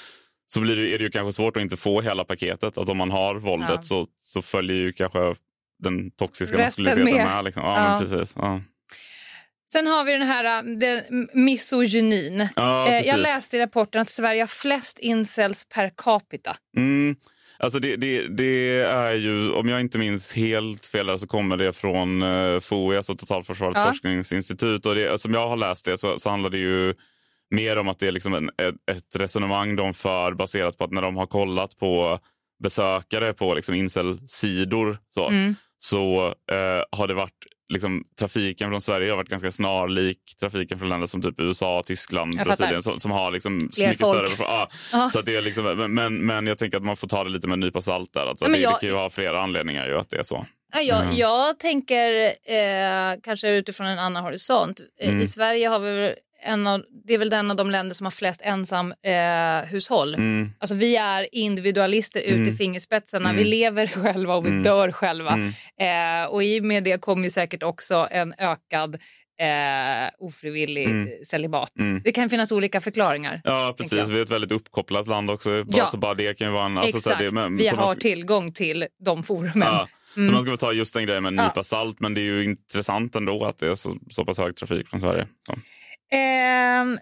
Så 0.47 0.61
blir 0.61 0.77
det, 0.77 0.95
är 0.95 0.99
det 0.99 1.05
ju 1.05 1.11
kanske 1.11 1.33
svårt 1.33 1.57
att 1.57 1.63
inte 1.63 1.77
få 1.77 2.01
hela 2.01 2.25
paketet. 2.25 2.79
Att 2.79 2.89
om 2.89 2.97
man 2.97 3.11
har 3.11 3.35
våldet 3.35 3.71
Ja. 3.71 3.83
så, 3.83 4.07
så 4.21 4.43
följer 4.43 4.77
ju 4.77 4.93
kanske 4.93 5.35
den 5.83 6.11
toxiska 6.11 6.59
Resten 6.59 6.85
maskuliniteten 6.85 7.25
med. 7.27 7.35
med. 7.37 7.45
liksom. 7.45 7.63
ja, 7.63 7.99
precis. 8.03 8.35
Sen 9.73 9.87
har 9.87 10.05
vi 10.05 10.13
den 10.13 10.23
här 10.23 10.45
äh, 10.45 10.75
den 10.79 11.29
misogynin. 11.33 12.49
Ja, 12.57 12.89
Eh, 12.89 13.07
jag 13.07 13.21
läste 13.21 13.57
i 13.57 13.61
rapporten 13.61 14.01
att 14.01 14.11
Sverige 14.11 14.43
har 14.43 14.47
flest 14.47 14.99
incels 14.99 15.67
per 15.75 15.91
capita. 15.97 16.57
Mm. 16.77 17.17
Alltså 17.59 17.79
det, 17.79 17.97
det, 17.97 18.29
det 18.29 18.81
är 18.83 19.13
ju, 19.15 19.53
om 19.53 19.69
jag 19.69 19.81
inte 19.81 19.99
minns 19.99 20.33
helt 20.35 20.87
fel 20.87 21.19
så 21.19 21.27
kommer 21.27 21.57
det 21.57 21.73
från 21.73 22.23
uh, 22.23 22.61
FOI, 22.61 22.97
alltså 22.97 23.15
Totalförsvarets 23.15 23.79
Ja. 23.79 23.87
forskningsinstitut. 23.87 24.87
Och 24.87 24.95
det, 24.95 25.21
som 25.21 25.35
jag 25.35 25.49
har 25.49 25.57
läst 25.57 25.85
det 25.85 25.99
så, 25.99 26.19
så 26.19 26.31
handlar 26.31 26.51
det 26.51 26.59
ju 26.59 26.95
mer 27.51 27.79
om 27.79 27.89
att 27.89 27.99
det 27.99 28.07
är 28.09 28.13
liksom 28.13 28.35
en, 28.35 28.49
ett, 28.49 28.97
ett 28.97 29.17
resonemang 29.17 29.77
de 29.77 29.95
för 29.95 30.33
baserat 30.35 30.79
på 30.79 30.85
att 30.85 30.91
när 30.93 31.03
de 31.03 31.17
har 31.17 31.27
kollat 31.27 31.79
på 31.79 32.19
besökare 32.63 33.33
på 33.33 33.55
liksom 33.55 33.75
incel-sidor 33.75 34.99
så, 35.09 35.29
Mm. 35.29 35.55
så 35.79 36.27
eh, 36.27 36.85
har 36.99 37.09
det 37.09 37.15
varit 37.15 37.45
liksom, 37.69 38.05
trafiken 38.19 38.71
från 38.71 38.81
Sverige 38.81 39.11
har 39.11 39.17
varit 39.17 39.29
ganska 39.29 39.53
snarlik 39.53 40.19
trafiken 40.41 40.79
från 40.79 40.89
länder 40.89 41.07
som 41.07 41.23
typ 41.23 41.35
USA, 41.41 41.83
Tyskland. 41.87 42.37
Brasilien 42.45 42.83
som, 42.83 43.01
som 43.01 43.11
har 43.11 43.31
liksom 43.33 43.71
Fler 43.75 43.89
mycket 43.89 44.01
folk. 44.07 44.29
större... 44.29 44.47
Ja, 44.49 44.69
Ja. 44.93 45.11
så 45.11 45.21
det 45.21 45.37
är 45.37 45.43
liksom, 45.43 45.65
men, 45.95 46.15
men, 46.27 46.47
jag 46.47 46.59
tänker 46.59 46.77
att 46.77 46.85
man 46.85 46.97
får 46.97 47.09
ta 47.09 47.25
det 47.25 47.31
lite 47.31 47.47
med 47.49 47.53
en 47.55 47.61
nypa 47.61 47.81
salt 47.81 48.13
där. 48.13 48.27
Alltså, 48.27 48.45
det, 48.45 48.59
jag- 48.59 48.73
det 48.75 48.81
kan 48.81 48.89
ju 48.89 48.95
ha 48.95 49.11
flera 49.11 49.43
anledningar 49.43 49.87
ju 49.87 49.99
att 49.99 50.11
det 50.11 50.17
är 50.19 50.23
så. 50.23 50.47
Ja, 50.75 50.81
jag, 50.81 51.03
Mm. 51.03 51.17
jag 51.17 51.59
tänker 51.59 52.23
eh, 52.25 53.21
kanske 53.23 53.49
utifrån 53.51 53.87
en 53.87 53.99
annan 53.99 54.25
horisont. 54.25 54.81
Eh, 55.01 55.09
Mm. 55.09 55.21
I 55.21 55.27
Sverige 55.27 55.69
har 55.69 55.79
vi 55.79 56.15
en 56.45 56.67
av, 56.67 56.83
det 57.07 57.15
är 57.15 57.19
väl 57.19 57.33
en 57.33 57.51
av 57.51 57.57
de 57.57 57.71
länder 57.71 57.95
som 57.95 58.07
har 58.07 58.11
flest 58.11 58.41
ensam 58.45 58.95
eh. 59.03 59.75
Mm. 60.15 60.53
Alltså 60.59 60.75
vi 60.75 60.97
är 60.97 61.29
individualister 61.33 62.21
ut 62.21 62.27
i 62.29 62.35
Mm. 62.35 62.57
fingerspetsarna. 62.57 63.29
Mm. 63.31 63.43
Vi 63.43 63.51
lever 63.51 63.87
själva 63.87 64.35
och 64.35 64.45
vi 64.47 64.51
Mm. 64.51 64.63
dör 64.63 64.93
själva. 64.93 65.31
Mm. 65.33 66.23
Eh, 66.25 66.29
och 66.31 66.45
i 66.45 66.61
och 66.61 66.65
med 66.65 66.85
det 66.85 67.01
kommer 67.01 67.25
ju 67.25 67.31
säkert 67.31 67.63
också 67.63 68.09
en 68.11 68.35
ökad 68.39 68.95
eh, 69.41 70.11
ofrivillig 70.19 70.85
Mm. 70.85 71.09
celibat. 71.25 71.79
Mm. 71.79 72.01
Det 72.05 72.13
kan 72.13 72.31
finnas 72.31 72.53
olika 72.53 72.81
förklaringar. 72.81 73.41
Ja, 73.45 73.75
precis. 73.79 74.09
Vi 74.09 74.19
är 74.19 74.23
ett 74.23 74.31
väldigt 74.31 74.53
uppkopplat 74.53 75.07
land 75.07 75.31
också. 75.31 75.65
Bara, 75.65 75.77
Ja. 75.79 75.87
Så 75.87 75.97
bara 75.99 76.15
det 76.15 76.39
kan 76.39 76.53
vara 76.53 76.65
en... 76.67 76.79
alltså, 76.79 77.01
så 77.01 77.11
Exakt, 77.11 77.19
det, 77.25 77.31
men, 77.31 77.57
vi 77.57 77.71
man 77.71 77.79
har 77.79 77.93
ska- 77.93 78.01
tillgång 78.01 78.53
till 78.53 78.87
de 79.05 79.23
forumen. 79.23 79.69
Ja. 79.69 79.89
Mm. 80.17 80.27
Så 80.29 80.33
man 80.33 80.43
ska 80.43 80.51
väl 80.51 80.59
ta 80.59 80.73
just 80.73 80.95
den 80.95 81.07
grejen 81.07 81.23
med 81.23 81.31
en 81.33 81.37
Ja. 81.39 81.45
nypa 81.49 81.65
salt. 81.65 82.01
Men 82.01 82.15
det 82.15 82.21
är 82.21 82.23
ju 82.23 82.45
intressant 82.45 83.17
ändå 83.17 83.45
att 83.45 83.59
det 83.59 83.67
är 83.69 83.75
så, 83.75 83.97
så 84.11 84.25
pass 84.25 84.39
hög 84.39 84.57
trafik 84.57 84.89
från 84.89 85.01
Sverige. 85.01 85.27
Så. 85.47 85.55
Ehm, 86.15 86.99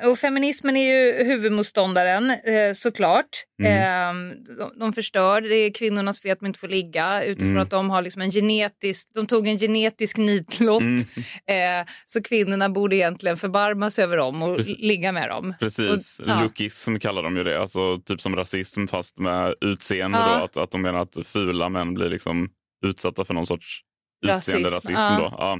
eh, 0.00 0.08
och 0.08 0.18
feminismen 0.18 0.76
är 0.76 0.94
ju 0.94 1.24
huvudmotståndaren 1.24 2.30
eh, 2.30 2.72
såklart. 2.74 3.28
Mm. 3.62 3.72
Ehm, 3.82 4.44
de, 4.58 4.78
de 4.78 4.92
förstör, 4.92 5.40
det 5.40 5.54
är 5.54 5.74
kvinnornas 5.74 6.20
fel 6.20 6.30
att 6.32 6.38
de 6.40 6.46
inte 6.46 6.58
får 6.58 6.68
ligga 6.68 7.22
utifrån 7.24 7.50
Mm. 7.50 7.62
att 7.62 7.70
de 7.70 7.90
har 7.90 8.02
liksom 8.02 8.22
en 8.22 8.30
genetisk, 8.30 9.08
de 9.14 9.26
tog 9.26 9.48
en 9.48 9.58
genetisk 9.58 10.16
nitlott. 10.16 10.82
Mm. 10.82 10.96
Eh, 11.46 11.86
så 12.06 12.22
kvinnorna 12.22 12.68
borde 12.68 12.96
egentligen 12.96 13.36
förbarma 13.36 13.90
sig 13.90 14.04
över 14.04 14.16
dem 14.16 14.42
och 14.42 14.56
Precis. 14.56 14.78
ligga 14.78 15.12
med 15.12 15.28
dem. 15.28 15.54
Precis, 15.60 16.20
Och, 16.20 16.28
ja. 16.28 16.42
lookism 16.42 16.98
kallar 16.98 17.22
de 17.22 17.36
ju 17.36 17.44
det. 17.44 17.60
Alltså 17.60 17.96
typ 17.96 18.20
som 18.20 18.36
rasism 18.36 18.86
fast 18.86 19.18
med 19.18 19.54
utseende. 19.60 20.18
Ja. 20.18 20.38
Då, 20.38 20.44
att, 20.44 20.56
att 20.56 20.70
de 20.70 20.82
menar 20.82 20.98
att 21.00 21.26
fula 21.26 21.68
män 21.68 21.94
blir 21.94 22.08
liksom 22.10 22.48
utsatta 22.86 23.24
för 23.24 23.34
någon 23.34 23.46
sorts 23.46 23.80
Rasism, 24.26 24.58
utseende 24.58 24.68
rasism. 24.76 24.92
ja. 24.92 25.58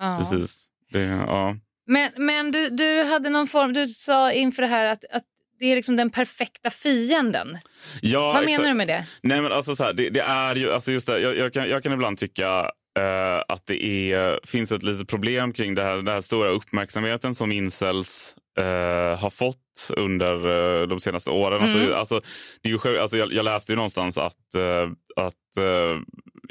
Då. 0.00 0.18
Precis. 0.18 0.67
Det, 0.92 1.00
ja. 1.00 1.56
Men, 1.86 2.10
men 2.16 2.50
du, 2.50 2.68
du 2.70 3.02
hade 3.02 3.30
någon 3.30 3.46
form, 3.48 3.72
du 3.72 3.88
sa 3.88 4.32
inför 4.32 4.62
det 4.62 4.68
här 4.68 4.84
att, 4.84 5.04
att 5.12 5.22
det 5.58 5.72
är 5.72 5.76
liksom 5.76 5.96
den 5.96 6.10
perfekta 6.10 6.70
fienden. 6.70 7.58
Ja, 8.02 8.32
Vad 8.32 8.44
menar 8.44 8.68
du 8.68 8.74
med 8.74 8.88
det? 8.88 9.04
Nej, 9.22 9.40
men 9.40 9.52
alltså 9.52 9.76
så 9.76 9.84
här, 9.84 9.92
det, 9.92 10.10
det 10.10 10.20
är 10.20 10.54
ju, 10.56 10.72
alltså 10.72 10.92
just 10.92 11.06
det, 11.06 11.20
jag, 11.20 11.36
jag, 11.36 11.52
kan, 11.52 11.68
jag 11.68 11.82
kan 11.82 11.92
ibland 11.92 12.18
tycka 12.18 12.70
eh, 12.98 13.42
att 13.48 13.66
det 13.66 13.84
är, 14.12 14.40
finns 14.46 14.72
ett 14.72 14.82
litet 14.82 15.08
problem 15.08 15.52
kring 15.52 15.74
det 15.74 15.84
här, 15.84 15.96
den 15.96 16.08
här 16.08 16.20
stora 16.20 16.48
uppmärksamheten 16.48 17.34
som 17.34 17.52
incels 17.52 18.34
eh, 18.58 19.20
har 19.20 19.30
fått 19.30 19.90
under 19.96 20.34
eh, 20.80 20.86
de 20.86 21.00
senaste 21.00 21.30
åren. 21.30 21.62
Mm. 21.62 21.74
Alltså, 21.74 21.94
alltså, 21.94 22.20
det 22.62 22.68
är 22.68 22.72
ju, 22.72 22.78
själv- 22.78 23.00
alltså, 23.00 23.16
jag, 23.16 23.32
jag 23.32 23.44
läste 23.44 23.72
ju 23.72 23.76
någonstans 23.76 24.18
att, 24.18 24.54
eh, 24.56 24.90
att 25.16 25.56
eh, 25.58 26.00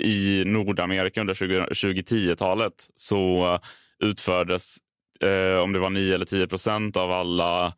i 0.06 0.44
Nordamerika 0.46 1.22
under 1.22 1.34
20, 1.34 1.60
2010-talet 1.62 2.74
så 2.96 3.60
utfördes, 4.04 4.78
eh, 5.24 5.60
om 5.64 5.74
det 5.74 5.80
var 5.80 5.90
9 5.90 6.16
eller 6.16 6.26
10 6.26 6.48
procent 6.48 6.98
av 6.98 7.12
alla 7.12 7.74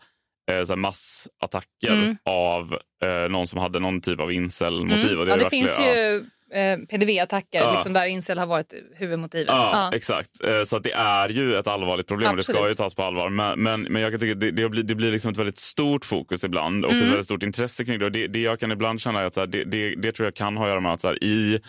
eh, 0.52 0.76
massattacker 0.76 1.92
Mm. 1.92 2.18
av 2.26 2.78
eh, 3.04 3.30
någon 3.32 3.48
som 3.48 3.60
hade 3.60 3.80
någon 3.80 4.02
typ 4.02 4.20
av 4.20 4.32
incel-motiv. 4.32 5.08
Mm. 5.12 5.20
Och 5.20 5.28
Ja, 5.28 5.38
det 5.38 5.50
finns 5.50 5.76
flera- 5.76 5.96
ju 5.96 6.24
eh, 6.54 6.78
PDV-attacker 6.90 7.60
Ja. 7.60 7.74
liksom 7.74 7.94
där 7.94 8.06
incel 8.06 8.38
har 8.40 8.46
varit 8.46 8.74
huvudmotivet. 8.96 9.48
Ja, 9.48 9.92
exakt. 9.94 10.44
Eh, 10.44 10.64
Så 10.64 10.78
att 10.78 10.84
det 10.84 10.92
är 10.94 11.30
ju 11.30 11.56
ett 11.56 11.68
allvarligt 11.68 12.08
problem 12.08 12.30
och 12.30 12.38
det 12.38 12.44
ska 12.44 12.54
Absolut. 12.54 12.72
ju 12.72 12.76
tas 12.76 12.96
på 12.96 13.04
allvar. 13.04 13.30
Men, 13.30 13.60
men, 13.64 13.82
men 13.82 14.02
jag 14.02 14.12
kan 14.12 14.20
tycka 14.20 14.36
det, 14.36 14.52
det, 14.52 14.70
blir, 14.70 14.84
det 14.84 14.96
blir 14.96 15.12
liksom 15.12 15.32
ett 15.32 15.38
väldigt 15.38 15.60
stort 15.60 16.06
fokus 16.06 16.44
ibland 16.44 16.86
och 16.86 16.92
Mm. 16.92 17.04
ett 17.04 17.10
väldigt 17.10 17.26
stort 17.26 17.44
intresse 17.44 17.86
kring 17.86 18.00
det. 18.00 18.06
Och 18.06 18.12
det, 18.12 18.28
det 18.28 18.40
jag 18.42 18.60
kan 18.60 18.72
ibland 18.72 19.02
känna 19.02 19.22
är 19.22 19.26
att 19.26 19.36
här, 19.36 19.48
det, 19.48 19.64
det, 19.64 19.96
det 19.96 20.12
tror 20.12 20.26
jag 20.26 20.36
kan 20.36 20.58
ha 20.58 20.64
att 20.64 20.70
göra 20.70 20.80
med 20.80 20.94
att 20.94 21.04
här, 21.04 21.24
i 21.24 21.60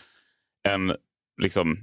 en 0.68 0.96
liksom, 1.42 1.78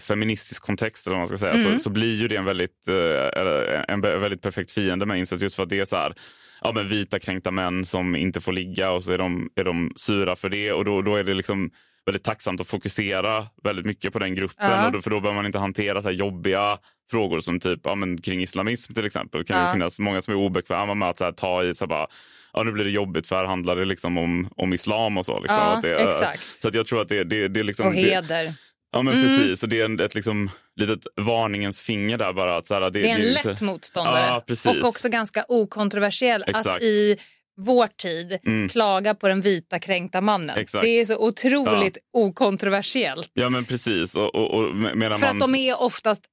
feministisk 0.00 0.62
kontext 0.62 1.06
eller 1.06 1.14
vad 1.16 1.20
man 1.20 1.26
ska 1.28 1.38
säga 1.38 1.52
Mm. 1.52 1.72
så, 1.78 1.82
så 1.82 1.90
blir 1.90 2.16
ju 2.20 2.28
det 2.28 2.36
en 2.36 2.44
väldigt, 2.44 2.88
eh, 2.88 3.82
en 3.88 4.00
be- 4.00 4.16
väldigt 4.18 4.42
perfekt 4.42 4.72
fiende 4.72 5.06
med 5.06 5.18
incels 5.18 5.42
just 5.42 5.56
för 5.56 5.62
att 5.62 5.68
det 5.68 5.80
är 5.80 5.84
så 5.84 5.96
här 5.96 6.14
ja, 6.62 6.72
men 6.74 6.88
vita 6.88 7.18
kränkta 7.18 7.50
män 7.50 7.84
som 7.84 8.16
inte 8.16 8.40
får 8.40 8.52
ligga 8.52 8.90
och 8.90 9.04
så 9.04 9.12
är 9.12 9.18
de, 9.18 9.48
är 9.56 9.64
de 9.64 9.92
sura 9.96 10.36
för 10.36 10.48
det 10.48 10.72
och 10.72 10.84
då, 10.84 11.02
då 11.02 11.16
är 11.16 11.24
det 11.24 11.34
liksom 11.34 11.70
väldigt 12.06 12.24
tacksamt 12.24 12.60
att 12.60 12.66
fokusera 12.66 13.46
väldigt 13.64 13.86
mycket 13.86 14.12
på 14.12 14.18
den 14.18 14.34
gruppen. 14.34 14.70
Ja. 14.70 14.86
Och 14.86 14.92
då, 14.92 15.02
för 15.02 15.10
då 15.10 15.20
behöver 15.20 15.36
man 15.36 15.46
inte 15.46 15.58
hantera 15.58 16.02
så 16.02 16.10
jobbiga 16.10 16.78
frågor 17.10 17.40
som 17.40 17.60
typ 17.60 17.80
ja, 17.84 17.94
men 17.94 18.18
kring 18.20 18.42
islamism 18.42 18.94
till 18.94 19.06
exempel. 19.06 19.40
Det 19.40 19.44
kan 19.44 19.58
Ja. 19.60 19.66
ju 19.66 19.72
finnas 19.72 19.98
många 19.98 20.22
som 20.22 20.34
är 20.34 20.38
obekväma 20.38 20.94
med 20.94 21.08
att 21.08 21.18
så 21.18 21.24
här, 21.24 21.32
ta 21.32 21.64
i 21.64 21.74
så 21.74 21.84
här, 21.84 21.88
bara, 21.88 22.06
ja, 22.52 22.62
nu 22.62 22.72
blir 22.72 22.84
det 22.84 22.90
jobbigt 22.90 23.26
för 23.26 23.36
här 23.36 23.44
handlar 23.44 23.76
det 23.76 23.84
liksom 23.84 24.18
om, 24.18 24.48
om 24.56 24.72
islam 24.72 25.18
och 25.18 25.26
så. 25.26 25.40
Liksom, 25.40 25.56
Ja, 25.56 25.76
att 25.76 25.82
det, 25.82 25.96
exakt. 25.96 26.42
Så 26.62 26.68
att 26.68 26.74
jag 26.74 26.86
tror 26.86 27.00
att 27.00 27.08
det, 27.08 27.24
det, 27.24 27.48
det 27.48 27.60
är 27.60 27.64
liksom... 27.64 27.86
Och 27.86 27.94
det, 27.94 28.00
heder. 28.00 28.52
Ja 28.94 29.02
men 29.02 29.14
Mm. 29.14 29.26
precis, 29.26 29.62
och 29.62 29.68
det 29.68 29.80
är 29.80 30.00
ett 30.00 30.14
liksom, 30.14 30.50
litet 30.80 31.06
varningens 31.16 31.82
finger 31.82 32.18
där 32.18 32.32
bara. 32.32 32.56
Att, 32.56 32.66
så 32.66 32.74
här, 32.74 32.80
det, 32.80 32.90
Det 32.90 33.10
är 33.10 33.14
en 33.14 33.20
det, 33.20 33.44
lätt 33.44 33.60
motståndare. 33.60 34.42
Ja, 34.64 34.70
och 34.80 34.88
också 34.88 35.08
ganska 35.08 35.44
okontroversiell 35.48 36.44
Exakt. 36.46 36.66
att 36.66 36.82
i 36.82 37.16
vår 37.56 37.86
tid 37.86 38.38
Mm. 38.46 38.68
klaga 38.68 39.14
på 39.14 39.28
den 39.28 39.40
vita 39.40 39.78
kränkta 39.78 40.20
mannen. 40.20 40.56
Exakt. 40.58 40.82
Det 40.82 40.88
är 40.88 41.04
så 41.04 41.18
otroligt 41.18 41.98
okontroversiellt. 42.12 43.30
Ja 43.34 43.48
men 43.48 43.64
precis. 43.64 44.16
Och, 44.16 44.34
och, 44.34 44.54
och 44.54 44.74
med- 44.76 44.96
medan 44.96 45.18
För 45.20 45.26
man... 45.26 45.36
att 45.36 45.40
de 45.40 45.54
är 45.54 45.80
oftast 45.82 46.24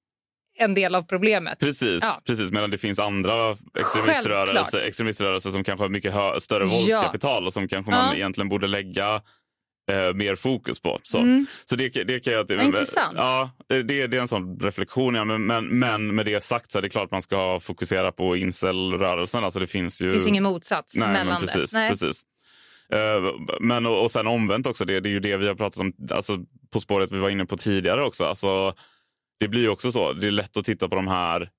en 0.60 0.74
del 0.74 0.96
av 0.96 1.02
problemet. 1.02 1.60
Precis, 1.60 2.00
Ja. 2.02 2.22
precis, 2.28 2.52
medan 2.52 2.72
det 2.72 2.78
finns 2.78 3.00
andra 3.00 3.58
extremiströrelser, 3.80 4.78
extremiströrelser 4.88 5.52
som 5.52 5.64
kanske 5.64 5.84
har 5.84 5.90
mycket 5.90 6.14
större 6.40 6.64
Ja. 6.64 6.70
våldskapital 6.70 7.46
och 7.46 7.54
som 7.54 7.68
kanske 7.68 7.92
man 7.92 8.08
Ja. 8.10 8.16
egentligen 8.16 8.50
borde 8.50 8.68
lägga 8.68 9.22
eh, 9.92 10.14
mer 10.14 10.36
fokus 10.36 10.80
på. 10.80 11.00
Så, 11.04 11.18
Mm. 11.20 11.46
så 11.66 11.76
det, 11.76 11.90
det 11.90 12.20
kan 12.20 12.34
jag... 12.34 12.46
Vad 12.50 12.66
intressant. 12.66 13.14
Ja, 13.18 13.52
det, 13.68 13.84
det 13.84 14.18
är 14.18 14.22
en 14.22 14.28
sån 14.28 14.60
reflektion. 14.60 15.16
Ja, 15.16 15.24
men, 15.24 15.46
men, 15.46 15.66
men 15.80 16.16
med 16.16 16.26
det 16.26 16.44
sagt 16.44 16.72
så 16.72 16.78
är 16.78 16.82
det 16.82 16.90
klart 16.90 17.12
man 17.12 17.22
ska 17.22 17.60
fokusera 17.60 18.12
på 18.12 18.36
incel-rörelsen. 18.36 19.44
Alltså 19.44 19.60
det 19.60 19.68
finns 19.68 20.02
ju... 20.02 20.06
Det 20.06 20.12
finns 20.14 20.28
ingen 20.28 20.44
motsats 20.44 20.96
Nej, 21.00 21.10
mellan 21.10 21.28
men 21.28 21.40
precis, 21.42 21.72
det. 21.72 21.80
Nej. 21.80 21.90
precis. 21.90 22.24
Eh, 22.94 23.34
Men 23.60 23.86
och, 23.86 24.04
och 24.04 24.12
sen 24.12 24.28
omvänt 24.28 24.68
också, 24.68 24.86
det, 24.86 25.00
det 25.00 25.10
är 25.10 25.12
ju 25.12 25.20
det 25.20 25.38
vi 25.38 25.48
har 25.48 25.56
pratat 25.56 25.78
om 25.80 25.94
alltså, 26.12 26.38
på 26.74 26.80
spåret 26.80 27.12
vi 27.12 27.20
var 27.20 27.30
inne 27.30 27.46
på 27.46 27.58
tidigare 27.58 28.04
också. 28.04 28.26
Alltså, 28.26 28.74
det 29.40 29.48
blir 29.48 29.62
ju 29.62 29.70
också 29.70 29.92
så, 29.92 30.14
det 30.14 30.28
är 30.28 30.32
lätt 30.32 30.58
att 30.58 30.66
titta 30.66 30.90
på 30.90 30.96
de 30.96 31.08
här 31.08 31.50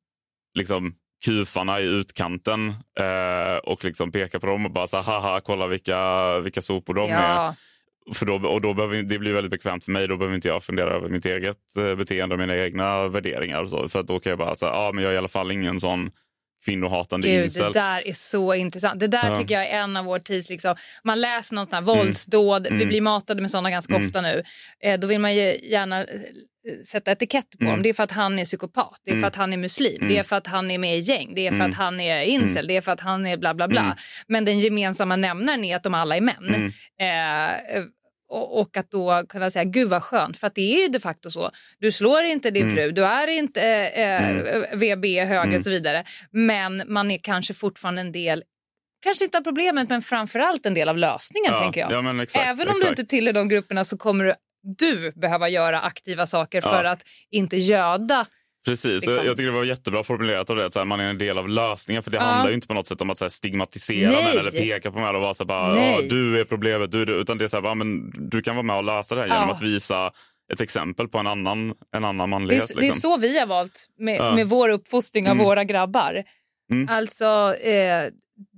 liksom, 0.58 0.94
kufarna 1.24 1.80
i 1.80 1.84
utkanten 1.84 2.68
eh, 3.00 3.56
och 3.62 3.84
liksom 3.84 4.12
peka 4.12 4.40
på 4.40 4.46
dem 4.46 4.66
och 4.66 4.72
bara 4.72 4.86
så 4.86 4.96
haha, 4.96 5.40
kolla 5.40 5.66
vilka, 5.66 6.40
vilka 6.40 6.62
sopor 6.62 6.94
de 6.94 7.10
är. 7.10 7.54
För 8.12 8.26
då, 8.26 8.34
och 8.34 8.60
då 8.60 8.74
behöver, 8.74 9.02
det 9.02 9.18
blir 9.18 9.32
väldigt 9.32 9.50
bekvämt 9.50 9.84
för 9.84 9.92
mig. 9.92 10.08
Då 10.08 10.16
behöver 10.16 10.34
inte 10.34 10.48
jag 10.48 10.62
fundera 10.62 10.90
över 10.90 11.08
mitt 11.08 11.26
eget 11.26 11.76
eh, 11.76 11.94
beteende 11.94 12.34
och 12.34 12.38
mina 12.38 12.56
egna 12.56 13.08
värderingar. 13.08 13.62
Och 13.62 13.70
så, 13.70 13.88
för 13.88 13.98
att 14.00 14.06
då 14.06 14.20
kan 14.20 14.30
jag 14.30 14.38
bara 14.38 14.54
säga, 14.54 14.72
ja 14.72 14.90
men 14.94 15.04
jag 15.04 15.10
är 15.10 15.14
i 15.14 15.18
alla 15.18 15.28
fall 15.28 15.52
ingen 15.52 15.80
sån 15.80 16.10
kvinnohatande 16.64 17.28
Gud, 17.28 17.44
incel. 17.44 17.72
det 17.72 17.78
där 17.80 18.08
är 18.08 18.12
så 18.12 18.54
intressant. 18.54 19.00
Det 19.00 19.06
där 19.06 19.30
Ja. 19.30 19.36
tycker 19.38 19.54
jag 19.54 19.66
är 19.66 19.70
en 19.82 19.96
av 19.96 20.04
vår 20.04 20.18
tids... 20.18 20.48
Liksom, 20.48 20.74
man 21.04 21.20
läser 21.20 21.54
något 21.54 21.68
sånt 21.70 21.74
här 21.88 21.94
våldsdåd, 21.94 22.62
vi 22.70 22.74
Mm. 22.74 22.88
blir 22.88 23.00
matade 23.00 23.40
med 23.42 23.50
såna 23.50 23.70
ganska 23.70 23.94
Mm. 23.94 24.06
ofta 24.06 24.20
nu. 24.20 24.42
Eh, 24.84 25.00
då 25.00 25.06
vill 25.06 25.18
man 25.18 25.34
ju 25.34 25.58
gärna 25.70 26.00
eh, 26.00 26.06
sätta 26.86 27.12
etikett 27.12 27.50
på 27.50 27.56
Mm. 27.64 27.70
honom. 27.70 27.82
Det 27.82 27.88
är 27.88 27.94
för 27.94 28.02
att 28.02 28.10
han 28.10 28.38
är 28.38 28.44
psykopat, 28.44 29.00
det 29.04 29.10
är 29.10 29.12
Mm. 29.12 29.22
för 29.22 29.28
att 29.28 29.36
han 29.36 29.52
är 29.52 29.56
muslim, 29.56 29.96
Mm. 29.96 30.08
det 30.08 30.18
är 30.18 30.22
för 30.22 30.36
att 30.36 30.46
han 30.46 30.70
är 30.70 30.78
med 30.78 30.96
i 30.96 31.00
gäng, 31.00 31.32
det 31.34 31.46
är 31.46 31.50
för 31.50 31.56
Mm. 31.56 31.70
att 31.70 31.76
han 31.76 32.00
är 32.00 32.22
incel, 32.22 32.56
Mm. 32.56 32.66
det 32.66 32.76
är 32.76 32.80
för 32.80 32.92
att 32.92 33.00
han 33.00 33.26
är 33.26 33.36
bla 33.36 33.54
bla 33.54 33.68
bla. 33.68 33.80
Mm. 33.80 33.94
Men 34.26 34.44
den 34.44 34.58
gemensamma 34.60 35.16
nämnaren 35.16 35.64
är 35.64 35.76
att 35.76 35.82
de 35.82 35.94
alla 35.94 36.16
är 36.16 36.20
män. 36.20 36.48
Mm. 36.48 36.66
Eh, 37.00 37.82
och, 38.32 38.60
och 38.60 38.76
att 38.76 38.90
då 38.90 39.24
kunna 39.28 39.50
säga 39.50 39.64
gud 39.64 39.88
vad 39.88 40.02
skönt, 40.02 40.36
för 40.36 40.46
att 40.46 40.54
det 40.54 40.74
är 40.76 40.82
ju 40.82 40.88
de 40.88 40.98
facto 41.00 41.30
så. 41.30 41.50
Du 41.78 41.92
slår 41.92 42.22
inte 42.24 42.50
din 42.50 42.62
Mm. 42.62 42.74
fru, 42.74 42.90
du 42.90 43.04
är 43.04 43.26
inte 43.28 43.62
eh, 43.62 44.30
Mm. 44.30 44.78
VB 44.78 45.20
hög 45.24 45.44
Mm. 45.46 45.56
och 45.58 45.64
så 45.64 45.70
vidare. 45.70 46.04
Men 46.30 46.82
man 46.86 47.10
är 47.10 47.18
kanske 47.18 47.54
fortfarande 47.54 48.00
en 48.00 48.12
del 48.12 48.42
Kanske 49.04 49.24
inte 49.24 49.38
av 49.38 49.42
problemet 49.42 49.88
men 49.88 50.02
framförallt 50.02 50.66
en 50.66 50.74
del 50.74 50.88
av 50.88 50.98
lösningen 50.98 51.52
Ja, 51.52 51.60
tänker 51.60 51.80
jag. 51.80 51.92
ja, 51.92 52.22
exakt, 52.22 52.46
Även 52.46 52.68
om 52.68 52.74
du 52.74 52.80
exakt. 52.80 52.98
inte 52.98 53.10
tillhör 53.10 53.32
de 53.32 53.48
grupperna 53.48 53.84
så 53.84 53.98
kommer 53.98 54.24
du, 54.24 54.34
du 54.78 55.12
behöva 55.12 55.48
göra 55.48 55.80
aktiva 55.80 56.26
saker 56.26 56.60
för 56.60 56.84
Ja. 56.84 56.90
att 56.90 57.02
inte 57.30 57.56
göda. 57.56 58.26
Precis, 58.64 59.06
liksom. 59.06 59.26
jag, 59.26 59.36
tycker 59.36 59.50
det 59.50 59.56
var 59.56 59.64
jättebra 59.64 60.02
formulerat 60.04 60.50
av 60.50 60.56
det, 60.56 60.66
att 60.66 60.72
så 60.72 60.78
här, 60.78 60.86
man 60.86 61.00
är 61.00 61.04
en 61.10 61.18
del 61.18 61.38
av 61.38 61.48
lösningen. 61.48 62.02
För 62.02 62.10
det 62.10 62.16
Ja. 62.16 62.22
handlar 62.22 62.48
ju 62.48 62.54
inte 62.54 62.66
på 62.66 62.74
något 62.74 62.86
sätt 62.86 63.00
om 63.00 63.10
att 63.10 63.18
så 63.18 63.24
här, 63.24 63.30
stigmatisera 63.30 64.10
Nej. 64.10 64.24
män 64.24 64.38
eller 64.38 64.50
peka 64.50 64.90
på 64.92 64.98
män 64.98 65.14
och 65.14 65.20
vara 65.22 65.34
så 65.34 65.42
här, 65.42 65.48
bara, 65.48 65.78
ja, 65.78 65.98
du 66.08 66.40
är 66.40 66.44
problemet, 66.44 66.92
du. 66.92 67.02
Utan 67.02 67.38
det 67.38 67.44
är 67.44 67.48
så 67.48 67.60
här, 67.62 67.74
men 67.74 68.10
du 68.30 68.42
kan 68.42 68.56
vara 68.56 68.62
med 68.66 68.76
och 68.76 68.84
lösa 68.84 69.14
det 69.14 69.20
här 69.20 69.28
genom 69.28 69.50
att 69.50 69.62
visa 69.62 70.10
ett 70.52 70.60
exempel 70.60 71.08
på 71.08 71.18
en 71.18 71.26
annan, 71.26 71.74
en 71.96 72.04
annan 72.04 72.16
Det 72.18 72.22
är, 72.22 72.26
manlighet. 72.26 72.68
det 72.68 72.80
är 72.80 72.80
liksom. 72.80 73.00
så 73.00 73.16
vi 73.16 73.38
har 73.38 73.46
valt 73.46 73.86
med, 73.98 74.34
med 74.34 74.46
vår 74.48 74.68
uppfostring 74.68 75.26
av 75.26 75.32
Mm. 75.32 75.44
våra 75.44 75.64
grabbar. 75.64 76.22
Mm. 76.72 76.88
Alltså, 76.88 77.54
eh, 77.56 78.10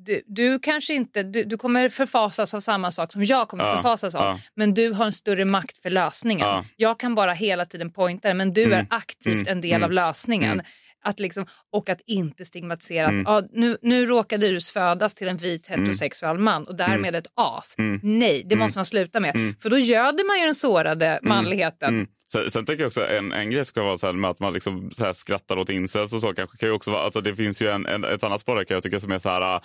du, 0.04 0.22
du 0.26 0.58
kanske 0.58 0.94
inte, 0.94 1.22
du, 1.22 1.44
du 1.44 1.56
kommer 1.56 1.88
förfasas 1.88 2.54
av 2.54 2.60
samma 2.60 2.90
sak 2.92 3.12
som 3.12 3.24
jag 3.24 3.48
kommer 3.48 3.64
Ja, 3.64 3.76
förfasas 3.76 4.14
av. 4.14 4.22
ja. 4.24 4.38
Men 4.56 4.74
du 4.74 4.92
har 4.92 5.04
en 5.04 5.12
större 5.12 5.44
makt 5.44 5.78
för 5.82 5.90
lösningen. 5.90 6.46
Ja. 6.48 6.64
Jag 6.76 6.98
kan 7.00 7.14
bara 7.14 7.32
hela 7.32 7.66
tiden 7.66 7.90
pointa 7.92 8.34
men 8.34 8.52
du 8.54 8.64
Mm. 8.64 8.78
är 8.78 8.86
aktivt 8.90 9.32
Mm. 9.34 9.48
en 9.48 9.60
del 9.60 9.70
Mm. 9.72 9.84
av 9.84 9.92
lösningen. 9.92 10.52
Mm. 10.52 10.66
Att 11.06 11.20
liksom, 11.20 11.46
och 11.72 11.88
att 11.88 12.00
inte 12.06 12.44
stigmatisera 12.44 13.08
Mm. 13.08 13.26
att 13.26 13.44
ja, 13.44 13.48
nu, 13.52 13.76
nu 13.82 14.06
råkade 14.06 14.48
du 14.48 14.60
födas 14.60 15.14
till 15.14 15.28
en 15.28 15.36
vit 15.36 15.66
heterosexuell 15.66 16.38
man 16.38 16.64
och 16.66 16.76
därmed 16.76 17.14
ett 17.16 17.26
as. 17.34 17.74
Mm. 17.78 18.00
Nej, 18.02 18.42
det 18.46 18.54
Mm. 18.54 18.64
måste 18.64 18.78
man 18.78 18.86
sluta 18.86 19.20
med. 19.20 19.34
Mm. 19.34 19.54
För 19.62 19.70
då 19.70 19.78
göder 19.78 20.26
man 20.26 20.38
ju 20.38 20.44
den 20.44 20.54
sårade 20.54 21.18
manligheten. 21.22 21.88
Mm. 21.88 22.06
Sen, 22.32 22.50
sen 22.50 22.64
tänker 22.66 22.82
jag 22.82 22.86
också 22.86 23.06
en, 23.08 23.32
en 23.32 23.50
grej 23.50 23.64
ska 23.64 23.82
vara 23.82 23.98
så 23.98 24.06
här 24.06 24.12
med 24.14 24.30
att 24.30 24.40
man 24.40 24.52
liksom 24.52 24.90
så 24.90 25.14
skrattar 25.14 25.56
åt 25.58 25.70
incels 25.70 26.12
och 26.12 26.20
så 26.20 26.32
kanske 26.34 26.56
kan 26.56 26.68
ju 26.68 26.72
också 26.74 26.90
vara, 26.90 27.02
alltså 27.02 27.20
det 27.20 27.36
finns 27.36 27.62
ju 27.62 27.68
en, 27.68 27.86
en, 27.86 28.04
ett 28.04 28.24
annat 28.24 28.40
spår 28.40 28.56
där 28.56 28.64
kan 28.64 28.74
jag 28.74 28.82
tycka 28.82 29.00
som 29.00 29.12
är 29.12 29.18
så 29.18 29.28
här, 29.28 29.60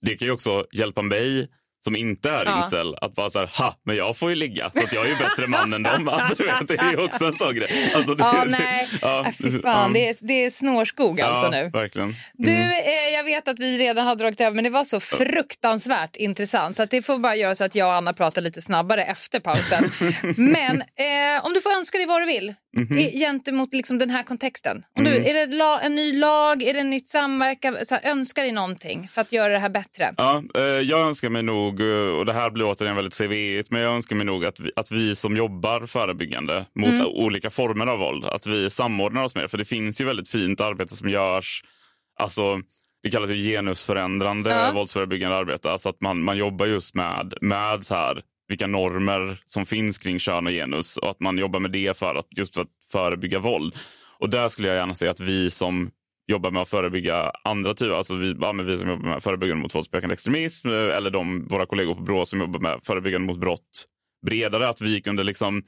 det 0.00 0.16
kan 0.16 0.26
ju 0.26 0.32
också 0.32 0.66
hjälpa 0.72 1.02
mig 1.02 1.48
som 1.84 1.96
inte 1.96 2.30
är 2.30 2.44
Ja. 2.44 2.56
incel 2.58 2.94
att 3.00 3.14
bara 3.14 3.30
så 3.30 3.38
här, 3.38 3.46
ha, 3.58 3.74
men 3.84 3.96
jag 3.96 4.16
får 4.16 4.30
ju 4.30 4.36
ligga 4.36 4.70
så 4.74 4.84
att 4.84 4.92
jag 4.92 5.04
är 5.04 5.08
ju 5.08 5.16
bättre 5.16 5.46
man 5.46 5.72
än 5.72 5.82
dem. 5.82 6.08
Alltså, 6.12 6.42
vet, 6.42 6.68
det 6.68 6.76
är 6.76 6.90
ju 6.90 6.96
också 7.04 7.24
en 7.24 7.36
sån 7.36 7.54
grej. 7.54 7.68
Alltså, 7.96 8.14
det, 8.14 8.22
Ja, 8.24 8.44
nej. 8.46 8.88
ja, 9.02 9.24
Äh, 9.26 9.32
fy 9.42 9.60
fan, 9.60 9.92
det 9.92 10.08
är, 10.08 10.16
det 10.20 10.44
är 10.44 10.50
snårskog 10.50 11.20
alltså 11.20 11.44
ja, 11.46 11.50
nu. 11.50 11.70
verkligen. 11.72 12.14
Du, 12.34 12.50
Mm. 12.50 12.70
eh, 12.70 13.14
jag 13.14 13.24
vet 13.24 13.48
att 13.48 13.58
vi 13.58 13.78
redan 13.78 14.06
har 14.06 14.16
dragit 14.16 14.40
över 14.40 14.54
men 14.54 14.64
det 14.64 14.70
var 14.70 14.84
så 14.84 15.00
fruktansvärt 15.00 16.16
intressant 16.16 16.76
så 16.76 16.82
att 16.82 16.90
det 16.90 17.02
får 17.02 17.18
bara 17.18 17.36
göra 17.36 17.54
så 17.54 17.64
att 17.64 17.74
jag 17.74 17.88
och 17.88 17.94
Anna 17.94 18.12
pratar 18.12 18.42
lite 18.42 18.62
snabbare 18.62 19.02
efter 19.04 19.40
pausen. 19.40 19.90
men 20.36 20.80
eh, 20.80 21.44
om 21.44 21.52
du 21.54 21.60
får 21.60 21.70
önska 21.78 21.98
dig 21.98 22.06
vad 22.06 22.20
du 22.22 22.26
vill 22.26 22.54
Mhm. 22.76 22.98
i- 22.98 23.18
gentemot 23.18 23.72
liksom 23.74 23.98
den 23.98 24.10
här 24.10 24.22
kontexten. 24.22 24.82
Om 24.98 25.04
du, 25.04 25.10
Mm. 25.10 25.26
Är 25.26 25.34
det 25.34 25.54
la, 25.56 25.80
en 25.80 25.94
ny 25.94 26.12
lag, 26.18 26.62
är 26.62 26.74
det 26.74 26.80
en 26.80 26.90
nytt 26.90 27.08
samverkan? 27.08 27.76
Så 27.84 27.94
här, 27.94 28.10
önska 28.10 28.42
dig 28.42 28.52
någonting 28.52 29.08
för 29.12 29.20
att 29.20 29.32
göra 29.32 29.52
det 29.52 29.58
här 29.58 29.68
bättre. 29.68 30.14
Ja, 30.16 30.42
eh, 30.56 30.62
jag 30.62 31.00
önskar 31.00 31.28
mig 31.28 31.42
nog, 31.42 31.67
eh, 31.80 32.16
och 32.18 32.26
det 32.26 32.32
här 32.32 32.50
blir 32.50 32.64
återigen 32.66 32.96
väldigt 32.96 33.18
CVigt, 33.18 33.70
men 33.70 33.80
jag 33.80 33.94
önskar 33.94 34.16
mig 34.16 34.26
nog 34.26 34.44
att 34.44 34.60
vi, 34.60 34.70
att 34.76 34.90
vi 34.90 35.14
som 35.16 35.36
jobbar 35.36 35.86
förebyggande 35.86 36.64
mot 36.74 36.88
Mm. 36.88 37.06
olika 37.06 37.50
former 37.50 37.86
av 37.86 37.98
våld, 37.98 38.24
att 38.24 38.46
vi 38.46 38.70
samordnar 38.70 39.24
oss 39.24 39.34
mer. 39.34 39.46
För 39.48 39.58
det 39.58 39.64
finns 39.64 40.00
ju 40.00 40.04
väldigt 40.04 40.28
fint 40.28 40.60
arbete 40.60 40.96
som 40.96 41.08
görs, 41.10 41.64
alltså 42.20 42.60
det 43.02 43.10
kallas 43.10 43.30
ju 43.30 43.34
genusförändrande 43.36 44.50
Ja. 44.50 44.72
våldsförebyggande 44.74 45.36
arbete. 45.36 45.70
Alltså 45.72 45.88
att 45.88 46.00
man, 46.00 46.22
man 46.22 46.36
jobbar 46.36 46.66
just 46.66 46.94
med, 46.94 47.34
med 47.40 47.84
så 47.86 47.94
här, 47.94 48.22
vilka 48.48 48.66
normer 48.66 49.38
som 49.46 49.66
finns 49.66 49.98
kring 49.98 50.18
kön 50.18 50.46
och 50.46 50.52
genus 50.52 50.96
och 50.96 51.10
att 51.10 51.20
man 51.20 51.38
jobbar 51.38 51.60
med 51.60 51.70
det 51.70 51.98
för 51.98 52.14
att 52.14 52.26
just 52.36 52.54
för 52.54 52.60
att 52.60 52.68
förebygga 52.92 53.38
våld. 53.38 53.74
Och 54.18 54.30
där 54.30 54.48
skulle 54.48 54.68
jag 54.68 54.76
gärna 54.76 54.94
se 54.94 55.08
att 55.08 55.20
vi 55.20 55.50
som 55.50 55.90
jobbar 56.28 56.50
med 56.50 56.62
att 56.62 56.68
förebygga 56.68 57.32
andra 57.44 57.74
typer, 57.74 57.94
alltså 57.94 58.14
vi, 58.14 58.36
ja, 58.40 58.52
men 58.52 58.66
vi 58.66 58.78
som 58.78 58.88
jobbar 58.88 59.08
med 59.08 59.22
förebyggande 59.22 59.62
mot 59.62 59.74
våldsbejakande 59.74 60.12
extremism 60.12 60.68
eh, 60.68 60.96
eller 60.96 61.10
de, 61.10 61.46
våra 61.46 61.66
kollegor 61.66 61.94
på 61.94 62.02
Brå 62.02 62.26
som 62.26 62.40
jobbar 62.40 62.60
med 62.60 62.80
förebyggande 62.82 63.26
mot 63.26 63.40
brott 63.40 63.84
bredare, 64.26 64.68
att 64.68 64.80
vi 64.80 65.00
kunde 65.00 65.24
liksom 65.24 65.62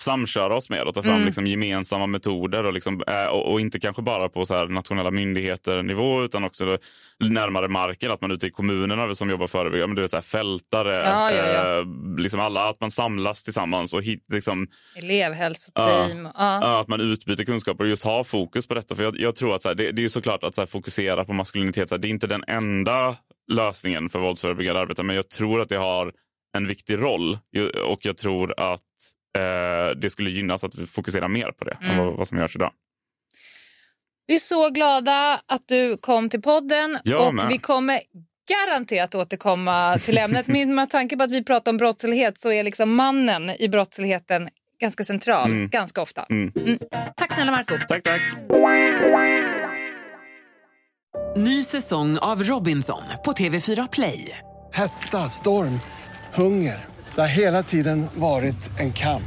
samköra 0.00 0.56
oss 0.56 0.70
med 0.70 0.82
och 0.82 0.94
ta 0.94 1.02
fram 1.02 1.12
Mm. 1.14 1.26
liksom 1.26 1.46
gemensamma 1.46 2.06
metoder 2.06 2.64
och, 2.64 2.72
liksom, 2.72 3.02
eh, 3.06 3.26
och, 3.26 3.52
och 3.52 3.60
inte 3.60 3.80
kanske 3.80 4.02
bara 4.02 4.28
på 4.28 4.46
så 4.46 4.54
här 4.54 4.66
nationella 4.66 5.10
myndigheter 5.10 5.82
nivå 5.82 6.24
utan 6.24 6.44
också 6.44 6.78
närmare 7.30 7.68
marken, 7.68 8.10
att 8.10 8.20
man 8.20 8.30
ute 8.30 8.46
i 8.46 8.50
kommunerna 8.50 9.14
som 9.14 9.30
jobbar 9.30 9.46
förebyggande, 9.46 9.86
men 9.86 9.96
du 9.96 10.02
vet 10.02 10.10
så 10.10 10.16
här, 10.16 10.22
fältare, 10.22 10.94
Ja, 10.94 11.32
ja, 11.32 11.46
ja. 11.46 11.78
Eh, 11.78 11.86
liksom 12.18 12.40
alla, 12.40 12.68
att 12.68 12.80
man 12.80 12.90
samlas 12.90 13.42
tillsammans 13.42 13.94
och 13.94 14.02
hit, 14.02 14.24
liksom, 14.32 14.66
Elevhälsoteam. 14.96 16.28
Ja. 16.34 16.80
Att 16.80 16.88
man 16.88 17.00
utbyter 17.00 17.44
kunskaper 17.44 17.84
och 17.84 17.90
just 17.90 18.04
har 18.04 18.24
fokus 18.24 18.66
på 18.66 18.74
detta. 18.74 18.94
För 18.94 19.02
jag, 19.02 19.20
jag 19.20 19.34
tror 19.36 19.54
att 19.54 19.62
så 19.62 19.68
här, 19.68 19.74
det, 19.74 19.92
det 19.92 20.04
är 20.04 20.08
såklart 20.08 20.44
att 20.44 20.54
så 20.54 20.66
fokusera 20.66 21.24
på 21.24 21.32
maskulinitet, 21.32 21.88
så 21.88 21.94
här, 21.94 22.02
det 22.02 22.08
är 22.08 22.10
inte 22.10 22.26
den 22.26 22.44
enda 22.46 23.16
lösningen 23.52 24.08
för 24.08 24.18
våldsförebyggande 24.18 24.80
arbete, 24.80 25.02
men 25.02 25.16
jag 25.16 25.28
tror 25.28 25.60
att 25.60 25.68
det 25.68 25.76
har 25.76 26.12
en 26.56 26.66
viktig 26.66 27.02
roll 27.02 27.38
och 27.84 28.04
jag 28.04 28.16
tror 28.16 28.54
att 28.56 28.80
det 30.00 30.10
skulle 30.10 30.30
gynnas 30.30 30.64
att 30.64 30.74
vi 30.74 30.86
fokuserar 30.86 31.28
mer 31.28 31.50
på 31.52 31.64
det 31.64 31.78
än 31.80 31.90
Mm. 31.90 32.04
vad, 32.06 32.14
vad 32.16 32.28
som 32.28 32.38
görs 32.38 32.56
idag. 32.56 32.72
Vi 34.26 34.34
är 34.34 34.38
så 34.38 34.70
glada 34.70 35.40
att 35.46 35.68
du 35.68 35.96
kom 35.96 36.28
till 36.28 36.42
podden 36.42 36.98
Jag 37.04 37.26
och 37.28 37.34
med. 37.34 37.48
vi 37.48 37.58
kommer 37.58 38.00
garanterat 38.68 39.14
återkomma 39.14 39.98
till 39.98 40.18
ämnet. 40.18 40.46
Med 40.46 40.90
tanke 40.90 41.16
på 41.16 41.22
att 41.24 41.30
vi 41.30 41.44
pratar 41.44 41.72
om 41.72 41.76
brottslighet 41.76 42.38
så 42.38 42.52
är 42.52 42.64
liksom 42.64 42.94
mannen 42.94 43.50
i 43.58 43.68
brottsligheten 43.68 44.48
ganska 44.80 45.04
central 45.04 45.50
Mm. 45.50 45.68
ganska 45.68 46.02
ofta. 46.02 46.26
Mm. 46.30 46.52
Mm. 46.56 46.78
Tack 47.16 47.32
snälla 47.34 47.50
Marco. 47.50 47.74
Tack, 47.88 48.02
tack. 48.02 48.22
Ny 51.36 51.64
säsong 51.64 52.18
av 52.18 52.42
Robinson 52.42 53.02
på 53.24 53.32
TV4 53.32 53.88
Play. 53.92 54.38
Hetta, 54.72 55.18
storm, 55.28 55.80
hunger. 56.34 56.84
Det 57.16 57.22
har 57.22 57.28
hela 57.28 57.62
tiden 57.62 58.06
varit 58.14 58.70
en 58.80 58.92
kamp. 58.92 59.22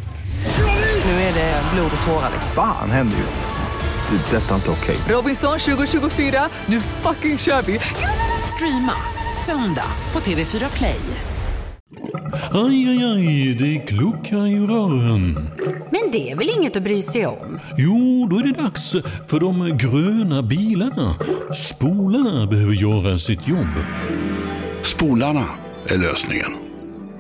Nu 1.06 1.12
är 1.12 1.34
det 1.34 1.62
blod 1.74 1.92
och 2.02 2.08
tårar. 2.08 2.32
Fan 2.56 2.92
händer 2.92 3.18
just 3.18 3.40
nu. 3.40 4.18
Det. 4.18 4.38
är 4.38 4.42
Detta 4.42 4.52
är 4.52 4.56
inte 4.56 4.72
okej. 4.72 4.98
Robinson 5.08 5.60
2024, 5.60 6.50
nu 6.66 6.82
fucking 6.82 7.38
kör 7.38 7.62
vi! 7.62 7.80
Streama 8.56 8.94
söndag 9.46 9.92
på 10.12 10.20
TV4 10.20 10.78
Play. 10.78 11.00
Aj, 12.52 12.90
aj, 12.90 13.04
aj, 13.06 13.54
det 13.54 13.80
kluckar 13.88 14.48
i 14.48 14.60
rören. 14.60 15.50
Men 15.92 16.12
det 16.12 16.32
är 16.32 16.36
väl 16.36 16.50
inget 16.58 16.78
att 16.78 16.84
bry 16.84 17.02
sig 17.02 17.28
om? 17.28 17.60
Jo, 17.78 18.28
då 18.32 18.38
är 18.38 18.44
det 18.44 18.62
dags 18.62 18.96
för 19.28 19.40
de 19.40 19.78
gröna 19.78 20.42
bilarna. 20.42 21.16
Spolarna 21.56 22.46
behöver 22.46 22.74
göra 22.74 23.20
sitt 23.20 23.48
jobb. 23.48 23.74
Spolarna 24.84 25.46
är 25.88 25.98
lösningen. 25.98 26.69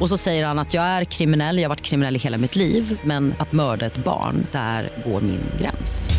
Och 0.00 0.08
så 0.08 0.16
säger 0.16 0.46
han 0.46 0.58
att 0.58 0.74
jag 0.74 0.84
är 0.84 1.04
kriminell, 1.04 1.56
jag 1.56 1.64
har 1.64 1.68
varit 1.68 1.82
kriminell 1.82 2.16
i 2.16 2.18
hela 2.18 2.38
mitt 2.38 2.56
liv 2.56 3.00
men 3.04 3.34
att 3.38 3.52
mörda 3.52 3.86
ett 3.86 4.04
barn, 4.04 4.46
där 4.52 4.88
går 5.04 5.20
min 5.20 5.40
gräns. 5.60 6.10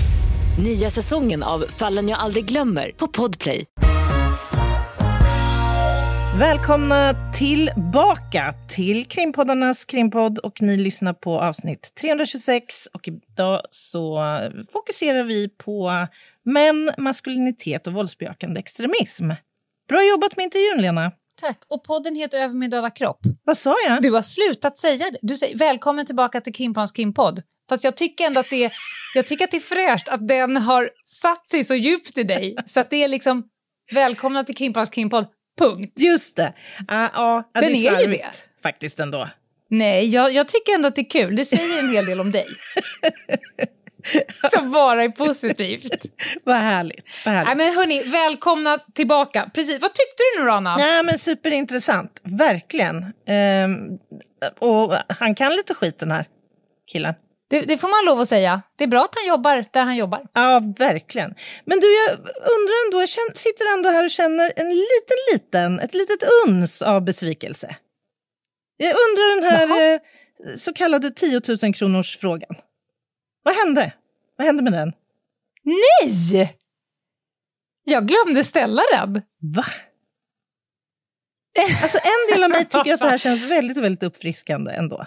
Nya 0.63 0.89
säsongen 0.89 1.43
av 1.43 1.65
Fallen 1.69 2.09
jag 2.09 2.19
aldrig 2.19 2.45
glömmer 2.45 2.91
på 2.97 3.07
Podplay. 3.07 3.65
Välkomna 6.39 7.31
tillbaka 7.33 8.53
till 8.69 9.05
krimpoddarnas 9.05 9.85
krimpodd 9.85 10.37
och 10.37 10.61
ni 10.61 10.77
lyssnar 10.77 11.13
på 11.13 11.41
avsnitt 11.41 11.93
326 12.01 12.87
och 12.93 13.07
idag 13.07 13.61
så 13.69 14.19
fokuserar 14.73 15.23
vi 15.23 15.49
på 15.49 16.07
män, 16.43 16.89
maskulinitet 16.97 17.87
och 17.87 17.93
våldsbejakande 17.93 18.59
extremism. 18.59 19.29
Bra 19.89 20.09
jobbat 20.09 20.37
med 20.37 20.43
intervjun 20.43 20.81
Lena, 20.81 21.11
Tack. 21.41 21.59
Och 21.67 21.83
podden 21.83 22.15
heter 22.15 22.37
Över 22.39 22.53
min 22.53 22.69
döda 22.69 22.89
kropp. 22.89 23.19
Vad 23.43 23.57
sa 23.57 23.75
jag? 23.87 24.01
Du 24.01 24.11
har 24.11 24.21
slutat 24.21 24.77
säga 24.77 25.09
det. 25.11 25.17
Du 25.21 25.35
säger 25.35 25.57
välkommen 25.57 26.05
tillbaka 26.05 26.41
till 26.41 26.53
Kimpans 26.53 26.95
Kimpodd. 26.95 27.41
Fast 27.69 27.83
jag 27.83 27.97
tycker 27.97 28.25
ändå 28.25 28.39
att 28.39 28.49
det 28.49 28.63
är, 28.63 28.71
jag 29.15 29.27
tycker 29.27 29.45
att 29.45 29.51
det 29.51 29.57
är 29.57 29.61
fräscht 29.61 30.07
att 30.07 30.27
den 30.27 30.57
har 30.57 30.89
satt 31.05 31.47
sig 31.47 31.63
så 31.63 31.75
djupt 31.75 32.17
i 32.17 32.23
dig. 32.23 32.55
Så 32.65 32.79
att 32.79 32.89
det 32.89 33.03
är 33.03 33.07
liksom 33.07 33.43
välkomna 33.93 34.43
till 34.43 34.55
Kimpans 34.55 34.93
Kimpodd, 34.93 35.25
punkt. 35.59 35.99
Just 35.99 36.35
det. 36.35 36.53
Ah, 36.87 37.09
ah, 37.13 37.43
Den 37.53 37.61
det 37.63 37.67
är 37.67 37.75
ju 37.75 37.97
slarvigt, 37.97 38.23
det. 38.23 38.61
Faktiskt 38.63 38.99
ändå. 38.99 39.29
Nej, 39.69 40.07
jag, 40.07 40.33
jag 40.33 40.47
tycker 40.47 40.73
ändå 40.73 40.87
att 40.87 40.95
det 40.95 41.01
är 41.01 41.09
kul. 41.09 41.35
Det 41.35 41.45
säger 41.45 41.79
en 41.79 41.93
hel 41.93 42.05
del 42.05 42.19
om 42.19 42.31
dig. 42.31 42.47
Som 44.53 44.71
bara 44.71 45.03
är 45.03 45.09
positivt. 45.09 46.05
Vad 46.43 46.55
härligt. 46.55 47.05
Vad 47.25 47.33
härligt. 47.33 47.57
Nej, 47.57 47.67
men 47.67 47.75
hörni, 47.75 48.03
välkomna 48.03 48.77
tillbaka. 48.77 49.49
Precis. 49.53 49.81
Vad 49.81 49.93
tyckte 49.93 50.23
du 50.35 50.39
nu 50.39 50.45
då, 50.47 50.53
Anna? 50.53 50.75
Ja, 50.79 51.03
men 51.03 51.19
superintressant, 51.19 52.21
verkligen. 52.23 53.05
Ehm, 53.27 53.99
och 54.59 54.93
han 55.07 55.35
kan 55.35 55.55
lite 55.55 55.73
skit 55.73 55.99
den 55.99 56.11
här 56.11 56.25
killen. 56.91 57.13
Det, 57.49 57.61
det 57.61 57.77
får 57.77 57.87
man 57.87 58.13
lov 58.13 58.21
att 58.21 58.27
säga. 58.27 58.61
Det 58.77 58.83
är 58.83 58.87
bra 58.87 59.03
att 59.03 59.15
han 59.15 59.27
jobbar 59.27 59.65
där 59.73 59.83
han 59.83 59.95
jobbar. 59.95 60.27
Ja, 60.33 60.61
verkligen. 60.77 61.35
Men 61.65 61.79
du, 61.79 61.87
jag 61.95 62.11
undrar 62.57 62.85
ändå, 62.85 62.99
jag 62.99 63.09
känner, 63.09 63.33
sitter 63.33 63.73
ändå 63.77 63.89
här 63.89 64.03
och 64.03 64.09
känner 64.09 64.51
en 64.55 64.69
liten, 64.69 65.17
liten, 65.33 65.79
ett 65.79 65.93
litet 65.93 66.19
uns 66.47 66.81
av 66.81 67.03
besvikelse. 67.03 67.75
Jag 68.77 68.89
undrar 68.89 69.35
den 69.35 69.51
här 69.51 69.93
eh, 69.93 69.99
så 70.57 70.73
kallade 70.73 71.11
10 71.11 71.41
000 71.63 71.73
kronors 71.73 72.17
frågan. 72.17 72.55
Vad 73.43 73.53
hände? 73.53 73.93
Vad 74.37 74.47
hände 74.47 74.63
med 74.63 74.73
den? 74.73 74.93
Nej! 75.63 76.57
Jag 77.83 78.07
glömde 78.07 78.43
ställa 78.43 78.81
den. 78.91 79.21
Va? 79.55 79.65
Alltså 81.81 81.97
en 81.97 82.33
del 82.35 82.43
av 82.43 82.49
mig 82.49 82.65
tycker 82.65 82.93
att 82.93 82.99
det 82.99 83.09
här 83.09 83.17
känns 83.27 83.41
väldigt, 83.41 83.77
väldigt 83.77 84.03
uppfriskande 84.03 84.71
ändå. 84.71 85.05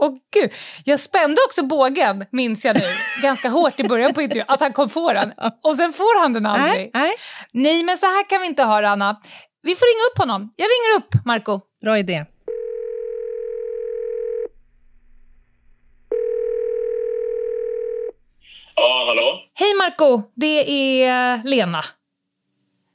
Åh 0.00 0.14
gud, 0.32 0.52
jag 0.84 1.00
spände 1.00 1.36
också 1.46 1.66
bågen, 1.66 2.24
minns 2.30 2.64
jag 2.64 2.76
nu, 2.76 2.86
ganska 3.22 3.48
hårt 3.48 3.80
i 3.80 3.84
början 3.84 4.14
på 4.14 4.22
intervjun, 4.22 4.44
att 4.48 4.60
han 4.60 4.72
kom 4.72 4.88
få 4.90 5.12
den. 5.12 5.32
Och 5.62 5.76
sen 5.76 5.92
får 5.92 6.20
han 6.22 6.32
den 6.32 6.46
aldrig. 6.46 6.72
Nej, 6.72 6.90
nej. 6.94 7.12
Nej, 7.52 7.84
men 7.84 7.98
så 7.98 8.06
här 8.06 8.28
kan 8.28 8.40
vi 8.40 8.46
inte 8.46 8.62
ha 8.62 8.80
det, 8.80 8.88
Anna. 8.88 9.20
Vi 9.62 9.74
får 9.74 9.86
ringa 9.86 10.10
upp 10.12 10.18
honom. 10.18 10.54
Jag 10.56 10.64
ringer 10.64 10.98
upp, 10.98 11.26
Marco. 11.26 11.60
Bra 11.82 11.98
idé. 11.98 12.24
Ja, 18.74 19.04
hallå? 19.06 19.40
Hej 19.54 19.74
Marco, 19.74 20.22
det 20.34 21.04
är 21.04 21.42
Lena. 21.44 21.82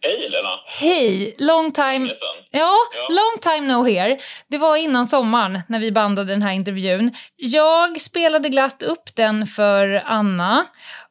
Hej 0.02 0.30
Lena. 0.30 0.50
Hej, 0.80 1.36
long 1.38 1.72
time... 1.72 2.10
Ja, 2.52 2.76
long 3.10 3.40
time 3.42 3.74
no 3.74 3.84
here. 3.84 4.20
Det 4.48 4.58
var 4.58 4.76
innan 4.76 5.08
sommaren 5.08 5.62
när 5.68 5.80
vi 5.80 5.92
bandade 5.92 6.34
den 6.34 6.42
här 6.42 6.52
intervjun. 6.52 7.14
Jag 7.36 8.02
spelade 8.02 8.50
glatt 8.50 8.84
upp 8.84 9.16
den 9.16 9.48
för 9.48 10.04
Anna 10.06 10.66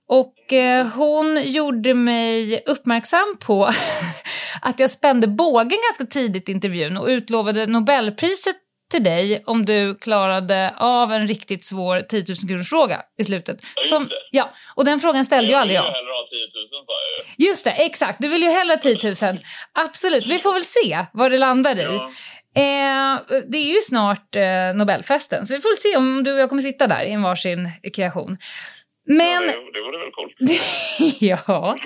och 0.09 0.53
eh, 0.53 0.87
hon 0.87 1.43
gjorde 1.45 1.95
mig 1.95 2.63
uppmärksam 2.67 3.37
på 3.41 3.65
att 4.63 4.81
jag 4.81 4.91
spände 4.91 5.27
bågen 5.27 5.79
ganska 5.91 6.07
tidigt 6.21 6.49
i 6.49 6.53
intervjun 6.53 6.97
och 6.97 7.07
utlovade 7.07 7.67
Nobelpriset 7.67 8.57
till 8.91 9.05
dig 9.05 9.43
om 9.47 9.65
du 9.67 9.95
klarade 9.95 10.75
av 10.77 11.13
en 11.13 11.29
riktigt 11.29 11.65
svår 11.65 12.01
10 12.01 12.25
000 12.29 12.37
kronors 12.49 12.69
fråga 12.69 13.03
i 13.19 13.25
slutet. 13.25 13.57
Som, 13.91 14.09
ja, 14.31 14.51
och 14.75 14.85
den 14.85 15.01
frågan 15.01 15.25
ställde 15.25 15.51
ju 15.51 15.55
aldrig 15.57 15.77
jag. 15.77 15.85
Jag 15.85 15.89
vill 15.89 15.95
hellre 15.97 16.11
ha 16.13 16.27
10 16.31 16.39
000 16.79 16.87
sa 16.87 16.93
jag 16.93 17.37
ju. 17.39 17.45
Just 17.49 17.65
det, 17.65 17.71
exakt. 17.71 18.19
Du 18.21 18.29
vill 18.29 18.43
ju 18.43 18.51
hellre 18.51 18.77
10 18.77 19.15
000. 19.33 19.39
Absolut, 19.73 20.27
vi 20.27 20.39
får 20.39 20.53
väl 20.53 20.65
se 20.65 21.07
vad 21.13 21.31
det 21.31 21.39
landar 21.39 21.77
i. 21.79 21.85
Eh, 22.57 23.41
det 23.49 23.59
är 23.59 23.75
ju 23.75 23.81
snart 23.83 24.37
eh, 24.37 24.43
Nobelfesten, 24.75 25.47
så 25.47 25.55
vi 25.55 25.61
får 25.61 25.69
väl 25.69 25.77
se 25.77 25.97
om 25.97 26.25
du 26.25 26.33
och 26.33 26.39
jag 26.41 26.49
kommer 26.49 26.63
sitta 26.63 26.87
där 26.87 27.05
i 27.05 27.11
en 27.13 27.23
varsin 27.23 27.71
kreation. 27.97 28.37
Men... 29.09 29.27
Ja, 29.27 29.41
det, 29.41 29.47
det 29.47 29.83
vore 29.83 29.99
väl 29.99 30.11
coolt. 30.11 30.35
ja. 31.21 31.77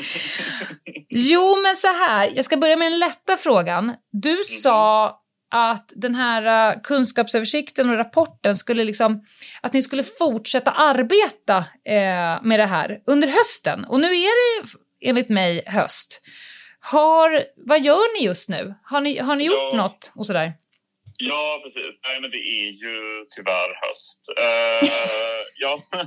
Jo, 1.08 1.62
men 1.62 1.76
så 1.76 1.88
här. 1.88 2.30
Jag 2.34 2.44
ska 2.44 2.56
börja 2.56 2.76
med 2.76 2.92
den 2.92 2.98
lätta 2.98 3.36
frågan. 3.36 3.94
Du 4.12 4.30
Mhm. 4.30 4.44
sa 4.62 5.16
att 5.50 5.92
den 5.96 6.14
här 6.14 6.72
uh, 6.74 6.80
kunskapsöversikten 6.82 7.90
och 7.90 7.96
rapporten 7.96 8.56
skulle 8.56 8.84
liksom, 8.84 9.24
att 9.60 9.72
ni 9.72 9.82
skulle 9.82 10.02
fortsätta 10.02 10.70
arbeta 10.70 11.56
eh, 11.84 12.42
med 12.42 12.60
det 12.60 12.66
här 12.66 12.98
under 13.06 13.28
hösten. 13.28 13.84
Och 13.84 14.00
nu 14.00 14.06
är 14.06 14.62
det 14.62 14.68
enligt 15.00 15.28
mig 15.28 15.62
höst. 15.66 16.22
Har, 16.80 17.44
vad 17.56 17.84
gör 17.84 18.18
ni 18.20 18.26
just 18.26 18.48
nu? 18.48 18.74
Har 18.84 19.00
ni, 19.00 19.18
har 19.18 19.36
ni 19.36 19.44
gjort 19.44 19.70
Ja. 19.72 19.76
något 19.76 20.12
och 20.14 20.26
sådär? 20.26 20.52
Ja, 21.22 21.60
precis. 21.64 21.94
Nej, 22.06 22.20
men 22.20 22.30
det 22.30 22.38
är 22.38 22.70
ju 22.84 23.24
tyvärr 23.36 23.70
höst. 23.84 24.20
Eh, 24.38 24.88
ja, 25.58 25.82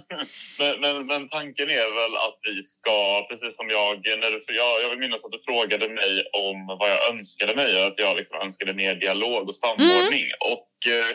men, 0.60 0.82
men, 0.82 1.06
men 1.06 1.30
tanken 1.30 1.70
är 1.70 1.92
väl 2.02 2.16
att 2.16 2.40
vi 2.44 2.64
ska, 2.64 3.26
precis 3.30 3.56
som 3.56 3.70
jag... 3.70 3.96
När 3.96 4.32
du, 4.32 4.44
jag, 4.48 4.84
jag 4.84 4.90
vill 4.90 5.00
minnas 5.00 5.26
att 5.26 5.32
du 5.32 5.42
frågade 5.46 5.90
mig 5.90 6.24
om 6.34 6.78
vad 6.80 6.90
jag 6.90 7.10
önskade 7.10 7.56
mig. 7.56 7.84
Att 7.84 8.00
jag 8.00 8.18
liksom 8.18 8.38
önskade 8.42 8.74
mer 8.74 8.96
dialog 8.96 9.50
och 9.50 9.56
samordning. 9.56 10.26
Och 10.40 10.72
eh, 10.94 11.12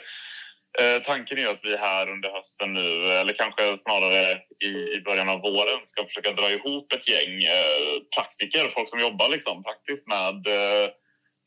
eh, 0.85 1.03
tanken 1.03 1.39
är 1.39 1.47
att 1.47 1.65
vi 1.65 1.77
här 1.77 2.11
under 2.11 2.31
hösten 2.31 2.73
nu, 2.73 3.13
eller 3.13 3.33
kanske 3.33 3.77
snarare 3.77 4.39
i, 4.65 4.73
i 4.97 5.01
början 5.05 5.29
av 5.29 5.41
våren, 5.41 5.81
ska 5.85 6.05
försöka 6.05 6.33
dra 6.33 6.51
ihop 6.51 6.93
ett 6.93 7.09
gäng 7.09 7.45
eh, 7.45 8.01
praktiker, 8.17 8.69
folk 8.69 8.89
som 8.89 9.01
jobbar 9.01 9.29
liksom 9.29 9.63
praktiskt 9.63 10.07
med 10.07 10.47
eh, 10.47 10.89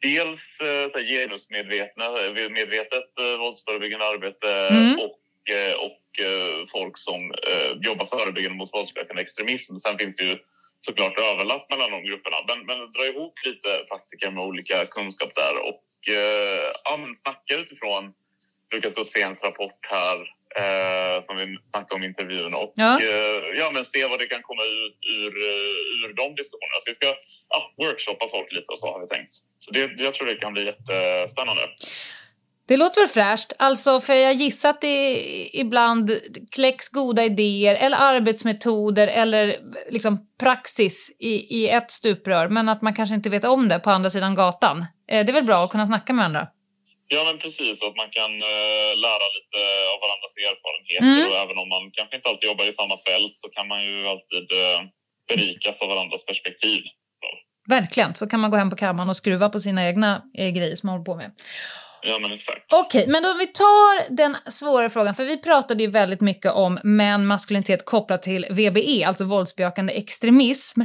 dels 0.02 0.60
eh, 0.62 0.90
så 0.92 0.98
här, 0.98 1.06
genusmedvetna, 1.06 2.06
eh, 2.06 2.50
medvetet 2.50 3.20
eh, 3.20 3.38
våldsförebyggande 3.40 4.06
arbete 4.06 4.68
Mm. 4.72 5.00
och, 5.00 5.18
och 5.80 5.98
folk 6.72 6.98
som 6.98 7.34
jobbar 7.82 8.06
förebyggande 8.06 8.58
mot 8.58 8.74
våldsbejakande 8.74 9.22
extremism. 9.22 9.78
Sen 9.78 9.98
finns 9.98 10.18
det 10.18 10.24
ju 10.24 10.38
såklart 10.86 11.20
överlapp 11.20 11.70
mellan 11.70 11.92
de 11.92 12.04
grupperna. 12.04 12.38
Men, 12.48 12.66
men 12.66 12.92
dra 12.92 13.06
ihop 13.06 13.34
lite 13.46 13.86
praktiker 13.90 14.32
med 14.32 14.44
olika 14.44 14.86
kunskap 14.86 15.30
där 15.36 15.56
och 15.70 16.16
eh, 16.16 17.16
snacka 17.16 17.56
utifrån 17.56 18.14
Lukas 18.74 18.96
Doséns 18.96 19.44
rapport 19.44 19.86
här 19.90 20.18
eh, 20.62 21.24
som 21.26 21.38
vi 21.38 21.46
snackade 21.72 21.96
om 21.96 22.04
i 22.04 22.06
intervjun 22.06 22.54
och 22.62 22.72
Ja. 22.76 22.92
eh, 23.02 23.60
ja, 23.60 23.72
men 23.74 23.86
se 23.86 24.08
vad 24.08 24.20
det 24.20 24.26
kan 24.34 24.42
komma 24.50 24.64
ut 24.64 24.98
ur, 25.18 25.32
eh, 25.52 26.06
ur 26.06 26.14
de 26.22 26.26
diskussionerna. 26.40 26.78
Så 26.82 26.86
vi 26.92 26.94
ska 27.00 27.08
ja, 27.54 27.60
workshoppa 27.86 28.26
folk 28.36 28.50
lite 28.52 28.70
och 28.74 28.80
så 28.80 28.88
har 28.94 29.00
vi 29.04 29.08
tänkt. 29.16 29.34
Så 29.60 29.72
det, 29.72 29.80
jag 30.06 30.14
tror 30.14 30.28
det 30.28 30.36
kan 30.36 30.54
bli 30.54 30.66
jättespännande. 30.66 31.62
Det 32.68 32.78
låter 32.78 33.02
väl 33.02 33.08
fräscht. 33.10 33.54
Alltså, 33.60 34.02
för 34.02 34.14
jag 34.14 34.34
gissar 34.34 34.70
att 34.70 34.82
det 34.82 35.18
ibland 35.54 36.12
kläcks 36.52 36.90
goda 36.90 37.24
idéer 37.24 37.76
eller 37.76 37.98
arbetsmetoder 37.98 39.08
eller 39.08 39.60
liksom 39.90 40.20
praxis 40.40 41.16
i, 41.20 41.34
i 41.60 41.70
ett 41.70 41.92
stuprör, 41.92 42.48
men 42.50 42.70
att 42.70 42.82
man 42.82 42.94
kanske 42.94 43.16
inte 43.16 43.30
vet 43.30 43.44
om 43.46 43.68
det 43.68 43.80
på 43.80 43.90
andra 43.90 44.10
sidan 44.10 44.36
gatan. 44.36 44.80
Eh, 45.12 45.26
Det 45.26 45.32
är 45.32 45.34
väl 45.34 45.44
bra 45.44 45.64
att 45.64 45.72
kunna 45.72 45.86
snacka 45.86 46.14
med 46.14 46.20
varandra? 46.24 46.48
Ja, 47.14 47.24
men 47.24 47.38
precis. 47.44 47.80
så 47.80 47.88
Att 47.88 47.96
man 47.96 48.12
kan 48.20 48.32
eh, 48.54 48.92
lära 49.06 49.28
lite 49.38 49.60
av 49.94 49.98
varandras 50.04 50.36
erfarenheter. 50.52 51.16
Mm. 51.16 51.28
Och 51.30 51.38
även 51.44 51.58
om 51.64 51.70
man 51.76 51.84
kanske 51.98 52.16
inte 52.16 52.30
alltid 52.30 52.50
jobbar 52.50 52.66
i 52.70 52.74
samma 52.74 52.98
fält 53.08 53.36
så 53.44 53.48
kan 53.56 53.68
man 53.68 53.80
ju 53.88 54.08
alltid 54.08 54.46
eh, 54.62 54.80
berikas 55.32 55.82
av 55.82 55.88
varandras 55.94 56.26
perspektiv. 56.26 56.84
Verkligen, 57.68 58.16
så 58.16 58.28
kan 58.28 58.40
man 58.40 58.52
gå 58.52 58.58
hem 58.58 58.70
på 58.70 58.76
kammaren 58.76 59.10
och 59.10 59.18
skruva 59.18 59.50
på 59.50 59.60
sina 59.60 59.88
egna 59.88 60.24
eh, 60.38 60.50
grejer 60.50 60.76
som 60.76 60.88
man 60.88 60.94
håller 60.94 61.06
på 61.06 61.16
med. 61.16 61.32
Ja, 62.04 62.20
men 62.22 62.32
exakt. 62.32 62.74
Okej, 62.74 63.08
men 63.08 63.24
då 63.24 63.34
vi 63.34 63.48
tar 63.48 64.16
den 64.16 64.38
svåra 64.46 64.90
frågan, 64.90 65.16
för 65.16 65.26
vi 65.26 65.38
pratade 65.38 65.84
ju 65.84 65.90
väldigt 65.90 66.22
mycket 66.22 66.52
om 66.52 66.80
män, 66.84 67.26
maskulinitet 67.26 67.86
kopplat 67.86 68.24
till 68.24 68.46
VBE, 68.50 69.08
alltså 69.08 69.24
våldsbejakande 69.24 69.94
extremism. 69.94 70.82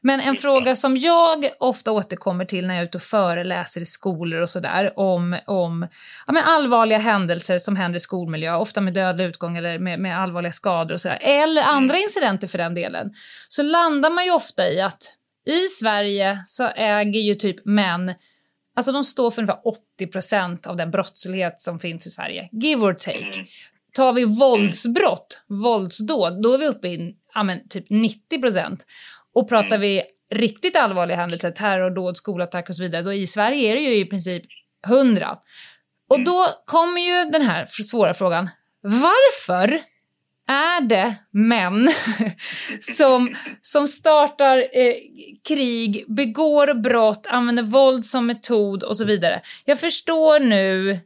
Men 0.00 0.20
en 0.20 0.36
fråga 0.36 0.76
som 0.76 0.96
jag 0.96 1.48
ofta 1.58 1.92
återkommer 1.92 2.44
till 2.44 2.66
när 2.66 2.74
jag 2.74 2.82
är 2.82 2.86
ute 2.86 2.98
och 2.98 3.02
föreläser 3.02 3.80
i 3.80 3.86
skolor 3.86 4.40
och 4.40 4.50
sådär, 4.50 4.92
om, 4.96 5.38
om 5.46 5.88
ja, 6.26 6.32
men 6.32 6.44
allvarliga 6.44 6.98
händelser 6.98 7.58
som 7.58 7.76
händer 7.76 7.96
i 7.96 8.00
skolmiljö, 8.00 8.56
ofta 8.56 8.80
med 8.80 8.94
dödlig 8.94 9.24
utgång 9.24 9.56
eller 9.56 9.78
med, 9.78 10.00
med 10.00 10.20
allvarliga 10.20 10.52
skador 10.52 10.94
och 10.94 11.00
sådär, 11.00 11.18
eller 11.20 11.62
andra 11.62 11.98
incidenter 11.98 12.48
för 12.48 12.58
den 12.58 12.74
delen, 12.74 13.10
så 13.48 13.62
landar 13.62 14.10
man 14.10 14.24
ju 14.24 14.30
ofta 14.30 14.68
i 14.68 14.80
att 14.80 15.14
i 15.48 15.68
Sverige 15.68 16.42
så 16.46 16.68
äger 16.68 17.20
ju 17.20 17.34
typ 17.34 17.64
män 17.64 18.14
Alltså 18.78 18.92
de 18.92 19.04
står 19.04 19.30
för 19.30 19.42
ungefär 19.42 19.60
80% 20.00 20.66
av 20.66 20.76
den 20.76 20.90
brottslighet 20.90 21.60
som 21.60 21.78
finns 21.78 22.06
i 22.06 22.10
Sverige. 22.10 22.48
Give 22.52 22.82
or 22.82 22.92
take. 22.94 23.46
Tar 23.92 24.12
vi 24.12 24.24
våldsbrott, 24.24 25.42
våldsdåd, 25.46 26.42
då 26.42 26.54
är 26.54 26.58
vi 26.58 26.66
uppe 26.66 26.88
i 26.88 27.14
ja, 27.34 27.42
men, 27.42 27.68
typ 27.68 27.90
90% 27.90 28.78
Och 29.34 29.48
pratar 29.48 29.78
vi 29.78 30.02
riktigt 30.30 30.76
allvarliga 30.76 31.16
händelser, 31.16 31.50
terrordåd, 31.50 32.16
skolattack 32.16 32.68
och 32.68 32.76
så 32.76 32.82
vidare, 32.82 33.04
så 33.04 33.12
i 33.12 33.26
Sverige 33.26 33.72
är 33.72 33.74
det 33.74 33.80
ju 33.80 33.94
i 33.94 34.04
princip 34.04 34.42
100. 34.86 35.38
Och 36.08 36.24
då 36.24 36.46
kommer 36.64 37.00
ju 37.00 37.30
den 37.30 37.42
här 37.42 37.66
svåra 37.66 38.14
frågan. 38.14 38.50
Varför 38.80 39.82
är 40.48 40.80
det 40.80 41.14
män 41.30 41.90
som, 42.80 43.36
som 43.62 43.88
startar 43.88 44.58
eh, 44.58 44.94
krig, 45.48 46.04
begår 46.08 46.74
brott, 46.74 47.26
använder 47.26 47.62
våld 47.62 48.04
som 48.04 48.26
metod 48.26 48.82
och 48.82 48.96
så 48.96 49.04
vidare. 49.04 49.40
Jag 49.64 49.80
förstår 49.80 50.40
nu 50.40 50.98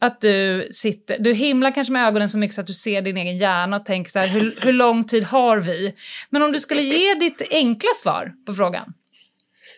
att 0.00 0.20
du 0.20 0.68
sitter, 0.72 1.18
du 1.18 1.32
himlar 1.32 1.70
kanske 1.70 1.92
med 1.92 2.06
ögonen 2.06 2.28
så 2.28 2.38
mycket 2.38 2.54
så 2.54 2.60
att 2.60 2.66
du 2.66 2.74
ser 2.74 3.02
din 3.02 3.16
egen 3.16 3.36
hjärna 3.36 3.76
och 3.76 3.84
tänker 3.84 4.10
så 4.10 4.18
här, 4.18 4.28
hur, 4.28 4.58
hur 4.60 4.72
lång 4.72 5.04
tid 5.04 5.24
har 5.24 5.60
vi? 5.60 5.94
Men 6.30 6.42
om 6.42 6.52
du 6.52 6.60
skulle 6.60 6.82
ge 6.82 7.14
ditt 7.14 7.42
enkla 7.50 7.90
svar 8.02 8.32
på 8.46 8.54
frågan? 8.54 8.92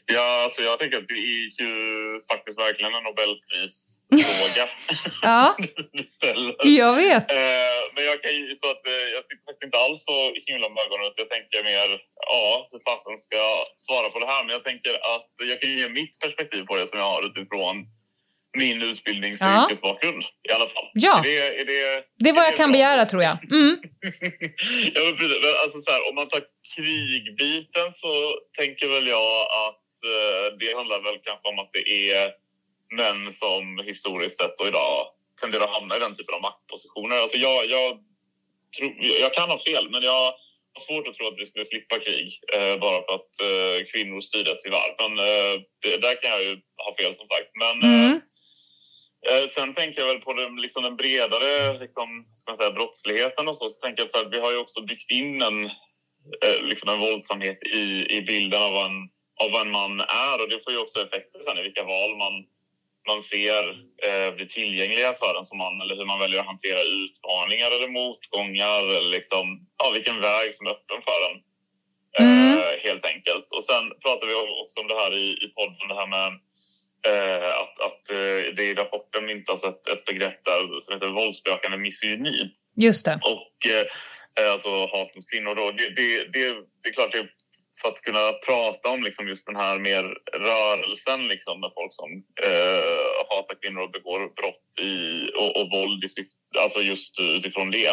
Ja, 0.06 0.44
alltså 0.44 0.62
jag 0.62 0.78
tänker 0.78 0.98
att 0.98 1.08
det 1.08 1.14
är 1.14 1.62
ju 1.62 2.20
faktiskt 2.32 2.58
verkligen 2.58 2.94
en 2.94 3.02
Nobelpris. 3.02 3.87
Nobelprisfråga 4.10 4.68
Ja, 5.22 5.56
du 5.92 6.02
ställer. 6.02 6.54
jag 6.82 6.92
vet. 6.96 7.32
Eh, 7.32 7.78
men 7.94 8.04
jag 8.04 8.22
kan 8.22 8.32
ju 8.34 8.54
så 8.54 8.70
att 8.70 8.86
eh, 8.86 8.92
jag 9.14 9.22
sitter 9.24 9.44
faktiskt 9.48 9.64
inte 9.68 9.78
alls 9.84 10.04
så 10.04 10.16
himla 10.46 10.68
med 10.68 10.82
ögonen. 10.86 11.12
Jag 11.16 11.30
tänker 11.30 11.64
mer, 11.64 11.88
ja, 12.32 12.68
hur 12.72 12.80
fasen 12.88 13.18
ska 13.18 13.36
jag 13.36 13.58
svara 13.86 14.08
på 14.10 14.18
det 14.18 14.26
här? 14.32 14.44
Men 14.44 14.52
jag 14.56 14.64
tänker 14.64 14.92
att 15.14 15.28
jag 15.50 15.60
kan 15.60 15.70
ge 15.78 15.88
mitt 15.88 16.14
perspektiv 16.24 16.62
på 16.68 16.76
det 16.76 16.86
som 16.88 16.98
jag 16.98 17.06
har 17.14 17.22
utifrån 17.30 17.76
min 18.58 18.82
utbildnings 18.82 19.42
och 19.42 19.48
Ja. 19.48 19.64
yrkesbakgrund 19.66 20.22
i 20.48 20.52
alla 20.56 20.68
fall. 20.74 20.88
Ja. 20.92 21.18
Är 21.18 21.22
det, 21.22 21.60
är 21.60 21.64
det, 21.64 22.02
Det 22.18 22.28
är 22.30 22.34
vad 22.34 22.46
jag 22.46 22.56
kan 22.56 22.72
begära 22.72 23.06
tror 23.06 23.22
jag. 23.22 23.36
Mm. 23.52 23.76
Ja, 24.94 25.00
men 25.04 25.16
precis. 25.16 25.38
Men 25.44 25.54
alltså 25.64 25.80
så 25.80 25.90
här, 25.90 26.08
om 26.08 26.14
man 26.14 26.28
tar 26.28 26.42
krigbiten 26.76 27.88
så 28.02 28.12
tänker 28.58 28.88
väl 28.88 29.06
jag 29.06 29.40
att 29.66 29.86
eh, 30.12 30.44
det 30.60 30.74
handlar 30.78 31.00
väl 31.00 31.18
kanske 31.24 31.48
om 31.48 31.58
att 31.58 31.70
det 31.72 31.84
är 32.12 32.24
män 32.96 33.32
som 33.32 33.78
historiskt 33.84 34.36
sett 34.40 34.60
och 34.60 34.68
idag 34.68 35.06
tenderar 35.40 35.64
att 35.64 35.70
hamna 35.78 35.96
i 35.96 35.98
den 35.98 36.16
typen 36.16 36.34
av 36.34 36.40
maktpositioner. 36.40 37.16
Alltså 37.16 37.36
jag, 37.36 37.70
jag, 37.70 37.98
tror, 38.78 38.92
jag 39.20 39.34
kan 39.34 39.50
ha 39.50 39.58
fel, 39.58 39.90
men 39.90 40.02
jag 40.02 40.32
har 40.74 40.80
svårt 40.86 41.08
att 41.08 41.14
tro 41.14 41.26
att 41.26 41.38
vi 41.38 41.46
skulle 41.46 41.64
slippa 41.64 41.98
krig 41.98 42.40
eh, 42.56 42.76
bara 42.80 42.98
för 43.06 43.14
att 43.14 43.32
eh, 43.50 43.86
kvinnor 43.92 44.20
styrde 44.20 44.54
tyvärr. 44.64 44.90
Men 45.00 45.12
eh, 45.18 45.54
det, 45.82 45.96
där 45.96 46.22
kan 46.22 46.30
jag 46.30 46.42
ju 46.42 46.60
ha 46.84 46.94
fel 47.00 47.14
som 47.14 47.28
sagt. 47.28 47.50
Men, 47.54 47.76
eh, 47.82 48.18
Mm. 49.28 49.42
Eh, 49.42 49.48
Sen 49.48 49.74
tänker 49.74 50.00
jag 50.00 50.08
väl 50.08 50.20
på 50.20 50.32
den, 50.32 50.56
liksom 50.56 50.82
den 50.82 50.96
bredare 50.96 51.78
liksom, 51.78 52.08
ska 52.34 52.50
man 52.50 52.56
säga, 52.56 52.70
brottsligheten 52.70 53.48
och 53.48 53.56
så. 53.56 53.68
Så 53.68 53.80
tänker 53.80 54.02
jag 54.02 54.10
så 54.10 54.18
här, 54.18 54.24
vi 54.30 54.40
har 54.40 54.52
ju 54.52 54.58
också 54.58 54.80
byggt 54.82 55.10
in 55.10 55.42
en, 55.42 55.64
eh, 56.44 56.62
liksom 56.62 56.88
en 56.88 57.00
våldsamhet 57.00 57.58
i, 57.62 58.16
i 58.16 58.22
bilden 58.22 58.62
av 58.62 58.72
vad, 58.72 58.86
en, 58.86 59.02
av 59.42 59.50
vad 59.52 59.60
en 59.60 59.70
man 59.70 60.00
är. 60.00 60.42
Och 60.42 60.48
det 60.48 60.64
får 60.64 60.72
ju 60.72 60.78
också 60.78 61.02
effekter 61.02 61.40
sen 61.40 61.58
i 61.58 61.62
vilka 61.62 61.84
val 61.84 62.16
man, 62.16 62.32
man 63.10 63.22
ser 63.22 63.64
eh, 64.06 64.28
blir 64.34 64.46
tillgängliga 64.46 65.10
för 65.22 65.32
en 65.38 65.48
som 65.50 65.58
man. 65.58 65.80
Eller 65.82 65.96
hur 65.96 66.10
man 66.12 66.22
väljer 66.24 66.40
att 66.40 66.52
hantera 66.52 66.80
utmaningar 67.02 67.70
eller 67.76 67.90
motgångar. 68.00 68.82
Eller 68.96 69.12
liksom, 69.18 69.46
ja, 69.80 69.86
vilken 69.96 70.18
väg 70.20 70.54
som 70.54 70.66
är 70.66 70.70
öppen 70.76 71.00
för 71.08 71.20
en. 71.28 71.36
Eh, 72.20 72.70
helt 72.86 73.04
enkelt. 73.12 73.46
Och 73.56 73.64
sen 73.64 73.84
pratar 74.04 74.26
vi 74.26 74.34
också 74.62 74.76
om 74.80 74.88
det 74.88 75.00
här 75.02 75.12
i, 75.24 75.26
i 75.44 75.48
podden, 75.58 75.88
det 75.88 76.00
här 76.00 76.10
med 76.16 76.30
eh, 77.08 77.48
att, 77.62 77.80
att 77.86 78.10
eh, 78.10 78.54
det 78.56 78.64
i 78.64 78.74
rapporten 78.74 79.24
myntas 79.26 79.64
ett, 79.64 79.88
ett 79.88 80.04
begrepp 80.04 80.44
där 80.44 80.80
som 80.80 80.94
heter 80.94 81.08
våldsbejakande 81.08 81.78
misogyni. 81.78 82.50
Just 82.76 83.04
det. 83.04 83.20
Och 83.36 83.58
eh, 83.76 84.52
alltså 84.52 84.70
hat 84.70 85.16
mot 85.16 85.30
kvinnor 85.32 85.54
då. 85.54 85.70
Det, 85.70 85.88
det, 85.88 86.24
det, 86.24 86.54
det 86.82 86.88
är 86.88 86.92
klart 86.92 87.12
det 87.12 87.28
för 87.80 87.88
att 87.88 88.02
kunna 88.02 88.32
prata 88.46 88.88
om 88.88 89.02
liksom 89.02 89.28
just 89.28 89.46
den 89.46 89.56
här 89.56 89.78
mer 89.78 90.04
rörelsen 90.32 91.28
liksom 91.28 91.60
med 91.60 91.70
folk 91.74 91.92
som 91.94 92.10
eh, 92.44 93.08
hatar 93.30 93.56
kvinnor 93.62 93.80
och 93.80 93.90
begår 93.90 94.20
brott 94.34 94.68
i, 94.80 94.94
och, 95.40 95.56
och 95.60 95.70
våld 95.70 96.04
i 96.04 96.08
syfte, 96.08 96.34
alltså 96.58 96.80
just 96.80 97.20
utifrån 97.20 97.70
det 97.70 97.88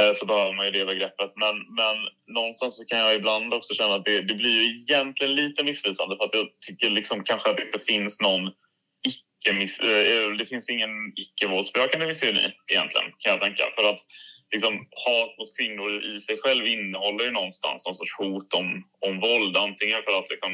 eh, 0.00 0.12
så 0.14 0.26
behöver 0.26 0.52
man 0.52 0.66
ju 0.66 0.72
det 0.72 0.84
begreppet. 0.84 1.32
Men, 1.36 1.56
men 1.80 1.96
någonstans 2.34 2.76
så 2.76 2.84
kan 2.84 2.98
jag 2.98 3.14
ibland 3.14 3.54
också 3.54 3.74
känna 3.74 3.94
att 3.94 4.04
det, 4.04 4.20
det 4.20 4.34
blir 4.34 4.62
ju 4.62 4.64
egentligen 4.80 5.34
lite 5.34 5.64
missvisande 5.64 6.16
för 6.16 6.24
att 6.24 6.34
jag 6.34 6.46
tycker 6.66 6.90
liksom 6.90 7.24
kanske 7.24 7.50
att 7.50 7.56
det 7.56 7.66
inte 7.66 7.78
finns 7.78 8.20
någon 8.20 8.52
icke 9.08 9.52
miss, 9.52 9.80
eh, 9.80 10.30
det 10.38 10.46
finns 10.46 10.68
ingen 10.68 10.90
icke-våldsbejakande 11.16 12.06
misogyni 12.06 12.52
egentligen 12.72 13.08
kan 13.18 13.32
jag 13.32 13.40
tänka. 13.40 13.64
För 13.76 13.90
att 13.90 14.00
liksom, 14.54 14.74
hat 15.06 15.38
mot 15.38 15.56
kvinnor 15.58 15.88
i 16.16 16.20
sig 16.20 16.36
själv 16.42 16.66
innehåller 16.66 17.24
ju 17.24 17.30
någonstans 17.30 17.86
någon 17.86 17.94
sorts 17.94 18.16
hot 18.18 18.54
om, 18.54 18.68
om 19.06 19.20
våld. 19.20 19.56
Antingen 19.56 20.02
för 20.06 20.18
att 20.18 20.30
liksom, 20.30 20.52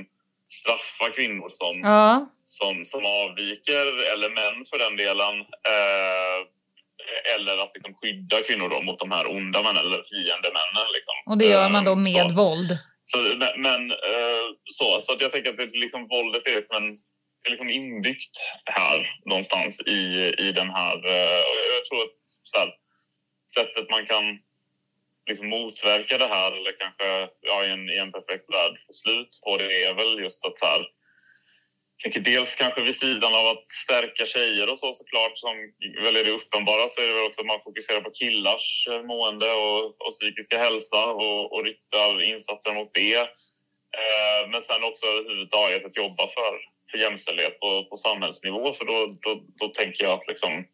straffa 0.60 1.06
kvinnor 1.16 1.50
som, 1.54 1.80
Ja. 1.80 2.26
som, 2.58 2.74
som 2.92 3.02
avviker 3.06 4.12
eller 4.12 4.30
män 4.40 4.58
för 4.70 4.78
den 4.84 4.96
delen. 4.96 5.34
Eh, 5.72 6.38
eller 7.34 7.58
att 7.64 7.74
liksom, 7.74 7.94
skydda 7.94 8.42
kvinnor 8.42 8.68
då, 8.68 8.80
mot 8.82 8.98
de 8.98 9.10
här 9.10 9.26
onda 9.36 9.62
männen 9.62 9.86
eller 9.86 10.02
fiendemännen. 10.12 10.86
Liksom. 10.96 11.14
Och 11.26 11.38
det 11.38 11.44
gör 11.54 11.68
man 11.68 11.84
då 11.84 11.92
Eh, 11.92 11.96
med 11.96 12.26
så. 12.26 12.32
våld. 12.42 12.70
Så, 13.04 13.18
men 13.56 13.90
eh, 13.90 14.46
så, 14.64 15.00
så 15.00 15.12
att 15.12 15.20
jag 15.20 15.32
tänker 15.32 15.50
att 15.50 15.56
det, 15.56 15.66
liksom, 15.84 16.08
våldet 16.08 16.46
är 16.46 16.56
liksom, 16.56 16.76
en, 16.82 16.90
är 17.46 17.50
liksom 17.50 17.68
inbyggt 17.70 18.36
här 18.64 18.98
någonstans 19.24 19.80
i, 19.80 20.00
i 20.38 20.52
den 20.52 20.70
här... 20.70 20.96
Eh, 21.06 21.40
jag 21.76 21.84
tror 21.88 22.02
att 22.02 22.16
så 22.44 22.58
här, 22.58 22.70
sättet 23.54 23.90
man 23.90 24.06
kan 24.06 24.38
liksom 25.26 25.48
motverka 25.48 26.18
det 26.18 26.26
här 26.26 26.52
eller 26.52 26.72
kanske 26.78 27.34
ja, 27.40 27.64
i, 27.64 27.70
en, 27.70 27.90
i 27.90 27.96
en 27.98 28.12
perfekt 28.12 28.46
värld 28.54 28.74
få 28.86 28.92
slut 28.92 29.40
på 29.44 29.56
det 29.56 29.84
är 29.84 29.94
väl 29.94 30.18
just 30.24 30.44
att 30.44 30.58
så 30.58 30.66
här, 30.66 30.82
tänker 32.02 32.20
dels 32.20 32.56
kanske 32.56 32.80
vid 32.80 32.96
sidan 32.96 33.34
av 33.34 33.46
att 33.46 33.70
stärka 33.84 34.26
tjejer 34.26 34.72
och 34.72 34.78
så 34.78 34.94
såklart 34.94 35.38
som 35.38 35.54
väl 36.04 36.16
är 36.16 36.24
det 36.24 36.30
uppenbara 36.30 36.88
så 36.88 37.00
är 37.00 37.06
det 37.08 37.14
väl 37.14 37.26
också 37.26 37.40
att 37.40 37.46
man 37.46 37.62
fokuserar 37.64 38.00
på 38.00 38.10
killars 38.10 38.86
eh, 38.90 39.02
mående 39.02 39.52
och, 39.52 39.84
och 39.84 40.12
psykiska 40.20 40.58
hälsa 40.58 41.06
och, 41.06 41.52
och 41.52 41.64
riktar 41.64 42.22
insatser 42.22 42.74
mot 42.74 42.94
det. 42.94 43.16
Eh, 44.00 44.48
men 44.50 44.62
sen 44.62 44.84
också 44.84 45.06
överhuvudtaget 45.06 45.84
att 45.84 45.96
jobba 45.96 46.26
för, 46.26 46.52
för 46.90 46.98
jämställdhet 46.98 47.60
på, 47.60 47.84
på 47.84 47.96
samhällsnivå 47.96 48.74
för 48.74 48.84
då, 48.84 49.18
då, 49.22 49.42
då 49.60 49.68
tänker 49.68 50.04
jag 50.04 50.12
att 50.12 50.28
liksom, 50.28 50.66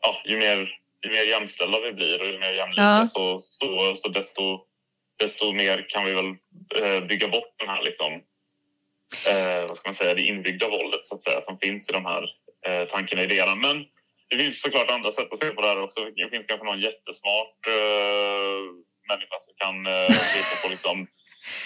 ja, 0.00 0.22
ju, 0.24 0.36
mer, 0.38 0.78
ju 1.06 1.10
mer 1.10 1.24
jämställda 1.24 1.80
vi 1.80 1.92
blir 1.92 2.20
och 2.20 2.26
ju 2.26 2.38
mer 2.38 2.52
jämlika 2.52 2.82
Ja. 2.82 3.06
så, 3.06 3.38
så, 3.40 3.94
så 3.96 4.08
desto, 4.08 4.60
desto 5.18 5.52
mer 5.52 5.86
kan 5.88 6.04
vi 6.04 6.14
väl 6.14 6.34
eh, 6.76 7.06
bygga 7.06 7.28
bort 7.28 7.54
den 7.58 7.68
här 7.68 7.82
liksom, 7.82 8.12
eh, 9.28 9.68
vad 9.68 9.76
ska 9.76 9.88
man 9.88 9.94
säga, 9.94 10.14
det 10.14 10.22
inbyggda 10.22 10.68
våldet 10.68 11.04
så 11.04 11.14
att 11.14 11.22
säga, 11.22 11.40
som 11.40 11.58
finns 11.58 11.88
i 11.88 11.92
de 11.92 12.04
här 12.04 12.22
eh, 12.66 12.88
tankarna 12.88 13.22
och 13.22 13.26
idéerna. 13.26 13.54
Men 13.54 13.84
det 14.30 14.38
finns 14.38 14.60
såklart 14.60 14.90
andra 14.90 15.12
sätt 15.12 15.32
att 15.32 15.38
se 15.38 15.50
på 15.50 15.60
det 15.62 15.68
här 15.68 15.82
också. 15.82 16.04
Det 16.04 16.30
finns 16.30 16.46
kanske 16.46 16.66
någon 16.66 16.80
jättesmart 16.80 17.66
eh, 17.66 18.60
människa 19.08 19.36
som 19.40 19.54
kan 19.56 19.86
eh, 19.86 20.62
på 20.62 20.68
liksom 20.68 21.06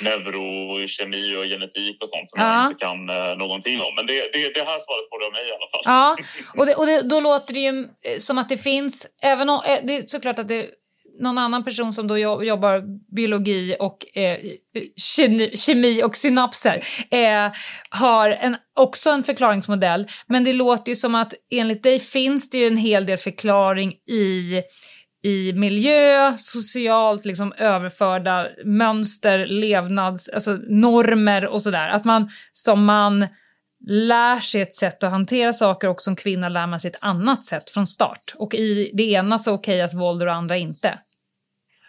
neurokemi 0.01 1.37
och 1.37 1.45
genetik 1.45 1.97
och 2.03 2.09
sånt 2.09 2.31
som 2.31 2.41
Ja. 2.41 2.63
jag 2.63 2.71
inte 2.71 2.85
kan 2.85 3.09
eh, 3.09 3.37
någonting 3.39 3.81
om. 3.81 3.95
Men 3.97 4.07
det, 4.07 4.15
det, 4.33 4.55
det 4.55 4.65
här 4.65 4.79
svaret 4.87 5.09
får 5.11 5.19
du 5.21 5.27
av 5.27 5.33
mig 5.33 5.49
i 5.49 5.53
alla 5.53 5.71
fall. 5.73 5.83
Ja, 5.85 6.17
och, 6.61 6.67
det, 6.67 6.75
och 6.75 6.87
det, 6.87 7.03
då 7.09 7.21
låter 7.21 7.55
det 7.55 7.61
ju 7.61 7.89
eh, 8.05 8.19
som 8.19 8.39
att 8.39 8.49
det 8.49 8.59
finns, 8.59 9.07
även 9.23 9.49
om, 9.49 9.63
eh, 9.67 9.79
det 9.85 9.97
är 9.97 10.03
såklart 10.07 10.39
att 10.39 10.49
det 10.49 10.67
någon 11.21 11.39
annan 11.39 11.65
person 11.65 11.93
som 11.93 12.09
då 12.09 12.19
jo- 12.19 12.43
jobbar 12.43 12.83
biologi 13.17 13.77
och 13.81 14.17
eh, 14.17 14.39
kemi, 15.17 15.57
kemi 15.57 16.03
och 16.03 16.17
synapser 16.17 16.87
eh, 17.11 17.53
har 17.91 18.31
en, 18.31 18.57
också 18.77 19.11
en 19.11 19.25
förklaringsmodell. 19.25 20.07
Men 20.27 20.45
det 20.45 20.53
låter 20.53 20.89
ju 20.93 20.97
som 20.97 21.15
att 21.15 21.35
enligt 21.51 21.83
dig 21.83 22.01
finns 22.01 22.51
det 22.51 22.59
ju 22.59 22.67
en 22.67 22.77
hel 22.77 23.07
del 23.07 23.19
förklaring 23.19 23.93
i 23.93 24.63
i 25.23 25.53
miljö, 25.53 26.35
socialt 26.39 27.25
liksom 27.25 27.53
överförda 27.53 28.49
mönster, 28.65 29.47
levnads, 29.47 30.29
alltså 30.29 30.51
normer 30.69 31.47
och 31.47 31.63
sådär. 31.63 31.89
Att 31.89 32.05
man 32.05 32.31
som 32.53 32.85
man 32.85 33.27
lär 33.89 34.41
sig 34.41 34.61
ett 34.61 34.75
sätt 34.75 35.03
att 35.03 35.11
hantera 35.11 35.53
saker 35.53 35.89
och 35.89 36.01
som 36.01 36.17
kvinna 36.17 36.49
lär 36.49 36.67
man 36.67 36.81
sig 36.81 36.91
ett 36.91 37.05
annat 37.05 37.45
sätt 37.45 37.71
från 37.71 37.87
start. 37.87 38.25
Och 38.39 38.55
i 38.55 38.91
det 38.95 39.03
ena 39.03 39.39
så 39.39 39.55
okejas 39.55 39.95
våld 39.95 40.23
och 40.23 40.27
det 40.27 40.33
andra 40.33 40.57
inte. 40.57 40.99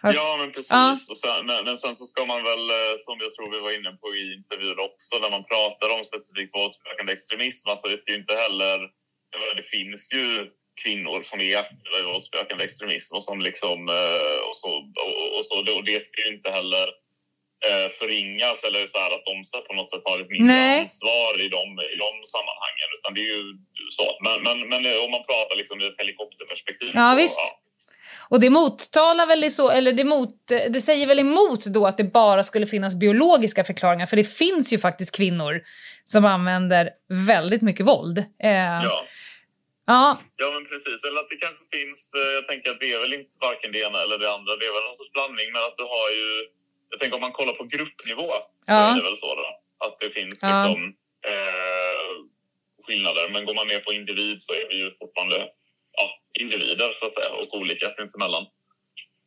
Ja, 0.02 0.36
men 0.40 0.52
precis. 0.52 0.70
Ja. 0.70 0.92
Och 1.10 1.16
sen, 1.16 1.46
men, 1.46 1.64
men 1.64 1.78
sen 1.78 1.96
så 1.96 2.04
ska 2.04 2.24
man 2.24 2.42
väl, 2.50 2.64
eh, 2.70 2.94
som 3.06 3.16
jag 3.24 3.34
tror 3.34 3.50
vi 3.56 3.60
var 3.60 3.72
inne 3.78 3.92
på 4.02 4.14
i 4.14 4.34
intervjun 4.38 4.78
också, 4.88 5.12
när 5.22 5.30
man 5.36 5.44
pratar 5.52 5.88
om 5.94 6.04
specifikt 6.04 6.56
våldsbejakande 6.56 7.12
extremism, 7.12 7.68
alltså 7.68 7.88
det 7.88 7.98
ska 7.98 8.12
ju 8.12 8.18
inte 8.18 8.34
heller... 8.34 8.78
Det 9.56 9.68
finns 9.76 10.14
ju 10.14 10.50
kvinnor 10.82 11.22
som 11.22 11.40
är 11.40 11.56
aktiva 11.62 11.96
i 12.00 12.02
våldsbejakande 12.10 12.64
extremism 12.64 13.14
och 13.16 13.24
som 13.24 13.38
liksom... 13.48 13.78
eh, 13.88 14.38
Och, 14.48 14.56
så, 14.62 14.70
och, 15.04 15.38
och, 15.38 15.44
så, 15.46 15.54
och 15.78 15.84
det 15.84 16.00
ska 16.04 16.16
ju 16.26 16.30
inte 16.36 16.50
heller 16.58 16.86
eh, 17.68 17.88
förringas 17.98 18.58
eller 18.66 18.86
så 18.92 18.98
här 19.02 19.10
att 19.16 19.24
de 19.30 19.34
så 19.44 19.56
på 19.68 19.72
något 19.78 19.90
sätt 19.90 20.04
har 20.04 20.18
ett 20.20 20.30
mindre 20.36 20.56
Nej. 20.56 20.80
ansvar 20.80 21.32
i 21.44 21.48
de, 21.56 21.64
i 21.94 21.96
de 22.04 22.10
sammanhangen. 22.34 22.88
Utan 22.98 23.10
det 23.14 23.20
är 23.26 23.30
ju 23.36 23.42
så. 23.98 24.06
Men, 24.26 24.36
men, 24.46 24.56
men 24.72 24.80
eh, 24.90 25.04
om 25.04 25.10
man 25.16 25.24
pratar 25.30 25.56
liksom 25.60 25.80
i 25.80 25.86
ett 25.86 26.00
helikopterperspektiv 26.02 26.90
Ja, 26.94 27.10
så, 27.10 27.16
visst. 27.16 27.40
Och 28.28 28.40
det 28.40 28.50
mottalar 28.50 29.26
väl 29.26 29.50
så, 29.50 29.70
eller 29.70 29.92
det, 29.92 30.04
mot, 30.04 30.34
det 30.48 30.80
säger 30.80 31.06
väl 31.06 31.18
emot 31.18 31.64
då 31.64 31.86
att 31.86 31.96
det 31.96 32.04
bara 32.04 32.42
skulle 32.42 32.66
finnas 32.66 32.94
biologiska 32.94 33.64
förklaringar. 33.64 34.06
För 34.06 34.16
det 34.16 34.24
finns 34.24 34.72
ju 34.72 34.78
faktiskt 34.78 35.16
kvinnor 35.16 35.62
som 36.04 36.24
använder 36.24 36.90
väldigt 37.26 37.62
mycket 37.62 37.86
våld. 37.86 38.18
Eh, 38.18 38.24
Ja. 38.84 39.04
Ja. 39.86 40.04
Ja, 40.36 40.46
men 40.54 40.64
precis. 40.72 41.04
Eller 41.04 41.20
att 41.20 41.28
det 41.28 41.36
kanske 41.36 41.64
finns... 41.76 42.00
eh, 42.20 42.30
Jag 42.38 42.46
tänker 42.46 42.70
att 42.70 42.80
det 42.80 42.92
är 42.92 43.00
väl 43.00 43.14
inte 43.20 43.36
varken 43.48 43.72
det 43.72 43.80
ena 43.86 43.98
eller 44.02 44.18
det 44.18 44.30
andra. 44.36 44.56
Det 44.56 44.66
är 44.70 44.72
väl 44.76 44.84
någon 44.88 44.96
sorts 45.00 45.12
blandning. 45.12 45.48
Men 45.52 45.62
att 45.68 45.76
du 45.76 45.82
har 45.96 46.08
ju... 46.18 46.28
Jag 46.90 46.98
tänker 47.00 47.14
om 47.14 47.20
man 47.28 47.32
kollar 47.40 47.52
på 47.60 47.64
gruppnivå 47.64 48.22
så 48.22 48.72
Ja. 48.72 48.74
är 48.90 48.94
det 48.96 49.02
väl 49.08 49.16
så 49.16 49.34
då. 49.34 49.46
Att 49.86 49.96
det 50.00 50.10
finns 50.18 50.38
Ja. 50.42 50.48
liksom 50.66 50.82
eh, 51.30 52.04
skillnader. 52.86 53.28
Men 53.32 53.44
går 53.44 53.54
man 53.54 53.66
ner 53.68 53.80
på 53.80 53.92
individ 53.92 54.36
så 54.42 54.52
är 54.52 54.68
vi 54.70 54.76
ju 54.82 54.88
fortfarande 55.00 55.36
ja, 55.98 56.06
individer 56.42 56.88
så 56.96 57.06
att 57.06 57.14
säga. 57.14 57.30
Och 57.38 57.60
olika 57.60 57.86
sinsemellan. 57.98 58.46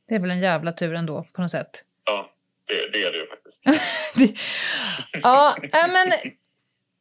Det 0.08 0.16
är 0.16 0.20
väl 0.20 0.32
en 0.32 0.40
jävla 0.50 0.72
tur 0.72 0.94
ändå 0.94 1.26
på 1.36 1.42
något 1.42 1.52
sätt. 1.52 1.74
Ja, 2.06 2.32
det, 2.68 2.90
det 2.94 3.04
är 3.04 3.12
det 3.12 3.18
ju 3.18 3.28
faktiskt. 3.28 3.64
Ja, 5.24 5.58
äh, 5.64 5.88
men 5.92 6.08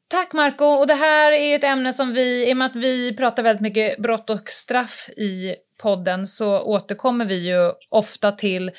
tack 0.09 0.33
Marco. 0.33 0.65
Och 0.65 0.87
det 0.87 0.95
här 0.95 1.33
är 1.33 1.57
ett 1.57 1.65
ämne 1.65 1.93
som 1.93 2.13
vi, 2.13 2.51
i 2.51 2.53
och 2.53 2.57
med 2.57 2.67
att 2.67 2.77
vi 2.77 3.17
pratar 3.17 3.43
väldigt 3.43 3.63
mycket 3.63 3.99
brott 3.99 4.31
och 4.31 4.49
straff 4.49 5.09
i 5.17 5.55
podden 5.83 6.27
så 6.27 6.61
återkommer 6.61 7.25
vi 7.25 7.49
ju 7.49 7.73
ofta 7.91 8.33
till 8.33 8.71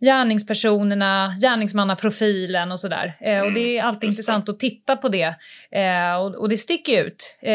gärningspersonerna, 0.00 1.34
gärningsmannaprofilen 1.42 2.72
och 2.72 2.80
sådär. 2.80 3.16
Eh, 3.20 3.42
och 3.42 3.52
det 3.52 3.78
är 3.78 3.82
alltid 3.82 4.10
intressant 4.10 4.48
att 4.48 4.58
titta 4.58 4.96
på 4.96 5.08
det. 5.08 5.34
Eh, 5.70 6.14
och, 6.14 6.34
och 6.34 6.48
det 6.48 6.56
sticker 6.56 7.04
ut 7.04 7.38
eh, 7.42 7.52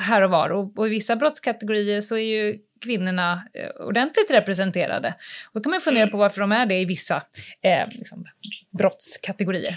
här 0.00 0.22
och 0.22 0.30
var. 0.30 0.50
Och, 0.50 0.78
och 0.78 0.86
i 0.86 0.90
vissa 0.90 1.16
brottskategorier 1.16 2.00
så 2.00 2.16
är 2.16 2.20
ju 2.20 2.58
kvinnorna 2.84 3.42
eh, 3.54 3.86
ordentligt 3.86 4.30
representerade. 4.30 5.14
Och 5.52 5.54
då 5.54 5.60
kan 5.60 5.70
man 5.70 5.80
fundera 5.80 6.06
på 6.06 6.16
varför 6.16 6.40
de 6.40 6.52
är 6.52 6.66
det 6.66 6.80
i 6.80 6.84
vissa 6.84 7.22
eh, 7.62 7.88
liksom, 7.88 8.24
brottskategorier. 8.70 9.76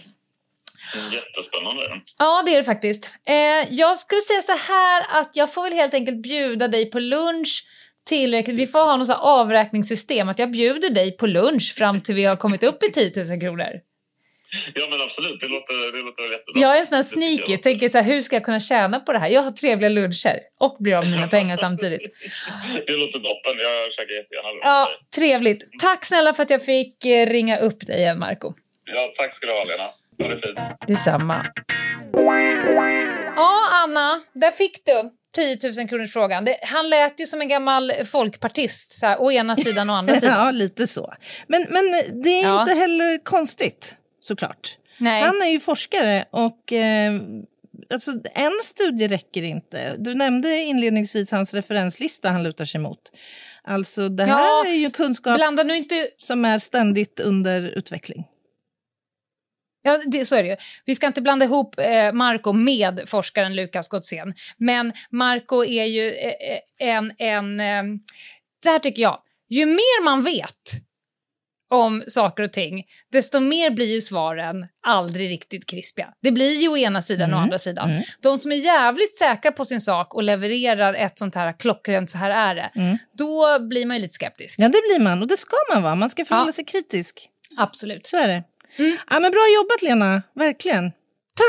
Jättespännande. 1.12 2.02
Ja, 2.20 2.44
det 2.46 2.52
är 2.52 2.58
det 2.58 2.64
faktiskt. 2.64 3.14
Eh, 3.28 3.74
jag 3.74 3.98
skulle 3.98 4.22
säga 4.22 4.42
så 4.42 4.74
här 4.74 5.20
att 5.20 5.32
jag 5.34 5.54
får 5.54 5.64
väl 5.64 5.74
helt 5.74 5.94
enkelt 5.94 6.22
bjuda 6.24 6.68
dig 6.68 6.92
på 6.92 7.00
lunch 7.00 7.64
tillräckligt. 8.10 8.56
Vi 8.56 8.68
får 8.68 8.80
ha 8.80 8.98
något 8.98 9.10
avräkningssystem, 9.10 10.30
att 10.30 10.40
jag 10.40 10.52
bjuder 10.52 10.90
dig 10.90 11.18
på 11.18 11.28
lunch 11.28 11.74
fram 11.78 12.02
till 12.02 12.16
vi 12.16 12.26
har 12.26 12.36
kommit 12.36 12.64
upp 12.64 12.84
i 12.84 12.92
10 12.92 13.12
000 13.16 13.40
kronor. 13.42 13.70
Ja, 14.74 14.88
men 14.90 15.02
absolut. 15.02 15.40
Det 15.40 15.48
låter, 15.48 15.92
det 15.92 16.04
låter 16.04 16.24
väl 16.24 16.32
jättebra. 16.32 16.62
Jag 16.62 16.76
är 16.76 16.80
en 16.80 16.86
sån 16.86 16.96
här 16.96 17.04
sneaky, 17.04 17.58
tänker 17.58 17.90
så 17.90 17.98
här, 17.98 18.06
hur 18.06 18.22
ska 18.22 18.36
jag 18.36 18.46
kunna 18.46 18.60
tjäna 18.60 19.00
på 19.00 19.14
det 19.14 19.20
här? 19.20 19.30
Jag 19.30 19.42
har 19.42 19.52
trevliga 19.52 19.90
luncher 19.90 20.40
och 20.60 20.78
blir 20.80 20.96
av 20.96 21.04
med 21.04 21.12
mina 21.12 21.28
pengar 21.28 21.56
samtidigt. 21.58 22.02
Det 22.88 22.94
låter 22.94 23.20
toppen. 23.20 23.58
Jag 23.58 23.94
käkar 23.94 24.14
jättegärna 24.14 24.50
lunch. 24.50 24.62
Ja, 24.64 24.90
trevligt. 25.16 25.80
Tack 25.82 26.06
snälla 26.06 26.34
för 26.34 26.44
att 26.44 26.50
jag 26.50 26.66
fick 26.66 27.06
eh, 27.06 27.26
ringa 27.30 27.58
upp 27.58 27.88
dig 27.88 27.98
igen, 27.98 28.20
Marco. 28.20 28.54
Ja, 28.86 29.14
tack 29.18 29.36
ska 29.36 29.46
du 29.46 29.52
ha, 29.52 29.64
Lena. 29.64 29.90
Ha 30.18 30.28
det 30.28 30.38
fint. 30.42 30.60
Detsamma. 30.88 31.46
Ja, 33.36 33.70
Anna, 33.84 34.22
där 34.34 34.52
fick 34.52 34.86
du 34.86 35.12
10 35.36 35.58
000 35.78 35.88
kronors 35.90 36.14
frågan. 36.14 36.46
Det, 36.46 36.58
han 36.64 36.90
lät 36.90 37.20
ju 37.20 37.26
som 37.26 37.42
en 37.42 37.50
gammal 37.50 37.92
folkpartist, 38.06 38.92
så 38.92 39.06
här, 39.06 39.22
å 39.22 39.32
ena 39.32 39.56
sidan 39.56 39.90
och 39.90 39.96
andra 39.96 40.16
sidan. 40.20 40.46
ja, 40.46 40.52
lite 40.52 40.88
så. 40.88 41.14
Men, 41.48 41.66
men 41.70 41.92
det 42.24 42.30
är 42.30 42.44
Ja. 42.44 42.62
inte 42.62 42.74
heller 42.74 43.24
konstigt, 43.24 43.96
såklart. 44.20 44.78
Nej. 44.98 45.22
Han 45.24 45.42
är 45.42 45.48
ju 45.50 45.60
forskare 45.60 46.26
och 46.32 46.74
eh, 46.74 47.14
alltså, 47.94 48.12
en 48.34 48.52
studie 48.64 49.08
räcker 49.08 49.44
inte. 49.44 49.96
Du 49.98 50.14
nämnde 50.16 50.56
inledningsvis 50.58 51.32
hans 51.32 51.54
referenslista 51.54 52.30
han 52.30 52.44
lutar 52.44 52.66
sig 52.66 52.82
mot. 52.82 53.00
Alltså 53.68 54.10
det 54.10 54.24
här 54.26 54.40
Ja, 54.40 54.64
är 54.68 54.74
ju 54.74 54.90
kunskap 54.90 55.40
nu 55.66 55.76
inte- 55.76 56.08
som 56.18 56.46
är 56.46 56.60
ständigt 56.60 57.20
under 57.20 57.62
utveckling. 57.62 58.24
Ja, 59.88 60.00
det, 60.06 60.26
så 60.26 60.36
är 60.36 60.44
det 60.44 60.50
ju. 60.50 60.56
Vi 60.86 60.96
ska 60.96 61.08
inte 61.08 61.22
blanda 61.22 61.46
ihop 61.46 61.80
eh, 61.80 62.12
Marco 62.14 62.54
med 62.54 63.02
forskaren 63.08 63.56
Lukas 63.56 63.88
Gotzén. 63.88 64.34
Men 64.58 64.94
Marco 65.10 65.66
är 65.66 65.86
ju 65.86 66.12
eh, 66.12 66.28
eh, 66.30 66.96
en... 66.96 67.12
en 67.18 67.60
eh, 67.60 67.84
så 68.64 68.70
här 68.70 68.80
tycker 68.80 69.02
jag. 69.02 69.20
Ju 69.50 69.66
mer 69.66 70.04
man 70.04 70.24
vet 70.24 70.52
om 71.70 72.04
saker 72.08 72.44
och 72.44 72.54
ting, 72.54 72.84
desto 73.12 73.40
mer 73.40 73.70
blir 73.72 73.94
ju 73.94 74.02
svaren 74.02 74.68
aldrig 74.88 75.30
riktigt 75.32 75.66
krispiga. 75.70 76.08
Det 76.22 76.32
blir 76.32 76.62
ju 76.62 76.68
å 76.68 76.78
ena 76.78 77.02
sidan 77.02 77.30
och 77.30 77.36
å 77.36 77.38
Mm, 77.40 77.44
andra 77.44 77.58
sidan. 77.58 77.90
mm. 77.90 78.04
De 78.22 78.38
som 78.38 78.52
är 78.52 78.56
jävligt 78.56 79.16
säkra 79.18 79.52
på 79.52 79.66
sin 79.66 79.82
sak 79.82 80.14
och 80.14 80.24
levererar 80.24 80.94
ett 80.94 81.20
sånt 81.20 81.36
här 81.36 81.60
klockrent 81.60 82.10
så 82.10 82.18
här 82.18 82.30
är 82.30 82.56
det, 82.56 82.70
Mm. 82.76 82.98
då 83.18 83.60
blir 83.60 83.86
man 83.86 83.96
ju 83.98 84.02
lite 84.02 84.14
skeptisk. 84.14 84.60
Ja, 84.60 84.66
det 84.68 84.82
blir 84.90 85.00
man. 85.00 85.22
Och 85.22 85.28
det 85.28 85.38
ska 85.38 85.56
man 85.74 85.84
vara. 85.84 85.96
Man 85.96 86.10
ska 86.10 86.26
förhålla 86.26 86.48
Ja. 86.48 86.54
sig 86.54 86.66
kritisk. 86.66 87.30
Absolut. 87.58 88.08
Så 88.08 88.18
är 88.18 88.28
det. 88.28 88.44
Ja, 89.10 89.20
men 89.20 89.32
bra 89.32 89.42
jobbat, 89.56 89.82
Lena. 89.82 90.24
Verkligen. 90.36 90.92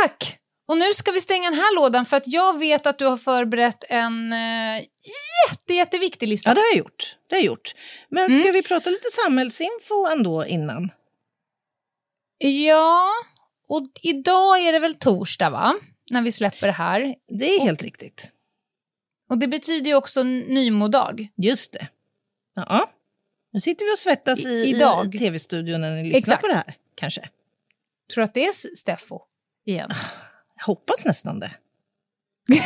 Tack! 0.02 0.38
Och 0.68 0.78
nu 0.78 0.94
ska 0.94 1.12
vi 1.12 1.20
stänga 1.20 1.50
den 1.50 1.58
här 1.58 1.74
lådan 1.76 2.06
för 2.06 2.16
att 2.16 2.26
jag 2.26 2.58
vet 2.58 2.86
att 2.86 2.98
du 2.98 3.06
har 3.06 3.16
förberett 3.16 3.84
en 3.88 4.32
eh, 4.32 4.78
jätte, 5.50 5.74
jätteviktig 5.74 6.28
lista. 6.28 6.50
Ja, 6.50 6.54
det 6.54 6.60
har 6.60 6.66
jag 6.66 6.76
gjort. 6.78 7.16
Det 7.28 7.34
har 7.34 7.40
jag 7.40 7.46
gjort. 7.46 7.74
Men 8.08 8.28
ska 8.30 8.40
Mm. 8.40 8.52
vi 8.52 8.62
prata 8.62 8.90
lite 8.90 9.08
samhällsinfo 9.24 10.06
ändå 10.12 10.46
innan? 10.46 10.90
Ja, 12.38 13.10
och 13.68 13.86
idag 14.02 14.58
är 14.68 14.72
det 14.72 14.78
väl 14.78 14.94
torsdag 14.94 15.50
va? 15.50 15.74
När 16.10 16.22
vi 16.22 16.32
släpper 16.32 16.66
det 16.66 16.72
här. 16.72 17.14
Det 17.38 17.56
är 17.56 17.60
helt 17.60 17.82
riktigt. 17.82 18.32
Och 19.30 19.38
det 19.38 19.48
betyder 19.48 19.86
ju 19.90 19.94
också 19.96 20.22
nymodag. 20.22 21.28
Just 21.36 21.72
det. 21.72 21.88
Ja. 22.54 22.90
Nu 23.52 23.60
sitter 23.60 23.84
vi 23.84 23.94
och 23.94 23.98
svettas 23.98 24.44
i, 24.46 24.48
I- 24.48 24.82
i 25.14 25.18
tv-studion 25.18 25.80
när 25.80 25.90
ni 25.90 26.02
lyssnar 26.02 26.18
Exakt. 26.18 26.40
på 26.42 26.48
det 26.48 26.54
här. 26.54 26.74
Kanske. 26.96 27.20
Tror 28.14 28.22
du 28.22 28.24
att 28.24 28.34
det 28.34 28.46
är 28.46 28.76
Steffo 28.76 29.20
igen? 29.66 29.90
Jag 30.56 30.64
hoppas 30.64 31.04
nästan 31.04 31.40
det. 31.40 31.50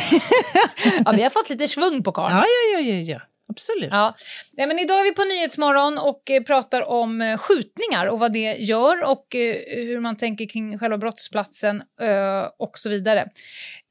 ja, 1.05 1.11
vi 1.15 1.23
har 1.23 1.29
fått 1.29 1.49
lite 1.49 1.67
svung 1.67 2.03
på 2.03 2.11
karln. 2.11 2.35
Ja, 2.35 2.45
ja, 2.73 2.79
ja, 2.79 2.95
ja, 2.95 3.01
ja. 3.01 3.21
Absolut. 3.51 3.89
Ja. 3.91 4.15
Nej, 4.53 4.67
men 4.67 4.79
idag 4.79 4.99
är 4.99 5.03
vi 5.03 5.15
på 5.15 5.23
Nyhetsmorgon 5.23 5.97
och 5.97 6.31
eh, 6.31 6.43
pratar 6.43 6.81
om 6.81 7.21
eh, 7.21 7.37
skjutningar 7.37 8.05
och 8.05 8.19
vad 8.19 8.33
det 8.33 8.55
gör 8.59 9.03
och 9.03 9.35
eh, 9.35 9.55
hur 9.67 9.99
man 9.99 10.17
tänker 10.17 10.49
kring 10.49 10.79
själva 10.79 10.97
brottsplatsen 10.97 11.83
och 12.57 12.77
så 12.77 12.89
vidare. 12.89 13.29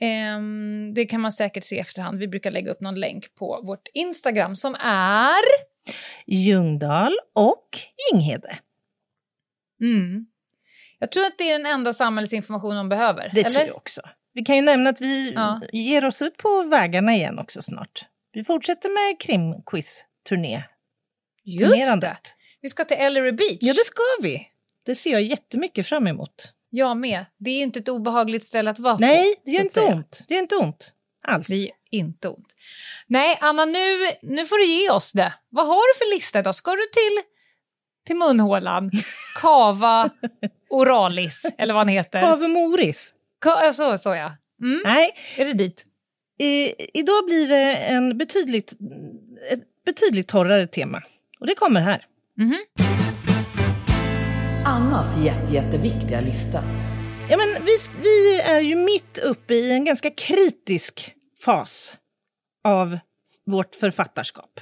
Ehm, 0.00 0.94
det 0.94 1.04
kan 1.04 1.20
man 1.20 1.32
säkert 1.32 1.64
se 1.64 1.76
i 1.76 1.78
efterhand. 1.78 2.18
Vi 2.18 2.28
brukar 2.28 2.50
lägga 2.50 2.72
upp 2.72 2.80
någon 2.80 3.00
länk 3.00 3.34
på 3.34 3.60
vårt 3.64 3.88
Instagram 3.94 4.56
som 4.56 4.74
är... 4.84 5.70
Ljungdahl 6.26 7.18
och 7.34 7.68
Ginghede. 8.12 8.58
Mm. 9.80 10.26
Jag 11.02 11.12
tror 11.12 11.24
att 11.24 11.38
det 11.38 11.50
är 11.50 11.58
den 11.58 11.66
enda 11.66 11.92
samhällsinformation 11.92 12.76
de 12.76 12.88
behöver. 12.88 13.30
Det 13.34 13.40
eller? 13.40 13.50
tror 13.50 13.66
jag 13.66 13.76
också. 13.76 14.00
Vi 14.34 14.42
kan 14.42 14.56
ju 14.56 14.62
nämna 14.62 14.90
att 14.90 15.00
vi 15.00 15.32
Ja. 15.32 15.60
ger 15.72 16.04
oss 16.04 16.22
ut 16.22 16.36
på 16.36 16.62
vägarna 16.62 17.14
igen 17.14 17.38
också 17.38 17.62
snart. 17.62 18.04
Vi 18.32 18.44
fortsätter 18.44 18.88
med 18.88 19.20
krimquiz-turné. 19.20 20.62
Just 21.44 22.00
det. 22.00 22.16
Vi 22.60 22.68
ska 22.68 22.84
till 22.84 22.96
Ellery 22.96 23.32
Beach. 23.32 23.58
Ja, 23.60 23.72
det 23.72 23.84
ska 23.86 24.02
vi. 24.22 24.46
Det 24.86 24.94
ser 24.94 25.10
jag 25.10 25.22
jättemycket 25.22 25.86
fram 25.86 26.06
emot. 26.06 26.52
Jag 26.70 26.96
med. 26.96 27.24
Det 27.38 27.50
är 27.50 27.62
inte 27.62 27.78
ett 27.78 27.88
obehagligt 27.88 28.46
ställe 28.46 28.70
att 28.70 28.78
vara 28.78 28.94
på. 28.94 29.00
Nej, 29.00 29.34
det 29.44 29.50
gör 29.50 29.60
inte 29.60 29.80
ont. 29.80 30.22
Det 30.28 30.34
gör 30.34 30.40
inte 30.42 30.56
ont 30.56 30.92
alls. 31.22 31.46
Det 31.46 31.56
gör 31.56 31.70
inte 31.90 32.28
ont. 32.28 32.46
Nej, 33.06 33.38
Anna, 33.40 33.64
nu, 33.64 33.98
nu 34.22 34.46
får 34.46 34.58
du 34.58 34.66
ge 34.66 34.90
oss 34.90 35.12
det. 35.12 35.34
Vad 35.48 35.66
har 35.66 35.94
du 35.94 35.98
för 35.98 36.14
lista 36.14 36.38
idag? 36.38 36.54
Ska 36.54 36.70
du 36.70 36.86
till, 36.92 37.22
till 38.06 38.16
munhålan? 38.16 38.90
Kava 39.40 40.10
oralis, 40.70 41.52
eller 41.58 41.74
vad 41.74 41.80
han 41.80 41.88
heter? 41.88 42.20
Kave 42.20 42.48
Moris. 42.48 43.14
Ka- 43.44 43.72
så, 43.72 43.98
så 43.98 44.14
ja. 44.14 44.36
Mm. 44.62 44.82
Nej. 44.84 45.10
Är 45.36 45.44
det 45.46 45.52
dit? 45.52 45.86
I, 46.38 46.74
idag 46.98 47.24
blir 47.26 47.48
det 47.48 47.74
en 47.76 48.18
betydligt, 48.18 48.72
ett 49.52 49.84
betydligt 49.86 50.28
torrare 50.28 50.66
tema. 50.66 51.02
Och 51.40 51.46
det 51.46 51.54
kommer 51.54 51.80
här. 51.80 52.04
Mhm. 52.38 52.56
Annas 54.66 55.18
jätte, 55.24 55.54
jätteviktiga 55.54 56.20
lista. 56.20 56.62
Ja, 57.30 57.36
men 57.36 57.48
vi, 57.48 57.76
vi 58.02 58.40
är 58.40 58.60
ju 58.60 58.74
mitt 58.76 59.18
uppe 59.18 59.54
i 59.54 59.70
en 59.72 59.84
ganska 59.84 60.10
kritisk 60.10 61.14
fas 61.44 61.94
av 62.64 62.98
vårt 63.46 63.74
författarskap. 63.74 64.60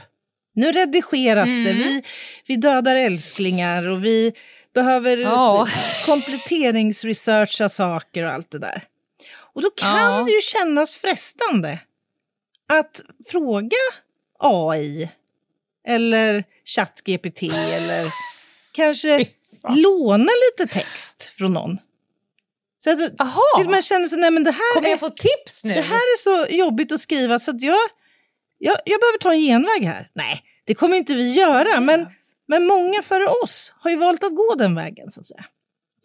Nu 0.58 0.72
redigeras 0.72 1.46
det, 1.46 1.52
Mm. 1.70 1.76
vi, 1.76 2.02
vi 2.46 2.56
dödar 2.56 2.96
älsklingar 2.96 3.88
och 3.90 4.04
vi 4.04 4.32
behöver 4.74 5.16
Ja. 5.16 5.68
kompletteringsresearcha 6.06 7.68
saker 7.68 8.24
och 8.24 8.32
allt 8.32 8.50
det 8.50 8.58
där. 8.58 8.82
Och 9.54 9.62
då 9.62 9.70
kan 9.70 10.12
Ja. 10.12 10.24
det 10.24 10.32
ju 10.32 10.40
kännas 10.40 10.96
frestande 10.96 11.78
att 12.72 13.00
fråga 13.28 13.76
AI 14.38 15.10
eller 15.88 16.44
ChatGPT 16.64 17.42
eller 17.42 18.12
kanske 18.72 19.26
låna 19.68 20.30
lite 20.58 20.74
text 20.74 21.22
från 21.22 21.52
någon. 21.52 21.78
Så 22.84 22.90
att 22.90 22.98
man 23.70 23.82
känner 23.82 24.06
sig, 24.08 24.18
nej 24.18 24.30
men 24.30 24.44
det 24.44 24.50
här 24.50 24.74
Kommer 24.74 24.86
är, 24.86 24.90
jag 24.90 25.00
få 25.00 25.08
tips 25.08 25.64
nu? 25.64 25.74
det 25.74 25.80
här 25.80 25.96
är 25.96 26.18
så 26.18 26.54
jobbigt 26.54 26.92
att 26.92 27.00
skriva 27.00 27.38
så 27.38 27.50
att 27.50 27.62
jag, 27.62 27.78
jag, 28.58 28.76
jag 28.84 29.00
behöver 29.00 29.18
ta 29.18 29.32
en 29.32 29.40
genväg 29.40 29.84
här. 29.84 30.10
Nej, 30.14 30.42
det 30.64 30.74
kommer 30.74 30.96
inte 30.96 31.14
vi 31.14 31.32
göra, 31.34 31.80
men, 31.80 32.06
men 32.48 32.66
många 32.66 33.02
före 33.02 33.26
oss 33.42 33.72
har 33.80 33.90
ju 33.90 33.96
valt 33.96 34.24
att 34.24 34.34
gå 34.36 34.54
den 34.58 34.74
vägen 34.74 35.10
så 35.10 35.20
att 35.20 35.26
säga. 35.26 35.44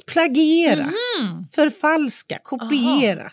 Plagiera, 0.07 0.83
Mhm. 1.19 1.47
förfalska, 1.55 2.39
kopiera. 2.43 3.31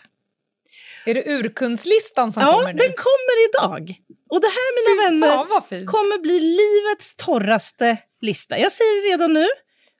Är 1.05 1.13
det 1.13 1.23
urkundslistan 1.25 2.31
som 2.31 2.43
ja, 2.43 2.51
kommer 2.53 2.73
nu? 2.73 2.79
den 2.79 2.93
kommer 2.97 3.49
idag. 3.49 3.95
Och 4.29 4.41
det 4.41 4.47
här, 4.47 4.69
mina 4.77 5.03
vänner, 5.27 5.61
fint. 5.61 5.87
kommer 5.89 6.21
bli 6.21 6.39
livets 6.39 7.15
torraste 7.15 7.97
lista. 8.21 8.57
Jag 8.59 8.71
säger 8.71 9.01
det 9.01 9.13
redan 9.13 9.33
nu, 9.33 9.47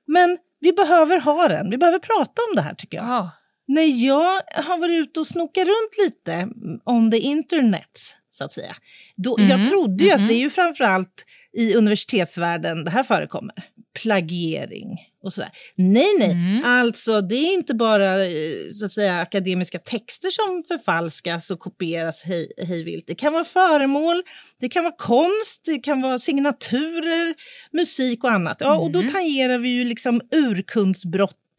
men 0.06 0.38
vi 0.60 0.72
behöver 0.72 1.20
ha 1.20 1.48
den. 1.48 1.70
Vi 1.70 1.78
behöver 1.78 1.98
prata 1.98 2.42
om 2.50 2.56
det 2.56 2.62
här, 2.62 2.74
tycker 2.74 2.96
jag. 2.98 3.06
Ja. 3.06 3.30
När 3.66 4.06
jag 4.06 4.40
har 4.64 4.78
varit 4.78 4.98
ute 4.98 5.20
och 5.20 5.26
snokat 5.26 5.66
runt 5.66 5.98
lite 6.04 6.48
on 6.84 7.10
the 7.10 7.18
internet, 7.18 8.16
så 8.42 8.60
att 8.60 8.64
säga. 8.64 8.76
Då, 9.16 9.36
Mhm, 9.38 9.48
Jag 9.50 9.68
trodde 9.70 10.04
ju 10.04 10.10
mhm. 10.14 10.22
att 10.22 10.28
det 10.28 10.34
är 10.34 10.38
ju 10.40 10.50
framförallt 10.50 11.24
i 11.58 11.74
universitetsvärlden 11.74 12.84
det 12.84 12.90
här 12.90 13.02
förekommer. 13.02 13.54
Plagiering 14.02 14.88
och 15.24 15.32
sådär. 15.32 15.50
Nej, 15.76 16.06
nej. 16.18 16.30
Mm. 16.30 16.62
Alltså, 16.64 17.20
det 17.20 17.34
är 17.34 17.54
inte 17.54 17.74
bara 17.74 18.24
eh, 18.26 18.30
så 18.72 18.84
att 18.86 18.92
säga, 18.92 19.20
akademiska 19.20 19.78
texter 19.78 20.30
som 20.30 20.64
förfalskas 20.68 21.50
och 21.50 21.60
kopieras 21.60 22.22
hej, 22.22 22.48
hejvilt. 22.68 23.04
Det 23.06 23.14
kan 23.14 23.32
vara 23.32 23.44
föremål, 23.44 24.22
det 24.60 24.68
kan 24.68 24.84
vara 24.84 24.94
konst, 24.98 25.62
det 25.64 25.78
kan 25.78 26.00
vara 26.00 26.18
signaturer, 26.18 27.34
musik 27.72 28.24
och 28.24 28.30
annat. 28.30 28.56
Ja, 28.60 28.76
och 28.76 28.90
då 28.90 28.98
Mm. 28.98 29.12
tangerar 29.12 29.58
vi 29.58 29.68
ju 29.68 29.84
liksom 29.84 30.20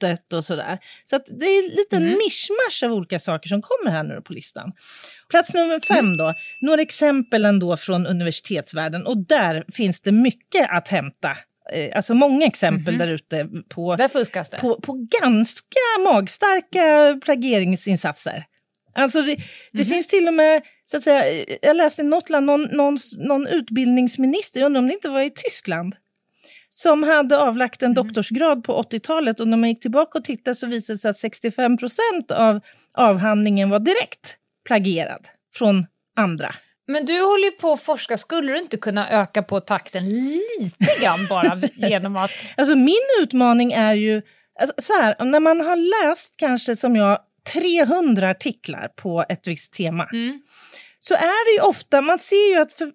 urkundsbrottet 0.04 0.34
och 0.34 0.46
sådär. 0.46 0.78
Så 1.10 1.16
att 1.16 1.26
det 1.40 1.46
är 1.46 1.70
lite 1.78 1.96
Mm. 1.98 2.10
mischmasch 2.10 2.84
av 2.86 2.92
olika 2.94 3.20
saker 3.20 3.50
som 3.50 3.62
kommer 3.62 3.92
här 3.92 4.04
nu 4.04 4.22
på 4.22 4.34
listan. 4.34 4.72
Plats 5.30 5.54
nummer 5.54 5.80
fem 5.80 5.98
Mm. 6.06 6.18
då. 6.18 6.34
Några 6.62 6.82
exempel 6.82 7.46
ändå 7.46 7.78
från 7.78 8.06
universitetsvärlden 8.08 9.06
och 9.08 9.18
där 9.18 9.66
finns 9.74 10.02
det 10.02 10.12
mycket 10.12 10.70
att 10.70 10.88
hämta. 10.88 11.30
Eh, 11.74 11.96
Alltså 11.96 12.14
många 12.14 12.46
exempel 12.46 12.94
Mhm. 12.94 13.00
där 13.00 13.08
ute 13.14 13.48
på, 13.70 13.96
Där 13.96 14.60
på, 14.62 14.82
på 14.82 15.08
ganska 15.22 15.80
magstarka 16.04 17.20
plageringsinsatser. 17.26 18.46
Alltså 18.96 19.22
det, 19.22 19.36
det 19.72 19.80
Mhm. 19.84 19.86
finns 19.86 20.08
till 20.08 20.28
och 20.28 20.34
med, 20.34 20.62
så 20.86 20.98
att 20.98 21.04
säga, 21.04 21.46
jag 21.62 21.76
läste 21.76 22.02
i 22.02 22.06
något 22.06 22.30
land, 22.30 22.46
någon, 22.46 22.62
någon, 22.72 22.98
någon 23.18 23.48
utbildningsminister, 23.48 24.60
jag 24.60 24.66
undrar 24.66 24.80
om 24.82 24.88
det 24.88 24.94
inte 24.94 25.10
var 25.10 25.22
i 25.22 25.30
Tyskland, 25.36 25.96
som 26.76 27.04
hade 27.04 27.38
avlagt 27.38 27.84
en 27.84 27.94
doktorsgrad 27.94 28.64
på 28.64 28.82
80-talet 28.82 29.40
och 29.40 29.48
när 29.48 29.58
man 29.58 29.70
gick 29.70 29.82
tillbaka 29.82 30.18
och 30.18 30.26
tittade 30.26 30.56
så 30.56 30.68
visade 30.68 30.96
det 30.96 31.00
sig 31.00 31.10
att 31.10 31.18
65 31.18 31.78
procent 31.78 32.32
av 32.32 32.60
avhandlingen 32.98 33.70
var 33.70 33.80
direkt 33.80 34.38
plagierad 34.68 35.28
från 35.56 35.86
andra. 36.18 36.56
Men 36.88 37.06
du 37.06 37.22
håller 37.22 37.46
ju 37.46 37.52
på 37.52 37.72
att 37.74 37.82
forska. 37.82 38.18
Skulle 38.18 38.52
du 38.52 38.60
inte 38.60 38.78
kunna 38.78 39.10
öka 39.10 39.44
på 39.44 39.60
takten 39.60 40.06
lite 40.10 41.02
grann 41.02 41.28
bara 41.30 41.62
genom 41.90 42.16
att... 42.16 42.32
Alltså 42.58 42.76
min 42.76 43.22
utmaning 43.22 43.72
är 43.74 43.94
ju, 43.94 44.22
alltså, 44.60 44.76
så 44.78 44.94
här, 45.02 45.26
när 45.26 45.40
man 45.40 45.62
har 45.62 46.06
läst 46.06 46.38
kanske 46.38 46.76
som 46.76 46.96
jag 46.96 47.20
300 47.54 48.30
artiklar 48.30 48.88
på 48.88 49.26
ett 49.30 49.48
visst 49.48 49.74
tema, 49.74 50.10
Mm. 50.14 50.42
så 51.00 51.14
är 51.14 51.46
det 51.58 51.62
ju 51.62 51.70
ofta, 51.70 52.02
man 52.02 52.20
ser 52.20 52.50
ju 52.54 52.62
att 52.62 52.72
för, 52.72 52.92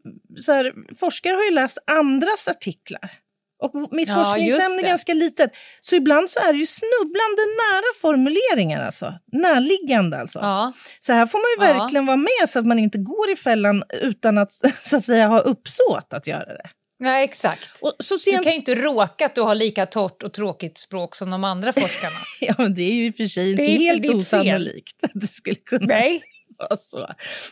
här, 0.52 0.94
forskare 0.98 1.34
har 1.34 1.44
ju 1.44 1.50
läst 1.50 1.78
andras 1.86 2.48
artiklar. 2.48 3.10
Och 3.58 3.88
mitt 3.92 4.08
Ja, 4.08 4.14
forskningsämne 4.24 4.78
är 4.82 4.82
ganska 4.88 5.14
litet. 5.14 5.50
Så 5.80 5.94
ibland 5.94 6.30
så 6.30 6.40
är 6.48 6.52
det 6.52 6.58
ju 6.58 6.66
snubblande 6.66 7.42
nära 7.42 7.82
formuleringar 8.00 8.84
alltså. 8.84 9.14
Närliggande 9.32 10.20
alltså. 10.20 10.38
Ja. 10.38 10.72
Så 11.00 11.12
här 11.12 11.26
får 11.26 11.38
man 11.38 11.66
ju 11.68 11.72
Ja. 11.74 11.80
verkligen 11.82 12.06
vara 12.06 12.16
med 12.16 12.48
så 12.48 12.58
att 12.58 12.66
man 12.66 12.78
inte 12.78 12.98
går 12.98 13.30
i 13.30 13.36
fällan 13.36 13.82
utan 14.02 14.38
att 14.38 14.52
så 14.84 14.96
att 14.96 15.04
säga 15.04 15.26
ha 15.26 15.38
uppsåt 15.38 16.12
att 16.12 16.26
göra 16.26 16.44
det. 16.44 16.70
Nej, 17.00 17.24
exakt. 17.24 17.70
Så 17.98 18.16
Du 18.26 18.32
kan 18.38 18.52
ju 18.52 18.56
inte 18.58 18.74
råka 18.74 19.26
att 19.26 19.34
du 19.34 19.40
har 19.40 19.54
lika 19.54 19.86
torrt 19.86 20.22
och 20.22 20.32
tråkigt 20.32 20.78
språk 20.78 21.16
som 21.16 21.30
de 21.30 21.44
andra 21.44 21.72
forskarna. 21.72 22.16
Ja, 22.40 22.54
men 22.58 22.74
det 22.74 22.82
är 22.82 22.92
ju 22.92 23.06
i 23.06 23.10
och 23.10 23.14
för 23.16 23.24
sig 23.24 23.50
inte 23.50 23.62
helt 23.62 24.10
osannolikt 24.14 24.96
att 25.04 25.10
det 25.14 25.26
skulle 25.26 25.54
kunna 25.54 25.86
Nej. 25.86 26.22
Vara 26.58 26.76
så. 26.80 26.98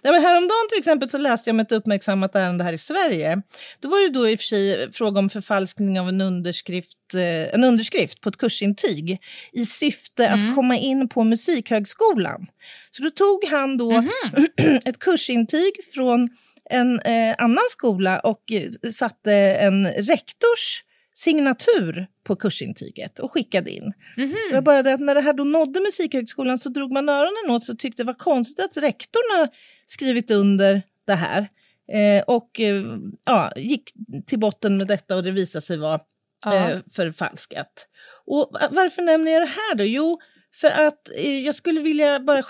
Nej, 0.03 0.13
men 0.13 0.23
häromdagen 0.23 0.69
till 0.71 0.79
exempel 0.79 1.11
så 1.11 1.19
läste 1.19 1.51
jag 1.51 1.55
om 1.55 1.61
ett 1.61 1.73
uppmärksammat 1.73 2.35
ärende 2.35 2.65
här 2.65 2.73
i 2.73 2.79
Sverige. 2.79 3.43
Då 3.81 3.89
var 3.89 3.99
det 4.01 4.09
då 4.19 4.29
i 4.29 4.35
och 4.35 4.39
för 4.39 4.45
sig 4.45 4.93
fråga 4.93 5.19
om 5.19 5.31
förfalskning 5.31 6.01
av 6.01 6.09
en 6.09 6.21
underskrift, 6.21 7.15
eh, 7.15 7.55
en 7.55 7.65
underskrift 7.65 8.21
på 8.21 8.29
ett 8.29 8.37
kursintyg 8.37 9.19
i 9.53 9.67
syfte 9.67 10.27
Mm. 10.27 10.49
att 10.49 10.55
komma 10.55 10.77
in 10.77 11.09
på 11.09 11.25
Musikhögskolan. 11.25 12.47
Så 12.91 13.03
då 13.03 13.11
tog 13.11 13.45
han 13.51 13.77
då 13.79 13.91
Mhm. 13.91 14.11
ett 14.85 14.99
kursintyg 14.99 15.73
från 15.95 16.29
en 16.71 17.01
eh, 17.01 17.35
annan 17.39 17.65
skola 17.71 18.19
och 18.21 18.53
eh, 18.53 18.91
satte 18.93 19.33
en 19.35 19.87
rektors 19.87 20.83
signatur 21.17 22.07
på 22.25 22.37
kursintyget 22.37 23.19
och 23.19 23.33
skickade 23.33 23.71
in. 23.71 23.93
Mhm. 24.17 24.35
Det 24.49 24.55
var 24.55 24.63
bara 24.63 24.83
det 24.83 24.93
att 24.93 25.01
när 25.01 25.15
det 25.15 25.21
här 25.21 25.33
då 25.33 25.45
nådde 25.45 25.81
Musikhögskolan 25.81 26.59
så 26.59 26.69
drog 26.69 26.93
man 26.93 27.09
öronen 27.09 27.51
åt 27.51 27.69
och 27.69 27.79
tyckte 27.79 28.03
det 28.03 28.07
var 28.07 28.15
konstigt 28.15 28.65
att 28.65 28.77
rektorn 28.77 29.49
skrivit 29.87 30.31
under 30.31 30.83
det 31.07 31.15
här. 31.15 31.49
Eh, 31.93 32.23
och 32.27 32.61
eh, 32.61 32.85
ja, 33.25 33.53
gick 33.57 33.93
till 34.27 34.39
botten 34.39 34.77
med 34.77 34.87
detta 34.87 35.17
och 35.17 35.23
det 35.23 35.31
visade 35.31 35.63
sig 35.63 35.77
vara 35.79 36.01
eh, 36.47 36.79
förfalskat. 36.93 37.87
Och 38.27 38.51
va- 38.53 38.69
varför 38.71 39.03
nämner 39.03 39.33
jag 39.33 39.43
det 39.43 39.47
här 39.47 39.75
då? 39.75 39.85
Jo, 39.85 40.21
för 40.61 40.69
att 40.69 41.09
eh, 41.17 41.39
jag 41.45 41.55
skulle 41.55 41.81
vilja 41.81 42.21
bara 42.21 42.43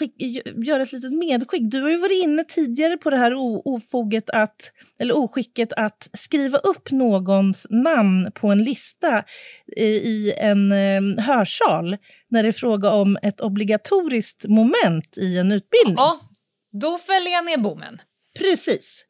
göra 0.65 0.83
ett 0.83 0.93
litet 0.93 1.12
medskick. 1.12 1.62
Du 1.70 1.83
har 1.83 1.91
ju 1.91 1.97
varit 1.97 2.23
inne 2.23 2.45
tidigare 2.45 2.97
på 2.97 3.11
det 3.11 3.16
här 3.16 3.33
ofoget 3.65 4.31
att, 4.31 4.73
eller 5.01 5.16
oskicket 5.16 5.73
att 5.73 6.11
skriva 6.12 6.59
upp 6.59 6.91
någons 6.91 7.66
namn 7.70 8.33
på 8.35 8.49
en 8.49 8.62
lista 8.62 9.24
eh, 9.77 9.85
i 9.87 10.35
en 10.37 10.73
eh, 10.73 11.24
hörsal 11.24 11.97
när 12.28 12.43
det 12.43 12.49
är 12.49 12.53
fråga 12.53 12.91
om 12.91 13.19
ett 13.23 13.41
obligatoriskt 13.41 14.49
moment 14.49 15.16
i 15.19 15.39
en 15.39 15.53
utbildning. 15.53 15.95
Ja, 15.97 16.20
då 16.81 16.99
fäller 16.99 17.31
jag 17.31 17.45
ner 17.45 17.59
bommen. 17.59 17.99
Precis. 18.39 19.05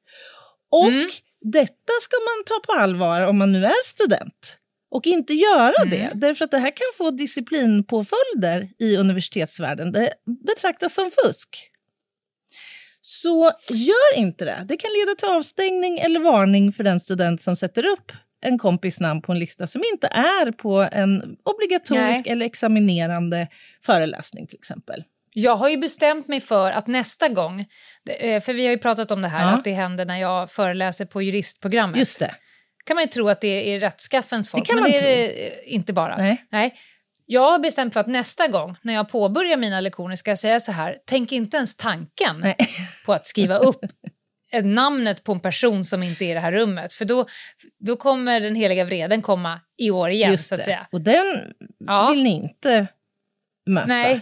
Och 0.71 0.89
Mm. 0.89 1.09
detta 1.53 1.93
ska 2.03 2.17
man 2.17 2.45
ta 2.47 2.73
på 2.73 2.81
allvar 2.81 3.21
om 3.21 3.39
man 3.39 3.53
nu 3.53 3.65
är 3.65 3.85
student. 3.85 4.57
Och 4.97 5.07
inte 5.07 5.35
göra 5.35 5.75
Mm. 5.83 5.91
det, 5.91 6.11
därför 6.15 6.45
att 6.45 6.51
det 6.51 6.59
här 6.59 6.71
kan 6.71 6.87
få 6.99 7.11
disciplinpåföljder 7.11 8.69
i 8.79 8.97
universitetsvärlden. 8.97 9.93
Det 9.93 10.11
betraktas 10.47 10.95
som 10.95 11.11
fusk. 11.25 11.49
Så 13.03 13.53
gör 13.71 14.17
inte 14.17 14.45
det. 14.45 14.65
Det 14.69 14.77
kan 14.77 14.91
leda 15.01 15.15
till 15.15 15.29
avstängning 15.29 15.99
eller 15.99 16.21
varning 16.21 16.73
för 16.73 16.85
den 16.85 17.01
student 17.01 17.41
som 17.41 17.57
sätter 17.57 17.87
upp 17.87 18.13
en 18.41 18.59
kompis 18.59 19.01
namn 19.01 19.23
på 19.23 19.33
en 19.33 19.39
lista 19.39 19.67
som 19.67 19.83
inte 19.93 20.07
är 20.07 20.53
på 20.53 20.89
en 20.93 21.37
obligatorisk 21.45 22.25
Nej. 22.25 22.33
eller 22.33 22.47
examinerande 22.47 23.49
föreläsning 23.87 24.47
till 24.47 24.59
exempel. 24.59 25.05
Jag 25.35 25.57
har 25.57 25.69
ju 25.69 25.77
bestämt 25.77 26.29
mig 26.29 26.41
för 26.41 26.71
att 26.71 26.87
nästa 26.87 27.29
gång, 27.29 27.61
eh, 28.21 28.43
för 28.43 28.53
vi 28.55 28.65
har 28.67 28.73
ju 28.73 28.79
pratat 28.79 29.11
om 29.11 29.23
det 29.23 29.29
här, 29.29 29.41
Ja. 29.43 29.51
att 29.59 29.65
det 29.65 29.73
händer 29.73 30.05
när 30.05 30.21
jag 30.21 30.51
föreläser 30.51 31.05
på 31.07 31.23
juristprogrammet. 31.23 31.99
Just 31.99 32.19
det. 32.19 32.35
Kan 32.87 32.95
man 32.95 33.05
ju 33.05 33.09
tro 33.09 33.29
att 33.29 33.41
det 33.41 33.75
är 33.75 33.81
rättskaffens 33.81 34.51
folk, 34.51 34.65
Det 34.65 34.67
kan 34.67 34.75
men 34.77 34.83
man 34.83 34.91
det 34.91 34.99
är 34.99 35.29
det 35.29 35.47
eh, 35.49 35.75
inte 35.75 35.93
bara. 35.93 36.37
Nej. 36.51 36.75
Jag 37.27 37.51
har 37.51 37.59
bestämt 37.59 37.93
för 37.93 38.01
att 38.01 38.07
nästa 38.07 38.49
gång 38.49 38.77
när 38.83 38.95
jag 38.95 39.09
påbörjar 39.09 39.57
mina 39.57 39.81
lektioner 39.81 40.17
ska 40.17 40.31
jag 40.31 40.39
säga 40.39 40.61
så 40.61 40.73
här, 40.73 40.97
tänk 41.07 41.33
inte 41.33 41.57
ens 41.57 41.77
tanken 41.77 42.41
Nej. 42.41 42.57
på 43.07 43.13
att 43.13 43.27
skriva 43.27 43.59
upp 43.59 43.81
namnet 44.63 45.25
på 45.25 45.33
en 45.33 45.41
person 45.41 45.85
som 45.85 46.03
inte 46.03 46.25
är 46.25 46.31
i 46.31 46.35
det 46.35 46.41
här 46.41 46.53
rummet. 46.53 46.93
För 46.93 47.05
då, 47.05 47.27
då 47.79 47.97
kommer 47.97 48.41
den 48.41 48.55
heliga 48.55 48.85
vreden 48.85 49.23
komma 49.23 49.61
i 49.79 49.91
år 49.91 50.11
igen, 50.11 50.31
Just 50.33 50.47
så 50.49 50.55
att 50.55 50.59
det. 50.59 50.65
säga. 50.65 50.87
Och 50.93 51.01
den 51.01 51.55
Ja. 51.87 52.11
vill 52.11 52.23
ni 52.23 52.31
inte 52.31 52.87
möta. 53.67 53.87
Nej, 53.87 54.21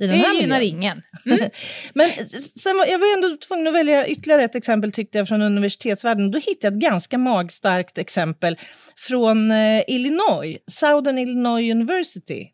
i 0.00 0.06
den 0.06 0.10
här 0.10 0.32
det 0.32 0.40
gynnar 0.40 0.58
miljön. 0.58 0.78
ingen. 0.78 1.02
Mm. 1.26 1.50
Men 1.94 2.10
sen 2.56 2.76
var, 2.76 2.86
jag 2.86 2.98
var 2.98 3.14
ändå 3.16 3.36
tvungen 3.36 3.66
att 3.66 3.74
välja 3.74 4.06
ytterligare 4.06 4.42
ett 4.42 4.54
exempel 4.54 4.92
tyckte 4.92 5.18
jag 5.18 5.28
från 5.28 5.42
universitetsvärlden. 5.42 6.30
Då 6.30 6.38
hittade 6.38 6.66
jag 6.66 6.74
ett 6.74 6.90
ganska 6.90 7.18
magstarkt 7.18 7.98
exempel 7.98 8.58
från 8.96 9.50
eh, 9.50 9.82
Illinois, 9.86 10.58
Southern 10.66 11.18
Illinois 11.18 11.72
University 11.72 12.46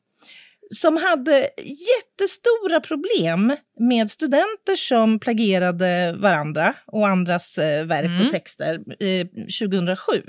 som 0.70 0.96
hade 0.96 1.48
jättestora 1.58 2.80
problem 2.80 3.56
med 3.80 4.10
studenter 4.10 4.76
som 4.76 5.18
plagierade 5.18 6.16
varandra 6.18 6.74
och 6.86 7.08
andras 7.08 7.58
eh, 7.58 7.84
verk 7.84 8.06
Mm. 8.06 8.26
och 8.26 8.32
texter 8.32 8.74
eh, 9.00 9.26
2007. 9.60 10.22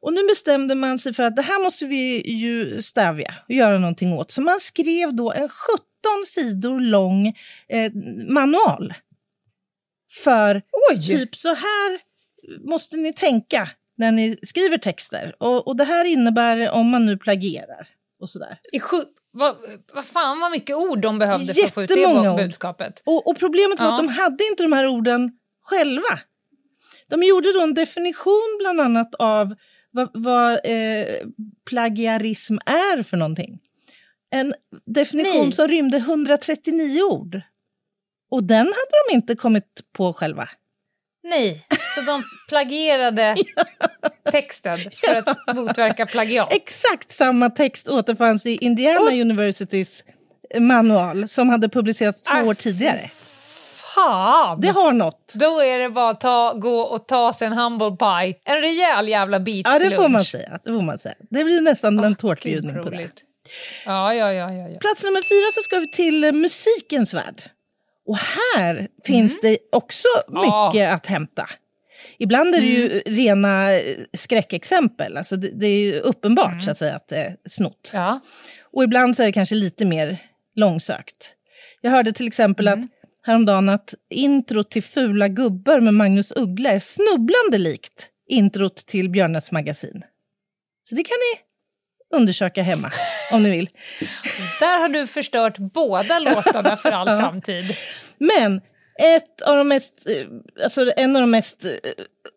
Och 0.00 0.12
nu 0.12 0.20
bestämde 0.28 0.74
man 0.74 0.98
sig 0.98 1.14
för 1.14 1.22
att 1.22 1.36
det 1.36 1.42
här 1.42 1.62
måste 1.62 1.86
vi 1.86 2.30
ju 2.30 2.82
stävja 2.82 3.34
och 3.48 3.54
göra 3.54 3.78
någonting 3.78 4.12
åt. 4.12 4.30
Så 4.30 4.40
man 4.42 4.60
skrev 4.60 5.14
då 5.14 5.32
en 5.32 5.48
17 5.48 5.84
sidor 6.26 6.80
lång 6.80 7.26
eh, 7.68 7.92
manual. 8.28 8.94
För 10.24 10.62
typ 11.08 11.36
så 11.36 11.48
här 11.48 12.00
måste 12.68 12.96
ni 12.96 13.12
tänka 13.12 13.68
när 13.96 14.12
ni 14.12 14.36
skriver 14.42 14.78
texter. 14.78 15.34
Och, 15.38 15.68
och 15.68 15.76
det 15.76 15.84
här 15.84 16.04
innebär 16.04 16.70
om 16.70 16.88
man 16.88 17.06
nu 17.06 17.16
plagierar 17.16 17.88
och 18.20 18.30
sådär. 18.30 18.58
I 18.72 18.80
sju, 18.80 18.96
vad, 19.30 19.56
vad 19.92 20.04
fan 20.04 20.40
vad 20.40 20.50
mycket 20.50 20.76
ord 20.76 21.00
de 21.00 21.18
behövde 21.18 21.54
för 21.54 21.64
att 21.64 21.74
få 21.74 21.82
ut 21.82 21.88
det 21.88 22.34
budskapet. 22.36 23.02
Och, 23.06 23.26
och 23.28 23.38
problemet 23.38 23.80
var 23.80 23.86
Ja. 23.86 23.92
att 23.92 23.98
de 23.98 24.08
hade 24.08 24.44
inte 24.44 24.62
de 24.62 24.72
här 24.72 24.86
orden 24.86 25.32
själva. 25.62 26.18
De 27.08 27.22
gjorde 27.22 27.52
då 27.52 27.60
en 27.60 27.74
definition 27.74 28.56
bland 28.60 28.80
annat 28.80 29.14
av 29.14 29.54
vad, 29.90 30.10
vad 30.14 30.52
eh, 30.52 31.06
plagiarism 31.70 32.54
är 32.66 33.02
för 33.02 33.16
någonting. 33.16 33.60
En 34.30 34.54
definition 34.86 35.42
Nej. 35.44 35.52
som 35.52 35.68
rymde 35.68 35.96
139 35.96 37.02
ord. 37.02 37.40
Och 38.30 38.44
den 38.44 38.58
hade 38.66 38.92
de 39.08 39.14
inte 39.14 39.34
kommit 39.36 39.64
på 39.96 40.12
själva. 40.12 40.48
Nej, 41.22 41.66
så 41.94 42.00
de 42.00 42.22
plagierade 42.48 43.36
texten 44.32 44.76
för 45.06 45.14
att 45.16 45.56
motverka 45.56 46.06
plagiat. 46.06 46.52
Exakt 46.52 47.12
samma 47.12 47.50
text 47.50 47.88
återfanns 47.88 48.46
i 48.46 48.56
Indiana 48.60 49.10
Universitys 49.10 50.04
manual 50.58 51.28
som 51.28 51.48
hade 51.48 51.68
publicerats 51.68 52.22
två 52.22 52.34
Ah, 52.34 52.44
år 52.44 52.54
tidigare. 52.54 53.10
Fan! 53.94 54.60
Det 54.60 54.68
har 54.68 54.92
något. 54.92 55.32
Då 55.34 55.62
är 55.62 55.78
det 55.78 55.90
bara 55.90 56.10
att 56.10 56.20
ta, 56.20 56.52
gå 56.52 56.80
och 56.80 57.08
ta 57.08 57.32
sig 57.32 57.46
en 57.46 57.52
humble 57.52 57.90
pie. 57.96 58.34
En 58.44 58.60
rejäl 58.60 59.08
jävla 59.08 59.40
bit 59.40 59.66
Ja, 59.68 59.78
till 59.78 59.90
det 59.90 59.96
får 59.96 60.02
lunch. 60.02 60.12
man 60.12 60.24
säga. 60.24 60.58
Det, 60.64 60.72
får 60.72 60.82
man 60.82 60.98
säga. 60.98 61.14
det 61.30 61.44
blir 61.44 61.60
nästan 61.60 62.04
en 62.04 62.14
tårtbjudning 62.14 62.84
på 62.84 62.90
det. 62.90 63.10
Ja, 63.86 64.14
ja, 64.14 64.32
ja, 64.32 64.52
ja, 64.52 64.68
ja. 64.68 64.78
Plats 64.78 65.04
nummer 65.04 65.22
fyra 65.22 65.52
så 65.52 65.62
ska 65.62 65.78
vi 65.78 65.88
till 65.90 66.24
eh, 66.24 66.32
musikens 66.32 67.14
värld. 67.14 67.42
Och 68.06 68.16
här 68.56 68.88
finns 69.04 69.40
det 69.40 69.58
också 69.72 70.08
Ja. 70.28 70.70
mycket 70.72 70.92
att 70.92 71.06
hämta. 71.06 71.48
Ibland 72.18 72.54
är 72.54 72.60
det 72.60 72.66
ju 72.66 72.88
rena 73.06 73.72
eh, 73.72 73.96
skräckexempel, 74.12 75.16
alltså 75.16 75.36
det, 75.36 75.50
det 75.60 75.66
är 75.66 75.80
ju 75.80 75.98
uppenbart 76.00 76.62
så 76.62 76.70
att 76.70 76.78
säga 76.78 76.96
att 76.96 77.08
det 77.08 77.16
är 77.16 77.36
snott. 77.48 77.90
Ja. 77.92 78.20
Och 78.72 78.84
ibland 78.84 79.16
så 79.16 79.22
är 79.22 79.26
det 79.26 79.32
kanske 79.32 79.54
lite 79.54 79.84
mer 79.84 80.18
långsökt. 80.54 81.34
Jag 81.80 81.90
hörde 81.90 82.12
till 82.12 82.26
exempel 82.26 82.68
att 82.68 82.78
häromdagen 83.26 83.68
att 83.68 83.94
introt 84.10 84.70
till 84.70 84.82
Fula 84.82 85.28
gubbar 85.28 85.80
med 85.80 85.94
Magnus 85.94 86.32
Uggla 86.36 86.70
är 86.70 86.78
snubblande 86.78 87.58
likt 87.58 88.08
introt 88.28 88.76
till 88.76 89.10
Björnes 89.10 89.52
magasin. 89.52 90.02
Så 90.88 90.94
det 90.94 91.02
kan 91.04 91.16
ni 91.16 91.40
undersöka 92.14 92.62
hemma 92.62 92.90
om 93.32 93.42
ni 93.42 93.50
vill. 93.50 93.68
Där 94.60 94.80
har 94.80 94.88
du 94.88 95.06
förstört 95.06 95.58
båda 95.58 96.18
låtarna 96.18 96.76
för 96.76 96.90
all 96.90 97.08
Ja. 97.08 97.18
framtid. 97.18 97.64
Men 98.18 98.60
ett 99.00 99.40
av 99.42 99.56
de 99.56 99.68
mest, 99.68 100.08
eh, 100.08 100.26
alltså 100.64 100.92
en 100.96 101.16
av 101.16 101.22
de 101.22 101.30
mest 101.30 101.64
eh, 101.64 101.70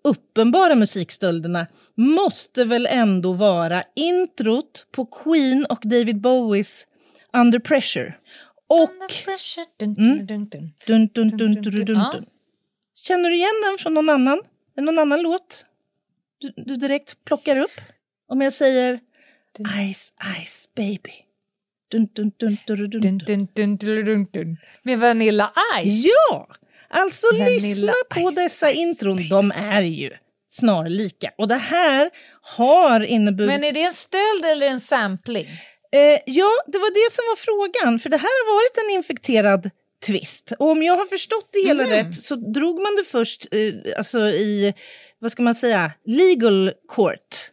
uppenbara 0.04 0.76
musikstölderna 0.76 1.68
måste 1.96 2.66
väl 2.66 2.86
ändå 2.86 3.34
vara 3.34 3.84
introt 3.96 4.86
på 4.92 5.06
Queen 5.06 5.66
och 5.66 5.80
David 5.84 6.22
Bowies 6.22 6.88
Under 7.34 7.60
Pressure. 7.60 8.14
Och... 8.68 8.90
Känner 12.96 13.30
du 13.30 13.36
igen 13.36 13.62
den 13.70 13.78
från 13.78 13.94
någon 13.94 14.10
annan? 14.10 14.42
Någon 14.78 15.00
annan 15.00 15.22
låt 15.22 15.66
du, 16.40 16.54
du 16.58 16.76
direkt 16.76 17.26
plockar 17.26 17.58
upp? 17.60 17.82
Om 18.28 18.42
jag 18.42 18.54
säger 18.54 19.00
Ice, 19.60 20.14
Ice 20.44 20.66
Baby. 20.76 21.14
Dun, 21.92 22.08
dun, 22.16 22.32
dun, 22.40 22.58
dun, 22.68 22.90
dun, 22.90 23.18
dun. 23.18 23.48
Dun, 23.56 23.78
dun, 23.78 24.26
dun. 24.34 24.58
Med 24.84 25.00
Vanilla 25.00 25.54
Ice. 25.84 26.06
Ja! 26.08 26.48
Alltså 26.90 27.28
Vanilla 27.32 27.50
lyssna 27.50 27.94
på 28.10 28.30
dessa 28.30 28.72
intron. 28.72 29.30
De 29.30 29.52
är 29.52 29.82
ju 29.82 30.12
snarlika. 30.50 31.32
Och 31.38 31.48
det 31.48 31.56
här 31.56 32.10
har 32.42 33.00
inneburit... 33.06 33.48
Men 33.48 33.64
är 33.64 33.72
det 33.72 33.84
en 33.84 33.94
stöld 33.94 34.46
eller 34.46 34.68
en 34.68 34.80
sampling? 34.80 35.48
Eh, 35.94 36.20
ja, 36.26 36.52
det 36.68 36.78
var 36.78 37.08
det 37.08 37.14
som 37.14 37.24
var 37.28 37.36
frågan. 37.36 38.00
För 38.00 38.10
det 38.10 38.18
här 38.18 38.24
har 38.46 38.56
varit 38.56 38.78
en 38.90 38.96
infekterad 38.96 39.70
twist. 40.06 40.54
Och 40.60 40.70
om 40.70 40.84
jag 40.84 40.96
har 40.96 41.06
förstått 41.06 41.50
det 41.54 41.68
hela 41.68 41.84
Mm. 41.84 41.96
rätt 41.96 42.16
så 42.16 42.36
drog 42.36 42.82
man 42.82 42.96
det 42.96 43.04
först 43.04 43.48
eh, 43.52 43.74
alltså 43.98 44.20
i, 44.20 44.74
vad 45.20 45.32
ska 45.32 45.44
man 45.44 45.56
säga, 45.56 45.92
legal 46.06 46.74
court. 46.88 47.52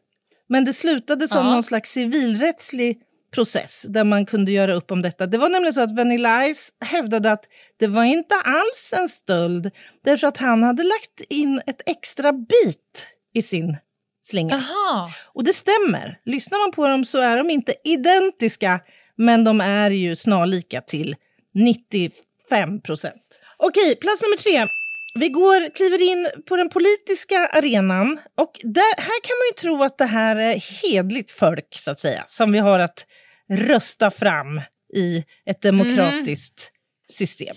Men 0.49 0.65
det 0.65 0.73
slutade 0.73 1.29
som 1.29 1.47
Ja. 1.47 1.53
någon 1.53 1.63
slags 1.63 1.91
civilrättslig 1.91 2.99
process 3.35 3.87
där 3.89 4.05
man 4.05 4.27
kunde 4.27 4.53
göra 4.53 4.73
upp 4.75 4.91
om 4.91 5.03
detta. 5.03 5.27
Det 5.27 5.39
var 5.39 5.49
nämligen 5.49 5.75
så 5.75 5.81
att 5.81 5.97
Vanilla 5.97 6.55
Ice 6.55 6.73
hävdade 6.81 7.33
att 7.33 7.45
det 7.79 7.87
var 7.87 8.05
inte 8.05 8.35
alls 8.35 8.95
en 8.97 9.09
stöld 9.09 9.71
därför 10.05 10.27
att 10.27 10.37
han 10.37 10.63
hade 10.63 10.83
lagt 10.83 11.21
in 11.31 11.63
ett 11.67 11.83
extra 11.87 12.33
bit 12.33 13.07
i 13.35 13.43
sin 13.43 13.77
slinga. 14.23 14.55
Aha. 14.55 15.11
Och 15.35 15.45
det 15.45 15.53
stämmer. 15.53 16.19
Lyssnar 16.25 16.59
man 16.59 16.73
på 16.73 16.89
dem 16.89 17.05
så 17.05 17.19
är 17.19 17.37
de 17.39 17.51
inte 17.51 17.75
identiska, 17.85 18.81
men 19.17 19.45
de 19.45 19.61
är 19.61 19.91
ju 19.91 20.17
snarlika 20.17 20.81
till 20.81 21.17
95 21.55 22.81
procent. 22.83 23.41
Okej, 23.57 23.97
plats 23.97 24.23
nummer 24.23 24.37
tre. 24.37 24.67
Vi 25.15 25.29
går, 25.29 25.75
kliver 25.75 26.03
in 26.03 26.29
på 26.49 26.57
den 26.57 26.69
politiska 26.69 27.47
arenan 27.47 28.19
och 28.37 28.61
där, 28.63 29.01
här 29.01 29.21
kan 29.23 29.37
man 29.39 29.47
ju 29.51 29.63
tro 29.63 29.83
att 29.83 29.99
det 29.99 30.05
här 30.05 30.37
är 30.37 30.83
hedligt 30.83 31.31
folk, 31.31 31.69
så 31.71 31.91
att 31.91 31.99
säga, 31.99 32.25
som 32.27 32.53
vi 32.53 32.59
har 32.59 32.79
att 32.79 33.07
rösta 33.53 34.11
fram 34.11 34.61
i 34.95 35.25
ett 35.47 35.63
demokratiskt 35.63 36.73
system. 37.11 37.57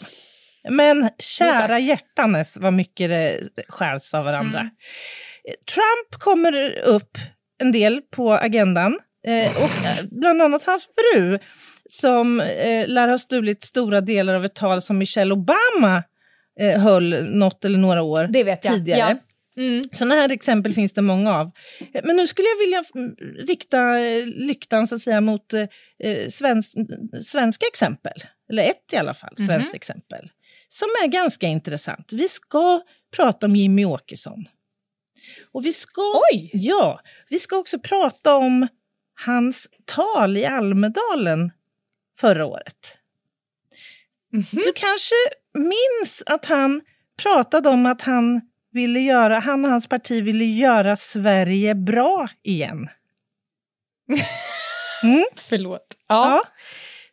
Men 0.70 1.10
kära 1.20 1.80
hjärtanes 1.80 2.58
vad 2.58 2.74
mycket 2.74 3.10
det 3.10 3.50
skärs 3.68 4.14
av 4.14 4.26
varandra. 4.26 4.70
Trump 5.74 6.22
kommer 6.22 6.80
upp 6.80 7.18
en 7.62 7.72
del 7.72 8.02
på 8.02 8.34
agendan. 8.34 9.00
Eh, 9.28 9.58
och 9.58 9.86
eh, 9.86 10.06
bland 10.12 10.42
annat 10.42 10.64
hans 10.64 10.90
fru 10.96 11.40
som 11.90 12.40
eh, 12.40 12.88
lär 12.88 13.08
ha 13.08 13.18
stulit 13.18 13.64
stora 13.64 14.02
delar 14.02 14.36
av 14.36 14.46
ett 14.46 14.56
tal 14.56 14.82
som 14.82 14.98
Michelle 14.98 15.34
Obama 15.34 16.04
eh, 16.60 16.82
höll 16.82 17.24
något 17.36 17.66
eller 17.66 17.78
några 17.80 18.02
år 18.02 18.28
Det 18.34 18.44
vet 18.44 18.66
jag. 18.66 18.74
tidigare. 18.74 19.00
Ja. 19.56 19.62
Mm. 19.64 19.84
Sådana 19.92 20.16
här 20.16 20.30
exempel 20.32 20.74
finns 20.74 20.94
det 20.94 21.02
många 21.02 21.36
av. 21.38 21.52
Eh, 21.94 22.02
Men 22.04 22.16
nu 22.16 22.28
skulle 22.28 22.48
jag 22.48 22.58
vilja 22.58 22.84
mm, 22.96 23.16
rikta 23.48 24.00
eh, 24.00 24.26
lyktan 24.26 24.88
så 24.88 24.96
att 24.96 25.02
säga, 25.02 25.22
mot 25.22 25.54
eh, 25.54 25.62
eh, 26.04 26.28
svensk, 26.30 26.78
svenska 27.24 27.66
exempel. 27.68 28.14
Eller 28.52 28.64
ett 28.64 28.94
i 28.94 28.96
alla 28.98 29.14
fall, 29.14 29.34
Mhm. 29.40 29.48
svenskt 29.48 29.74
exempel. 29.74 30.30
Som 30.68 30.88
är 31.04 31.08
ganska 31.08 31.48
intressant. 31.48 32.14
Vi 32.14 32.30
ska 32.30 32.82
prata 33.16 33.46
om 33.46 33.56
Jimmy 33.56 33.86
Åkesson. 33.86 34.46
Och 35.52 35.66
vi 35.66 35.74
ska, 35.74 36.02
Ja, 36.54 37.02
vi 37.30 37.40
ska 37.40 37.58
också 37.58 37.80
prata 37.80 38.36
om 38.36 38.68
hans 39.26 39.70
tal 39.86 40.38
i 40.38 40.46
Almedalen 40.46 41.52
förra 42.20 42.46
året. 42.46 42.98
Du 44.52 44.74
kanske 44.76 45.16
minns 45.54 46.24
att 46.26 46.46
han 46.46 46.82
pratade 47.22 47.70
om 47.70 47.86
att 47.86 48.02
han 48.02 48.42
ville 48.72 49.00
göra, 49.00 49.40
han 49.40 49.66
och 49.66 49.72
hans 49.72 49.88
parti 49.90 50.24
ville 50.24 50.46
göra 50.46 50.96
Sverige 50.96 51.76
bra 51.76 52.30
igen. 52.44 52.90
Mm? 55.04 55.24
Förlåt. 55.36 55.88
Ja. 56.08 56.44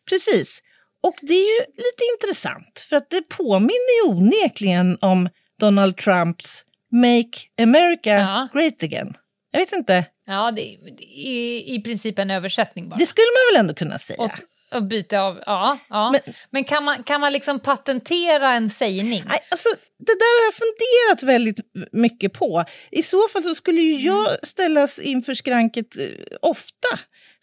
precis. 0.09 0.61
Och 1.01 1.15
det 1.21 1.33
är 1.33 1.59
ju 1.59 1.65
lite 1.75 2.03
intressant 2.17 2.85
för 2.89 2.95
att 2.95 3.09
det 3.09 3.21
påminner 3.21 4.05
ju 4.05 4.11
onekligen 4.11 4.97
om 5.01 5.29
Donald 5.59 5.97
Trumps 5.97 6.63
Make 6.91 7.63
America 7.63 8.49
Great 8.53 8.83
Again. 8.83 9.13
Jag 9.51 9.59
vet 9.59 9.73
inte, 9.73 10.05
Ja, 10.25 10.51
det 10.51 10.73
är, 10.73 10.77
det 10.97 11.19
är 11.27 11.75
i 11.75 11.81
princip 11.83 12.19
en 12.19 12.31
översättning 12.31 12.89
bara. 12.89 12.95
det 12.97 13.05
skulle 13.05 13.25
man 13.25 13.53
väl 13.53 13.59
ändå 13.59 13.73
kunna 13.73 13.99
säga. 13.99 14.21
Och, 14.23 14.31
och 14.71 14.83
byta 14.83 15.21
av, 15.21 15.39
ja. 15.45 15.77
ja. 15.89 16.15
Men, 16.49 16.63
kan, 16.63 16.83
man, 16.83 17.03
kan 17.03 17.21
man 17.21 17.33
liksom 17.33 17.59
patentera 17.59 18.53
en 18.53 18.69
sägning? 18.69 19.23
Nej, 19.25 19.39
alltså, 19.51 19.69
det 19.99 20.13
där 20.19 20.39
har 20.39 20.45
jag 20.45 20.53
funderat 20.53 21.35
väldigt 21.35 21.59
mycket 21.91 22.33
på. 22.33 22.65
I 22.91 23.03
så 23.03 23.27
fall 23.27 23.43
så 23.43 23.55
skulle 23.55 23.81
ju 23.81 23.95
jag 24.05 24.47
ställas 24.47 24.99
inför 24.99 25.33
skranket 25.33 25.97
eh, 25.97 26.03
ofta. 26.41 26.87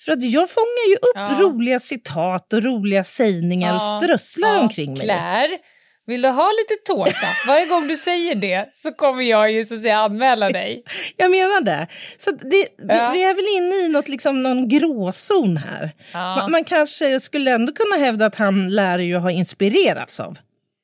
För 0.01 0.13
att 0.13 0.23
jag 0.23 0.51
fångar 0.51 0.89
ju 0.89 0.95
upp 0.95 1.15
Ja. 1.15 1.37
roliga 1.41 1.81
citat 1.81 2.53
och 2.53 2.63
roliga 2.63 3.05
sägningar 3.05 3.75
och 3.75 4.03
strösslar 4.03 4.55
ja. 4.55 4.61
omkring 4.61 4.93
mig. 4.93 5.03
Claire, 5.03 5.59
vill 6.07 6.23
du 6.23 6.29
ha 6.29 6.51
lite 6.53 6.83
tårta? 6.93 7.27
Varje 7.47 7.67
gång 7.67 7.89
du 7.89 7.97
säger 7.97 8.35
det 8.35 8.69
så 8.73 8.93
kommer 8.93 9.23
jag 9.23 9.53
ju 9.53 9.65
så 9.65 9.75
att 9.75 9.83
säga 9.83 9.97
anmäla 9.97 10.49
dig. 10.51 10.85
Jag 11.17 11.31
menar 11.31 11.61
det. 11.61 11.87
Så 12.19 12.31
det, 12.31 12.69
Ja. 12.79 13.11
vi, 13.13 13.19
vi 13.19 13.25
är 13.25 13.35
väl 13.35 13.57
inne 13.57 13.75
i 13.85 13.89
något, 13.89 14.09
liksom, 14.09 14.43
någon 14.43 14.69
gråzon 14.69 15.57
här. 15.57 15.91
Ja. 16.13 16.37
Man, 16.37 16.51
man 16.51 16.65
kanske 16.65 17.21
skulle 17.21 17.51
ändå 17.51 17.73
kunna 17.73 17.97
hävda 17.97 18.27
att 18.27 18.35
han 18.37 18.69
lär 18.71 18.99
ju 18.99 19.17
ha 19.17 19.31
inspirerats 19.31 20.21
av 20.21 20.39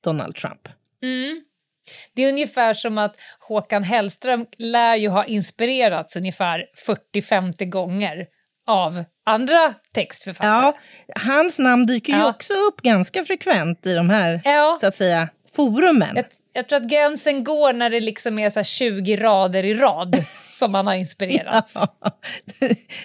Donald 0.05 0.35
Trump. 0.36 0.69
Mm. 1.03 1.40
Det 2.15 2.24
är 2.24 2.28
ungefär 2.28 2.74
som 2.74 2.99
att 2.99 3.16
Håkan 3.49 3.82
Hellström 3.82 4.47
lär 4.59 4.97
ju 4.97 5.09
ha 5.09 5.24
inspirerats 5.24 6.16
ungefär 6.16 6.65
40-50 7.15 7.65
gånger 7.65 8.27
av 8.66 9.05
andra 9.26 9.74
textförfattare. 9.94 10.51
Ja, 10.62 10.74
hans 11.20 11.59
namn 11.59 11.86
dyker 11.86 12.12
ju 12.12 12.18
Ja. 12.18 12.28
också 12.28 12.52
upp 12.55 12.82
ganska 12.82 13.24
frekvent 13.24 13.86
i 13.86 13.94
de 13.94 14.10
här 14.10 14.40
Ja. 14.44 14.78
så 14.80 14.86
att 14.86 14.94
säga, 14.94 15.28
forumen. 15.56 16.16
Jag, 16.16 16.24
jag 16.52 16.68
tror 16.68 16.76
att 16.76 16.89
gränsen 16.90 17.44
går 17.44 17.72
när 17.72 17.90
det 17.90 18.01
liksom 18.01 18.39
är 18.39 18.51
så 18.51 18.59
här 18.59 18.64
20 18.64 19.16
rader 19.16 19.64
i 19.64 19.74
rad 19.74 20.16
som 20.51 20.72
man 20.72 20.86
har 20.86 20.94
inspirerats. 20.94 21.74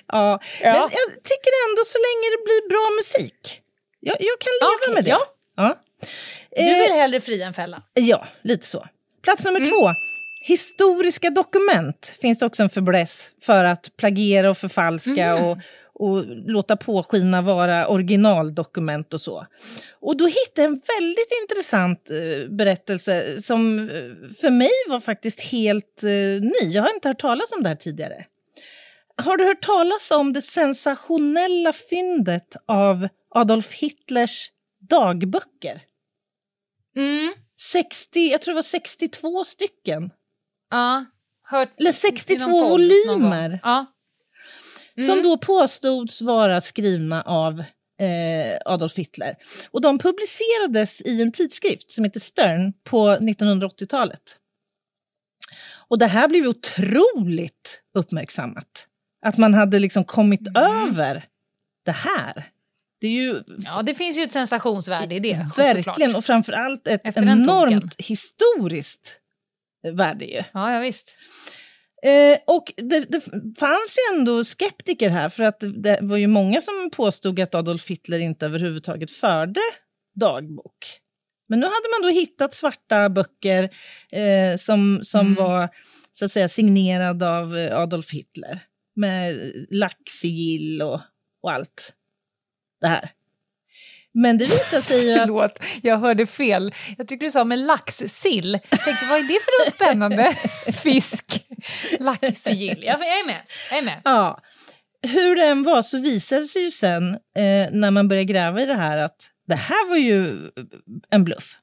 ja. 0.07 0.39
Men 0.61 0.75
jag 0.75 0.89
tycker 1.23 1.51
ändå 1.69 1.81
så 1.85 1.97
länge 1.97 2.27
det 2.35 2.43
blir 2.45 2.69
bra 2.69 2.89
musik. 2.97 3.61
Jag, 3.99 4.17
jag 4.19 4.39
kan 4.39 4.51
leva 4.61 4.71
Okej, 4.81 4.93
med 4.93 5.03
det. 5.03 5.09
ja. 5.09 5.19
Ja. 5.55 5.75
Du 6.55 6.61
Eh, 6.75 6.81
vill 6.89 6.91
hellre 6.99 7.21
fria 7.21 7.47
än 7.47 7.53
fälla. 7.53 7.81
Ja, 7.93 8.25
lite 8.41 8.65
så. 8.67 8.85
Plats 9.23 9.45
nummer 9.45 9.59
Mm. 9.59 9.69
två. 9.71 9.89
Historiska 10.47 11.29
dokument 11.29 12.13
finns 12.21 12.41
också 12.41 12.63
en 12.63 12.69
fäbless 12.69 13.31
för 13.41 13.63
att 13.63 13.97
plagiera 13.97 14.49
och 14.49 14.57
förfalska 14.57 15.25
Mm. 15.25 15.43
och, 15.43 15.57
och 15.93 16.23
låta 16.27 16.77
påskina 16.77 17.41
vara 17.41 17.87
originaldokument 17.87 19.13
och 19.13 19.21
så. 19.21 19.45
Och 19.99 20.17
då 20.17 20.25
hittade 20.25 20.61
jag 20.61 20.65
en 20.65 20.81
väldigt 20.99 21.31
intressant 21.41 22.09
eh, 22.09 22.49
berättelse 22.49 23.41
som 23.41 23.79
eh, 23.79 24.29
för 24.41 24.49
mig 24.49 24.69
var 24.87 24.99
faktiskt 24.99 25.39
helt 25.39 26.03
eh, 26.03 26.41
ny. 26.41 26.73
Jag 26.73 26.83
har 26.83 26.93
inte 26.93 27.07
hört 27.07 27.21
talas 27.21 27.51
om 27.51 27.63
det 27.63 27.69
här 27.69 27.75
tidigare. 27.75 28.25
Har 29.23 29.37
du 29.37 29.45
hört 29.45 29.61
talas 29.61 30.11
om 30.11 30.33
det 30.33 30.41
sensationella 30.41 31.73
fyndet 31.73 32.55
av 32.67 33.07
Adolf 33.35 33.73
Hitlers 33.73 34.49
dagböcker? 34.89 35.81
Mm. 36.95 37.33
60, 37.71 38.19
jag 38.19 38.41
tror 38.41 38.51
det 38.53 38.55
var 38.55 38.61
62 38.61 39.43
stycken. 39.43 40.11
Ja, 40.69 41.05
hört 41.43 41.69
Eller 41.79 41.89
i 41.89 41.93
62 41.93 42.47
någon 42.47 42.51
podd 42.69 42.81
någon 42.81 42.89
gång. 43.07 43.21
volymer. 43.21 43.59
Ja. 43.63 43.85
Mm. 44.97 45.07
Som 45.09 45.23
då 45.23 45.37
påstods 45.37 46.21
vara 46.21 46.61
skrivna 46.61 47.21
av 47.21 47.59
eh, 48.01 48.57
Adolf 48.65 48.95
Hitler. 48.97 49.35
Och 49.71 49.81
de 49.81 49.99
publicerades 49.99 51.01
i 51.01 51.21
en 51.21 51.31
tidskrift 51.31 51.91
som 51.91 52.03
heter 52.03 52.19
Stern 52.19 52.73
på 52.83 53.09
1980-talet. 53.09 54.21
Och 55.89 55.97
det 55.99 56.05
här 56.07 56.27
blev 56.27 56.47
otroligt 56.47 57.81
uppmärksammat. 57.97 58.87
Att 59.25 59.37
man 59.37 59.53
hade 59.53 59.79
liksom 59.79 60.03
kommit 60.05 60.47
Mm. 60.47 60.63
över 60.87 61.25
det 61.85 61.91
här. 61.91 62.43
Det 63.01 63.07
är 63.07 63.11
ju 63.11 63.43
ja, 63.65 63.81
det 63.81 63.95
finns 63.95 64.17
ju 64.17 64.23
ett 64.23 64.31
sensationsvärde 64.31 65.15
i 65.15 65.19
det. 65.19 65.33
verkligen, 65.57 65.83
såklart. 65.83 66.15
och 66.15 66.25
framför 66.25 66.53
allt 66.53 66.87
ett 66.87 67.17
enormt 67.17 67.95
historiskt 68.01 69.19
värde 69.91 70.25
ju. 70.25 70.43
Ja, 70.53 70.73
ja 70.73 70.79
visst. 70.79 71.17
Eh, 72.03 72.39
och 72.47 72.73
det, 72.77 72.99
det 72.99 73.21
fanns 73.59 73.97
ju 73.97 74.17
ändå 74.17 74.43
skeptiker 74.43 75.09
här, 75.09 75.29
för 75.29 75.43
att 75.43 75.59
det 75.83 75.99
var 76.01 76.17
ju 76.17 76.27
många 76.27 76.61
som 76.61 76.89
påstod 76.95 77.39
att 77.39 77.55
Adolf 77.55 77.87
Hitler 77.89 78.19
inte 78.19 78.45
överhuvudtaget 78.45 79.11
förde 79.11 79.59
dagbok. 80.15 80.77
Men 81.49 81.59
nu 81.59 81.65
hade 81.65 81.89
man 81.99 82.11
då 82.11 82.19
hittat 82.19 82.53
svarta 82.53 83.09
böcker 83.09 83.63
eh, 84.11 84.57
som, 84.57 84.99
som 85.03 85.19
Mm. 85.27 85.35
var 85.35 85.69
så 86.11 86.25
att 86.25 86.31
säga 86.31 86.49
signerade 86.49 87.29
av 87.29 87.57
eh, 87.57 87.77
Adolf 87.79 88.11
Hitler. 88.11 88.59
Med 88.95 89.51
laxsigill 89.69 90.81
och, 90.81 91.01
och 91.41 91.51
allt 91.51 91.93
det 92.81 92.87
här. 92.87 93.09
Men 94.13 94.37
det 94.37 94.45
visar 94.45 94.81
sig 94.81 95.05
ju 95.05 95.13
att... 95.13 95.21
Förlåt, 95.21 95.59
jag 95.81 95.97
hörde 95.97 96.25
fel. 96.27 96.73
Jag 96.97 97.07
tycker 97.07 97.25
du 97.25 97.31
sa 97.31 97.43
med 97.43 97.59
laxsill. 97.59 98.59
Jag 98.69 98.83
tänkte, 98.83 99.05
vad 99.05 99.19
är 99.19 99.23
det 99.23 99.39
för 99.43 99.65
någon 99.65 99.71
spännande 99.71 100.37
fisk? 100.83 101.45
Laxsigill. 101.99 102.83
Jag, 102.83 103.01
är 103.01 103.25
med. 103.25 103.41
Jag 103.69 103.79
är 103.79 103.83
med. 103.83 104.01
Ja. 104.03 104.41
Hur 105.01 105.35
det 105.35 105.45
än 105.45 105.63
var 105.63 105.81
så 105.81 105.97
visade 105.97 106.41
det 106.41 106.47
sig 106.47 106.61
ju 106.61 106.71
sen 106.71 107.13
eh, 107.13 107.71
när 107.71 107.91
man 107.91 108.07
började 108.07 108.25
gräva 108.25 108.61
i 108.61 108.65
det 108.65 108.75
här 108.75 108.97
att 108.97 109.29
det 109.47 109.55
här 109.55 109.89
var 109.89 109.97
ju 109.97 110.49
en 111.09 111.23
bluff. 111.23 111.57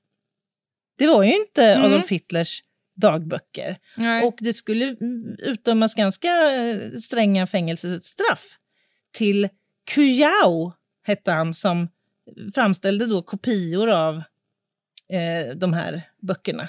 Det 0.99 1.07
var 1.07 1.23
ju 1.25 1.37
inte 1.37 1.65
Mm. 1.65 1.85
Adolf 1.85 2.09
Hitlers 2.11 2.63
dagböcker. 2.97 3.77
Nej. 3.97 4.25
Och 4.25 4.35
det 4.39 4.53
skulle 4.55 4.97
utdömas 5.39 5.95
ganska 5.95 6.29
eh, 6.29 6.91
stränga 6.91 7.47
fängelsestraff 7.47 8.45
till 9.15 9.49
Kujau, 9.91 10.73
hette 11.07 11.31
han, 11.33 11.55
som 11.55 11.89
framställde 12.55 13.07
då 13.07 13.23
kopior 13.23 13.89
av 13.91 14.17
eh, 15.09 15.57
de 15.57 15.73
här 15.73 16.03
böckerna. 16.23 16.69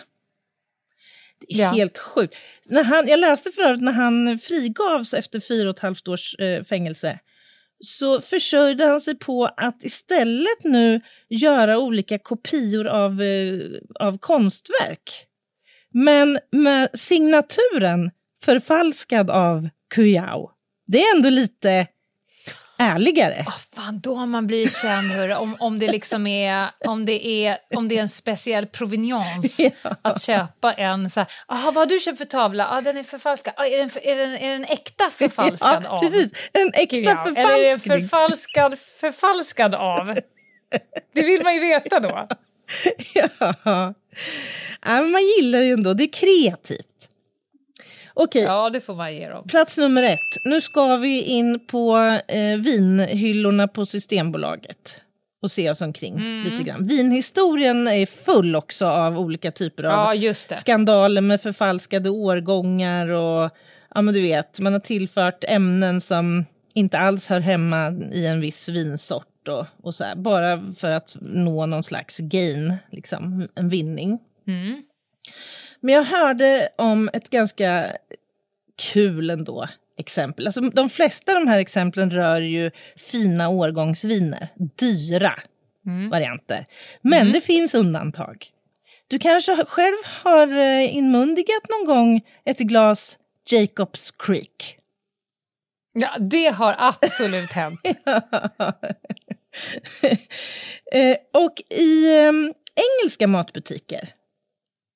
Det 1.39 1.53
är 1.55 1.59
Ja. 1.59 1.69
helt 1.69 1.97
sjukt. 1.97 2.35
När 2.65 2.83
han, 2.83 3.07
jag 3.07 3.19
läste 3.19 3.51
för 3.51 3.61
övrigt 3.61 3.81
när 3.83 3.91
han 3.91 4.39
frigavs 4.39 5.13
efter 5.13 5.39
fyra 5.39 5.69
och 5.69 5.75
ett 5.75 5.81
halvt 5.81 6.07
års 6.07 6.35
eh, 6.39 6.63
fängelse 6.63 7.19
så 7.79 8.21
försörjde 8.21 8.85
han 8.85 9.01
sig 9.01 9.15
på 9.17 9.45
att 9.45 9.83
istället 9.83 10.63
nu 10.63 11.01
göra 11.29 11.79
olika 11.79 12.19
kopior 12.19 12.87
av, 12.87 13.21
eh, 13.21 13.59
av 13.99 14.17
konstverk. 14.17 15.25
Men 15.93 16.39
med 16.51 16.89
signaturen 16.93 18.11
förfalskad 18.41 19.29
av 19.29 19.69
Kujau. 19.89 20.49
Det 20.87 20.97
är 21.01 21.15
ändå 21.15 21.29
lite 21.29 21.87
ärligare. 22.77 23.45
Fan, 23.75 23.99
då 23.99 24.15
har 24.15 24.25
man 24.25 24.47
blivit 24.47 24.77
känd, 24.77 25.11
hörru, 25.11 25.33
om, 25.33 25.55
om, 25.59 25.79
det 25.79 25.91
liksom 25.91 26.27
är, 26.27 26.69
om, 26.79 27.05
det 27.05 27.27
är, 27.27 27.57
om 27.75 27.87
det 27.87 27.97
är 27.97 28.01
en 28.01 28.09
speciell 28.09 28.65
proveniens 28.65 29.59
att 30.01 30.21
köpa 30.21 30.73
en 30.73 31.09
så 31.09 31.19
här, 31.19 31.29
aha, 31.47 31.71
vad 31.71 31.75
har 31.75 31.85
du 31.85 31.99
köpt 31.99 32.17
för 32.17 32.25
tavla? 32.25 32.67
Ah, 32.71 32.81
den 32.81 32.97
är 32.97 33.03
förfalskad. 33.03 33.53
Ah, 33.57 33.65
är, 33.65 33.77
den, 33.77 33.89
är, 34.03 34.15
den, 34.15 34.37
är 34.37 34.51
den 34.51 34.65
äkta 34.65 35.09
förfalskad 35.11 35.83
Ja, 35.85 35.89
av? 35.89 35.99
precis. 35.99 36.31
En 36.53 36.67
äkta 36.73 36.95
Kujau? 36.95 37.35
Eller 37.35 37.63
är 37.63 37.69
den 37.69 37.79
förfalskning. 37.79 38.09
förfalskad, 38.09 38.79
förfalskad 38.99 39.75
av? 39.75 40.19
Det 41.13 41.23
vill 41.23 41.43
man 41.43 41.53
ju 41.53 41.59
veta 41.59 41.99
då. 41.99 42.27
ja. 43.13 43.53
ja, 43.63 43.93
men 44.81 45.11
man 45.11 45.21
gillar 45.37 45.59
ju 45.59 45.71
ändå, 45.71 45.93
det 45.93 46.03
är 46.03 46.13
kreativt. 46.13 47.09
Okej, 48.15 48.43
Ja, 48.43 48.69
det 48.69 48.81
får 48.81 48.95
man 48.95 49.15
ge 49.15 49.29
dem. 49.29 49.47
plats 49.47 49.77
nummer 49.77 50.03
ett. 50.03 50.19
Nu 50.43 50.61
ska 50.61 50.97
vi 50.97 51.21
in 51.23 51.59
på 51.67 51.97
eh, 52.27 52.59
vinhyllorna 52.59 53.67
på 53.67 53.85
Systembolaget 53.85 55.01
och 55.41 55.51
se 55.51 55.69
oss 55.69 55.81
omkring 55.81 56.13
Mm. 56.13 56.43
lite 56.51 56.63
grann. 56.63 56.87
Vinhistorien 56.87 57.87
är 57.87 58.05
full 58.05 58.55
också 58.55 58.85
av 58.87 59.19
olika 59.19 59.51
typer 59.51 59.83
av 59.83 60.15
Ja, 60.15 60.33
skandaler 60.33 61.21
med 61.21 61.41
förfalskade 61.41 62.09
årgångar 62.09 63.07
och 63.07 63.49
ja, 63.95 64.01
men 64.01 64.13
du 64.13 64.21
vet, 64.21 64.59
man 64.59 64.73
har 64.73 64.79
tillfört 64.79 65.43
ämnen 65.47 66.01
som 66.01 66.45
inte 66.73 66.97
alls 66.99 67.27
hör 67.29 67.39
hemma 67.39 67.91
i 68.11 68.25
en 68.27 68.41
viss 68.41 68.69
vinsort 68.69 69.47
och, 69.47 69.65
och 69.83 69.95
så 69.95 70.03
här, 70.03 70.15
bara 70.15 70.73
för 70.77 70.91
att 70.91 71.17
nå 71.21 71.65
någon 71.65 71.83
slags 71.83 72.17
gain, 72.19 72.73
liksom, 72.91 73.47
en 73.55 73.69
vinning. 73.69 74.19
Mm. 74.47 74.83
Men 75.85 75.95
jag 75.95 76.03
hörde 76.03 76.69
om 76.75 77.09
ett 77.13 77.29
ganska 77.29 77.91
kul 78.77 79.29
ändå 79.29 79.67
exempel. 79.97 80.47
Alltså, 80.47 80.61
de 80.61 80.89
flesta 80.89 81.31
av 81.31 81.39
de 81.39 81.47
här 81.47 81.59
exemplen 81.59 82.11
rör 82.11 82.41
ju 82.41 82.71
fina 82.97 83.49
årgångsviner, 83.49 84.49
dyra 84.75 85.33
varianter. 86.11 86.65
Men 87.01 87.31
det 87.31 87.41
finns 87.41 87.75
undantag. 87.75 88.47
Du 89.07 89.19
kanske 89.19 89.65
själv 89.65 89.97
har 90.23 90.47
eh, 90.47 90.95
inmundigat 90.95 91.69
någon 91.69 91.95
gång 91.95 92.21
ett 92.45 92.57
glas 92.57 93.17
Jacobs 93.49 94.11
Creek. 94.11 94.77
Ja, 95.93 96.17
det 96.19 96.47
har 96.47 96.75
absolut 96.77 97.51
hänt. 97.53 97.79
Eh, 100.91 101.17
och 101.33 101.61
i 101.69 102.17
eh, 102.17 102.31
engelska 102.75 103.27
matbutiker 103.27 104.14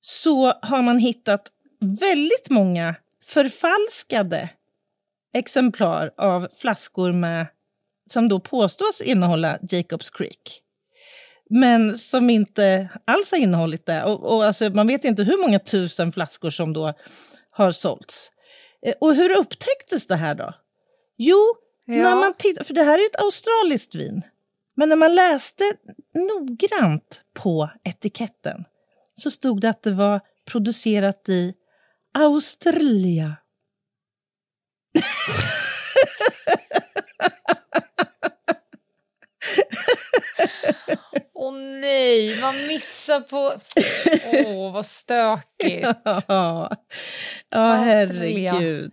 så 0.00 0.46
har 0.62 0.82
man 0.82 0.98
hittat 0.98 1.48
väldigt 1.80 2.50
många 2.50 2.94
förfalskade 3.24 4.48
exemplar 5.34 6.10
av 6.16 6.48
flaskor 6.56 7.12
med, 7.12 7.46
som 8.10 8.28
då 8.28 8.40
påstås 8.40 9.00
innehålla 9.00 9.58
Jacobs 9.70 10.10
Creek. 10.10 10.62
Men 11.50 11.98
som 11.98 12.30
inte 12.30 12.88
alls 13.04 13.30
har 13.32 13.38
innehållit 13.38 13.86
det. 13.86 14.04
Och, 14.04 14.34
och 14.36 14.44
alltså, 14.44 14.70
man 14.70 14.86
vet 14.86 15.04
inte 15.04 15.22
hur 15.22 15.38
många 15.42 15.58
tusen 15.58 16.12
flaskor 16.12 16.50
som 16.50 16.72
då 16.72 16.94
har 17.50 17.72
sålts. 17.72 18.32
Eh, 18.86 18.94
Och 19.00 19.14
hur 19.14 19.36
upptäcktes 19.38 20.06
det 20.06 20.16
här 20.16 20.34
då? 20.34 20.52
Jo, 21.16 21.54
Ja. 21.84 21.94
när 22.02 22.16
man 22.16 22.34
tittar, 22.34 22.64
för 22.64 22.74
det 22.74 22.82
här 22.82 22.98
är 22.98 23.06
ett 23.06 23.20
australiskt 23.24 23.94
vin. 23.94 24.22
Men 24.76 24.88
när 24.88 24.96
man 24.96 25.14
läste 25.14 25.64
noggrant 26.14 27.22
på 27.34 27.70
etiketten 27.84 28.64
så 29.20 29.30
stod 29.30 29.60
det 29.60 29.70
att 29.70 29.82
det 29.82 29.92
var 29.92 30.20
producerat 30.44 31.28
i 31.28 31.54
Australia. 32.14 33.36
Åh 41.34 41.54
nej, 41.54 42.40
man 42.40 42.66
missar 42.66 43.20
på... 43.20 43.54
Åh, 44.32 44.72
vad 44.72 44.86
stökigt. 44.86 45.88
Ja, 46.04 46.24
ja 46.28 46.70
Australia. 47.50 48.52
herregud. 48.52 48.92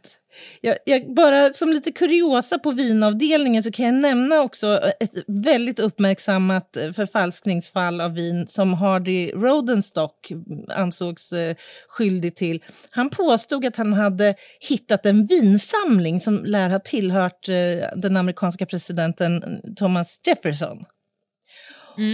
Jag, 0.62 0.78
jag, 0.86 1.14
bara 1.14 1.54
som 1.54 1.70
lite 1.70 1.92
kuriosa 1.92 2.60
på 2.60 2.72
vinavdelningen 2.72 3.64
så 3.64 3.72
kan 3.72 3.86
jag 3.86 3.96
nämna 3.96 4.42
också 4.42 4.92
ett 5.00 5.12
väldigt 5.28 5.80
uppmärksammat 5.80 6.78
eh, 6.78 6.92
förfalskningsfall 6.92 8.02
av 8.02 8.14
vin 8.14 8.48
som 8.48 8.74
Hardy 8.74 9.32
Rodenstock 9.32 10.32
ansågs 10.70 11.34
eh, 11.34 11.56
skyldig 11.90 12.36
till. 12.36 12.64
Han 12.92 13.10
påstod 13.10 13.66
att 13.66 13.76
han 13.76 13.94
hade 13.94 14.36
hittat 14.70 15.06
en 15.06 15.26
vinsamling 15.26 16.22
som 16.22 16.46
lär 16.46 16.70
ha 16.70 16.80
tillhört 16.80 17.50
eh, 17.50 17.56
den 17.96 18.18
amerikanska 18.18 18.66
presidenten 18.66 19.62
Thomas 19.76 20.20
Jefferson. 20.28 20.86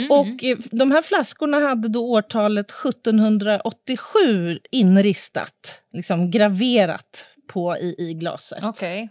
Och 0.09 0.43
eh, 0.43 0.57
de 0.71 0.91
här 0.91 1.01
flaskorna 1.01 1.59
hade 1.59 1.87
då 1.87 2.11
årtalet 2.11 2.71
1787 2.71 4.59
inristat, 4.71 5.81
liksom 5.93 6.31
graverat 6.31 7.27
på 7.47 7.77
i, 7.77 7.95
i 7.97 8.13
glaset. 8.13 8.63
Okej. 8.63 9.09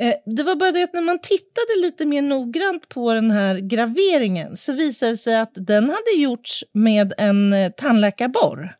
Eh, 0.00 0.14
det 0.26 0.42
var 0.42 0.56
bara 0.56 0.72
det 0.72 0.82
att 0.82 0.92
när 0.92 1.02
man 1.02 1.18
tittade 1.18 1.80
lite 1.82 2.06
mer 2.06 2.22
noggrant 2.22 2.88
på 2.88 3.14
den 3.14 3.30
här 3.30 3.58
graveringen 3.58 4.56
så 4.56 4.72
visade 4.72 5.12
det 5.12 5.16
sig 5.16 5.36
att 5.36 5.52
den 5.54 5.84
hade 5.84 6.12
gjorts 6.16 6.64
med 6.72 7.14
en 7.18 7.52
eh, 7.52 7.70
tandläkarborr. 7.70 8.76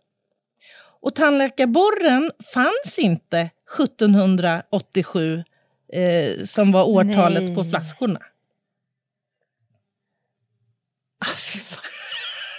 Och 1.03 1.15
tandläkarborren 1.15 2.31
fanns 2.55 2.99
inte 2.99 3.51
1787 3.79 5.45
eh, 5.93 6.45
som 6.45 6.73
var 6.73 6.85
årtalet 6.85 7.43
Nej. 7.43 7.55
på 7.55 7.65
flaskorna. 7.65 8.21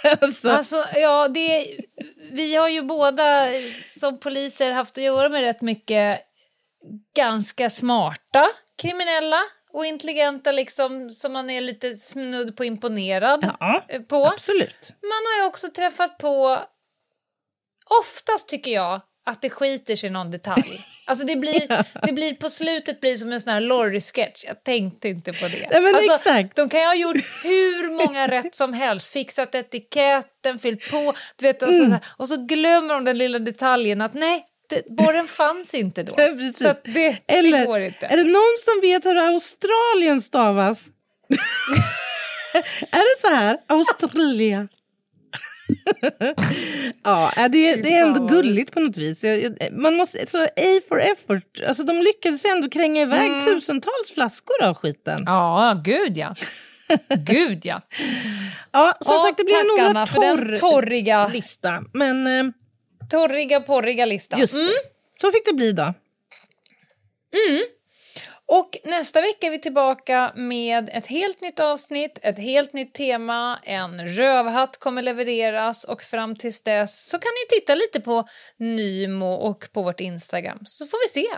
alltså, 0.20 0.48
Alltså, 0.48 0.84
ja, 0.94 1.28
det, 1.28 1.76
vi 2.32 2.56
har 2.56 2.68
ju 2.68 2.82
båda 2.82 3.46
som 3.98 4.20
poliser 4.20 4.72
haft 4.72 4.98
att 4.98 5.04
göra 5.04 5.28
med 5.28 5.40
rätt 5.40 5.60
mycket 5.60 6.20
ganska 7.16 7.70
smarta 7.70 8.48
kriminella 8.78 9.40
och 9.72 9.86
intelligenta 9.86 10.52
liksom 10.52 11.10
som 11.10 11.32
man 11.32 11.50
är 11.50 11.60
lite 11.60 11.96
snudd 11.96 12.56
på 12.56 12.64
imponerad 12.64 13.50
ja, 13.60 13.82
på. 14.08 14.26
absolut. 14.26 14.92
Man 15.02 15.10
har 15.10 15.42
ju 15.42 15.48
också 15.48 15.68
träffat 15.68 16.18
på, 16.18 16.58
oftast 18.00 18.48
tycker 18.48 18.70
jag, 18.70 19.00
att 19.26 19.42
det 19.42 19.50
skiter 19.50 19.96
sig 19.96 20.06
i 20.06 20.12
någon 20.12 20.30
detalj. 20.30 20.84
Alltså 21.04 21.26
det 21.26 21.36
blir, 21.36 21.84
det 22.06 22.12
blir 22.12 22.34
på 22.34 22.48
slutet 22.50 23.00
blir 23.00 23.16
som 23.16 23.32
en 23.32 23.40
sån 23.40 23.52
här 23.52 23.60
Lorry-sketch. 23.60 24.44
Jag 24.46 24.64
tänkte 24.64 25.08
inte 25.08 25.32
på 25.32 25.46
det. 25.48 25.80
Nej, 25.80 25.94
alltså, 25.94 26.14
exakt. 26.14 26.56
De 26.56 26.68
kan 26.68 26.80
ju 26.80 26.86
ha 26.86 26.94
gjort 26.94 27.16
hur 27.44 27.90
många 28.06 28.26
rätt 28.28 28.54
som 28.54 28.72
helst, 28.72 29.06
fixat 29.12 29.54
etiketten, 29.54 30.58
fyllt 30.58 30.90
på, 30.90 31.14
du 31.36 31.42
vet, 31.46 31.62
och, 31.62 31.74
så, 31.74 31.82
Mm. 31.84 31.98
och 32.16 32.28
så 32.28 32.36
glömmer 32.36 32.94
de 32.94 33.04
den 33.04 33.18
lilla 33.18 33.38
detaljen 33.38 34.00
att 34.00 34.14
nej, 34.14 34.46
det, 34.68 34.82
borren 34.96 35.26
fanns 35.28 35.74
inte 35.74 36.02
då. 36.02 36.14
Precis. 36.16 36.58
Så 36.58 36.74
det, 36.84 37.16
Eller, 37.26 37.58
det 37.58 37.66
går 37.66 37.80
inte. 37.80 38.06
Är 38.06 38.16
det 38.16 38.24
någon 38.24 38.56
som 38.58 38.80
vet 38.82 39.04
hur 39.04 39.16
Australien 39.16 40.22
stavas? 40.22 40.84
är 42.90 43.16
det 43.16 43.28
så 43.28 43.34
här? 43.34 43.58
Australia? 43.66 44.68
ja, 47.04 47.32
äh, 47.36 47.48
det, 47.50 47.74
det 47.76 47.94
är 47.94 48.02
ändå 48.06 48.26
gulligt 48.26 48.72
på 48.72 48.80
något 48.80 48.96
vis. 48.96 49.24
Man 49.72 49.96
måste, 49.96 50.26
så 50.26 50.44
A 50.44 50.80
for 50.88 51.00
effort. 51.00 51.60
Alltså, 51.68 51.82
de 51.82 51.98
lyckades 51.98 52.44
ändå 52.44 52.68
kränga 52.70 53.02
iväg 53.02 53.30
Mm. 53.32 53.44
tusentals 53.44 54.10
flaskor 54.14 54.62
av 54.62 54.74
skiten. 54.74 55.22
Ja, 55.26 55.80
gud 55.84 56.16
ja. 56.16 56.34
Gud 57.26 57.60
ja. 57.64 57.80
Ja, 58.72 58.94
som 59.00 59.14
Ja, 59.14 59.20
sagt, 59.20 59.36
det 59.38 59.44
blir 59.44 59.54
tack, 59.54 59.96
en 59.96 60.06
för 60.06 60.20
den 60.20 60.56
torriga- 60.56 61.26
torr 61.26 61.32
lista. 61.32 61.84
Men 61.92 62.26
eh, 62.26 62.44
Torriga, 63.10 63.60
porriga 63.60 64.04
listan. 64.06 64.40
just 64.40 64.54
det, 64.56 64.72
så 65.20 65.32
fick 65.32 65.46
det 65.46 65.52
bli 65.54 65.72
då. 65.72 65.82
Mm. 67.48 67.62
Och 68.54 68.76
nästa 68.84 69.20
vecka 69.20 69.46
är 69.46 69.50
vi 69.50 69.58
tillbaka 69.60 70.32
med 70.36 70.90
ett 70.92 71.06
helt 71.06 71.40
nytt 71.40 71.60
avsnitt, 71.60 72.18
ett 72.22 72.38
helt 72.38 72.72
nytt 72.72 72.94
tema, 72.94 73.58
en 73.64 74.08
rövhatt 74.08 74.76
kommer 74.78 75.02
levereras 75.02 75.84
och 75.84 76.02
fram 76.02 76.36
tills 76.36 76.62
dess 76.62 77.06
så 77.08 77.18
kan 77.18 77.30
ni 77.30 77.60
titta 77.60 77.74
lite 77.74 78.00
på 78.00 78.28
Nymo 78.58 79.32
och 79.34 79.68
på 79.72 79.82
vårt 79.82 80.00
Instagram 80.00 80.58
så 80.64 80.86
får 80.86 80.98
vi 81.04 81.08
se 81.22 81.28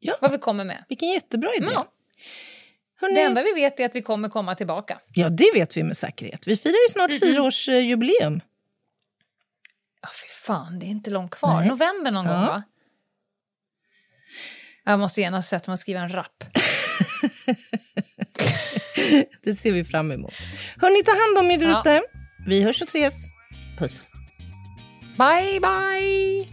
Ja. 0.00 0.14
vad 0.20 0.32
vi 0.32 0.38
kommer 0.38 0.64
med. 0.64 0.84
Vilken 0.88 1.08
jättebra 1.08 1.54
idé. 1.54 1.68
Ja. 1.74 1.86
Hörrni, 3.00 3.14
Det 3.14 3.22
enda 3.22 3.42
vi 3.42 3.52
vet 3.52 3.80
är 3.80 3.84
att 3.86 3.94
vi 3.94 4.02
kommer 4.02 4.28
komma 4.28 4.54
tillbaka. 4.54 4.98
Ja, 5.14 5.28
det 5.28 5.50
vet 5.54 5.76
vi 5.76 5.82
med 5.82 5.96
säkerhet. 5.96 6.46
Vi 6.46 6.56
firar 6.56 6.88
ju 6.88 6.92
snart 6.92 7.10
fyraårsjubileum. 7.20 8.40
Ja, 10.02 10.08
fy 10.22 10.28
fan, 10.28 10.78
det 10.78 10.86
är 10.86 10.90
inte 10.90 11.10
långt 11.10 11.30
kvar. 11.30 11.60
Nej. 11.60 11.68
November 11.68 12.10
någon 12.10 12.26
Ja. 12.26 12.32
gång 12.32 12.46
va? 12.46 12.62
Jag 14.84 14.98
måste 15.00 15.20
genast 15.20 15.48
sätta 15.48 15.70
mig 15.70 15.72
och 15.72 15.78
skriva 15.78 16.00
en 16.00 16.08
rap. 16.08 16.44
Det 19.44 19.54
ser 19.54 19.72
vi 19.72 19.84
fram 19.84 20.12
emot. 20.12 20.34
Hörni, 20.80 21.02
ta 21.04 21.10
hand 21.10 21.38
om 21.46 21.50
er 21.50 21.58
där 21.58 21.70
Ja. 21.70 21.80
ute. 21.80 22.02
Vi 22.46 22.62
hörs 22.62 22.82
och 22.82 22.88
ses. 22.88 23.14
Puss. 23.78 24.06
Bye, 25.18 25.60
bye! 25.60 26.48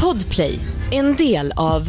Podplay, 0.00 0.58
en 0.90 1.16
del 1.16 1.52
av 1.56 1.88